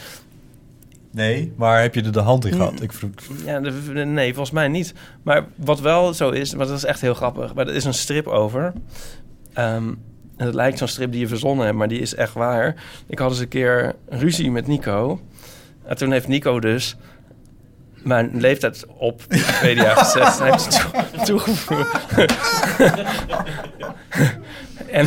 Nee, 1.13 1.53
maar 1.57 1.81
heb 1.81 1.95
je 1.95 2.03
er 2.03 2.13
de 2.13 2.21
hand 2.21 2.45
in 2.45 2.53
gehad? 2.53 2.83
Ik 2.83 2.93
vroeg... 2.93 3.11
Ja, 3.45 3.59
nee, 4.05 4.29
volgens 4.35 4.51
mij 4.55 4.69
niet. 4.69 4.95
Maar 5.23 5.45
wat 5.57 5.81
wel 5.81 6.15
zo 6.15 6.31
is, 6.31 6.55
maar 6.55 6.67
dat 6.67 6.77
is 6.77 6.85
echt 6.85 7.01
heel 7.01 7.15
grappig. 7.15 7.55
Maar 7.55 7.67
er 7.67 7.75
is 7.75 7.85
een 7.85 7.95
strip 7.95 8.27
over. 8.27 8.73
Ehm, 9.53 9.89
en 10.37 10.47
het 10.47 10.55
lijkt 10.55 10.79
zo'n 10.79 10.89
strip 10.89 11.13
die 11.13 11.21
je 11.21 11.29
verzonnen 11.29 11.65
hebt, 11.67 11.79
maar 11.79 11.89
die 11.89 12.01
is 12.01 12.15
echt 12.15 12.33
waar. 12.33 12.75
Ik 13.07 13.19
had 13.19 13.31
eens 13.31 13.39
een 13.41 13.49
keer 13.49 13.95
ruzie 14.09 14.51
met 14.51 14.67
Nico. 14.67 15.21
En 15.85 15.97
toen 15.97 16.13
heeft 16.13 16.29
Nico 16.29 16.61
dus 16.61 16.97
mijn 18.03 18.31
leeftijd 18.41 18.85
op 18.97 19.23
Wikipedia 19.29 19.95
gezet. 20.05 20.39
Hij 20.39 20.51
heeft 20.51 20.71
toe- 20.71 21.25
toegevoegd. 21.25 22.07
en 24.91 25.07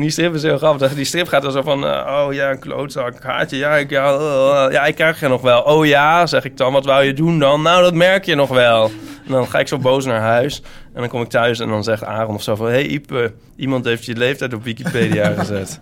die 0.00 0.10
strip 0.10 0.34
is 0.34 0.42
heel 0.42 0.58
grappig. 0.58 0.94
Die 0.94 1.04
strip 1.04 1.28
gaat 1.28 1.42
dan 1.42 1.52
zo 1.52 1.62
van... 1.62 1.84
eh, 1.86 2.24
oh 2.26 2.32
ja, 2.32 2.50
een 2.50 2.58
klootzak, 2.58 3.22
haatje. 3.22 3.56
Ja 3.56 3.76
ik, 3.76 3.90
ja, 3.90 4.04
eh, 4.12 4.64
eh, 4.66 4.72
ja, 4.72 4.84
ik 4.86 4.94
krijg 4.94 5.20
je 5.20 5.28
nog 5.28 5.40
wel. 5.40 5.60
Oh 5.62 5.86
ja, 5.86 6.26
zeg 6.26 6.44
ik 6.44 6.56
dan. 6.56 6.72
Wat 6.72 6.84
wou 6.84 7.04
je 7.04 7.12
doen 7.12 7.38
dan? 7.38 7.62
Nou, 7.62 7.82
dat 7.82 7.94
merk 7.94 8.24
je 8.24 8.34
nog 8.34 8.48
wel. 8.48 8.84
En 9.26 9.32
dan 9.32 9.48
ga 9.48 9.58
ik 9.58 9.68
zo 9.68 9.78
boos 9.78 10.04
naar 10.04 10.20
huis. 10.20 10.62
En 10.94 11.00
dan 11.00 11.08
kom 11.08 11.22
ik 11.22 11.28
thuis 11.28 11.58
en 11.60 11.68
dan 11.68 11.84
zegt 11.84 12.04
Aaron 12.04 12.34
of 12.34 12.42
zo 12.42 12.54
van... 12.54 12.66
hey, 12.66 12.86
Ipe, 12.86 13.32
iemand 13.56 13.84
heeft 13.84 14.04
je 14.04 14.16
leeftijd 14.16 14.54
op 14.54 14.64
Wikipedia 14.64 15.32
gezet. 15.38 15.80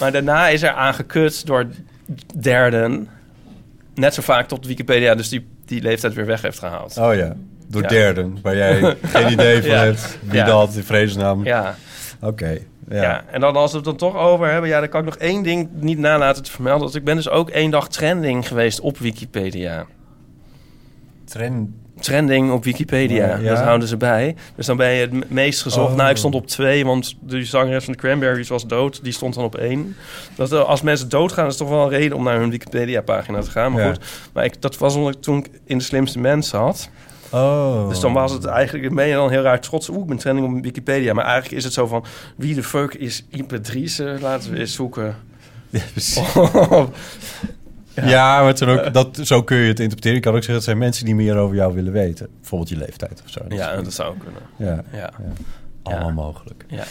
maar 0.00 0.12
daarna 0.12 0.48
is 0.48 0.62
er 0.62 0.70
aangekut 0.70 1.46
door 1.46 1.66
derden... 2.40 3.08
net 3.94 4.14
zo 4.14 4.22
vaak 4.22 4.48
tot 4.48 4.66
Wikipedia 4.66 5.14
dus 5.14 5.28
die, 5.28 5.46
die 5.66 5.82
leeftijd 5.82 6.14
weer 6.14 6.26
weg 6.26 6.42
heeft 6.42 6.58
gehaald. 6.58 6.96
Oh 6.98 7.14
ja, 7.14 7.32
door 7.68 7.82
Ja. 7.82 7.88
derden, 7.88 8.38
waar 8.42 8.56
jij 8.56 8.96
geen 9.12 9.32
idee 9.32 9.60
van 9.62 9.70
Ja. 9.70 9.84
hebt 9.84 10.18
wie 10.22 10.34
Ja. 10.38 10.44
dat 10.44 10.74
in 10.74 10.84
vredesnaam. 10.84 11.44
Ja. 11.44 11.74
Oké, 12.20 12.58
Ja. 12.88 13.02
ja. 13.02 13.24
en 13.30 13.40
dan 13.40 13.56
als 13.56 13.70
we 13.70 13.76
het 13.76 13.86
dan 13.86 13.96
toch 13.96 14.16
over 14.16 14.50
hebben, 14.50 14.70
ja, 14.70 14.80
dan 14.80 14.88
kan 14.88 15.00
ik 15.00 15.06
nog 15.06 15.16
één 15.16 15.42
ding 15.42 15.68
niet 15.72 15.98
nalaten 15.98 16.42
te 16.42 16.50
vermelden. 16.50 16.86
Dat 16.86 16.94
ik 16.94 17.04
ben 17.04 17.16
dus 17.16 17.28
ook 17.28 17.50
één 17.50 17.70
dag 17.70 17.88
trending 17.88 18.48
geweest 18.48 18.80
op 18.80 18.98
Wikipedia. 18.98 19.86
Trend. 21.24 21.68
Trending 22.00 22.52
op 22.52 22.64
Wikipedia, 22.64 23.26
Ja, 23.26 23.36
ja. 23.36 23.48
dat 23.48 23.58
houden 23.58 23.88
ze 23.88 23.96
bij. 23.96 24.36
Dus 24.56 24.66
dan 24.66 24.76
ben 24.76 24.90
je 24.90 25.00
het 25.00 25.12
me- 25.12 25.24
meest 25.28 25.62
gezocht. 25.62 25.90
Oh. 25.90 25.96
Nou, 25.96 26.10
ik 26.10 26.16
stond 26.16 26.34
op 26.34 26.46
twee, 26.46 26.84
want 26.84 27.16
de 27.20 27.44
zangeres 27.44 27.84
van 27.84 27.92
de 27.92 27.98
Cranberries 27.98 28.48
was 28.48 28.66
dood. 28.66 29.04
Die 29.04 29.12
stond 29.12 29.34
dan 29.34 29.44
op 29.44 29.54
één. 29.54 29.96
Dat, 30.34 30.52
eh, 30.52 30.64
als 30.64 30.82
mensen 30.82 31.08
doodgaan, 31.08 31.46
is 31.46 31.56
toch 31.56 31.68
wel 31.68 31.82
een 31.82 31.88
reden 31.88 32.16
om 32.16 32.22
naar 32.24 32.38
hun 32.38 32.50
Wikipedia-pagina 32.50 33.40
te 33.40 33.50
gaan. 33.50 33.72
Maar 33.72 33.82
Ja. 33.84 33.92
goed, 33.92 34.04
maar 34.32 34.44
ik, 34.44 34.62
dat 34.62 34.78
was 34.78 34.94
omdat 34.94 35.14
ik 35.14 35.22
toen 35.22 35.38
ik 35.38 35.50
in 35.64 35.78
de 35.78 35.84
slimste 35.84 36.18
mensen 36.18 36.58
zat. 36.58 36.90
Oh. 37.30 37.88
Dus 37.88 38.00
dan 38.00 38.12
was 38.12 38.32
het 38.32 38.44
eigenlijk, 38.44 38.94
ben 38.94 39.06
je 39.06 39.14
dan 39.14 39.30
heel 39.30 39.42
raar 39.42 39.60
trots. 39.60 39.88
Oeh, 39.88 40.00
ik 40.00 40.06
ben 40.06 40.16
trending 40.16 40.56
op 40.56 40.62
Wikipedia. 40.62 41.12
Maar 41.12 41.24
eigenlijk 41.24 41.54
is 41.56 41.64
het 41.64 41.72
zo 41.72 41.86
van, 41.86 42.04
wie 42.36 42.54
de 42.54 42.62
fuck 42.62 42.94
is 42.94 43.24
Driessen? 43.62 44.20
Laten 44.20 44.52
we 44.52 44.58
eens 44.58 44.74
zoeken. 44.74 45.14
Ja, 45.70 45.80
precies. 45.92 46.22
Ja, 48.04 48.42
maar 48.42 48.54
toen 48.54 48.68
ook, 48.68 48.92
dat, 48.92 49.18
zo 49.22 49.42
kun 49.42 49.56
je 49.56 49.68
het 49.68 49.80
interpreteren. 49.80 50.16
Ik 50.16 50.22
kan 50.22 50.32
ook 50.32 50.36
zeggen, 50.38 50.54
het 50.54 50.64
zijn 50.64 50.78
mensen 50.78 51.04
die 51.04 51.14
meer 51.14 51.36
over 51.36 51.56
jou 51.56 51.74
willen 51.74 51.92
weten. 51.92 52.28
Bijvoorbeeld 52.40 52.70
je 52.70 52.76
leeftijd 52.76 53.22
of 53.24 53.30
zo. 53.30 53.40
Ja, 53.48 53.76
dat 53.76 53.92
zou 53.92 54.14
kunnen. 54.18 54.42
Ja, 54.56 54.84
Ja. 54.98 54.98
ja. 54.98 55.12
allemaal 55.82 56.12
mogelijk. 56.12 56.64
Ja. 56.68 56.84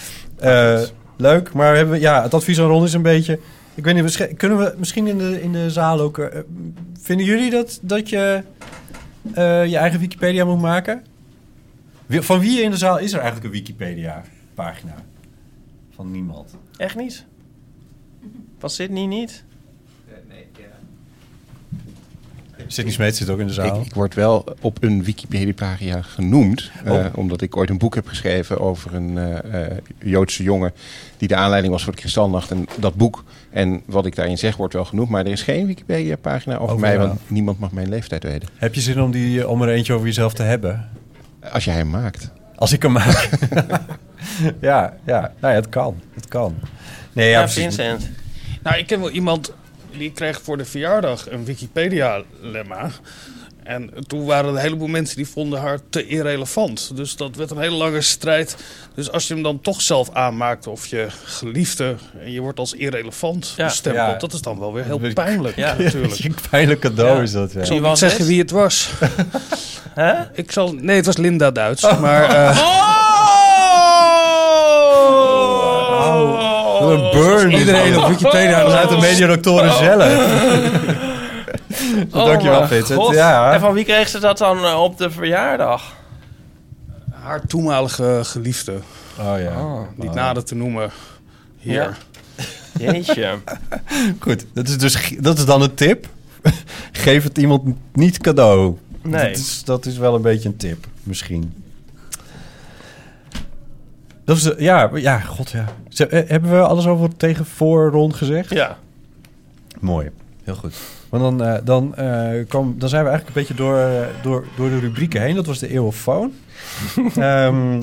Eh, 0.76 0.82
leuk, 1.18 1.54
maar 1.54 1.76
hebben 1.76 1.94
we, 1.94 2.00
ja, 2.00 2.22
het 2.24 2.34
advies 2.34 2.60
aan 2.60 2.68
Ron 2.68 2.84
is 2.84 2.94
een 2.94 3.02
beetje... 3.02 3.40
Ik 3.76 3.84
weet 3.84 4.04
niet, 4.04 4.34
kunnen 4.38 4.58
we 4.58 4.74
misschien 4.78 5.08
in 5.08 5.18
de, 5.18 5.42
in 5.42 5.52
de 5.52 5.70
zaal 5.70 6.00
ook... 6.00 6.18
eh, 6.18 6.40
vinden 7.02 7.26
jullie 7.26 7.50
dat, 7.52 7.80
dat 7.82 8.10
je 8.10 8.44
eh, 9.34 9.66
je 9.66 9.78
eigen 9.78 10.00
Wikipedia 10.00 10.46
moet 10.46 10.62
maken? 10.62 11.06
Van 12.10 12.40
wie 12.40 12.62
in 12.62 12.72
de 12.72 12.78
zaal 12.78 13.00
is 13.00 13.14
er 13.14 13.20
eigenlijk 13.20 13.46
een 13.46 13.60
Wikipedia-pagina? 13.60 14.96
Van 15.96 16.12
niemand. 16.12 16.58
Echt 16.78 16.96
niet? 16.96 17.26
Van 18.58 18.70
Sydney 18.70 19.06
niet? 19.06 19.44
Sydney 22.68 22.94
Smeet 22.94 23.16
zit 23.16 23.30
ook 23.30 23.40
in 23.40 23.48
de 23.48 23.54
zaal. 23.54 23.80
Ik, 23.80 23.86
ik 23.86 23.94
word 23.94 24.14
wel 24.14 24.44
op 24.62 24.84
een 24.84 25.04
Wikipedia-pagina 25.04 26.02
genoemd. 26.02 26.72
eh, 26.84 26.94
Oh. 26.94 27.06
omdat 27.16 27.42
ik 27.42 27.58
ooit 27.58 27.70
een 27.70 27.78
boek 27.78 27.96
heb 27.96 28.08
geschreven 28.08 28.60
over 28.60 28.94
een 28.96 29.18
eh, 29.18 29.62
eh, 29.66 29.78
Joodse 30.04 30.44
jongen... 30.44 30.72
die 31.18 31.28
de 31.28 31.36
aanleiding 31.36 31.74
was 31.74 31.84
voor 31.84 31.94
de 31.94 32.00
Kristalnacht. 32.00 32.52
En 32.52 32.66
dat 32.80 32.96
boek 32.96 33.24
en 33.50 33.82
wat 33.86 34.06
ik 34.06 34.16
daarin 34.16 34.38
zeg 34.38 34.56
wordt 34.56 34.74
wel 34.74 34.86
genoemd. 34.86 35.10
Maar 35.10 35.26
er 35.26 35.32
is 35.32 35.42
geen 35.42 35.66
Wikipedia-pagina 35.68 36.54
over, 36.56 36.68
Over 36.68 36.80
mij... 36.80 36.94
jou. 36.94 37.08
want 37.08 37.20
niemand 37.28 37.60
mag 37.60 37.72
mijn 37.72 37.90
leeftijd 37.90 38.24
weten. 38.24 38.50
Heb 38.56 38.74
je 38.76 38.82
zin 38.82 39.02
om, 39.02 39.12
die, 39.12 39.42
eh, 39.42 39.50
om 39.50 39.62
er 39.62 39.70
eentje 39.70 39.94
over 39.94 40.06
jezelf 40.08 40.34
te 40.34 40.44
hebben? 40.44 40.90
Als 41.52 41.66
jij 41.66 41.76
hem 41.76 41.90
maakt. 41.90 42.30
Als 42.56 42.72
ik 42.74 42.82
hem 42.82 42.92
maak. 42.92 43.30
ja, 44.62 44.98
ja, 45.06 45.20
nou 45.40 45.54
ja, 45.54 45.60
het 45.60 45.70
kan. 45.70 46.02
Het 46.14 46.28
kan. 46.28 46.56
Nee, 47.14 47.30
ja, 47.30 47.40
Ja. 47.40 47.50
Vincent. 47.50 48.10
Nou, 48.64 48.78
ik 48.78 48.88
ken 48.88 49.00
wel 49.00 49.10
iemand 49.10 49.54
die 49.98 50.12
kreeg 50.12 50.42
voor 50.44 50.58
de 50.58 50.66
verjaardag 50.66 51.30
een 51.32 51.46
Wikipedia-lemma. 51.46 52.90
En 53.64 53.90
toen 54.08 54.26
waren 54.26 54.46
er 54.50 54.56
een 54.56 54.62
heleboel 54.62 54.88
mensen 54.88 55.16
die 55.16 55.28
vonden 55.28 55.60
haar 55.60 55.80
te 55.90 56.08
irrelevant. 56.08 56.92
Dus 56.96 57.16
dat 57.16 57.36
werd 57.36 57.52
een 57.52 57.58
hele 57.60 57.76
lange 57.76 58.02
strijd. 58.02 58.56
Dus 58.96 59.12
als 59.12 59.28
je 59.28 59.34
hem 59.34 59.44
dan 59.44 59.62
toch 59.62 59.82
zelf 59.82 60.10
aanmaakt 60.14 60.68
of 60.68 60.86
je 60.88 61.08
geliefde... 61.24 61.96
en 62.24 62.32
je 62.32 62.42
wordt 62.42 62.60
als 62.60 62.74
irrelevant 62.74 63.54
Ja. 63.58 63.66
bestempeld... 63.66 64.08
Ja. 64.12 64.18
dat 64.18 64.34
is 64.34 64.42
dan 64.42 64.60
wel 64.60 64.74
weer 64.74 64.84
heel 64.86 65.14
pijnlijk 65.14 65.56
Ja. 65.66 65.76
natuurlijk. 65.78 66.24
Een 66.24 66.36
pijnlijk 66.50 66.80
cadeau 66.80 67.16
Ja. 67.16 67.22
is 67.22 67.32
dat, 67.32 67.52
ja. 67.52 67.60
Ik 67.60 67.66
zal 67.66 67.80
niet 67.80 67.98
zeggen 67.98 68.26
wie 68.26 68.40
het 68.40 68.52
was. 68.52 68.90
Hè? 69.94 70.14
Ik 70.34 70.52
zal, 70.52 70.74
nee, 70.74 70.96
het 70.96 71.06
was 71.06 71.18
Linda 71.18 71.52
Duits. 71.52 71.82
Maar 72.00 72.24
eh, 72.30 72.58
Wat 76.88 77.14
een 77.14 77.22
burn. 77.22 77.52
iedereen 77.52 77.98
op 77.98 78.08
Wikipedia... 78.08 78.62
Vanuit 78.62 78.90
de 78.90 78.98
mediadoktoren 78.98 79.74
zelf. 79.74 80.04
Dankjewel, 82.10 82.58
mijn 82.58 82.68
Vincent. 82.68 83.00
God. 83.00 83.14
Ja. 83.14 83.54
En 83.54 83.60
van 83.60 83.74
wie 83.74 83.86
kreeg 83.86 84.08
ze 84.08 84.20
dat 84.20 84.38
dan 84.38 84.66
eh, 84.66 84.84
op 84.84 84.98
de 84.98 85.12
verjaardag? 85.12 85.96
haar 87.28 87.48
toenmalige 87.48 88.20
geliefde. 88.24 88.80
Oh 89.20 89.40
ja. 89.40 89.62
Oh. 89.62 89.82
Niet 89.96 90.14
nader 90.14 90.44
te 90.44 90.56
noemen 90.56 90.92
hier. 91.58 91.74
Ja. 91.74 91.98
Jeetje. 92.80 93.38
Goed, 94.20 94.46
dat 94.54 94.68
is, 94.68 94.78
dus, 94.78 95.14
dat 95.20 95.38
is 95.38 95.46
dan 95.46 95.62
een 95.62 95.74
tip. 95.74 96.08
Geef 96.92 97.24
het 97.24 97.38
iemand 97.38 97.76
niet 97.94 98.18
cadeau. 98.18 98.78
Nee. 99.02 99.28
Dat 99.28 99.38
is, 99.38 99.64
dat 99.64 99.86
is 99.86 99.98
wel 99.98 100.16
een 100.16 100.22
beetje 100.22 100.50
een 100.50 100.58
tip, 100.58 100.86
misschien. 101.04 101.64
Dat 104.28 104.38
is, 104.38 104.44
de- 104.44 104.56
ja, 104.58 104.90
ja, 104.94 105.20
god 105.20 105.50
ja. 105.52 105.66
Eh, 106.10 106.30
Hebben 106.30 106.52
we 106.52 106.62
alles 106.62 106.88
over 106.88 107.18
tegen 107.18 107.46
voor 107.46 107.90
rond 107.92 108.16
gezegd? 108.16 108.50
Ja. 108.50 108.78
Mooi, 109.80 110.10
heel 110.44 110.56
goed. 110.56 110.76
Want 111.10 111.24
dan, 111.24 111.48
eh, 111.48 111.60
dan, 111.64 111.96
eh, 111.96 112.46
kwam, 112.48 112.76
dan 112.78 112.90
zijn 112.90 113.04
we 113.04 113.10
eigenlijk 113.10 113.38
een 113.38 113.44
beetje 113.44 113.64
door, 113.64 113.78
eh, 113.78 114.06
door, 114.22 114.46
door 114.56 114.70
de 114.70 114.80
rubrieken 114.80 115.22
heen. 115.22 115.36
Dat 115.36 115.46
was 115.46 115.60
de 115.60 115.70
eeuwofoon. 115.70 116.32
Ehm 117.16 117.82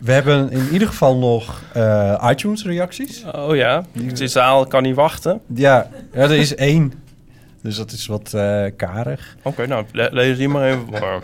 we 0.00 0.12
hebben 0.12 0.50
in 0.50 0.68
ieder 0.72 0.88
geval 0.88 1.18
nog 1.18 1.62
eh, 1.72 2.24
iTunes-reacties. 2.30 3.24
Oh 3.32 3.56
ja, 3.56 3.84
de 4.14 4.26
zaal 4.28 4.66
kan 4.66 4.82
niet 4.82 4.94
wachten. 4.94 5.40
Ja, 5.54 5.88
ja, 6.12 6.18
er 6.20 6.30
is 6.30 6.54
één. 6.54 6.92
Dus 7.62 7.76
dat 7.76 7.90
is 7.92 8.06
wat 8.06 8.32
eh, 8.34 8.64
karig. 8.76 9.36
Oké, 9.42 9.66
nou, 9.66 9.84
le- 9.92 10.08
lees 10.12 10.36
die 10.36 10.48
maar 10.48 10.68
even 10.68 10.86
voor. 10.92 11.22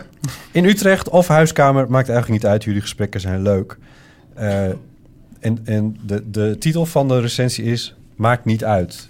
In 0.51 0.65
Utrecht 0.65 1.09
of 1.09 1.27
huiskamer, 1.27 1.89
maakt 1.89 2.09
eigenlijk 2.09 2.41
niet 2.41 2.51
uit. 2.51 2.63
Jullie 2.63 2.81
gesprekken 2.81 3.19
zijn 3.21 3.41
leuk. 3.41 3.77
Eh, 4.39 4.65
en 5.39 5.59
en 5.63 5.97
de, 6.05 6.29
de 6.29 6.55
titel 6.59 6.85
van 6.85 7.07
de 7.07 7.19
recensie 7.19 7.65
is... 7.65 7.95
Maakt 8.15 8.45
niet 8.45 8.63
uit. 8.63 9.09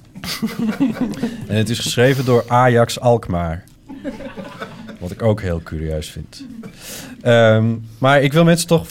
en 1.47 1.55
het 1.55 1.69
is 1.69 1.79
geschreven 1.79 2.25
door 2.25 2.43
Ajax 2.47 2.99
Alkmaar. 2.99 3.63
Wat 4.99 5.11
ik 5.11 5.21
ook 5.21 5.41
heel 5.41 5.61
curieus 5.63 6.09
vind. 6.09 6.45
Ehm, 7.21 7.75
maar 7.97 8.21
ik 8.21 8.33
wil 8.33 8.43
mensen 8.43 8.67
toch 8.67 8.87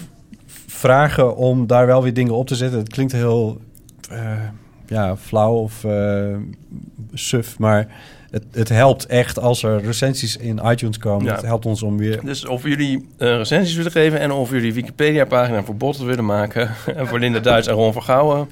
vragen 0.66 1.36
om 1.36 1.66
daar 1.66 1.86
wel 1.86 2.02
weer 2.02 2.14
dingen 2.14 2.34
op 2.34 2.46
te 2.46 2.54
zetten. 2.54 2.78
Het 2.78 2.88
klinkt 2.88 3.12
heel 3.12 3.60
eh, 4.10 4.42
ja, 4.86 5.16
flauw 5.16 5.54
of 5.54 5.84
eh, 5.84 6.36
suf, 7.12 7.58
maar 7.58 7.86
het, 8.30 8.44
het 8.52 8.68
helpt 8.68 9.06
echt 9.06 9.38
als 9.38 9.62
er 9.62 9.80
recensies 9.82 10.36
in 10.36 10.60
iTunes 10.64 10.98
komen. 10.98 11.24
Ja. 11.26 11.34
Het 11.34 11.42
helpt 11.44 11.66
ons 11.66 11.82
om 11.82 11.98
weer... 11.98 12.24
Dus 12.24 12.46
of 12.46 12.62
jullie 12.62 13.08
eh, 13.18 13.36
recensies 13.36 13.74
willen 13.76 13.92
geven 13.92 14.20
en 14.20 14.30
of 14.30 14.50
jullie 14.50 14.72
Wikipedia-pagina 14.74 15.62
voor 15.62 15.76
botten 15.76 16.06
willen 16.06 16.24
maken. 16.24 16.70
en 16.96 17.06
voor 17.06 17.18
Linda 17.18 17.38
Duits 17.38 17.66
en 17.66 17.74
Ron 17.74 17.92
Vergouwen. 17.92 18.48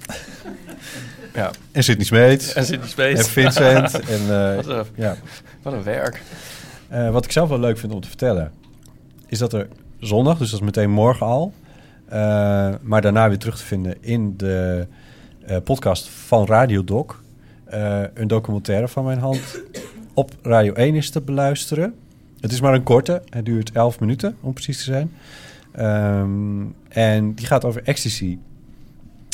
Ja. 1.34 1.50
En 1.72 1.84
Sidney 1.84 2.04
Smeet. 2.06 2.52
En 2.52 2.64
Sidney 2.66 2.88
Smeet. 2.88 3.18
En 3.18 3.24
Vincent. 3.24 4.00
en, 4.14 4.20
eh, 4.20 4.54
Wat 4.56 4.66
een- 4.66 4.84
ja. 4.94 5.16
Wat 5.62 5.72
een 5.72 5.82
werk. 5.82 6.22
Eh, 6.88 7.10
wat 7.10 7.24
ik 7.24 7.32
zelf 7.32 7.48
wel 7.48 7.60
leuk 7.60 7.78
vind 7.78 7.92
om 7.92 8.00
te 8.00 8.08
vertellen... 8.08 8.52
is 9.26 9.38
dat 9.38 9.52
er 9.52 9.68
zondag, 10.00 10.38
dus 10.38 10.50
dat 10.50 10.60
is 10.60 10.64
meteen 10.66 10.90
morgen 10.90 11.26
al... 11.26 11.52
eh, 12.08 12.18
maar 12.82 13.00
daarna 13.02 13.28
weer 13.28 13.38
terug 13.38 13.56
te 13.56 13.64
vinden 13.64 13.94
in 14.00 14.34
de 14.36 14.86
eh, 15.46 15.56
podcast 15.64 16.08
van 16.08 16.46
Radio 16.46 16.84
Doc. 16.84 17.14
Eh, 17.66 18.02
een 18.14 18.28
documentaire 18.28 18.88
van 18.88 19.04
mijn 19.04 19.18
hand 19.18 19.60
op 20.14 20.30
Radio 20.42 20.72
1 20.72 20.94
is 20.94 21.10
te 21.10 21.20
beluisteren. 21.20 21.94
Het 22.40 22.52
is 22.52 22.60
maar 22.60 22.74
een 22.74 22.82
korte. 22.82 23.22
Het 23.28 23.44
duurt 23.44 23.72
11 23.72 24.00
minuten, 24.00 24.36
om 24.40 24.52
precies 24.52 24.78
te 24.78 24.84
zijn. 24.84 25.12
Ehm, 25.72 26.64
en 26.88 27.34
die 27.34 27.46
gaat 27.46 27.64
over 27.64 27.82
ecstasy. 27.84 28.38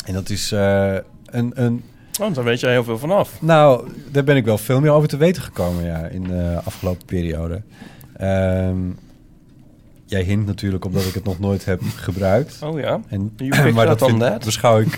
En 0.05 0.13
dat 0.13 0.29
is 0.29 0.51
eh, 0.51 0.95
een, 1.25 1.51
een... 1.53 1.83
Oh, 2.21 2.33
daar 2.33 2.43
weet 2.43 2.59
je 2.59 2.67
heel 2.67 2.83
veel 2.83 2.97
vanaf. 2.97 3.41
Nou, 3.41 3.87
daar 4.11 4.23
ben 4.23 4.35
ik 4.35 4.45
wel 4.45 4.57
veel 4.57 4.79
meer 4.79 4.91
over 4.91 5.09
te 5.09 5.17
weten 5.17 5.41
gekomen, 5.41 5.85
ja, 5.85 6.05
in 6.05 6.23
de 6.23 6.59
afgelopen 6.63 7.05
periode. 7.05 7.61
Ehm, 8.17 8.77
jij 10.13 10.23
hint 10.23 10.45
natuurlijk 10.45 10.85
omdat 10.85 11.03
ik 11.05 11.13
het 11.13 11.23
nog 11.23 11.39
nooit 11.39 11.65
heb 11.65 11.81
gebruikt. 11.95 12.59
Oh 12.63 12.79
ja? 12.79 12.99
En, 13.07 13.35
maar 13.73 13.85
dat 13.85 14.05
vind- 14.05 14.43
beschouw 14.45 14.79
ik, 14.79 14.95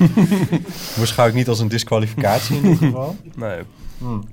beschouw 0.99 1.27
ik 1.27 1.33
niet 1.33 1.47
als 1.47 1.59
een 1.59 1.67
disqualificatie 1.67 2.55
in 2.55 2.61
dit 2.61 2.77
geval. 2.77 3.15
Nee. 3.35 3.59
Hmm. 3.97 4.23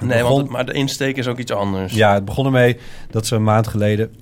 Nee, 0.00 0.08
begon- 0.18 0.28
want 0.28 0.42
het- 0.42 0.50
maar 0.50 0.66
de 0.66 0.72
insteek 0.72 1.16
is 1.16 1.26
ook 1.26 1.38
iets 1.38 1.52
anders. 1.52 1.92
Ja, 1.94 2.14
het 2.14 2.24
begon 2.24 2.44
ermee 2.46 2.76
dat 3.10 3.26
ze 3.26 3.34
een 3.34 3.44
maand 3.44 3.66
geleden... 3.66 4.14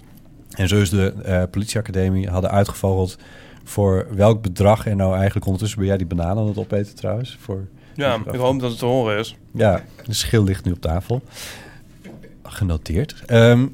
en 0.50 0.68
zo 0.68 0.76
is 0.80 0.90
de 0.90 1.12
eh, 1.24 1.42
politieacademie 1.50 2.28
hadden 2.28 2.50
uitgevogeld... 2.50 3.16
voor 3.64 4.06
welk 4.10 4.42
bedrag 4.42 4.86
er 4.86 4.96
nou 4.96 5.14
eigenlijk 5.14 5.44
ondertussen... 5.46 5.78
ben 5.78 5.88
jij 5.88 5.96
die 5.96 6.06
bananen 6.06 6.36
aan 6.42 6.48
het 6.48 6.58
opeten 6.58 6.94
trouwens? 6.94 7.36
Voor, 7.40 7.66
Ja, 7.94 8.14
ik 8.32 8.38
hoop 8.38 8.60
dat 8.60 8.70
het 8.70 8.78
te 8.78 8.84
horen 8.84 9.18
is. 9.18 9.36
Ja, 9.52 9.82
de 10.06 10.14
schil 10.14 10.44
ligt 10.44 10.64
nu 10.64 10.72
op 10.72 10.80
tafel. 10.80 11.22
Genoteerd. 12.42 13.22
Ehm, 13.26 13.66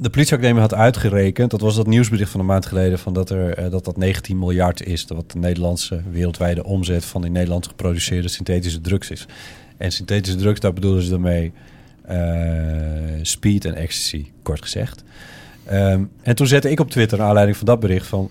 de 0.00 0.10
politieacademie 0.10 0.60
had 0.60 0.74
uitgerekend... 0.74 1.50
dat 1.50 1.60
was 1.60 1.76
dat 1.76 1.86
nieuwsbericht 1.86 2.30
van 2.30 2.40
een 2.40 2.46
maand 2.46 2.66
geleden... 2.66 2.98
Van 2.98 3.12
dat, 3.12 3.30
er, 3.30 3.54
eh, 3.54 3.70
dat 3.70 3.84
dat 3.84 3.96
19 3.96 4.38
miljard 4.38 4.82
is. 4.82 5.04
Wat 5.08 5.30
de 5.30 5.38
Nederlandse 5.38 6.02
wereldwijde 6.10 6.64
omzet... 6.64 7.04
van 7.04 7.24
in 7.24 7.32
Nederland 7.32 7.66
geproduceerde 7.66 8.28
synthetische 8.28 8.80
drugs 8.80 9.10
is. 9.10 9.26
En 9.76 9.92
synthetische 9.92 10.38
drugs, 10.38 10.60
daar 10.60 10.72
bedoelen 10.72 11.02
ze 11.02 11.10
daarmee... 11.10 11.52
eh, 12.02 12.18
speed 13.22 13.64
en 13.64 13.74
ecstasy, 13.74 14.30
kort 14.42 14.62
gezegd. 14.62 15.04
Ehm, 15.64 16.04
en 16.22 16.34
toen 16.34 16.46
zette 16.46 16.70
ik 16.70 16.80
op 16.80 16.90
Twitter... 16.90 17.18
naar 17.18 17.26
aanleiding 17.26 17.56
van 17.56 17.66
dat 17.66 17.80
bericht 17.80 18.06
van... 18.06 18.30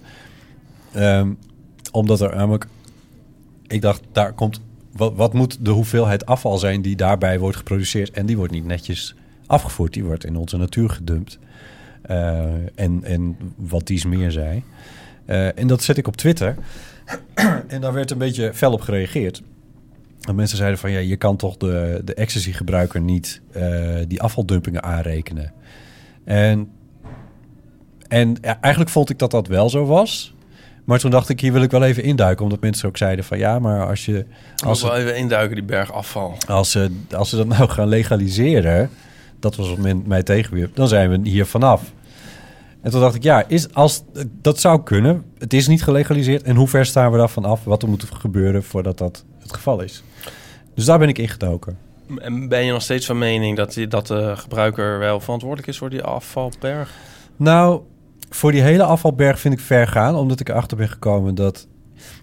ehm, 0.94 1.32
omdat 1.92 2.22
er 2.22 2.36
namelijk 2.36 2.68
ik 3.68 3.82
dacht, 3.82 4.02
daar 4.12 4.34
komt. 4.34 4.62
Wat, 4.96 5.14
wat 5.16 5.34
moet 5.34 5.66
de 5.66 5.72
hoeveelheid 5.72 6.26
afval 6.26 6.58
zijn 6.58 6.82
die 6.82 6.96
daarbij 6.96 7.40
wordt 7.40 7.58
geproduceerd? 7.58 8.12
En 8.12 8.26
die 8.26 8.38
wordt 8.38 8.54
niet 8.54 8.66
netjes 8.66 9.16
afgevoerd. 9.50 9.94
Die 9.94 10.04
wordt 10.04 10.26
in 10.26 10.36
onze 10.36 10.58
natuur 10.58 10.90
gedumpt. 10.90 11.40
Eh, 12.02 12.44
en, 12.76 13.04
en 13.04 13.38
wat 13.56 13.88
dies 13.88 14.06
meer 14.06 14.32
zei. 14.32 14.64
Eh, 15.26 15.58
en 15.58 15.68
dat 15.68 15.84
zet 15.84 15.98
ik 15.98 16.08
op 16.08 16.18
Twitter. 16.18 16.56
en 17.68 17.82
daar 17.82 17.94
werd 17.94 18.12
een 18.12 18.18
beetje 18.18 18.54
fel 18.54 18.72
op 18.72 18.82
gereageerd. 18.82 19.42
En 20.28 20.36
mensen 20.36 20.58
zeiden 20.58 20.80
van 20.80 20.92
ja, 20.92 21.00
je 21.00 21.16
kan 21.16 21.36
toch 21.36 21.58
de, 21.58 22.02
de 22.06 22.14
ecstasy-gebruiker 22.14 23.02
niet 23.02 23.42
eh, 23.52 23.96
die 24.08 24.22
afvaldumpingen 24.22 24.84
aanrekenen. 24.84 25.54
En, 26.24 26.70
en 28.08 28.38
ja, 28.42 28.58
eigenlijk 28.62 28.94
vond 28.94 29.10
ik 29.10 29.20
dat 29.20 29.32
dat 29.32 29.48
wel 29.48 29.70
zo 29.70 29.86
was. 29.86 30.34
Maar 30.84 31.00
toen 31.00 31.12
dacht 31.12 31.30
ik, 31.30 31.40
hier 31.40 31.54
wil 31.54 31.62
ik 31.62 31.72
wel 31.72 31.84
even 31.84 32.04
induiken. 32.04 32.44
Omdat 32.44 32.62
mensen 32.62 32.88
ook 32.88 32.98
zeiden 32.98 33.26
van 33.26 33.38
ja, 33.38 33.60
maar 33.60 33.88
als 33.88 34.06
je... 34.06 34.26
Als 34.66 34.82
we 34.82 34.88
wel 34.88 34.98
even 34.98 35.18
induiken, 35.18 35.56
die 35.56 35.66
berg 35.66 35.94
afval. 35.94 36.38
als, 36.48 36.72
ze, 36.72 36.92
als 37.12 37.30
ze 37.30 37.36
dat 37.36 37.48
nou 37.48 37.70
gaan 37.70 37.88
legaliseren, 37.88 38.90
dat 39.40 39.56
was 39.56 39.70
op 39.70 39.76
het 39.76 39.86
moment 39.86 40.08
mij 40.08 40.24
tegenwierp, 40.24 40.76
dan 40.76 40.88
zijn 40.88 41.10
we 41.10 41.30
hier 41.30 41.46
vanaf. 41.46 41.92
En 42.82 42.92
toen 42.92 43.00
dacht 43.00 43.16
ik, 43.16 43.24
ja, 43.24 43.48
is, 43.48 43.74
als, 43.74 44.04
dat 44.42 44.60
zou 44.60 44.84
kunnen. 44.84 45.24
Het 45.38 45.54
is 45.54 45.68
niet 45.68 45.84
gelegaliseerd. 45.84 46.44
En 46.44 46.56
hoe 46.56 46.68
ver 46.68 46.86
staan 46.86 47.12
we 47.12 47.18
daarvan 47.18 47.46
af? 47.46 47.64
Wat 47.64 47.82
er 47.82 47.90
moet 47.90 48.06
gebeuren 48.14 48.64
voordat 48.64 48.98
dat 48.98 49.26
het 49.40 49.54
geval 49.54 49.82
is? 49.82 50.04
Dus 50.76 50.86
daar 50.86 51.00
ben 51.00 51.08
ik 51.08 51.18
ingedoken. 51.18 51.78
En 52.18 52.48
ben 52.48 52.66
je 52.66 52.72
nog 52.72 52.82
steeds 52.82 53.06
van 53.06 53.18
mening 53.18 53.58
dat, 53.58 53.74
die, 53.74 53.88
dat 53.88 54.08
de 54.08 54.34
gebruiker 54.36 55.00
wel 55.00 55.20
verantwoordelijk 55.20 55.68
is 55.68 55.78
voor 55.78 55.90
die 55.90 56.04
afvalberg? 56.04 56.92
Nou, 57.36 57.82
voor 58.30 58.52
die 58.52 58.62
hele 58.62 58.84
afvalberg 58.84 59.40
vind 59.40 59.54
ik 59.54 59.60
ver 59.60 59.88
gaan, 59.88 60.16
omdat 60.16 60.40
ik 60.40 60.50
erachter 60.50 60.78
ben 60.78 60.90
gekomen 60.90 61.36
dat 61.36 61.68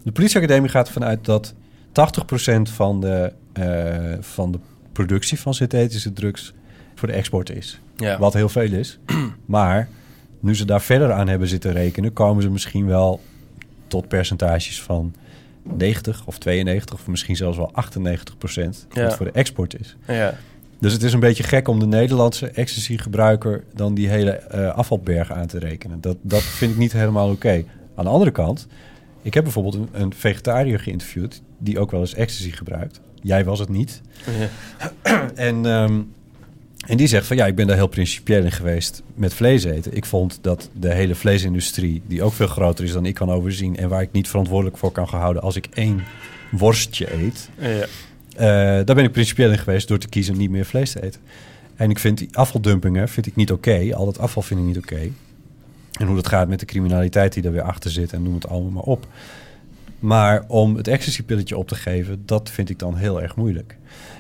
de 0.03 0.13
politieacademie 0.13 0.71
gaat 0.71 0.87
ervan 0.87 1.05
uit 1.05 1.25
dat 1.25 1.55
80% 1.93 2.71
van 2.71 3.01
de, 3.01 3.33
eh, 3.53 4.19
van 4.21 4.53
de 4.53 4.59
productie 4.93 5.41
van 5.41 5.55
synthetische 5.55 6.13
drugs 6.13 6.55
voor 6.99 7.09
de 7.09 7.15
export 7.15 7.51
is. 7.51 7.81
Ja. 7.97 8.19
Wat 8.19 8.33
heel 8.33 8.49
veel 8.49 8.73
is. 8.73 8.99
maar 9.45 9.89
nu 10.41 10.57
ze 10.57 10.65
daar 10.65 10.83
verder 10.83 11.13
aan 11.13 11.29
hebben 11.29 11.49
zitten 11.49 11.73
rekenen, 11.73 12.13
komen 12.13 12.43
ze 12.43 12.51
misschien 12.51 12.87
wel 12.87 13.21
tot 13.87 14.09
percentages 14.09 14.83
van 14.83 15.15
90 15.63 16.23
of 16.27 16.39
92 16.39 16.95
of 16.95 17.07
misschien 17.07 17.37
zelfs 17.37 17.57
wel 17.57 17.71
98 17.73 18.39
procent 18.39 18.87
Ja. 18.93 19.03
wat 19.03 19.17
voor 19.17 19.27
de 19.27 19.33
export 19.33 19.81
is. 19.81 19.97
Ja. 20.07 20.35
Dus 20.79 20.93
het 20.93 21.03
is 21.03 21.13
een 21.13 21.21
beetje 21.21 21.43
gek 21.43 21.69
om 21.69 21.79
de 21.79 21.87
Nederlandse 21.87 22.47
ecstasy-gebruiker 22.49 23.65
dan 23.75 23.95
die 23.95 24.09
hele 24.09 24.31
eh, 24.31 24.69
afvalberg 24.75 25.33
aan 25.33 25.47
te 25.47 25.59
rekenen. 25.59 26.01
Dat, 26.01 26.17
dat 26.23 26.43
vind 26.43 26.73
ik 26.73 26.79
niet 26.79 26.93
helemaal 26.93 27.31
oké. 27.31 27.65
Aan 27.95 28.05
de 28.05 28.11
andere 28.11 28.31
kant, 28.31 28.67
ik 29.23 29.35
heb 29.35 29.43
bijvoorbeeld 29.43 29.75
een, 29.75 29.89
een 29.93 30.15
vegetariër 30.15 30.81
geïnterviewd 30.81 31.43
die 31.59 31.79
ook 31.79 31.91
wel 31.91 32.01
eens 32.01 32.15
ecstasy 32.15 32.51
gebruikt. 32.51 33.01
Jij 33.23 33.45
was 33.45 33.59
het 33.59 33.69
niet. 33.69 34.01
En, 35.35 35.67
ehm, 35.67 36.01
en 36.87 36.97
die 36.97 37.07
zegt 37.07 37.27
van 37.27 37.37
ja, 37.37 37.47
ik 37.47 37.55
ben 37.55 37.67
daar 37.67 37.77
heel 37.77 37.87
principieel 37.87 38.45
in 38.45 38.53
geweest 38.53 39.03
met 39.15 39.35
vlees 39.35 39.65
eten. 39.65 39.97
Ik 39.97 40.05
vond 40.05 40.39
dat 40.41 40.71
de 40.73 40.95
hele 40.95 41.15
vleesindustrie, 41.15 42.03
die 42.07 42.23
ook 42.23 42.33
veel 42.33 42.47
groter 42.47 42.85
is 42.85 42.93
dan 42.93 43.07
ik 43.07 43.15
kan 43.15 43.31
overzien 43.31 43.77
en 43.77 43.89
waar 43.89 44.03
ik 44.03 44.13
niet 44.13 44.29
verantwoordelijk 44.29 44.77
voor 44.77 44.93
kan 44.93 45.09
gehouden 45.09 45.43
als 45.43 45.57
ik 45.57 45.69
één 45.75 46.03
worstje 46.51 47.15
eet. 47.15 47.49
Ja. 47.59 47.87
Eh, 48.37 48.85
daar 48.85 48.95
ben 48.95 49.05
ik 49.05 49.13
principieel 49.13 49.51
in 49.51 49.59
geweest 49.59 49.89
door 49.89 49.99
te 49.99 50.09
kiezen 50.09 50.37
niet 50.37 50.51
meer 50.51 50.65
vlees 50.65 50.93
te 50.93 51.03
eten. 51.03 51.21
En 51.77 51.91
ik 51.91 51.99
vind 51.99 52.19
die 52.19 52.29
afvaldumpingen 52.33 53.09
vind 53.09 53.27
ik 53.27 53.37
niet 53.37 53.53
oké. 53.53 53.91
Al 53.95 54.05
dat 54.05 54.19
afval 54.19 54.43
vind 54.43 54.61
ik 54.61 54.67
niet 54.67 54.79
oké. 54.79 55.11
En 55.99 56.07
hoe 56.07 56.17
dat 56.17 56.29
gaat 56.29 56.49
met 56.49 56.61
de 56.61 56.67
criminaliteit 56.67 57.33
die 57.33 57.43
er 57.43 57.53
weer 57.53 57.63
achter 57.63 57.91
zit 57.91 58.13
en 58.13 58.23
noem 58.23 58.35
het 58.35 58.49
allemaal 58.49 58.71
maar 58.71 58.83
op. 58.83 59.07
Maar 59.99 60.45
om 60.49 60.77
het 60.77 60.89
ecstasy-pilletje 60.89 61.57
op 61.57 61.69
te 61.69 61.75
geven, 61.75 62.23
dat 62.25 62.51
vind 62.51 62.71
ik 62.71 62.79
dan 62.79 62.97
heel 62.97 63.23
erg 63.23 63.37
moeilijk. 63.37 63.77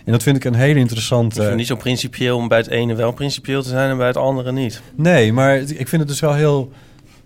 En 0.07 0.13
dat 0.13 0.23
vind 0.23 0.37
ik 0.37 0.45
een 0.45 0.55
hele 0.55 0.79
interessante... 0.79 1.27
Ik 1.27 1.35
vind 1.35 1.49
het 1.49 1.57
niet 1.57 1.67
zo 1.67 1.77
principieel 1.77 2.37
om 2.37 2.49
bij 2.49 2.59
het 2.59 2.67
ene 2.67 2.95
wel 2.95 3.13
principieel 3.13 3.63
te 3.63 3.69
zijn 3.69 3.91
en 3.91 3.97
bij 3.97 4.07
het 4.07 4.17
andere 4.17 4.53
niet. 4.53 4.83
Nee, 4.95 5.33
maar 5.33 5.57
ik 5.57 5.89
vind 5.89 6.03
het 6.03 6.09
dus 6.09 6.21
wel 6.21 6.35
heel 6.35 6.73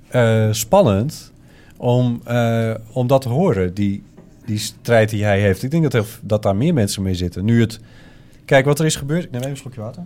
eh, 0.09 0.49
spannend 0.51 1.33
om, 1.77 2.21
eh, 2.25 2.75
om 2.93 3.07
dat 3.07 3.23
te 3.23 3.29
horen, 3.29 3.75
die, 3.75 4.03
die 4.45 4.59
strijd 4.59 5.11
die 5.11 5.25
hij 5.25 5.41
heeft. 5.41 5.63
Ik 5.63 5.71
denk 5.71 5.83
dat, 5.83 5.93
heel, 5.93 6.05
dat 6.21 6.43
daar 6.43 6.57
meer 6.57 6.75
mensen 6.75 7.03
mee 7.03 7.15
zitten. 7.15 7.45
Nu 7.45 7.61
het... 7.61 7.81
Kijk, 8.45 8.65
wat 8.65 8.79
er 8.79 8.87
is 8.87 8.97
gebeurd... 8.97 9.25
Ik 9.25 9.31
neem 9.31 9.41
even 9.41 9.53
een 9.53 9.57
slokje 9.57 9.81
water. 9.81 10.03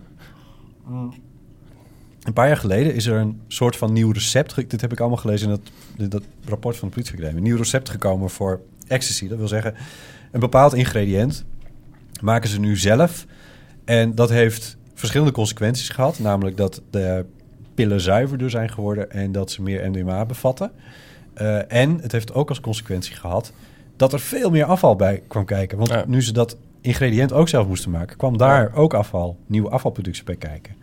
Een 2.23 2.33
paar 2.33 2.47
jaar 2.47 2.57
geleden 2.57 2.93
is 2.93 3.05
er 3.05 3.17
een 3.17 3.41
soort 3.47 3.75
van 3.75 3.93
nieuw 3.93 4.11
recept... 4.11 4.69
Dit 4.69 4.81
heb 4.81 4.91
ik 4.91 4.99
allemaal 4.99 5.17
gelezen 5.17 5.49
in 5.49 5.59
dat, 5.97 6.11
dat 6.11 6.23
rapport 6.45 6.77
van 6.77 6.87
de 6.87 6.93
politieacademie. 6.93 7.37
Een 7.37 7.47
nieuw 7.47 7.57
recept 7.57 7.89
gekomen 7.89 8.29
voor 8.29 8.61
ecstasy. 8.87 9.27
Dat 9.27 9.37
wil 9.37 9.47
zeggen, 9.47 9.75
een 10.31 10.39
bepaald 10.39 10.73
ingrediënt 10.73 11.45
maken 12.21 12.49
ze 12.49 12.59
nu 12.59 12.77
zelf. 12.77 13.25
En 13.85 14.15
dat 14.15 14.29
heeft 14.29 14.77
verschillende 14.93 15.33
consequenties 15.33 15.89
gehad. 15.89 16.19
Namelijk 16.19 16.57
dat 16.57 16.81
de 16.89 17.25
pillen 17.73 18.01
zuiverder 18.01 18.49
zijn 18.49 18.69
geworden 18.69 19.11
en 19.11 19.31
dat 19.31 19.51
ze 19.51 19.61
meer 19.61 19.89
MDMA 19.89 20.25
bevatten. 20.25 20.71
Eh, 21.33 21.71
en 21.71 21.99
het 22.01 22.11
heeft 22.11 22.33
ook 22.33 22.49
als 22.49 22.59
consequentie 22.59 23.15
gehad 23.15 23.51
dat 23.95 24.13
er 24.13 24.19
veel 24.19 24.49
meer 24.49 24.65
afval 24.65 24.95
bij 24.95 25.21
kwam 25.27 25.45
kijken. 25.45 25.77
Want 25.77 26.07
nu 26.07 26.23
ze 26.23 26.33
dat 26.33 26.57
ingrediënt 26.81 27.33
ook 27.33 27.49
zelf 27.49 27.67
moesten 27.67 27.91
maken, 27.91 28.17
kwam 28.17 28.37
daar 28.37 28.73
ook 28.73 28.93
afval, 28.93 29.37
nieuwe 29.47 29.69
afvalproductie 29.69 30.23
bij 30.23 30.35
kijken. 30.35 30.75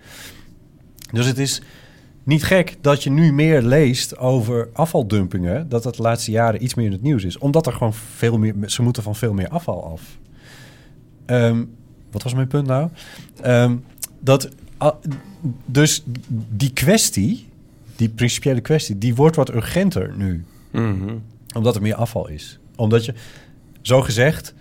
Dus 1.12 1.26
het 1.26 1.38
is 1.38 1.62
niet 2.22 2.44
gek 2.44 2.76
dat 2.80 3.02
je 3.02 3.10
nu 3.10 3.32
meer 3.32 3.62
leest 3.62 4.18
over 4.18 4.68
afvaldumpingen, 4.72 5.68
dat 5.68 5.82
dat 5.82 5.96
de 5.96 6.02
laatste 6.02 6.30
jaren 6.30 6.62
iets 6.62 6.74
meer 6.74 6.86
in 6.86 6.92
het 6.92 7.02
nieuws 7.02 7.24
is. 7.24 7.38
Omdat 7.38 7.66
er 7.66 7.72
gewoon 7.72 7.94
veel 7.94 8.38
meer, 8.38 8.54
ze 8.66 8.82
moeten 8.82 9.02
van 9.02 9.16
veel 9.16 9.32
meer 9.32 9.48
afval 9.48 9.84
af. 9.84 10.18
Ehm, 11.32 11.64
wat 12.10 12.22
was 12.22 12.34
mijn 12.34 12.46
punt 12.46 12.66
nou? 12.66 12.88
Ehm, 13.42 13.76
dat, 14.20 14.48
dus 15.66 16.02
die 16.48 16.72
kwestie, 16.72 17.48
die 17.96 18.08
principiële 18.08 18.60
kwestie, 18.60 18.98
die 18.98 19.14
wordt 19.14 19.36
wat 19.36 19.54
urgenter 19.54 20.16
nu. 20.16 20.44
Mhm. 20.70 21.14
Omdat 21.54 21.74
er 21.74 21.82
meer 21.82 21.94
afval 21.94 22.28
is. 22.28 22.58
Omdat 22.76 23.04
je, 23.04 23.14
zo 23.80 24.02
gezegd, 24.02 24.54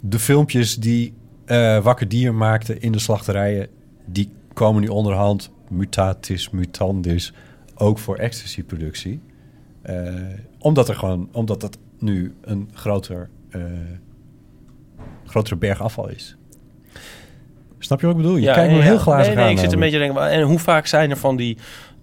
de 0.00 0.18
filmpjes 0.18 0.76
die 0.76 1.12
eh 1.44 1.82
Wakker 1.82 2.08
Dier 2.08 2.34
maakte 2.34 2.78
in 2.78 2.92
de 2.92 2.98
slachterijen, 2.98 3.68
die 4.04 4.30
komen 4.52 4.82
nu 4.82 4.88
onderhand 4.88 5.50
mutatis 5.68 6.50
mutandis 6.50 7.32
ook 7.74 7.98
voor 7.98 8.16
ecstasy-productie. 8.16 9.20
Eh, 9.82 10.14
omdat 10.58 10.88
er 10.88 10.94
gewoon, 10.94 11.28
omdat 11.32 11.60
dat 11.60 11.78
nu 11.98 12.34
een 12.40 12.70
groter, 12.72 13.28
eh, 13.50 13.62
grotere 15.34 15.56
berg 15.56 15.80
afval 15.80 16.08
is. 16.08 16.36
Snap 17.78 18.00
je 18.00 18.06
wat 18.06 18.16
ik 18.16 18.22
bedoel? 18.22 18.36
Je 18.36 18.52
kijkt 18.52 18.72
me 18.72 18.82
heel 18.82 18.98
glazig 18.98 19.26
nee, 19.26 19.36
nee, 19.36 19.44
aan. 19.44 19.50
ik 19.50 19.58
zit 19.58 19.72
een 19.72 19.78
beetje 19.78 19.98
te 19.98 20.04
denken, 20.04 20.30
en 20.30 20.42
hoe 20.42 20.58
vaak 20.58 20.86
zijn 20.86 21.10
er 21.10 21.16
van 21.16 21.36
die 21.36 21.58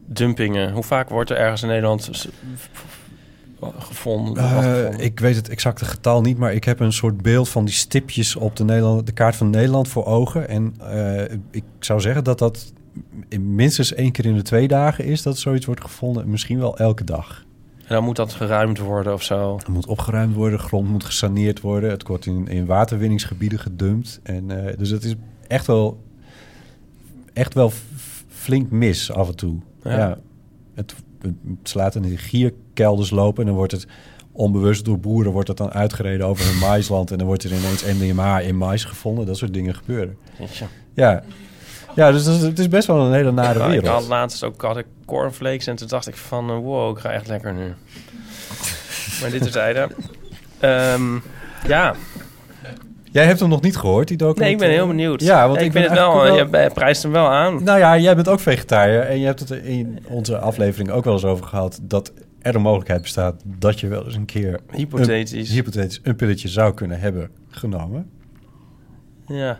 dumpingen? 0.05 0.71
Hoe 0.71 0.83
vaak 0.83 1.09
wordt 1.09 1.29
er 1.29 1.37
ergens 1.37 1.61
in 1.61 1.67
Nederland... 1.67 2.29
gevonden? 3.77 4.43
Eh, 4.43 5.05
ik 5.05 5.19
weet 5.19 5.35
het 5.35 5.49
exacte 5.49 5.85
getal 5.85 6.21
niet, 6.21 6.37
maar 6.37 6.53
ik 6.53 6.63
heb 6.63 6.79
een 6.79 6.93
soort 6.93 7.21
beeld 7.21 7.49
van 7.49 7.65
die 7.65 7.73
stipjes 7.73 8.35
op 8.35 8.55
de, 8.55 8.63
Nederland, 8.63 9.05
de 9.05 9.11
kaart 9.11 9.35
van 9.35 9.49
Nederland 9.49 9.87
voor 9.87 10.05
ogen. 10.05 10.47
En 10.47 10.75
eh, 10.79 11.37
ik 11.51 11.63
zou 11.79 11.99
zeggen 11.99 12.23
dat 12.23 12.39
dat 12.39 12.73
in 13.29 13.55
minstens 13.55 13.93
één 13.93 14.11
keer 14.11 14.25
in 14.25 14.35
de 14.35 14.41
twee 14.41 14.67
dagen 14.67 15.05
is 15.05 15.21
dat 15.21 15.37
zoiets 15.37 15.65
wordt 15.65 15.81
gevonden. 15.81 16.29
Misschien 16.29 16.59
wel 16.59 16.77
elke 16.77 17.03
dag. 17.03 17.45
En 17.91 17.97
dan 17.97 18.05
moet 18.05 18.15
dat 18.15 18.33
geruimd 18.33 18.79
worden 18.79 19.13
of 19.13 19.23
zo. 19.23 19.57
Het 19.57 19.67
moet 19.67 19.85
opgeruimd 19.85 20.35
worden, 20.35 20.57
de 20.57 20.63
grond 20.63 20.89
moet 20.89 21.03
gesaneerd 21.03 21.61
worden. 21.61 21.89
Het 21.89 22.07
wordt 22.07 22.25
in, 22.25 22.47
in 22.47 22.65
waterwinningsgebieden 22.65 23.59
gedumpt. 23.59 24.19
En, 24.23 24.67
eh, 24.67 24.77
dus 24.77 24.89
het 24.89 25.03
is 25.03 25.13
echt 25.47 25.67
wel, 25.67 26.03
echt 27.33 27.53
wel 27.53 27.71
flink 28.27 28.69
mis 28.69 29.11
af 29.11 29.27
en 29.27 29.35
toe. 29.35 29.55
Ja. 29.83 29.97
Ja. 29.97 30.17
Het, 30.73 30.95
het 31.21 31.33
slaat 31.63 31.95
in 31.95 32.01
de 32.01 32.17
gierkelders 32.17 33.09
lopen 33.09 33.39
en 33.39 33.47
dan 33.47 33.57
wordt 33.57 33.71
het 33.71 33.87
onbewust 34.31 34.85
door 34.85 34.99
boeren 34.99 35.31
wordt 35.31 35.47
het 35.47 35.57
dan 35.57 35.71
uitgereden 35.71 36.27
over 36.27 36.49
een 36.49 36.59
maisland 36.59 37.11
en 37.11 37.17
dan 37.17 37.27
wordt 37.27 37.43
er 37.43 37.53
ineens 37.53 37.83
MDMA 37.83 38.39
in 38.39 38.57
mais 38.57 38.83
gevonden. 38.83 39.25
Dat 39.25 39.37
soort 39.37 39.53
dingen 39.53 39.75
gebeuren. 39.75 40.17
Ja, 40.93 41.23
ja 41.95 42.11
dus 42.11 42.27
is- 42.27 42.41
het 42.41 42.59
is 42.59 42.67
best 42.67 42.87
wel 42.87 43.05
een 43.05 43.13
hele 43.13 43.31
nare 43.31 43.59
Ja, 43.59 43.65
ik 43.65 43.71
wereld. 43.71 43.87
had 43.99 44.07
laatst 44.07 44.43
ook 44.43 44.61
had 44.61 44.77
ik 44.77 44.85
cornflakes 45.05 45.67
en 45.67 45.75
toen 45.75 45.87
dacht 45.87 46.07
ik 46.07 46.15
van 46.15 46.47
wow, 46.59 46.97
ik 46.97 47.01
ga 47.03 47.09
echt 47.11 47.27
lekker 47.27 47.53
nu. 47.53 47.73
maar 49.21 49.29
dit 49.31 49.41
terzijde. 49.41 49.87
Ehm 50.59 51.01
ja, 51.67 51.95
Jij 53.11 53.25
hebt 53.25 53.39
hem 53.39 53.49
nog 53.49 53.61
niet 53.61 53.77
gehoord, 53.77 54.07
die 54.07 54.17
documentaire? 54.17 54.57
nee, 54.57 54.69
ik 54.69 54.75
ben 54.77 54.85
heel 54.85 54.95
benieuwd. 54.95 55.21
Ja, 55.21 55.47
want 55.47 55.59
ik, 55.59 55.65
ik 55.65 55.71
vind 55.71 55.87
ben 55.87 55.97
het 55.97 56.49
wel, 56.51 56.61
je 56.61 56.69
prijst 56.73 57.03
hem 57.03 57.11
wel 57.11 57.27
aan. 57.27 57.63
Nou 57.63 57.79
ja, 57.79 57.97
jij 57.97 58.15
bent 58.15 58.27
ook 58.27 58.39
vegetariër 58.39 59.01
en 59.01 59.19
je 59.19 59.25
hebt 59.25 59.39
het 59.39 59.49
in 59.51 59.99
onze 60.07 60.37
aflevering 60.37 60.91
ook 60.91 61.03
wel 61.03 61.13
eens 61.13 61.25
over 61.25 61.45
gehad 61.45 61.79
dat 61.81 62.13
er 62.41 62.51
de 62.51 62.59
mogelijkheid 62.59 63.01
bestaat 63.01 63.41
dat 63.45 63.79
je 63.79 63.87
wel 63.87 64.05
eens 64.05 64.15
een 64.15 64.25
keer 64.25 64.59
Hypothetisch. 64.71 65.49
een, 65.49 65.55
hypothetisch 65.55 65.99
een 66.03 66.15
pilletje 66.15 66.47
zou 66.47 66.73
kunnen 66.73 66.99
hebben 66.99 67.29
genomen. 67.49 68.09
Ja. 69.27 69.57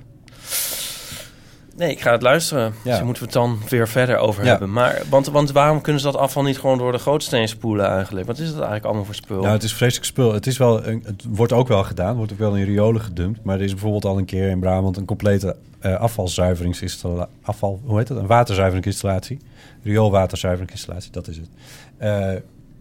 Nee, 1.82 1.92
ik 1.92 2.02
ga 2.02 2.12
het 2.12 2.22
luisteren. 2.22 2.74
Ja. 2.84 2.96
Dus 2.96 3.04
moeten 3.06 3.24
we 3.24 3.30
het 3.30 3.38
dan 3.38 3.60
weer 3.70 3.88
verder 3.88 4.18
over 4.18 4.44
Ja. 4.44 4.50
hebben. 4.50 4.72
Maar, 4.72 5.02
want, 5.10 5.28
want 5.28 5.52
waarom 5.52 5.82
kunnen 5.82 6.02
ze 6.02 6.12
dat 6.12 6.18
afval 6.22 6.44
niet 6.44 6.60
gewoon 6.60 6.78
door 6.78 6.92
de 6.92 7.00
gootsteen 7.00 7.48
spoelen 7.48 7.86
eigenlijk? 7.88 8.28
Wat 8.28 8.38
is 8.38 8.46
het 8.46 8.56
eigenlijk 8.56 8.86
allemaal 8.86 9.06
voor 9.06 9.16
spul? 9.16 9.42
Nou, 9.42 9.54
het 9.54 9.64
is 9.64 9.74
vreselijk 9.74 10.06
spul. 10.06 10.34
Het, 10.34 10.48
is 10.48 10.58
wel 10.58 10.86
een, 10.88 11.04
het 11.06 11.24
wordt 11.30 11.52
ook 11.54 11.68
wel 11.68 11.84
gedaan, 11.84 12.16
wordt 12.16 12.32
ook 12.32 12.38
wel 12.38 12.56
in 12.56 12.64
riolen 12.66 13.02
gedumpt. 13.02 13.44
Maar 13.44 13.56
er 13.56 13.64
is 13.64 13.72
bijvoorbeeld 13.72 14.06
al 14.06 14.18
een 14.18 14.26
keer 14.26 14.50
in 14.50 14.60
Brabant 14.60 14.98
een 14.98 15.06
complete 15.06 15.56
eh 15.80 15.96
afvalzuiveringsinstallatie. 16.00 17.34
Afval, 17.42 17.82
hoe 17.84 17.98
heet 17.98 18.10
het? 18.10 18.18
Een 18.18 18.28
waterzuiveringsinstallatie. 18.28 19.40
Rioolwaterzuiveringsinstallatie, 19.84 21.12
dat 21.12 21.28
is 21.28 21.38
het. 21.38 21.50
Eh, 21.98 22.32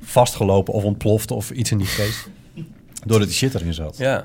vastgelopen 0.02 0.74
of 0.74 0.85
ontploft 0.85 1.31
of 1.31 1.51
iets 1.51 1.70
in 1.70 1.78
die 1.78 1.86
geest. 1.86 2.28
doordat 3.06 3.28
die 3.28 3.36
shit 3.36 3.55
erin 3.55 3.74
zat. 3.74 3.97
Ja. 3.97 4.24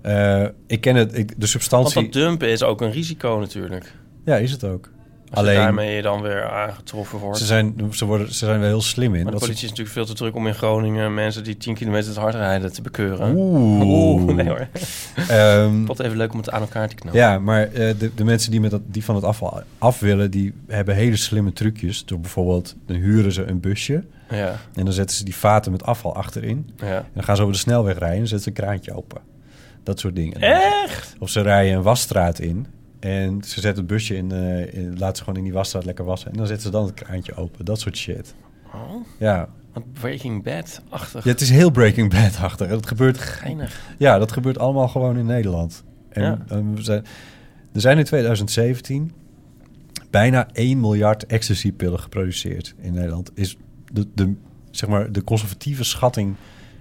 Eh, 0.00 0.44
ik 0.66 0.80
ken 0.80 0.96
het, 0.96 1.18
ik, 1.18 1.28
de 1.28 1.34
Want 1.38 1.48
substantie. 1.50 2.02
dat 2.02 2.12
dumpen 2.12 2.48
is 2.48 2.62
ook 2.62 2.80
een 2.80 2.90
risico 2.90 3.38
natuurlijk. 3.38 3.92
Ja, 4.24 4.36
is 4.36 4.50
het 4.50 4.64
ook. 4.64 4.92
Als 5.30 5.42
Alleen, 5.42 5.54
je 5.58 5.64
daarmee 5.64 6.02
dan 6.02 6.22
weer 6.22 6.50
aangetroffen 6.50 7.18
wordt. 7.18 7.38
ze 7.38 7.44
zijn, 7.44 7.74
ze, 7.90 8.04
worden, 8.04 8.26
ze 8.34 8.44
zijn 8.44 8.58
wel 8.60 8.68
heel 8.68 8.80
slim 8.82 9.14
in. 9.14 9.22
Maar 9.22 9.32
de 9.32 9.38
ze- 9.38 9.44
politie 9.44 9.64
is 9.64 9.70
natuurlijk 9.70 9.96
veel 9.96 10.04
te 10.06 10.14
druk 10.14 10.34
om 10.34 10.46
in 10.46 10.54
Groningen 10.54 11.14
mensen 11.14 11.44
die 11.44 11.56
10 11.56 11.74
kilometer 11.74 12.12
te 12.12 12.20
hard 12.20 12.34
rijden 12.34 12.72
te 12.72 12.82
bekeuren. 12.82 13.34
Oeh. 13.36 14.34
nee 14.34 14.48
hoor. 14.48 14.68
Ehm, 15.28 15.84
Wat 15.84 16.00
even 16.00 16.16
leuk 16.16 16.32
om 16.32 16.38
het 16.38 16.50
aan 16.50 16.60
elkaar 16.60 16.88
te 16.88 16.94
knopen. 16.94 17.20
Ja, 17.20 17.38
maar 17.38 17.62
eh, 17.72 17.94
de, 17.98 18.10
de 18.14 18.24
mensen 18.24 18.50
die, 18.50 18.60
met 18.60 18.70
dat, 18.70 18.80
die 18.86 19.04
van 19.04 19.14
het 19.14 19.24
afval 19.24 19.62
af 19.78 20.00
willen, 20.00 20.30
die 20.30 20.52
hebben 20.66 20.94
hele 20.94 21.16
slimme 21.16 21.52
trucjes. 21.52 22.04
Door 22.04 22.20
bijvoorbeeld, 22.20 22.76
dan 22.86 22.96
huren 22.96 23.32
ze 23.32 23.44
een 23.44 23.60
busje. 23.60 24.04
Ja. 24.30 24.56
En 24.74 24.84
dan 24.84 24.92
zetten 24.94 25.16
ze 25.16 25.24
die 25.24 25.36
vaten 25.36 25.72
met 25.72 25.82
afval 25.84 26.14
achterin. 26.14 26.70
Ja. 26.76 26.96
En 26.96 27.04
dan 27.14 27.24
gaan 27.24 27.36
ze 27.36 27.42
over 27.42 27.54
de 27.54 27.60
snelweg 27.60 27.98
rijden 27.98 28.18
en 28.20 28.28
zetten 28.28 28.52
ze 28.54 28.60
een 28.60 28.66
kraantje 28.66 28.94
open. 28.96 29.20
Dat 29.82 29.98
soort 30.00 30.16
dingen. 30.16 30.40
Echt? 30.40 31.14
Of 31.18 31.28
ze 31.30 31.40
rijden 31.40 31.74
een 31.76 31.82
wasstraat 31.82 32.38
in. 32.38 32.66
En 33.04 33.42
ze 33.42 33.60
zetten 33.60 33.76
het 33.82 33.86
busje 33.86 34.16
in, 34.16 34.32
eh 34.32 34.74
in 34.74 34.98
laten 34.98 35.16
ze 35.16 35.22
gewoon 35.22 35.38
in 35.38 35.44
die 35.44 35.52
wasstraat 35.52 35.84
lekker 35.84 36.04
wassen. 36.04 36.30
En 36.30 36.36
dan 36.36 36.46
zetten 36.46 36.66
ze 36.66 36.70
dan 36.72 36.84
het 36.84 36.94
kraantje 36.94 37.34
open. 37.34 37.64
Dat 37.64 37.80
soort 37.80 37.96
shit. 37.96 38.34
Oh. 38.74 39.06
Ja. 39.18 39.48
Wat 39.72 39.92
Breaking 39.92 40.42
Bad-achtig. 40.42 41.24
Ja, 41.24 41.30
het 41.30 41.40
is 41.40 41.50
heel 41.50 41.70
Breaking 41.70 42.10
Bad-achtig. 42.10 42.68
Dat 42.68 42.86
gebeurt... 42.86 43.18
Geinig. 43.18 43.80
Ja, 43.98 44.18
dat 44.18 44.32
gebeurt 44.32 44.58
allemaal 44.58 44.88
gewoon 44.88 45.18
in 45.18 45.26
Nederland. 45.26 45.84
En, 46.08 46.22
Ja. 46.22 46.44
en 46.48 46.74
we 46.74 46.82
zijn, 46.82 47.04
er 47.72 47.80
zijn 47.80 47.98
in 47.98 48.04
2017 48.04 49.12
bijna 50.10 50.48
1 50.52 50.80
miljard 50.80 51.26
ecstasy-pillen 51.26 52.00
geproduceerd 52.00 52.74
in 52.80 52.92
Nederland. 52.92 53.30
Is 53.34 53.56
de, 53.92 54.06
de, 54.14 54.34
zeg 54.70 54.88
maar, 54.88 55.12
de 55.12 55.24
conservatieve 55.24 55.84
schatting 55.84 56.34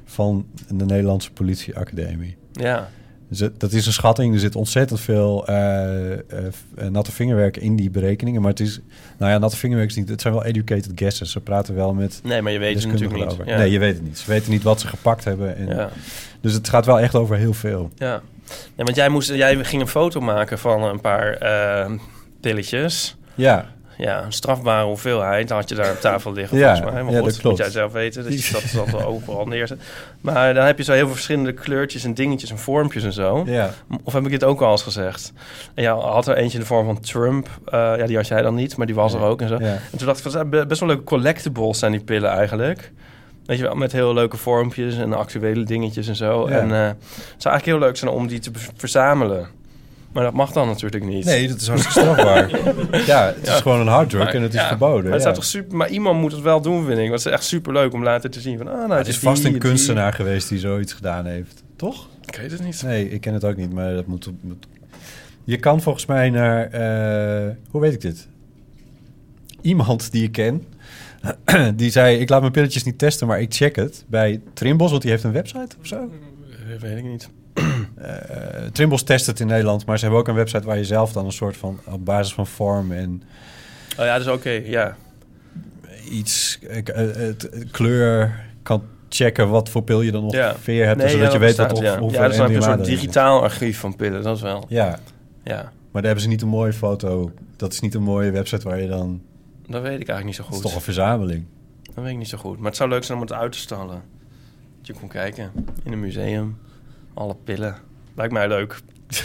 van 0.06 0.46
de 0.76 0.86
Nederlandse 0.86 1.32
politieacademie. 1.32 2.36
Ja. 2.52 2.90
Dus 3.30 3.50
dat 3.58 3.72
is 3.72 3.86
een 3.86 3.94
schatting. 3.94 4.34
Er 4.34 4.40
zit 4.40 4.56
ontzettend 4.56 5.00
veel 5.00 5.48
eh, 5.48 6.12
eh, 6.14 6.20
f- 6.52 6.90
natte 6.90 7.12
vingerwerk 7.12 7.58
in 7.58 7.76
die 7.76 7.90
berekeningen. 7.90 8.42
Maar 8.42 8.50
het 8.50 8.60
is... 8.60 8.80
Nou 9.18 9.32
ja, 9.32 9.38
natte 9.38 9.58
vingerwerk 9.58 9.90
is 9.90 9.96
niet... 9.96 10.10
Het 10.10 10.22
zijn 10.22 10.34
wel 10.34 10.46
educated 10.46 10.92
guesses. 10.96 11.32
Ze 11.32 11.40
praten 11.40 11.76
wel 11.76 11.94
met... 11.94 12.20
Nee, 12.24 12.42
maar 12.42 12.52
je 12.52 12.60
weet 12.60 12.76
het 12.84 12.92
natuurlijk 12.92 13.20
niet. 13.20 13.32
over. 13.32 13.48
Ja. 13.48 13.58
Nee, 13.58 13.72
je 13.72 13.80
weet 13.80 13.94
het 13.94 14.04
niet. 14.04 14.18
Ze 14.20 14.32
weten 14.32 14.52
niet 14.52 14.64
wat 14.64 14.80
ze 14.80 14.88
gepakt 14.88 15.24
hebben. 15.24 15.56
En, 15.58 15.68
Ja. 15.68 15.90
Dus 16.42 16.54
het 16.54 16.70
gaat 16.70 16.86
wel 16.86 17.00
echt 17.00 17.16
over 17.16 17.36
heel 17.38 17.54
veel. 17.54 17.90
Ja. 17.96 18.22
Want 18.76 18.96
jij, 18.96 19.10
moest, 19.10 19.30
jij 19.34 19.64
ging 19.64 19.82
een 19.82 19.88
foto 19.88 20.20
maken 20.22 20.60
van 20.60 20.84
een 20.84 21.02
paar 21.02 21.34
eh, 21.34 21.92
pilletjes. 22.42 23.16
Ja. 23.36 23.72
Ja, 23.98 24.24
een 24.24 24.34
strafbare 24.34 24.86
hoeveelheid 24.86 25.50
had 25.50 25.70
je 25.70 25.76
daar 25.76 25.92
op 25.92 26.00
tafel 26.00 26.34
liggen, 26.34 26.58
Ja, 26.58 26.64
volgens 26.76 26.92
mij. 26.92 27.04
Maar 27.04 27.14
ja, 27.14 27.20
goed, 27.20 27.30
dat 27.30 27.40
klopt. 27.40 27.58
moet 27.58 27.66
jij 27.66 27.76
zelf 27.76 27.92
weten, 27.92 28.24
dat 28.52 28.92
wel 28.92 29.04
overal 29.14 29.46
neerzet. 29.46 29.82
Maar 30.22 30.54
dan 30.54 30.66
heb 30.66 30.78
je 30.78 30.84
zo 30.84 30.92
heel 30.92 31.06
veel 31.06 31.14
verschillende 31.14 31.54
kleurtjes 31.54 32.04
en 32.04 32.14
dingetjes 32.14 32.50
en 32.50 32.58
vormpjes 32.58 33.04
en 33.04 33.14
zo. 33.14 33.44
Ja. 33.46 33.70
Of 34.04 34.14
heb 34.14 34.24
ik 34.24 34.30
dit 34.30 34.44
ook 34.44 34.62
al 34.62 34.72
eens 34.72 34.82
gezegd? 34.82 35.34
En 35.74 35.84
ja, 35.84 35.96
had 35.96 36.28
er 36.28 36.36
eentje 36.36 36.58
in 36.58 36.64
de 36.64 36.70
vorm 36.70 36.86
van 36.86 37.00
Trump. 37.00 37.48
Eh, 37.66 37.80
ja, 37.98 38.06
die 38.06 38.16
had 38.16 38.28
jij 38.28 38.42
dan 38.42 38.56
niet, 38.56 38.78
maar 38.78 38.86
die 38.86 38.96
was 38.96 39.14
er 39.14 39.22
ook 39.22 39.42
en 39.42 39.48
zo. 39.48 39.58
Ja. 39.60 39.78
En 39.92 39.98
toen 39.98 40.08
dacht 40.08 40.26
ik, 40.26 40.68
best 40.68 40.80
wel 40.80 40.90
leuke 40.90 41.04
collectibles 41.04 41.80
zijn 41.80 41.92
die 41.92 42.02
pillen 42.02 42.30
eigenlijk. 42.30 42.92
Weet 43.46 43.58
je 43.58 43.64
wel, 43.64 43.76
met 43.76 43.92
heel 43.92 44.14
leuke 44.14 44.38
vormpjes 44.38 44.98
en 44.98 45.14
actuele 45.14 45.64
dingetjes 45.64 46.08
en 46.08 46.16
zo. 46.16 46.50
Ja. 46.50 46.56
En 46.58 46.72
eh, 46.72 46.88
het 46.88 47.42
zou 47.42 47.54
eigenlijk 47.54 47.66
heel 47.66 47.80
leuk 47.80 47.98
zijn 47.98 48.12
om 48.12 48.28
die 48.28 48.40
te 48.40 48.52
verzamelen. 48.76 49.48
Maar 50.14 50.24
dat 50.24 50.34
mag 50.34 50.52
dan 50.52 50.68
natuurlijk 50.68 51.04
niet. 51.06 51.26
Nee, 51.26 51.48
dat 51.48 51.62
is 51.62 51.68
hartstikke 51.68 52.00
strafbaar. 52.00 52.50
Ja, 53.06 53.26
het 53.36 53.48
is 53.48 53.54
gewoon 53.54 53.80
een 53.80 53.88
harddrug 53.88 54.24
Maar- 54.24 54.34
en 54.34 54.42
het 54.42 54.54
is 54.54 54.62
verboden, 54.62 55.04
Maar, 55.04 55.14
het 55.14 55.24
ja. 55.24 55.32
toch 55.32 55.44
super, 55.46 55.78
maar 55.78 55.90
iemand 55.90 56.20
moet 56.22 56.32
het 56.32 56.42
wel 56.42 56.62
doen, 56.62 56.86
vind 56.86 56.98
ik. 57.00 57.10
Want 57.10 57.24
het 57.24 57.26
is 57.26 57.32
echt 57.40 57.44
super 57.44 57.74
leuk 57.74 57.94
om 57.94 58.04
later 58.04 58.30
te 58.30 58.40
zien. 58.40 58.58
Van, 58.58 58.68
ah, 58.68 58.74
nou, 58.88 58.94
het 58.94 59.08
is 59.08 59.20
die, 59.20 59.30
vast 59.30 59.44
een 59.44 59.52
die. 59.52 59.60
kunstenaar 59.60 60.14
geweest 60.14 60.50
die 60.50 60.60
zoiets 60.60 60.94
gedaan 60.94 61.26
heeft. 61.26 61.64
Toch? 61.76 62.08
Ik 62.26 62.36
weet 62.36 62.52
het 62.52 62.64
niet. 62.64 62.84
Nee, 62.84 63.10
ik 63.10 63.22
ken 63.22 63.34
het 63.34 63.44
ook 63.46 63.56
niet, 63.56 63.74
maar 63.74 63.94
dat 63.94 64.06
moet... 64.06 64.30
moet- 64.42 64.66
Je 65.44 65.58
kan 65.58 65.82
volgens 65.82 66.06
mij 66.06 66.30
naar... 66.30 66.66
eh, 66.70 67.50
hoe 67.70 67.82
weet 67.82 67.94
ik 67.94 68.02
dit? 68.02 68.28
Iemand 69.62 70.12
die 70.12 70.24
ik 70.24 70.32
ken... 70.32 70.64
die 71.76 71.92
zei, 71.92 72.18
ik 72.18 72.30
laat 72.30 72.40
mijn 72.40 72.52
pilletjes 72.52 72.84
niet 72.84 72.98
testen, 72.98 73.28
maar 73.28 73.42
ik 73.42 73.54
check 73.54 73.76
het 73.76 74.04
bij 74.08 74.42
Trimbos, 74.54 74.90
want 74.90 75.02
die 75.02 75.12
heeft 75.12 75.24
een 75.24 75.32
website 75.32 75.76
of 75.82 75.88
zo. 75.88 76.10
Dat 76.72 76.82
weet 76.82 76.98
ik 76.98 77.04
niet. 77.04 77.30
Eh, 77.54 78.66
Trimbos 78.72 79.04
test 79.04 79.26
het 79.26 79.40
in 79.40 79.48
Nederland, 79.48 79.86
maar 79.86 79.98
ze 79.98 80.04
hebben 80.04 80.22
ook 80.22 80.28
een 80.28 80.36
website 80.36 80.66
waar 80.66 80.78
je 80.78 80.86
zelf 80.86 81.12
dan 81.12 81.26
een 81.26 81.32
soort 81.32 81.58
van 81.58 81.80
op 81.86 82.06
basis 82.06 82.34
van 82.34 82.48
vorm 82.48 82.92
en 82.92 83.24
Oh 84.00 84.06
ja, 84.06 84.18
dus 84.18 84.28
oké, 84.28 84.50
ja. 84.50 84.96
iets 86.10 86.60
eh, 86.60 87.30
eh, 87.30 87.36
kleur 87.72 88.40
kan 88.64 88.84
checken 89.10 89.50
wat 89.50 89.70
voor 89.70 89.84
pil 89.84 90.02
je 90.02 90.12
dan 90.12 90.24
ongeveer 90.24 90.86
hebt, 90.86 90.98
Nee, 90.98 91.10
zodat 91.10 91.28
ja, 91.28 91.34
je 91.34 91.40
weet 91.40 91.56
wat 91.56 91.74
of, 91.74 91.82
ja. 91.82 92.00
hoeveel 92.00 92.22
Ja, 92.22 92.28
dus 92.28 92.38
dan 92.38 92.46
heb 92.46 92.62
je 92.62 92.68
een 92.68 92.74
soort 92.74 92.86
digitaal 92.86 93.42
archief 93.42 93.80
van 93.80 93.96
pillen, 93.96 94.24
dat 94.24 94.36
is 94.36 94.42
wel. 94.42 94.66
Ja. 94.68 95.00
Ja. 95.44 95.62
Maar 95.92 96.02
daar 96.02 96.04
hebben 96.04 96.22
ze 96.22 96.28
niet 96.28 96.42
een 96.42 96.48
mooie 96.48 96.74
foto. 96.74 97.32
Dat 97.56 97.74
is 97.74 97.80
niet 97.80 97.94
een 97.94 98.04
mooie 98.04 98.32
website 98.32 98.70
waar 98.70 98.82
je 98.82 98.88
dan... 98.88 99.22
Dat 99.68 99.82
weet 99.82 100.00
ik 100.00 100.08
eigenlijk 100.08 100.26
niet 100.26 100.36
zo 100.36 100.44
goed. 100.44 100.54
Het 100.56 100.64
is 100.64 100.70
toch 100.70 100.76
een 100.76 100.86
verzameling. 100.86 101.46
Dat 101.84 102.04
weet 102.04 102.14
ik 102.14 102.18
niet 102.18 102.28
zo 102.28 102.38
goed. 102.38 102.58
Maar 102.58 102.68
het 102.68 102.76
zou 102.76 102.90
leuk 102.90 103.04
zijn 103.04 103.18
om 103.18 103.24
het 103.24 103.34
uit 103.34 103.52
te 103.52 103.58
stallen. 103.58 104.02
Dat 104.78 104.88
je 104.88 104.94
kon 104.94 105.08
kijken 105.08 105.52
in 105.84 105.92
een 105.92 106.00
museum. 106.00 106.58
Alle 107.14 107.36
pillen. 107.44 107.76
Lijkt 108.16 108.34
mij 108.34 108.48
leuk. 108.48 108.80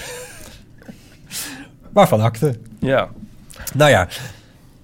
Waarvan 1.93 2.21
akte. 2.21 2.55
Ja. 2.79 3.09
Nou 3.75 3.91
ja, 3.91 4.09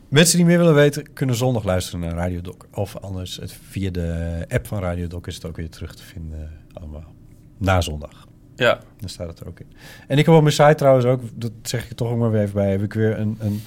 mensen 0.08 0.36
die 0.36 0.46
meer 0.46 0.58
willen 0.58 0.74
weten... 0.74 1.12
kunnen 1.12 1.34
zondag 1.36 1.64
luisteren 1.64 2.00
naar 2.00 2.14
Radio 2.14 2.40
Doc. 2.40 2.56
Of 2.70 2.96
anders 2.96 3.36
het, 3.36 3.58
via 3.68 3.90
de 3.90 4.44
app 4.48 4.66
van 4.66 4.78
Radio 4.80 5.06
Doc 5.06 5.26
is 5.26 5.34
het 5.34 5.44
ook 5.44 5.56
weer 5.56 5.70
terug 5.70 5.94
te 5.94 6.02
vinden 6.02 6.52
allemaal. 6.72 7.12
Na 7.58 7.80
zondag. 7.80 8.26
Ja. 8.56 8.80
Dan 9.00 9.08
staat 9.08 9.28
het 9.28 9.40
er 9.40 9.48
ook 9.48 9.60
in. 9.60 9.66
En 10.08 10.18
ik 10.18 10.26
heb 10.26 10.34
op 10.34 10.42
mijn 10.42 10.54
site 10.54 10.74
trouwens 10.74 11.06
ook... 11.06 11.20
dat 11.34 11.52
zeg 11.62 11.90
ik 11.90 11.96
toch 11.96 12.08
ook 12.10 12.18
maar 12.18 12.30
weer 12.30 12.40
even 12.42 12.54
bij... 12.54 12.70
heb 12.70 12.82
ik 12.82 12.92
weer 12.92 13.18
een... 13.18 13.36
een 13.40 13.62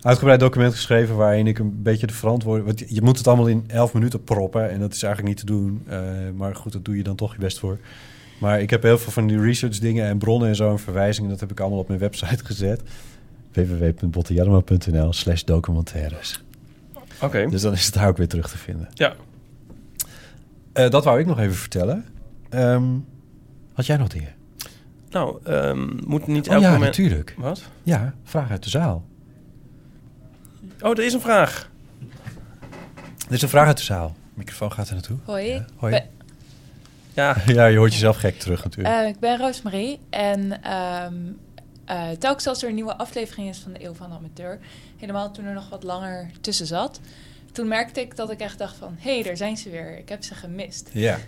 uitgebreid 0.00 0.40
document 0.40 0.74
geschreven 0.74 1.16
waarin 1.16 1.46
ik 1.46 1.58
een 1.58 1.82
beetje 1.82 2.06
de 2.06 2.12
verantwoording... 2.12 2.66
Want 2.66 2.78
je- 2.94 3.02
moet 3.02 3.18
het 3.18 3.26
allemaal 3.26 3.46
in 3.46 3.64
11 3.66 3.92
minuten 3.94 4.24
proppen 4.24 4.70
en 4.70 4.80
dat 4.80 4.92
is 4.94 5.02
eigenlijk 5.02 5.34
niet 5.36 5.46
te 5.46 5.52
doen. 5.52 5.82
Eh, 5.88 6.00
maar 6.36 6.56
goed, 6.56 6.72
dat 6.72 6.84
doe 6.84 6.96
je 6.96 7.02
dan 7.02 7.16
toch 7.16 7.32
je 7.32 7.38
best 7.38 7.58
voor. 7.58 7.78
Maar 8.38 8.60
ik 8.60 8.70
heb 8.70 8.82
heel 8.82 8.98
veel 8.98 9.12
van 9.12 9.26
die 9.26 9.40
research 9.40 9.78
dingen 9.78 10.06
en 10.06 10.18
bronnen 10.18 10.48
en 10.48 10.56
zo 10.56 10.70
en 10.70 10.78
verwijzingen. 10.78 11.30
Dat 11.30 11.40
heb 11.40 11.50
ik 11.50 11.60
allemaal 11.60 11.78
op 11.78 11.88
mijn 11.88 12.00
website 12.00 12.44
gezet. 12.50 12.82
www.bottejarma.nl 13.52 15.12
slash 15.12 15.42
documentaires. 15.42 16.44
Oké. 17.20 17.46
Dus 17.50 17.62
dan 17.62 17.72
is 17.72 17.84
het 17.84 17.94
daar 17.94 18.08
ook 18.08 18.16
weer 18.16 18.28
terug 18.28 18.50
te 18.50 18.58
vinden. 18.58 18.88
Ja. 18.94 19.14
Eh, 20.72 20.90
dat 20.90 21.04
wou 21.04 21.20
ik 21.20 21.26
nog 21.26 21.38
even 21.38 21.54
vertellen. 21.54 22.04
Ehm, 22.48 22.84
had 23.72 23.86
jij 23.86 23.96
nog 23.96 24.08
dingen? 24.08 24.34
Nou, 25.10 25.38
ehm, 25.44 26.06
moet 26.06 26.26
niet 26.26 26.48
Oh 26.48 26.54
elk 26.54 26.62
ja, 26.62 26.70
moment... 26.70 26.86
natuurlijk. 26.86 27.34
Wat? 27.38 27.62
Ja, 27.82 28.14
vraag 28.24 28.50
uit 28.50 28.62
de 28.62 28.70
zaal. 28.70 29.04
Oh, 30.80 30.90
er 30.90 31.04
is 31.04 31.12
een 31.12 31.20
vraag. 31.20 31.70
Er 33.28 33.34
is 33.34 33.42
een 33.42 33.48
vraag 33.48 33.66
uit 33.66 33.76
de 33.78 33.82
zaal. 33.82 34.08
De 34.08 34.32
microfoon 34.34 34.72
gaat 34.72 34.88
er 34.88 34.94
naartoe. 34.94 35.18
Hoi. 35.24 35.64
Hoi. 35.76 36.02
Ja. 37.16 37.36
ja, 37.46 37.66
je 37.66 37.78
hoort 37.78 37.92
jezelf 37.92 38.16
gek 38.16 38.38
terug 38.38 38.64
natuurlijk. 38.64 38.94
Eh, 38.94 39.08
ik 39.08 39.18
ben 39.18 39.38
Roosmarie 39.38 40.00
en 40.10 40.62
ehm, 40.62 41.14
eh, 41.84 42.10
telkens 42.10 42.46
als 42.46 42.62
er 42.62 42.68
een 42.68 42.74
nieuwe 42.74 42.96
aflevering 42.96 43.48
is 43.48 43.58
van 43.58 43.72
de 43.72 43.84
Eeuw 43.84 43.94
van 43.94 44.10
de 44.10 44.16
Amateur, 44.16 44.58
helemaal 44.96 45.30
toen 45.30 45.44
er 45.44 45.54
nog 45.54 45.68
wat 45.68 45.82
langer 45.82 46.30
tussen 46.40 46.66
zat, 46.66 47.00
toen 47.52 47.68
merkte 47.68 48.00
ik 48.00 48.16
dat 48.16 48.30
ik 48.30 48.40
echt 48.40 48.58
dacht 48.58 48.76
van, 48.76 48.96
hé, 48.98 49.14
hey, 49.14 49.22
daar 49.22 49.36
zijn 49.36 49.56
ze 49.56 49.70
weer, 49.70 49.98
ik 49.98 50.08
heb 50.08 50.24
ze 50.24 50.34
gemist. 50.34 50.90
Ja. 50.92 51.18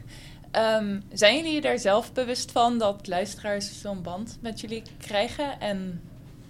Ehm, 0.51 1.01
zijn 1.13 1.37
jullie 1.37 1.53
je 1.53 1.61
daar 1.61 1.79
zelf 1.79 2.13
bewust 2.13 2.53
van 2.53 2.79
dat 2.79 3.07
luisteraars 3.07 3.81
zo'n 3.81 4.03
band 4.03 4.39
met 4.41 4.61
jullie 4.61 4.83
krijgen 4.99 5.61
en 5.61 6.01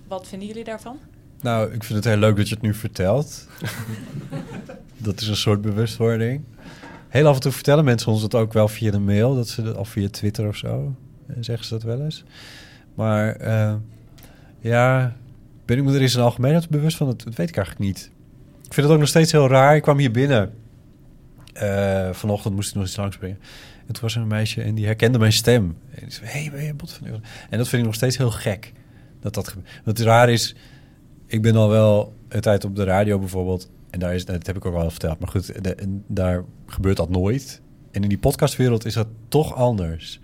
wat 0.09 0.29
vinden 0.29 0.49
jullie 0.49 0.65
daarvan? 0.65 0.99
Nou, 1.41 1.73
ik 1.73 1.85
vind 1.85 1.99
het 1.99 2.05
heel 2.05 2.17
leuk 2.17 2.37
dat 2.37 2.49
je 2.49 2.55
het 2.55 2.63
nu 2.63 2.75
vertelt. 2.75 3.47
dat 4.97 5.21
is 5.21 5.29
een 5.29 5.37
soort 5.37 5.61
bewustwording. 5.61 6.45
Heel 7.09 7.27
af 7.27 7.35
en 7.35 7.41
toe 7.41 7.53
vertellen 7.53 7.85
mensen 7.85 8.13
ons 8.13 8.23
het 8.23 8.35
ook 8.35 8.53
wel 8.53 8.69
via 8.69 8.91
de 8.91 8.99
mail, 8.99 9.35
dat 9.35 9.49
ze 9.49 9.63
dat, 9.63 9.77
of 9.77 9.89
via 9.89 10.09
Twitter 10.09 10.49
of 10.49 10.57
zo. 10.57 10.95
Eh, 11.27 11.37
Zeggen 11.41 11.67
ze 11.67 11.75
dat 11.75 11.83
wel 11.83 12.03
eens. 12.03 12.25
Maar 12.95 13.37
eh, 13.37 13.75
ja, 14.61 15.17
ben 15.65 15.77
ik 15.79 15.85
me 15.85 15.95
er 15.95 16.01
in 16.01 16.09
zijn 16.09 16.25
algemeenheid 16.25 16.69
bewust 16.69 16.97
van? 16.97 17.07
Dat, 17.07 17.23
dat 17.23 17.35
weet 17.35 17.49
ik 17.49 17.57
eigenlijk 17.57 17.87
niet. 17.87 18.11
Ik 18.65 18.75
vind 18.75 18.87
het 18.87 18.95
ook 18.95 19.01
nog 19.01 19.09
steeds 19.09 19.33
heel 19.33 19.49
raar. 19.49 19.77
Ik 19.77 19.83
kwam 19.83 19.99
hier 19.99 20.11
binnen. 20.11 20.53
Eh, 21.53 22.13
vanochtend 22.13 22.55
moest 22.55 22.69
ik 22.69 22.75
nog 22.75 22.85
iets 22.85 22.97
langsbrengen. 22.97 23.39
En 23.87 23.93
toen 23.93 24.03
was 24.03 24.15
er 24.15 24.21
een 24.21 24.27
meisje 24.27 24.63
en 24.63 24.75
die 24.75 24.87
herkende 24.87 25.19
mijn 25.19 25.33
stem. 25.33 25.77
En 25.91 26.01
die 26.03 26.13
zei, 26.13 26.27
hey, 26.27 26.51
ben 26.53 26.65
je 26.65 26.75
Bot 26.75 26.93
van 26.93 27.07
Eeuwen? 27.07 27.23
En 27.51 27.59
dat 27.59 27.69
vind 27.69 27.81
ik 27.81 27.87
nog 27.87 27.97
steeds 27.97 28.17
heel 28.17 28.31
gek. 28.31 28.73
Dat 29.21 29.35
dat 29.35 29.49
gebeurt. 29.49 29.81
Wat 29.85 29.99
raar 29.99 30.31
is, 30.31 30.55
ik 31.27 31.43
ben 31.43 31.57
al 31.57 31.69
wel 31.69 32.17
een 32.29 32.41
tijd 32.41 32.65
op 32.65 32.77
de 32.77 32.85
radio 32.85 33.19
bijvoorbeeld. 33.19 33.71
En 33.91 33.99
daar 33.99 34.15
is, 34.15 34.25
dat 34.25 34.47
heb 34.47 34.57
ik 34.57 34.65
ook 34.65 34.75
al 34.75 34.91
verteld. 34.91 35.19
Maar 35.21 35.29
goed, 35.29 35.65
de- 35.65 35.75
en 35.75 36.05
daar 36.07 36.45
gebeurt 36.67 36.97
dat 36.97 37.09
nooit. 37.11 37.61
En 37.91 38.03
in 38.03 38.09
die 38.09 38.19
podcastwereld 38.19 38.85
is 38.85 38.95
dat 38.95 39.07
toch 39.29 39.55
anders. 39.55 40.21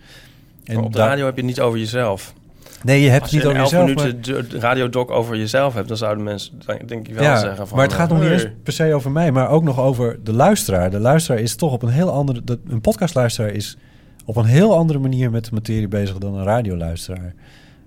En 0.65 0.75
Maar 0.75 0.85
op 0.85 0.93
de 0.93 0.99
daar- 0.99 1.09
radio 1.09 1.25
heb 1.25 1.35
je 1.35 1.41
het 1.41 1.51
niet 1.51 1.61
over 1.61 1.79
jezelf. 1.79 2.35
Nee, 2.83 3.01
je 3.03 3.09
hebt 3.09 3.23
Als 3.23 3.33
niet 3.33 3.43
je 3.43 3.47
over 3.49 3.59
in 3.61 3.65
elf 3.65 3.73
jezelf, 3.73 3.95
minuten 4.15 4.49
de 4.51 4.59
radiodoc 4.59 5.11
over 5.11 5.37
jezelf 5.37 5.75
hebt, 5.75 5.89
dan 5.89 5.97
zouden 5.97 6.25
mensen 6.25 6.53
denk 6.87 7.09
ik 7.09 7.15
wel 7.15 7.23
ja, 7.23 7.39
zeggen 7.39 7.67
van... 7.69 7.77
maar 7.77 7.87
het 7.87 7.95
gaat 7.95 8.09
nog 8.09 8.21
niet 8.21 8.31
eens 8.31 8.47
per 8.63 8.73
se 8.73 8.95
over 8.95 9.11
mij, 9.11 9.33
maar 9.33 9.49
ook 9.49 9.63
nog 9.63 9.81
over 9.81 10.19
de 10.25 10.33
luisteraar. 10.33 10.91
De 10.91 10.99
luisteraar 10.99 11.41
is 11.41 11.57
toch 11.57 11.73
op 11.73 11.83
een 11.83 11.89
heel 11.89 12.11
andere... 12.11 12.45
De, 12.45 12.59
een 12.69 12.81
podcastluisteraar 12.81 13.51
is 13.51 13.77
op 14.25 14.37
een 14.37 14.45
heel 14.45 14.75
andere 14.77 14.99
manier 14.99 15.31
met 15.31 15.45
de 15.45 15.51
materie 15.53 15.89
bezig 15.89 16.19
dan 16.19 16.35
een 16.35 16.45
radioluisteraar. 16.45 17.35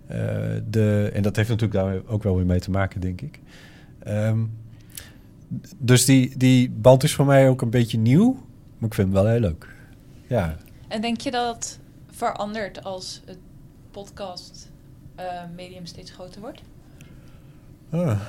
Eh, 0.08 0.18
de, 0.70 1.10
en 1.14 1.22
dat 1.24 1.36
heeft 1.36 1.50
natuurlijk 1.50 1.80
daar 1.80 1.96
ook 2.08 2.24
wel 2.24 2.36
weer 2.36 2.46
mee 2.46 2.60
te 2.60 2.72
maken, 2.72 3.02
denk 3.02 3.22
ik. 3.22 3.40
Ehm, 4.04 4.40
dus 5.78 6.06
die, 6.06 6.38
die 6.38 6.70
band 6.70 7.04
is 7.04 7.16
voor 7.16 7.26
mij 7.26 7.50
ook 7.50 7.62
een 7.62 7.70
beetje 7.70 7.98
nieuw, 7.98 8.34
maar 8.78 8.90
ik 8.90 8.94
vind 8.94 9.14
hem 9.14 9.24
wel 9.24 9.32
heel 9.32 9.40
leuk. 9.40 9.76
Ja, 10.28 10.56
En 10.88 11.02
denk 11.02 11.22
je 11.22 11.32
dat 11.32 11.56
het 11.56 11.80
verandert 12.10 12.84
als 12.84 13.22
het 13.26 13.38
podcast 13.92 14.72
eh, 15.16 15.26
medium 15.56 15.86
steeds 15.86 16.12
groter 16.12 16.42
wordt? 16.42 16.62
Ah. 17.90 18.22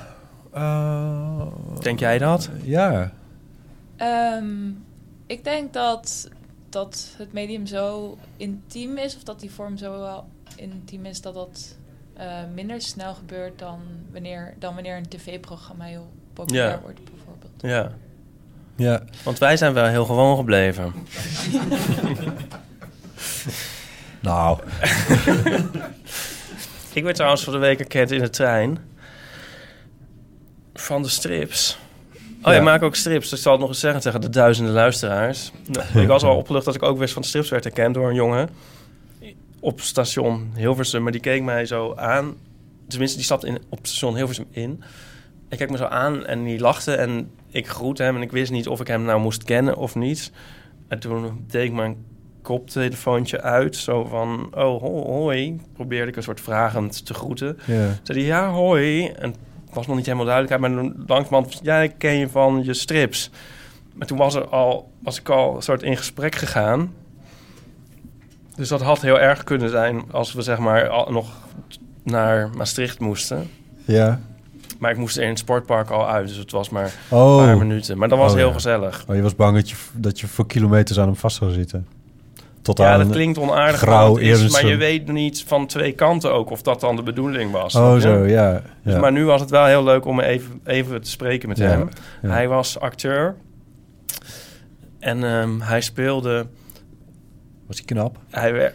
Eh, 0.51 1.47
Denk 1.81 1.99
jij 1.99 2.17
dat? 2.17 2.49
Ja. 2.63 3.11
Ehm, 3.95 4.69
ik 5.25 5.43
denk 5.43 5.73
dat, 5.73 6.29
dat 6.69 7.13
het 7.17 7.33
medium 7.33 7.65
zo 7.65 8.17
intiem 8.37 8.97
is, 8.97 9.15
of 9.15 9.23
dat 9.23 9.39
die 9.39 9.51
vorm 9.51 9.77
zo 9.77 9.99
wel 9.99 10.25
intiem 10.55 11.05
is, 11.05 11.21
dat 11.21 11.33
dat 11.33 11.77
eh, 12.13 12.27
minder 12.53 12.81
snel 12.81 13.13
gebeurt 13.13 13.59
dan 13.59 13.79
wanneer, 14.11 14.55
dan 14.59 14.73
wanneer 14.73 14.97
een 14.97 15.07
tv-programma 15.07 15.85
heel 15.85 16.09
populair 16.39 16.69
Ja. 16.69 16.79
wordt, 16.81 16.99
bijvoorbeeld. 17.03 17.51
Ja. 17.61 17.91
Ja. 18.75 19.01
Want 19.23 19.37
wij 19.37 19.57
zijn 19.57 19.73
wel 19.73 19.85
heel 19.85 20.05
gewoon 20.05 20.37
gebleven. 20.37 20.93
Nou. 24.21 24.59
ik 26.93 27.03
werd 27.03 27.15
trouwens 27.15 27.43
voor 27.43 27.53
de 27.53 27.59
week 27.59 27.79
erkend 27.79 28.11
in 28.11 28.19
de 28.19 28.29
trein. 28.29 28.77
Van 30.73 31.01
de 31.01 31.09
strips. 31.09 31.77
Oh, 32.41 32.51
Ja. 32.51 32.57
ik 32.57 32.61
maak 32.63 32.81
ook 32.83 32.95
strips. 32.95 33.29
Dus 33.29 33.37
ik 33.37 33.43
zal 33.43 33.51
het 33.51 33.61
nog 33.61 33.69
eens 33.69 33.79
zeggen 33.79 34.01
tegen 34.01 34.21
de 34.21 34.29
duizenden 34.29 34.73
luisteraars. 34.73 35.51
Ik 35.93 36.07
was 36.07 36.23
al 36.23 36.35
opgelucht 36.35 36.65
dat 36.65 36.75
ik 36.75 36.83
ook 36.83 36.97
wist 36.97 37.13
van 37.13 37.21
de 37.21 37.27
strips 37.27 37.49
werd 37.49 37.65
erkend 37.65 37.93
door 37.93 38.09
een 38.09 38.15
jongen. 38.15 38.49
Op 39.59 39.81
station 39.81 40.51
Hilversum. 40.55 41.03
Maar 41.03 41.11
die 41.11 41.21
keek 41.21 41.43
mij 41.43 41.65
zo 41.65 41.93
aan. 41.95 42.35
Tenminste, 42.87 43.17
die 43.17 43.25
stapte 43.25 43.47
in, 43.47 43.61
op 43.69 43.79
station 43.81 44.15
Hilversum 44.15 44.45
in. 44.51 44.83
Ik 45.49 45.57
keek 45.57 45.69
me 45.69 45.77
zo 45.77 45.85
aan 45.85 46.25
en 46.25 46.43
die 46.43 46.59
lachte. 46.59 46.95
En 46.95 47.31
ik 47.51 47.67
groette 47.67 48.03
hem. 48.03 48.15
En 48.15 48.21
ik 48.21 48.31
wist 48.31 48.51
niet 48.51 48.67
of 48.67 48.79
ik 48.79 48.87
hem 48.87 49.03
nou 49.03 49.19
moest 49.21 49.43
kennen 49.43 49.75
of 49.75 49.95
niet. 49.95 50.31
En 50.87 50.99
toen 50.99 51.43
deed 51.47 51.63
ik 51.65 51.73
mijn 51.73 51.95
koptelefoontje 52.41 53.41
uit. 53.41 53.75
Zo 53.75 54.03
van, 54.05 54.47
oh, 54.55 54.81
ho- 54.81 55.05
hoi. 55.05 55.61
Probeerde 55.73 56.07
ik 56.11 56.15
een 56.15 56.23
soort 56.23 56.41
vragend 56.41 57.05
te 57.05 57.13
groeten. 57.13 57.57
Ja. 57.65 57.87
Zei 58.03 58.17
hij, 58.19 58.27
ja, 58.27 58.49
hoi. 58.49 59.05
En 59.07 59.29
het 59.29 59.73
was 59.73 59.87
nog 59.87 59.95
niet 59.95 60.05
helemaal 60.05 60.25
duidelijk. 60.25 60.61
Maar 60.61 60.71
langzamerhand, 61.07 61.59
ja, 61.63 61.79
ik 61.79 61.93
ken 61.97 62.13
je 62.17 62.29
van 62.29 62.63
je 62.63 62.73
strips. 62.73 63.29
Maar 63.93 64.07
toen 64.07 64.17
was, 64.17 64.35
er 64.35 64.47
al, 64.47 64.91
was 64.99 65.19
ik 65.19 65.29
al 65.29 65.55
een 65.55 65.61
soort 65.61 65.83
in 65.83 65.97
gesprek 65.97 66.35
gegaan. 66.35 66.93
Dus 68.55 68.67
dat 68.69 68.81
had 68.81 69.01
heel 69.01 69.19
erg 69.19 69.43
kunnen 69.43 69.69
zijn 69.69 70.03
als 70.11 70.33
we 70.33 70.41
zeg 70.41 70.57
maar 70.57 70.87
al, 70.89 71.11
nog 71.11 71.31
naar 72.03 72.49
Maastricht 72.49 72.99
moesten. 72.99 73.49
Ja. 73.85 74.21
Maar 74.79 74.91
ik 74.91 74.97
moest 74.97 75.17
in 75.17 75.27
het 75.27 75.39
sportpark 75.39 75.89
al 75.89 76.07
uit, 76.09 76.27
dus 76.27 76.37
het 76.37 76.51
was 76.51 76.69
maar 76.69 76.93
Oh. 77.09 77.39
een 77.39 77.45
paar 77.45 77.57
minuten. 77.57 77.97
Maar 77.97 78.09
dat 78.09 78.17
was 78.17 78.31
Oh, 78.31 78.37
heel 78.37 78.47
ja. 78.47 78.53
gezellig. 78.53 79.03
Oh, 79.07 79.15
je 79.15 79.21
was 79.21 79.35
bang 79.35 79.55
dat 79.55 79.69
je, 79.69 79.75
dat 79.93 80.19
je 80.19 80.27
voor 80.27 80.45
kilometers 80.47 80.99
aan 80.99 81.05
hem 81.05 81.15
vast 81.15 81.37
zou 81.37 81.51
zitten. 81.51 81.87
Tot 82.61 82.77
ja, 82.77 82.93
aan 82.93 82.99
dat 82.99 83.09
klinkt 83.09 83.37
onaardig, 83.37 83.79
grauw 83.79 84.13
maar, 84.13 84.21
is, 84.21 84.51
maar 84.51 84.65
je 84.65 84.75
weet 84.75 85.07
niet 85.11 85.43
van 85.47 85.67
twee 85.67 85.91
kanten 85.91 86.33
ook 86.33 86.49
of 86.49 86.61
dat 86.61 86.79
dan 86.79 86.95
de 86.95 87.03
bedoeling 87.03 87.51
was. 87.51 87.75
Oh, 87.75 87.97
zo, 87.97 88.25
ja, 88.25 88.61
Dus, 88.83 88.93
ja. 88.93 88.99
maar 88.99 89.11
nu 89.11 89.25
was 89.25 89.41
het 89.41 89.49
wel 89.49 89.65
heel 89.65 89.83
leuk 89.83 90.05
om 90.05 90.19
even, 90.19 90.61
even 90.65 91.01
te 91.01 91.09
spreken 91.09 91.49
met 91.49 91.57
hem. 91.57 91.89
Hij 92.21 92.47
was 92.47 92.79
acteur. 92.79 93.35
En 94.99 95.23
ehm, 95.23 95.59
hij 95.59 95.81
speelde... 95.81 96.47
Was 97.67 97.77
hij 97.77 97.85
knap? 97.85 98.17
Hij 98.29 98.53
werd... 98.53 98.73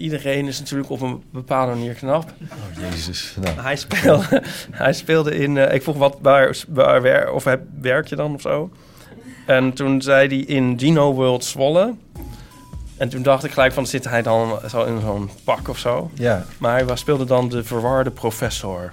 iedereen 0.00 0.46
is 0.46 0.58
natuurlijk 0.58 0.90
op 0.90 1.00
een 1.00 1.22
bepaalde 1.32 1.72
manier 1.72 1.94
knap. 1.94 2.30
Oh, 2.42 2.82
jezus. 2.90 3.36
Nou. 3.40 3.60
Hij 3.60 3.76
speelde, 3.76 4.42
hij 4.70 4.92
speelde 4.92 5.38
in... 5.38 5.56
eh, 5.56 5.74
ik 5.74 5.82
vroeg 5.82 5.96
wat, 5.96 6.16
waar, 6.22 6.56
waar 6.68 7.02
wer- 7.02 7.30
of 7.32 7.44
werk 7.80 8.06
je 8.06 8.16
dan 8.16 8.34
of 8.34 8.40
zo? 8.40 8.70
En 9.46 9.72
toen 9.72 10.02
zei 10.02 10.26
hij 10.28 10.36
in 10.38 10.76
Dino 10.76 11.12
World 11.14 11.44
Zwolle. 11.44 11.94
En 12.96 13.08
toen 13.08 13.22
dacht 13.22 13.44
ik 13.44 13.50
gelijk 13.52 13.72
van, 13.72 13.86
zit 13.86 14.04
hij 14.08 14.22
dan 14.22 14.58
zo 14.70 14.84
in 14.84 15.00
zo'n 15.00 15.30
pak 15.44 15.68
of 15.68 15.78
zo? 15.78 16.10
Ja. 16.14 16.44
Maar 16.58 16.72
hij 16.72 16.84
was, 16.84 17.00
speelde 17.00 17.24
dan 17.24 17.48
de 17.48 17.64
verwarde 17.64 18.10
professor. 18.10 18.92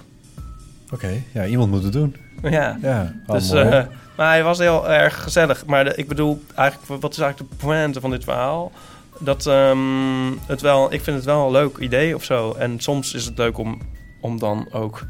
Oké, 0.92 1.22
ja, 1.32 1.46
iemand 1.46 1.70
moet 1.70 1.82
het 1.82 1.92
doen. 1.92 2.16
Ja. 2.42 2.78
Ja, 2.82 3.14
dus, 3.26 3.50
eh, 3.50 3.82
maar 4.16 4.28
hij 4.28 4.42
was 4.42 4.58
heel 4.58 4.88
erg 4.90 5.22
gezellig. 5.22 5.66
Maar 5.66 5.84
de- 5.84 5.94
ik 5.94 6.08
bedoel, 6.08 6.42
eigenlijk, 6.54 7.00
wat 7.02 7.12
is 7.12 7.18
eigenlijk 7.18 7.50
de 7.50 7.56
pointe 7.66 8.00
van 8.00 8.10
dit 8.10 8.24
verhaal? 8.24 8.72
Dat 9.18 9.46
ehm, 9.46 10.32
het 10.46 10.60
wel, 10.60 10.92
ik 10.92 11.02
vind 11.02 11.16
het 11.16 11.24
wel 11.24 11.46
een 11.46 11.52
leuk 11.52 11.76
idee 11.76 12.14
of 12.14 12.24
zo. 12.24 12.52
En 12.52 12.80
soms 12.80 13.14
is 13.14 13.24
het 13.24 13.38
leuk 13.38 13.58
om, 13.58 13.80
om 14.20 14.38
dan 14.38 14.68
ook 14.72 15.06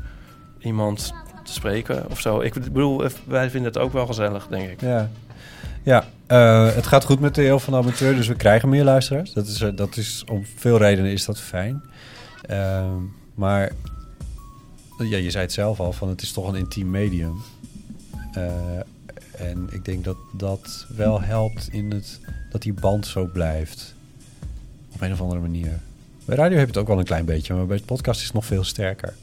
iemand 0.59 1.13
te 1.49 1.53
spreken 1.53 2.11
of 2.11 2.21
zo. 2.21 2.41
Ik 2.41 2.55
bedoel, 2.55 3.05
eh, 3.05 3.11
wij 3.25 3.51
vinden 3.51 3.73
het 3.73 3.83
ook 3.83 3.93
wel 3.93 4.07
gezellig, 4.07 4.47
denk 4.47 4.71
ik. 4.71 4.81
Ja, 4.81 5.11
ja 5.83 6.05
eh, 6.27 6.75
het 6.75 6.87
gaat 6.87 7.05
goed 7.05 7.21
met 7.21 7.35
de 7.35 7.47
Eeuw 7.47 7.59
van 7.59 7.73
de 7.73 7.79
Amateur, 7.79 8.15
dus 8.15 8.27
we 8.27 8.35
krijgen 8.35 8.69
meer 8.69 8.85
luisteraars. 8.85 9.33
Dat 9.33 9.47
is, 9.47 9.61
eh, 9.61 9.69
dat 9.75 9.97
is 9.97 10.25
om 10.31 10.45
veel 10.57 10.79
redenen 10.79 11.13
is 11.13 11.25
dat 11.25 11.41
fijn. 11.41 11.83
Ehm, 12.43 13.01
maar 13.35 13.73
ja, 14.99 15.17
je 15.17 15.31
zei 15.31 15.45
het 15.45 15.53
zelf 15.53 15.81
al, 15.81 15.93
van 15.93 16.09
het 16.09 16.23
is 16.23 16.33
toch 16.33 16.49
een 16.49 16.55
intiem 16.55 16.91
medium. 16.91 17.43
En 19.37 19.69
ik 19.71 19.85
denk 19.85 20.05
dat 20.05 20.17
dat 20.33 20.87
wel 20.97 21.21
helpt 21.21 21.69
in 21.71 21.91
het, 21.91 22.21
dat 22.51 22.63
die 22.63 22.73
band 22.73 23.07
zo 23.07 23.27
blijft. 23.27 23.95
Op 24.99 25.05
een 25.05 25.13
of 25.13 25.21
andere 25.21 25.41
manier. 25.41 25.79
Bij 26.25 26.37
radio 26.37 26.59
heb 26.59 26.67
je 26.67 26.73
het 26.73 26.81
ook 26.83 26.89
wel 26.89 26.99
een 26.99 27.05
klein 27.05 27.25
beetje, 27.25 27.55
maar 27.55 27.67
bij 27.67 27.77
het 27.77 27.85
podcast 27.85 28.19
is 28.19 28.25
het 28.25 28.35
nog 28.35 28.45
veel 28.47 28.65
sterker. 28.65 29.15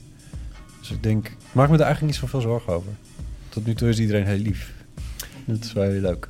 Dus 0.80 0.91
ik 0.91 1.03
denk, 1.03 1.27
ik 1.27 1.35
maak 1.52 1.69
me 1.69 1.76
er 1.76 1.81
eigenlijk 1.81 2.11
niet 2.14 2.22
zoveel 2.22 2.41
zorgen 2.41 2.73
over. 2.73 2.91
Tot 3.49 3.65
nu 3.65 3.73
toe 3.76 3.89
is 3.89 3.99
iedereen 3.99 4.26
heel 4.26 4.38
lief. 4.38 4.73
Dat 5.45 5.64
is 5.64 5.73
wel 5.73 5.84
heel 5.84 6.02
leuk. 6.02 6.30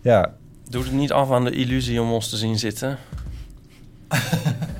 Ja, 0.00 0.34
Doet 0.68 0.84
het 0.84 0.92
niet 0.92 1.12
af 1.12 1.30
aan 1.30 1.44
de 1.44 1.50
illusie 1.50 2.02
om 2.02 2.12
ons 2.12 2.28
te 2.28 2.36
zien 2.36 2.58
zitten? 2.58 2.98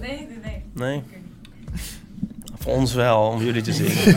Nee, 0.01 0.27
nee, 0.28 0.39
nee. 0.43 0.62
Nee? 0.73 1.02
Voor 2.59 2.73
ons 2.73 2.93
wel, 2.93 3.27
om 3.27 3.43
jullie 3.43 3.62
te 3.62 3.73
zien. 3.73 4.16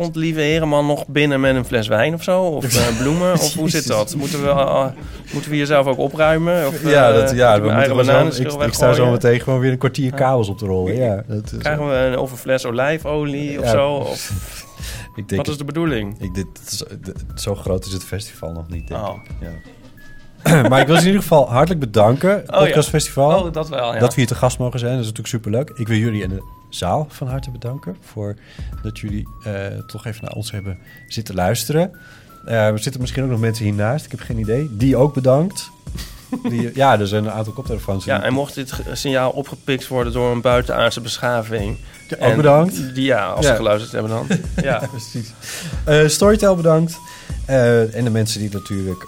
komt 0.00 0.16
lieve 0.16 0.40
Hereman 0.40 0.86
nog 0.86 1.06
binnen 1.06 1.40
met 1.40 1.54
een 1.56 1.64
fles 1.64 1.88
wijn 1.88 2.14
of 2.14 2.22
zo? 2.22 2.42
Of 2.42 2.64
eh, 2.64 2.98
bloemen? 3.00 3.32
Of 3.32 3.54
hoe 3.54 3.70
zit 3.70 3.86
dat? 3.86 4.14
Moeten 4.16 4.42
we, 4.42 4.48
eh, 4.48 4.86
moeten 5.32 5.50
we 5.50 5.56
hier 5.56 5.66
zelf 5.66 5.86
ook 5.86 5.98
opruimen? 5.98 6.66
Of, 6.66 6.90
ja, 6.90 7.12
dat, 7.12 7.30
ja 7.30 7.60
we 7.60 7.72
moeten 7.72 7.96
wel 7.96 8.32
zo, 8.32 8.42
ik, 8.42 8.52
ik 8.66 8.74
sta 8.74 8.92
zo 8.92 9.10
meteen 9.10 9.40
gewoon 9.40 9.60
weer 9.60 9.70
een 9.72 9.78
kwartier 9.78 10.14
kabels 10.14 10.48
op 10.48 10.58
te 10.58 10.66
rollen. 10.66 10.96
Ja, 10.96 11.24
dat 11.28 11.52
is, 11.52 11.58
Krijgen 11.58 11.88
we 11.88 11.94
een, 11.94 12.18
of 12.18 12.30
een 12.30 12.36
fles 12.36 12.66
olijfolie 12.66 13.60
of 13.60 13.68
zo? 13.68 13.90
Of, 13.90 14.30
ik 15.16 15.28
denk, 15.28 15.40
wat 15.40 15.50
is 15.50 15.58
de 15.58 15.64
bedoeling? 15.64 16.20
Ik, 16.20 16.34
dit, 16.34 16.84
zo 17.34 17.54
groot 17.54 17.86
is 17.86 17.92
het 17.92 18.04
festival 18.04 18.52
nog 18.52 18.68
niet, 18.68 18.88
denk 18.88 19.00
Oh. 19.00 19.14
ik. 19.24 19.30
Ja. 19.40 19.48
maar 20.68 20.80
ik 20.80 20.86
wil 20.86 20.96
ze 20.96 21.00
in 21.00 21.06
ieder 21.06 21.22
geval 21.22 21.50
hartelijk 21.50 21.80
bedanken. 21.80 22.30
Het 22.30 22.50
Oh, 22.50 22.58
ja. 22.58 22.64
podcastfestival. 22.64 23.44
Oh, 23.44 23.52
dat 23.52 23.68
wel, 23.68 23.94
ja. 23.94 23.98
Dat 24.00 24.08
we 24.14 24.20
hier 24.20 24.26
te 24.26 24.34
gast 24.34 24.58
mogen 24.58 24.78
zijn, 24.78 24.92
dat 24.92 25.00
is 25.00 25.06
natuurlijk 25.06 25.34
superleuk. 25.34 25.70
Ik 25.74 25.88
wil 25.88 25.96
jullie 25.96 26.22
in 26.22 26.28
de 26.28 26.42
zaal 26.70 27.06
van 27.10 27.28
harte 27.28 27.50
bedanken... 27.50 27.96
voor 28.00 28.36
dat 28.82 28.98
jullie 28.98 29.28
eh, 29.44 29.52
toch 29.86 30.06
even 30.06 30.24
naar 30.24 30.32
ons 30.34 30.50
hebben 30.50 30.78
zitten 31.08 31.34
luisteren. 31.34 31.90
Eh, 32.44 32.66
er 32.66 32.78
zitten 32.78 33.00
misschien 33.00 33.22
ook 33.22 33.30
nog 33.30 33.40
mensen 33.40 33.64
hiernaast, 33.64 34.04
ik 34.04 34.10
heb 34.10 34.20
geen 34.20 34.38
idee. 34.38 34.68
Die 34.76 34.96
ook 34.96 35.14
bedankt. 35.14 35.70
Die, 36.48 36.70
ja, 36.74 36.98
er 36.98 37.06
zijn 37.06 37.24
een 37.24 37.30
aantal 37.30 37.52
koptelefoons. 37.52 38.04
Ja, 38.04 38.22
en 38.22 38.32
mocht 38.32 38.54
dit 38.54 38.72
signaal 38.92 39.30
opgepikt 39.30 39.88
worden 39.88 40.12
door 40.12 40.32
een 40.32 40.40
buitenaardse 40.40 41.00
beschaving... 41.00 41.76
Ja, 42.08 42.16
ook 42.16 42.22
en 42.30 42.36
bedankt. 42.36 42.94
Die, 42.94 43.04
ja, 43.04 43.26
als 43.26 43.44
Ja. 43.44 43.50
ze 43.50 43.56
geluisterd 43.56 43.92
hebben 43.92 44.10
dan. 44.10 44.26
Ja, 44.64 44.82
precies. 44.90 45.32
Eh, 45.84 46.06
Storytel 46.08 46.56
bedankt. 46.56 46.98
En 47.46 48.04
de 48.04 48.10
mensen 48.10 48.40
die 48.40 48.50
natuurlijk 48.52 49.04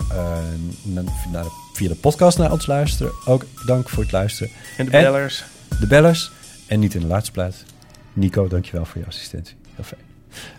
na- 0.82 1.02
naar 1.32 1.42
de- 1.42 1.50
via 1.72 1.88
de 1.88 1.94
podcast 1.94 2.38
naar 2.38 2.52
ons 2.52 2.66
luisteren. 2.66 3.12
Ook 3.24 3.44
dank 3.66 3.88
voor 3.88 4.02
het 4.02 4.12
luisteren. 4.12 4.52
En 4.76 4.84
de 4.84 4.90
bellers. 4.90 5.44
de 5.80 5.86
bellers. 5.86 6.30
En 6.72 6.80
niet 6.80 6.94
in 6.94 7.00
de 7.00 7.06
laatste 7.06 7.32
plaats. 7.32 7.62
Nico, 8.12 8.48
dankjewel 8.48 8.84
voor 8.84 9.00
je 9.00 9.06
assistentie. 9.06 9.56
Heel 9.74 9.84
fijn. 9.84 10.00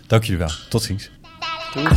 Dank 0.08 0.24
jullie 0.24 0.40
wel. 0.40 0.52
Tot 0.70 0.82
ziens. 0.82 1.12
Doei. 1.74 1.88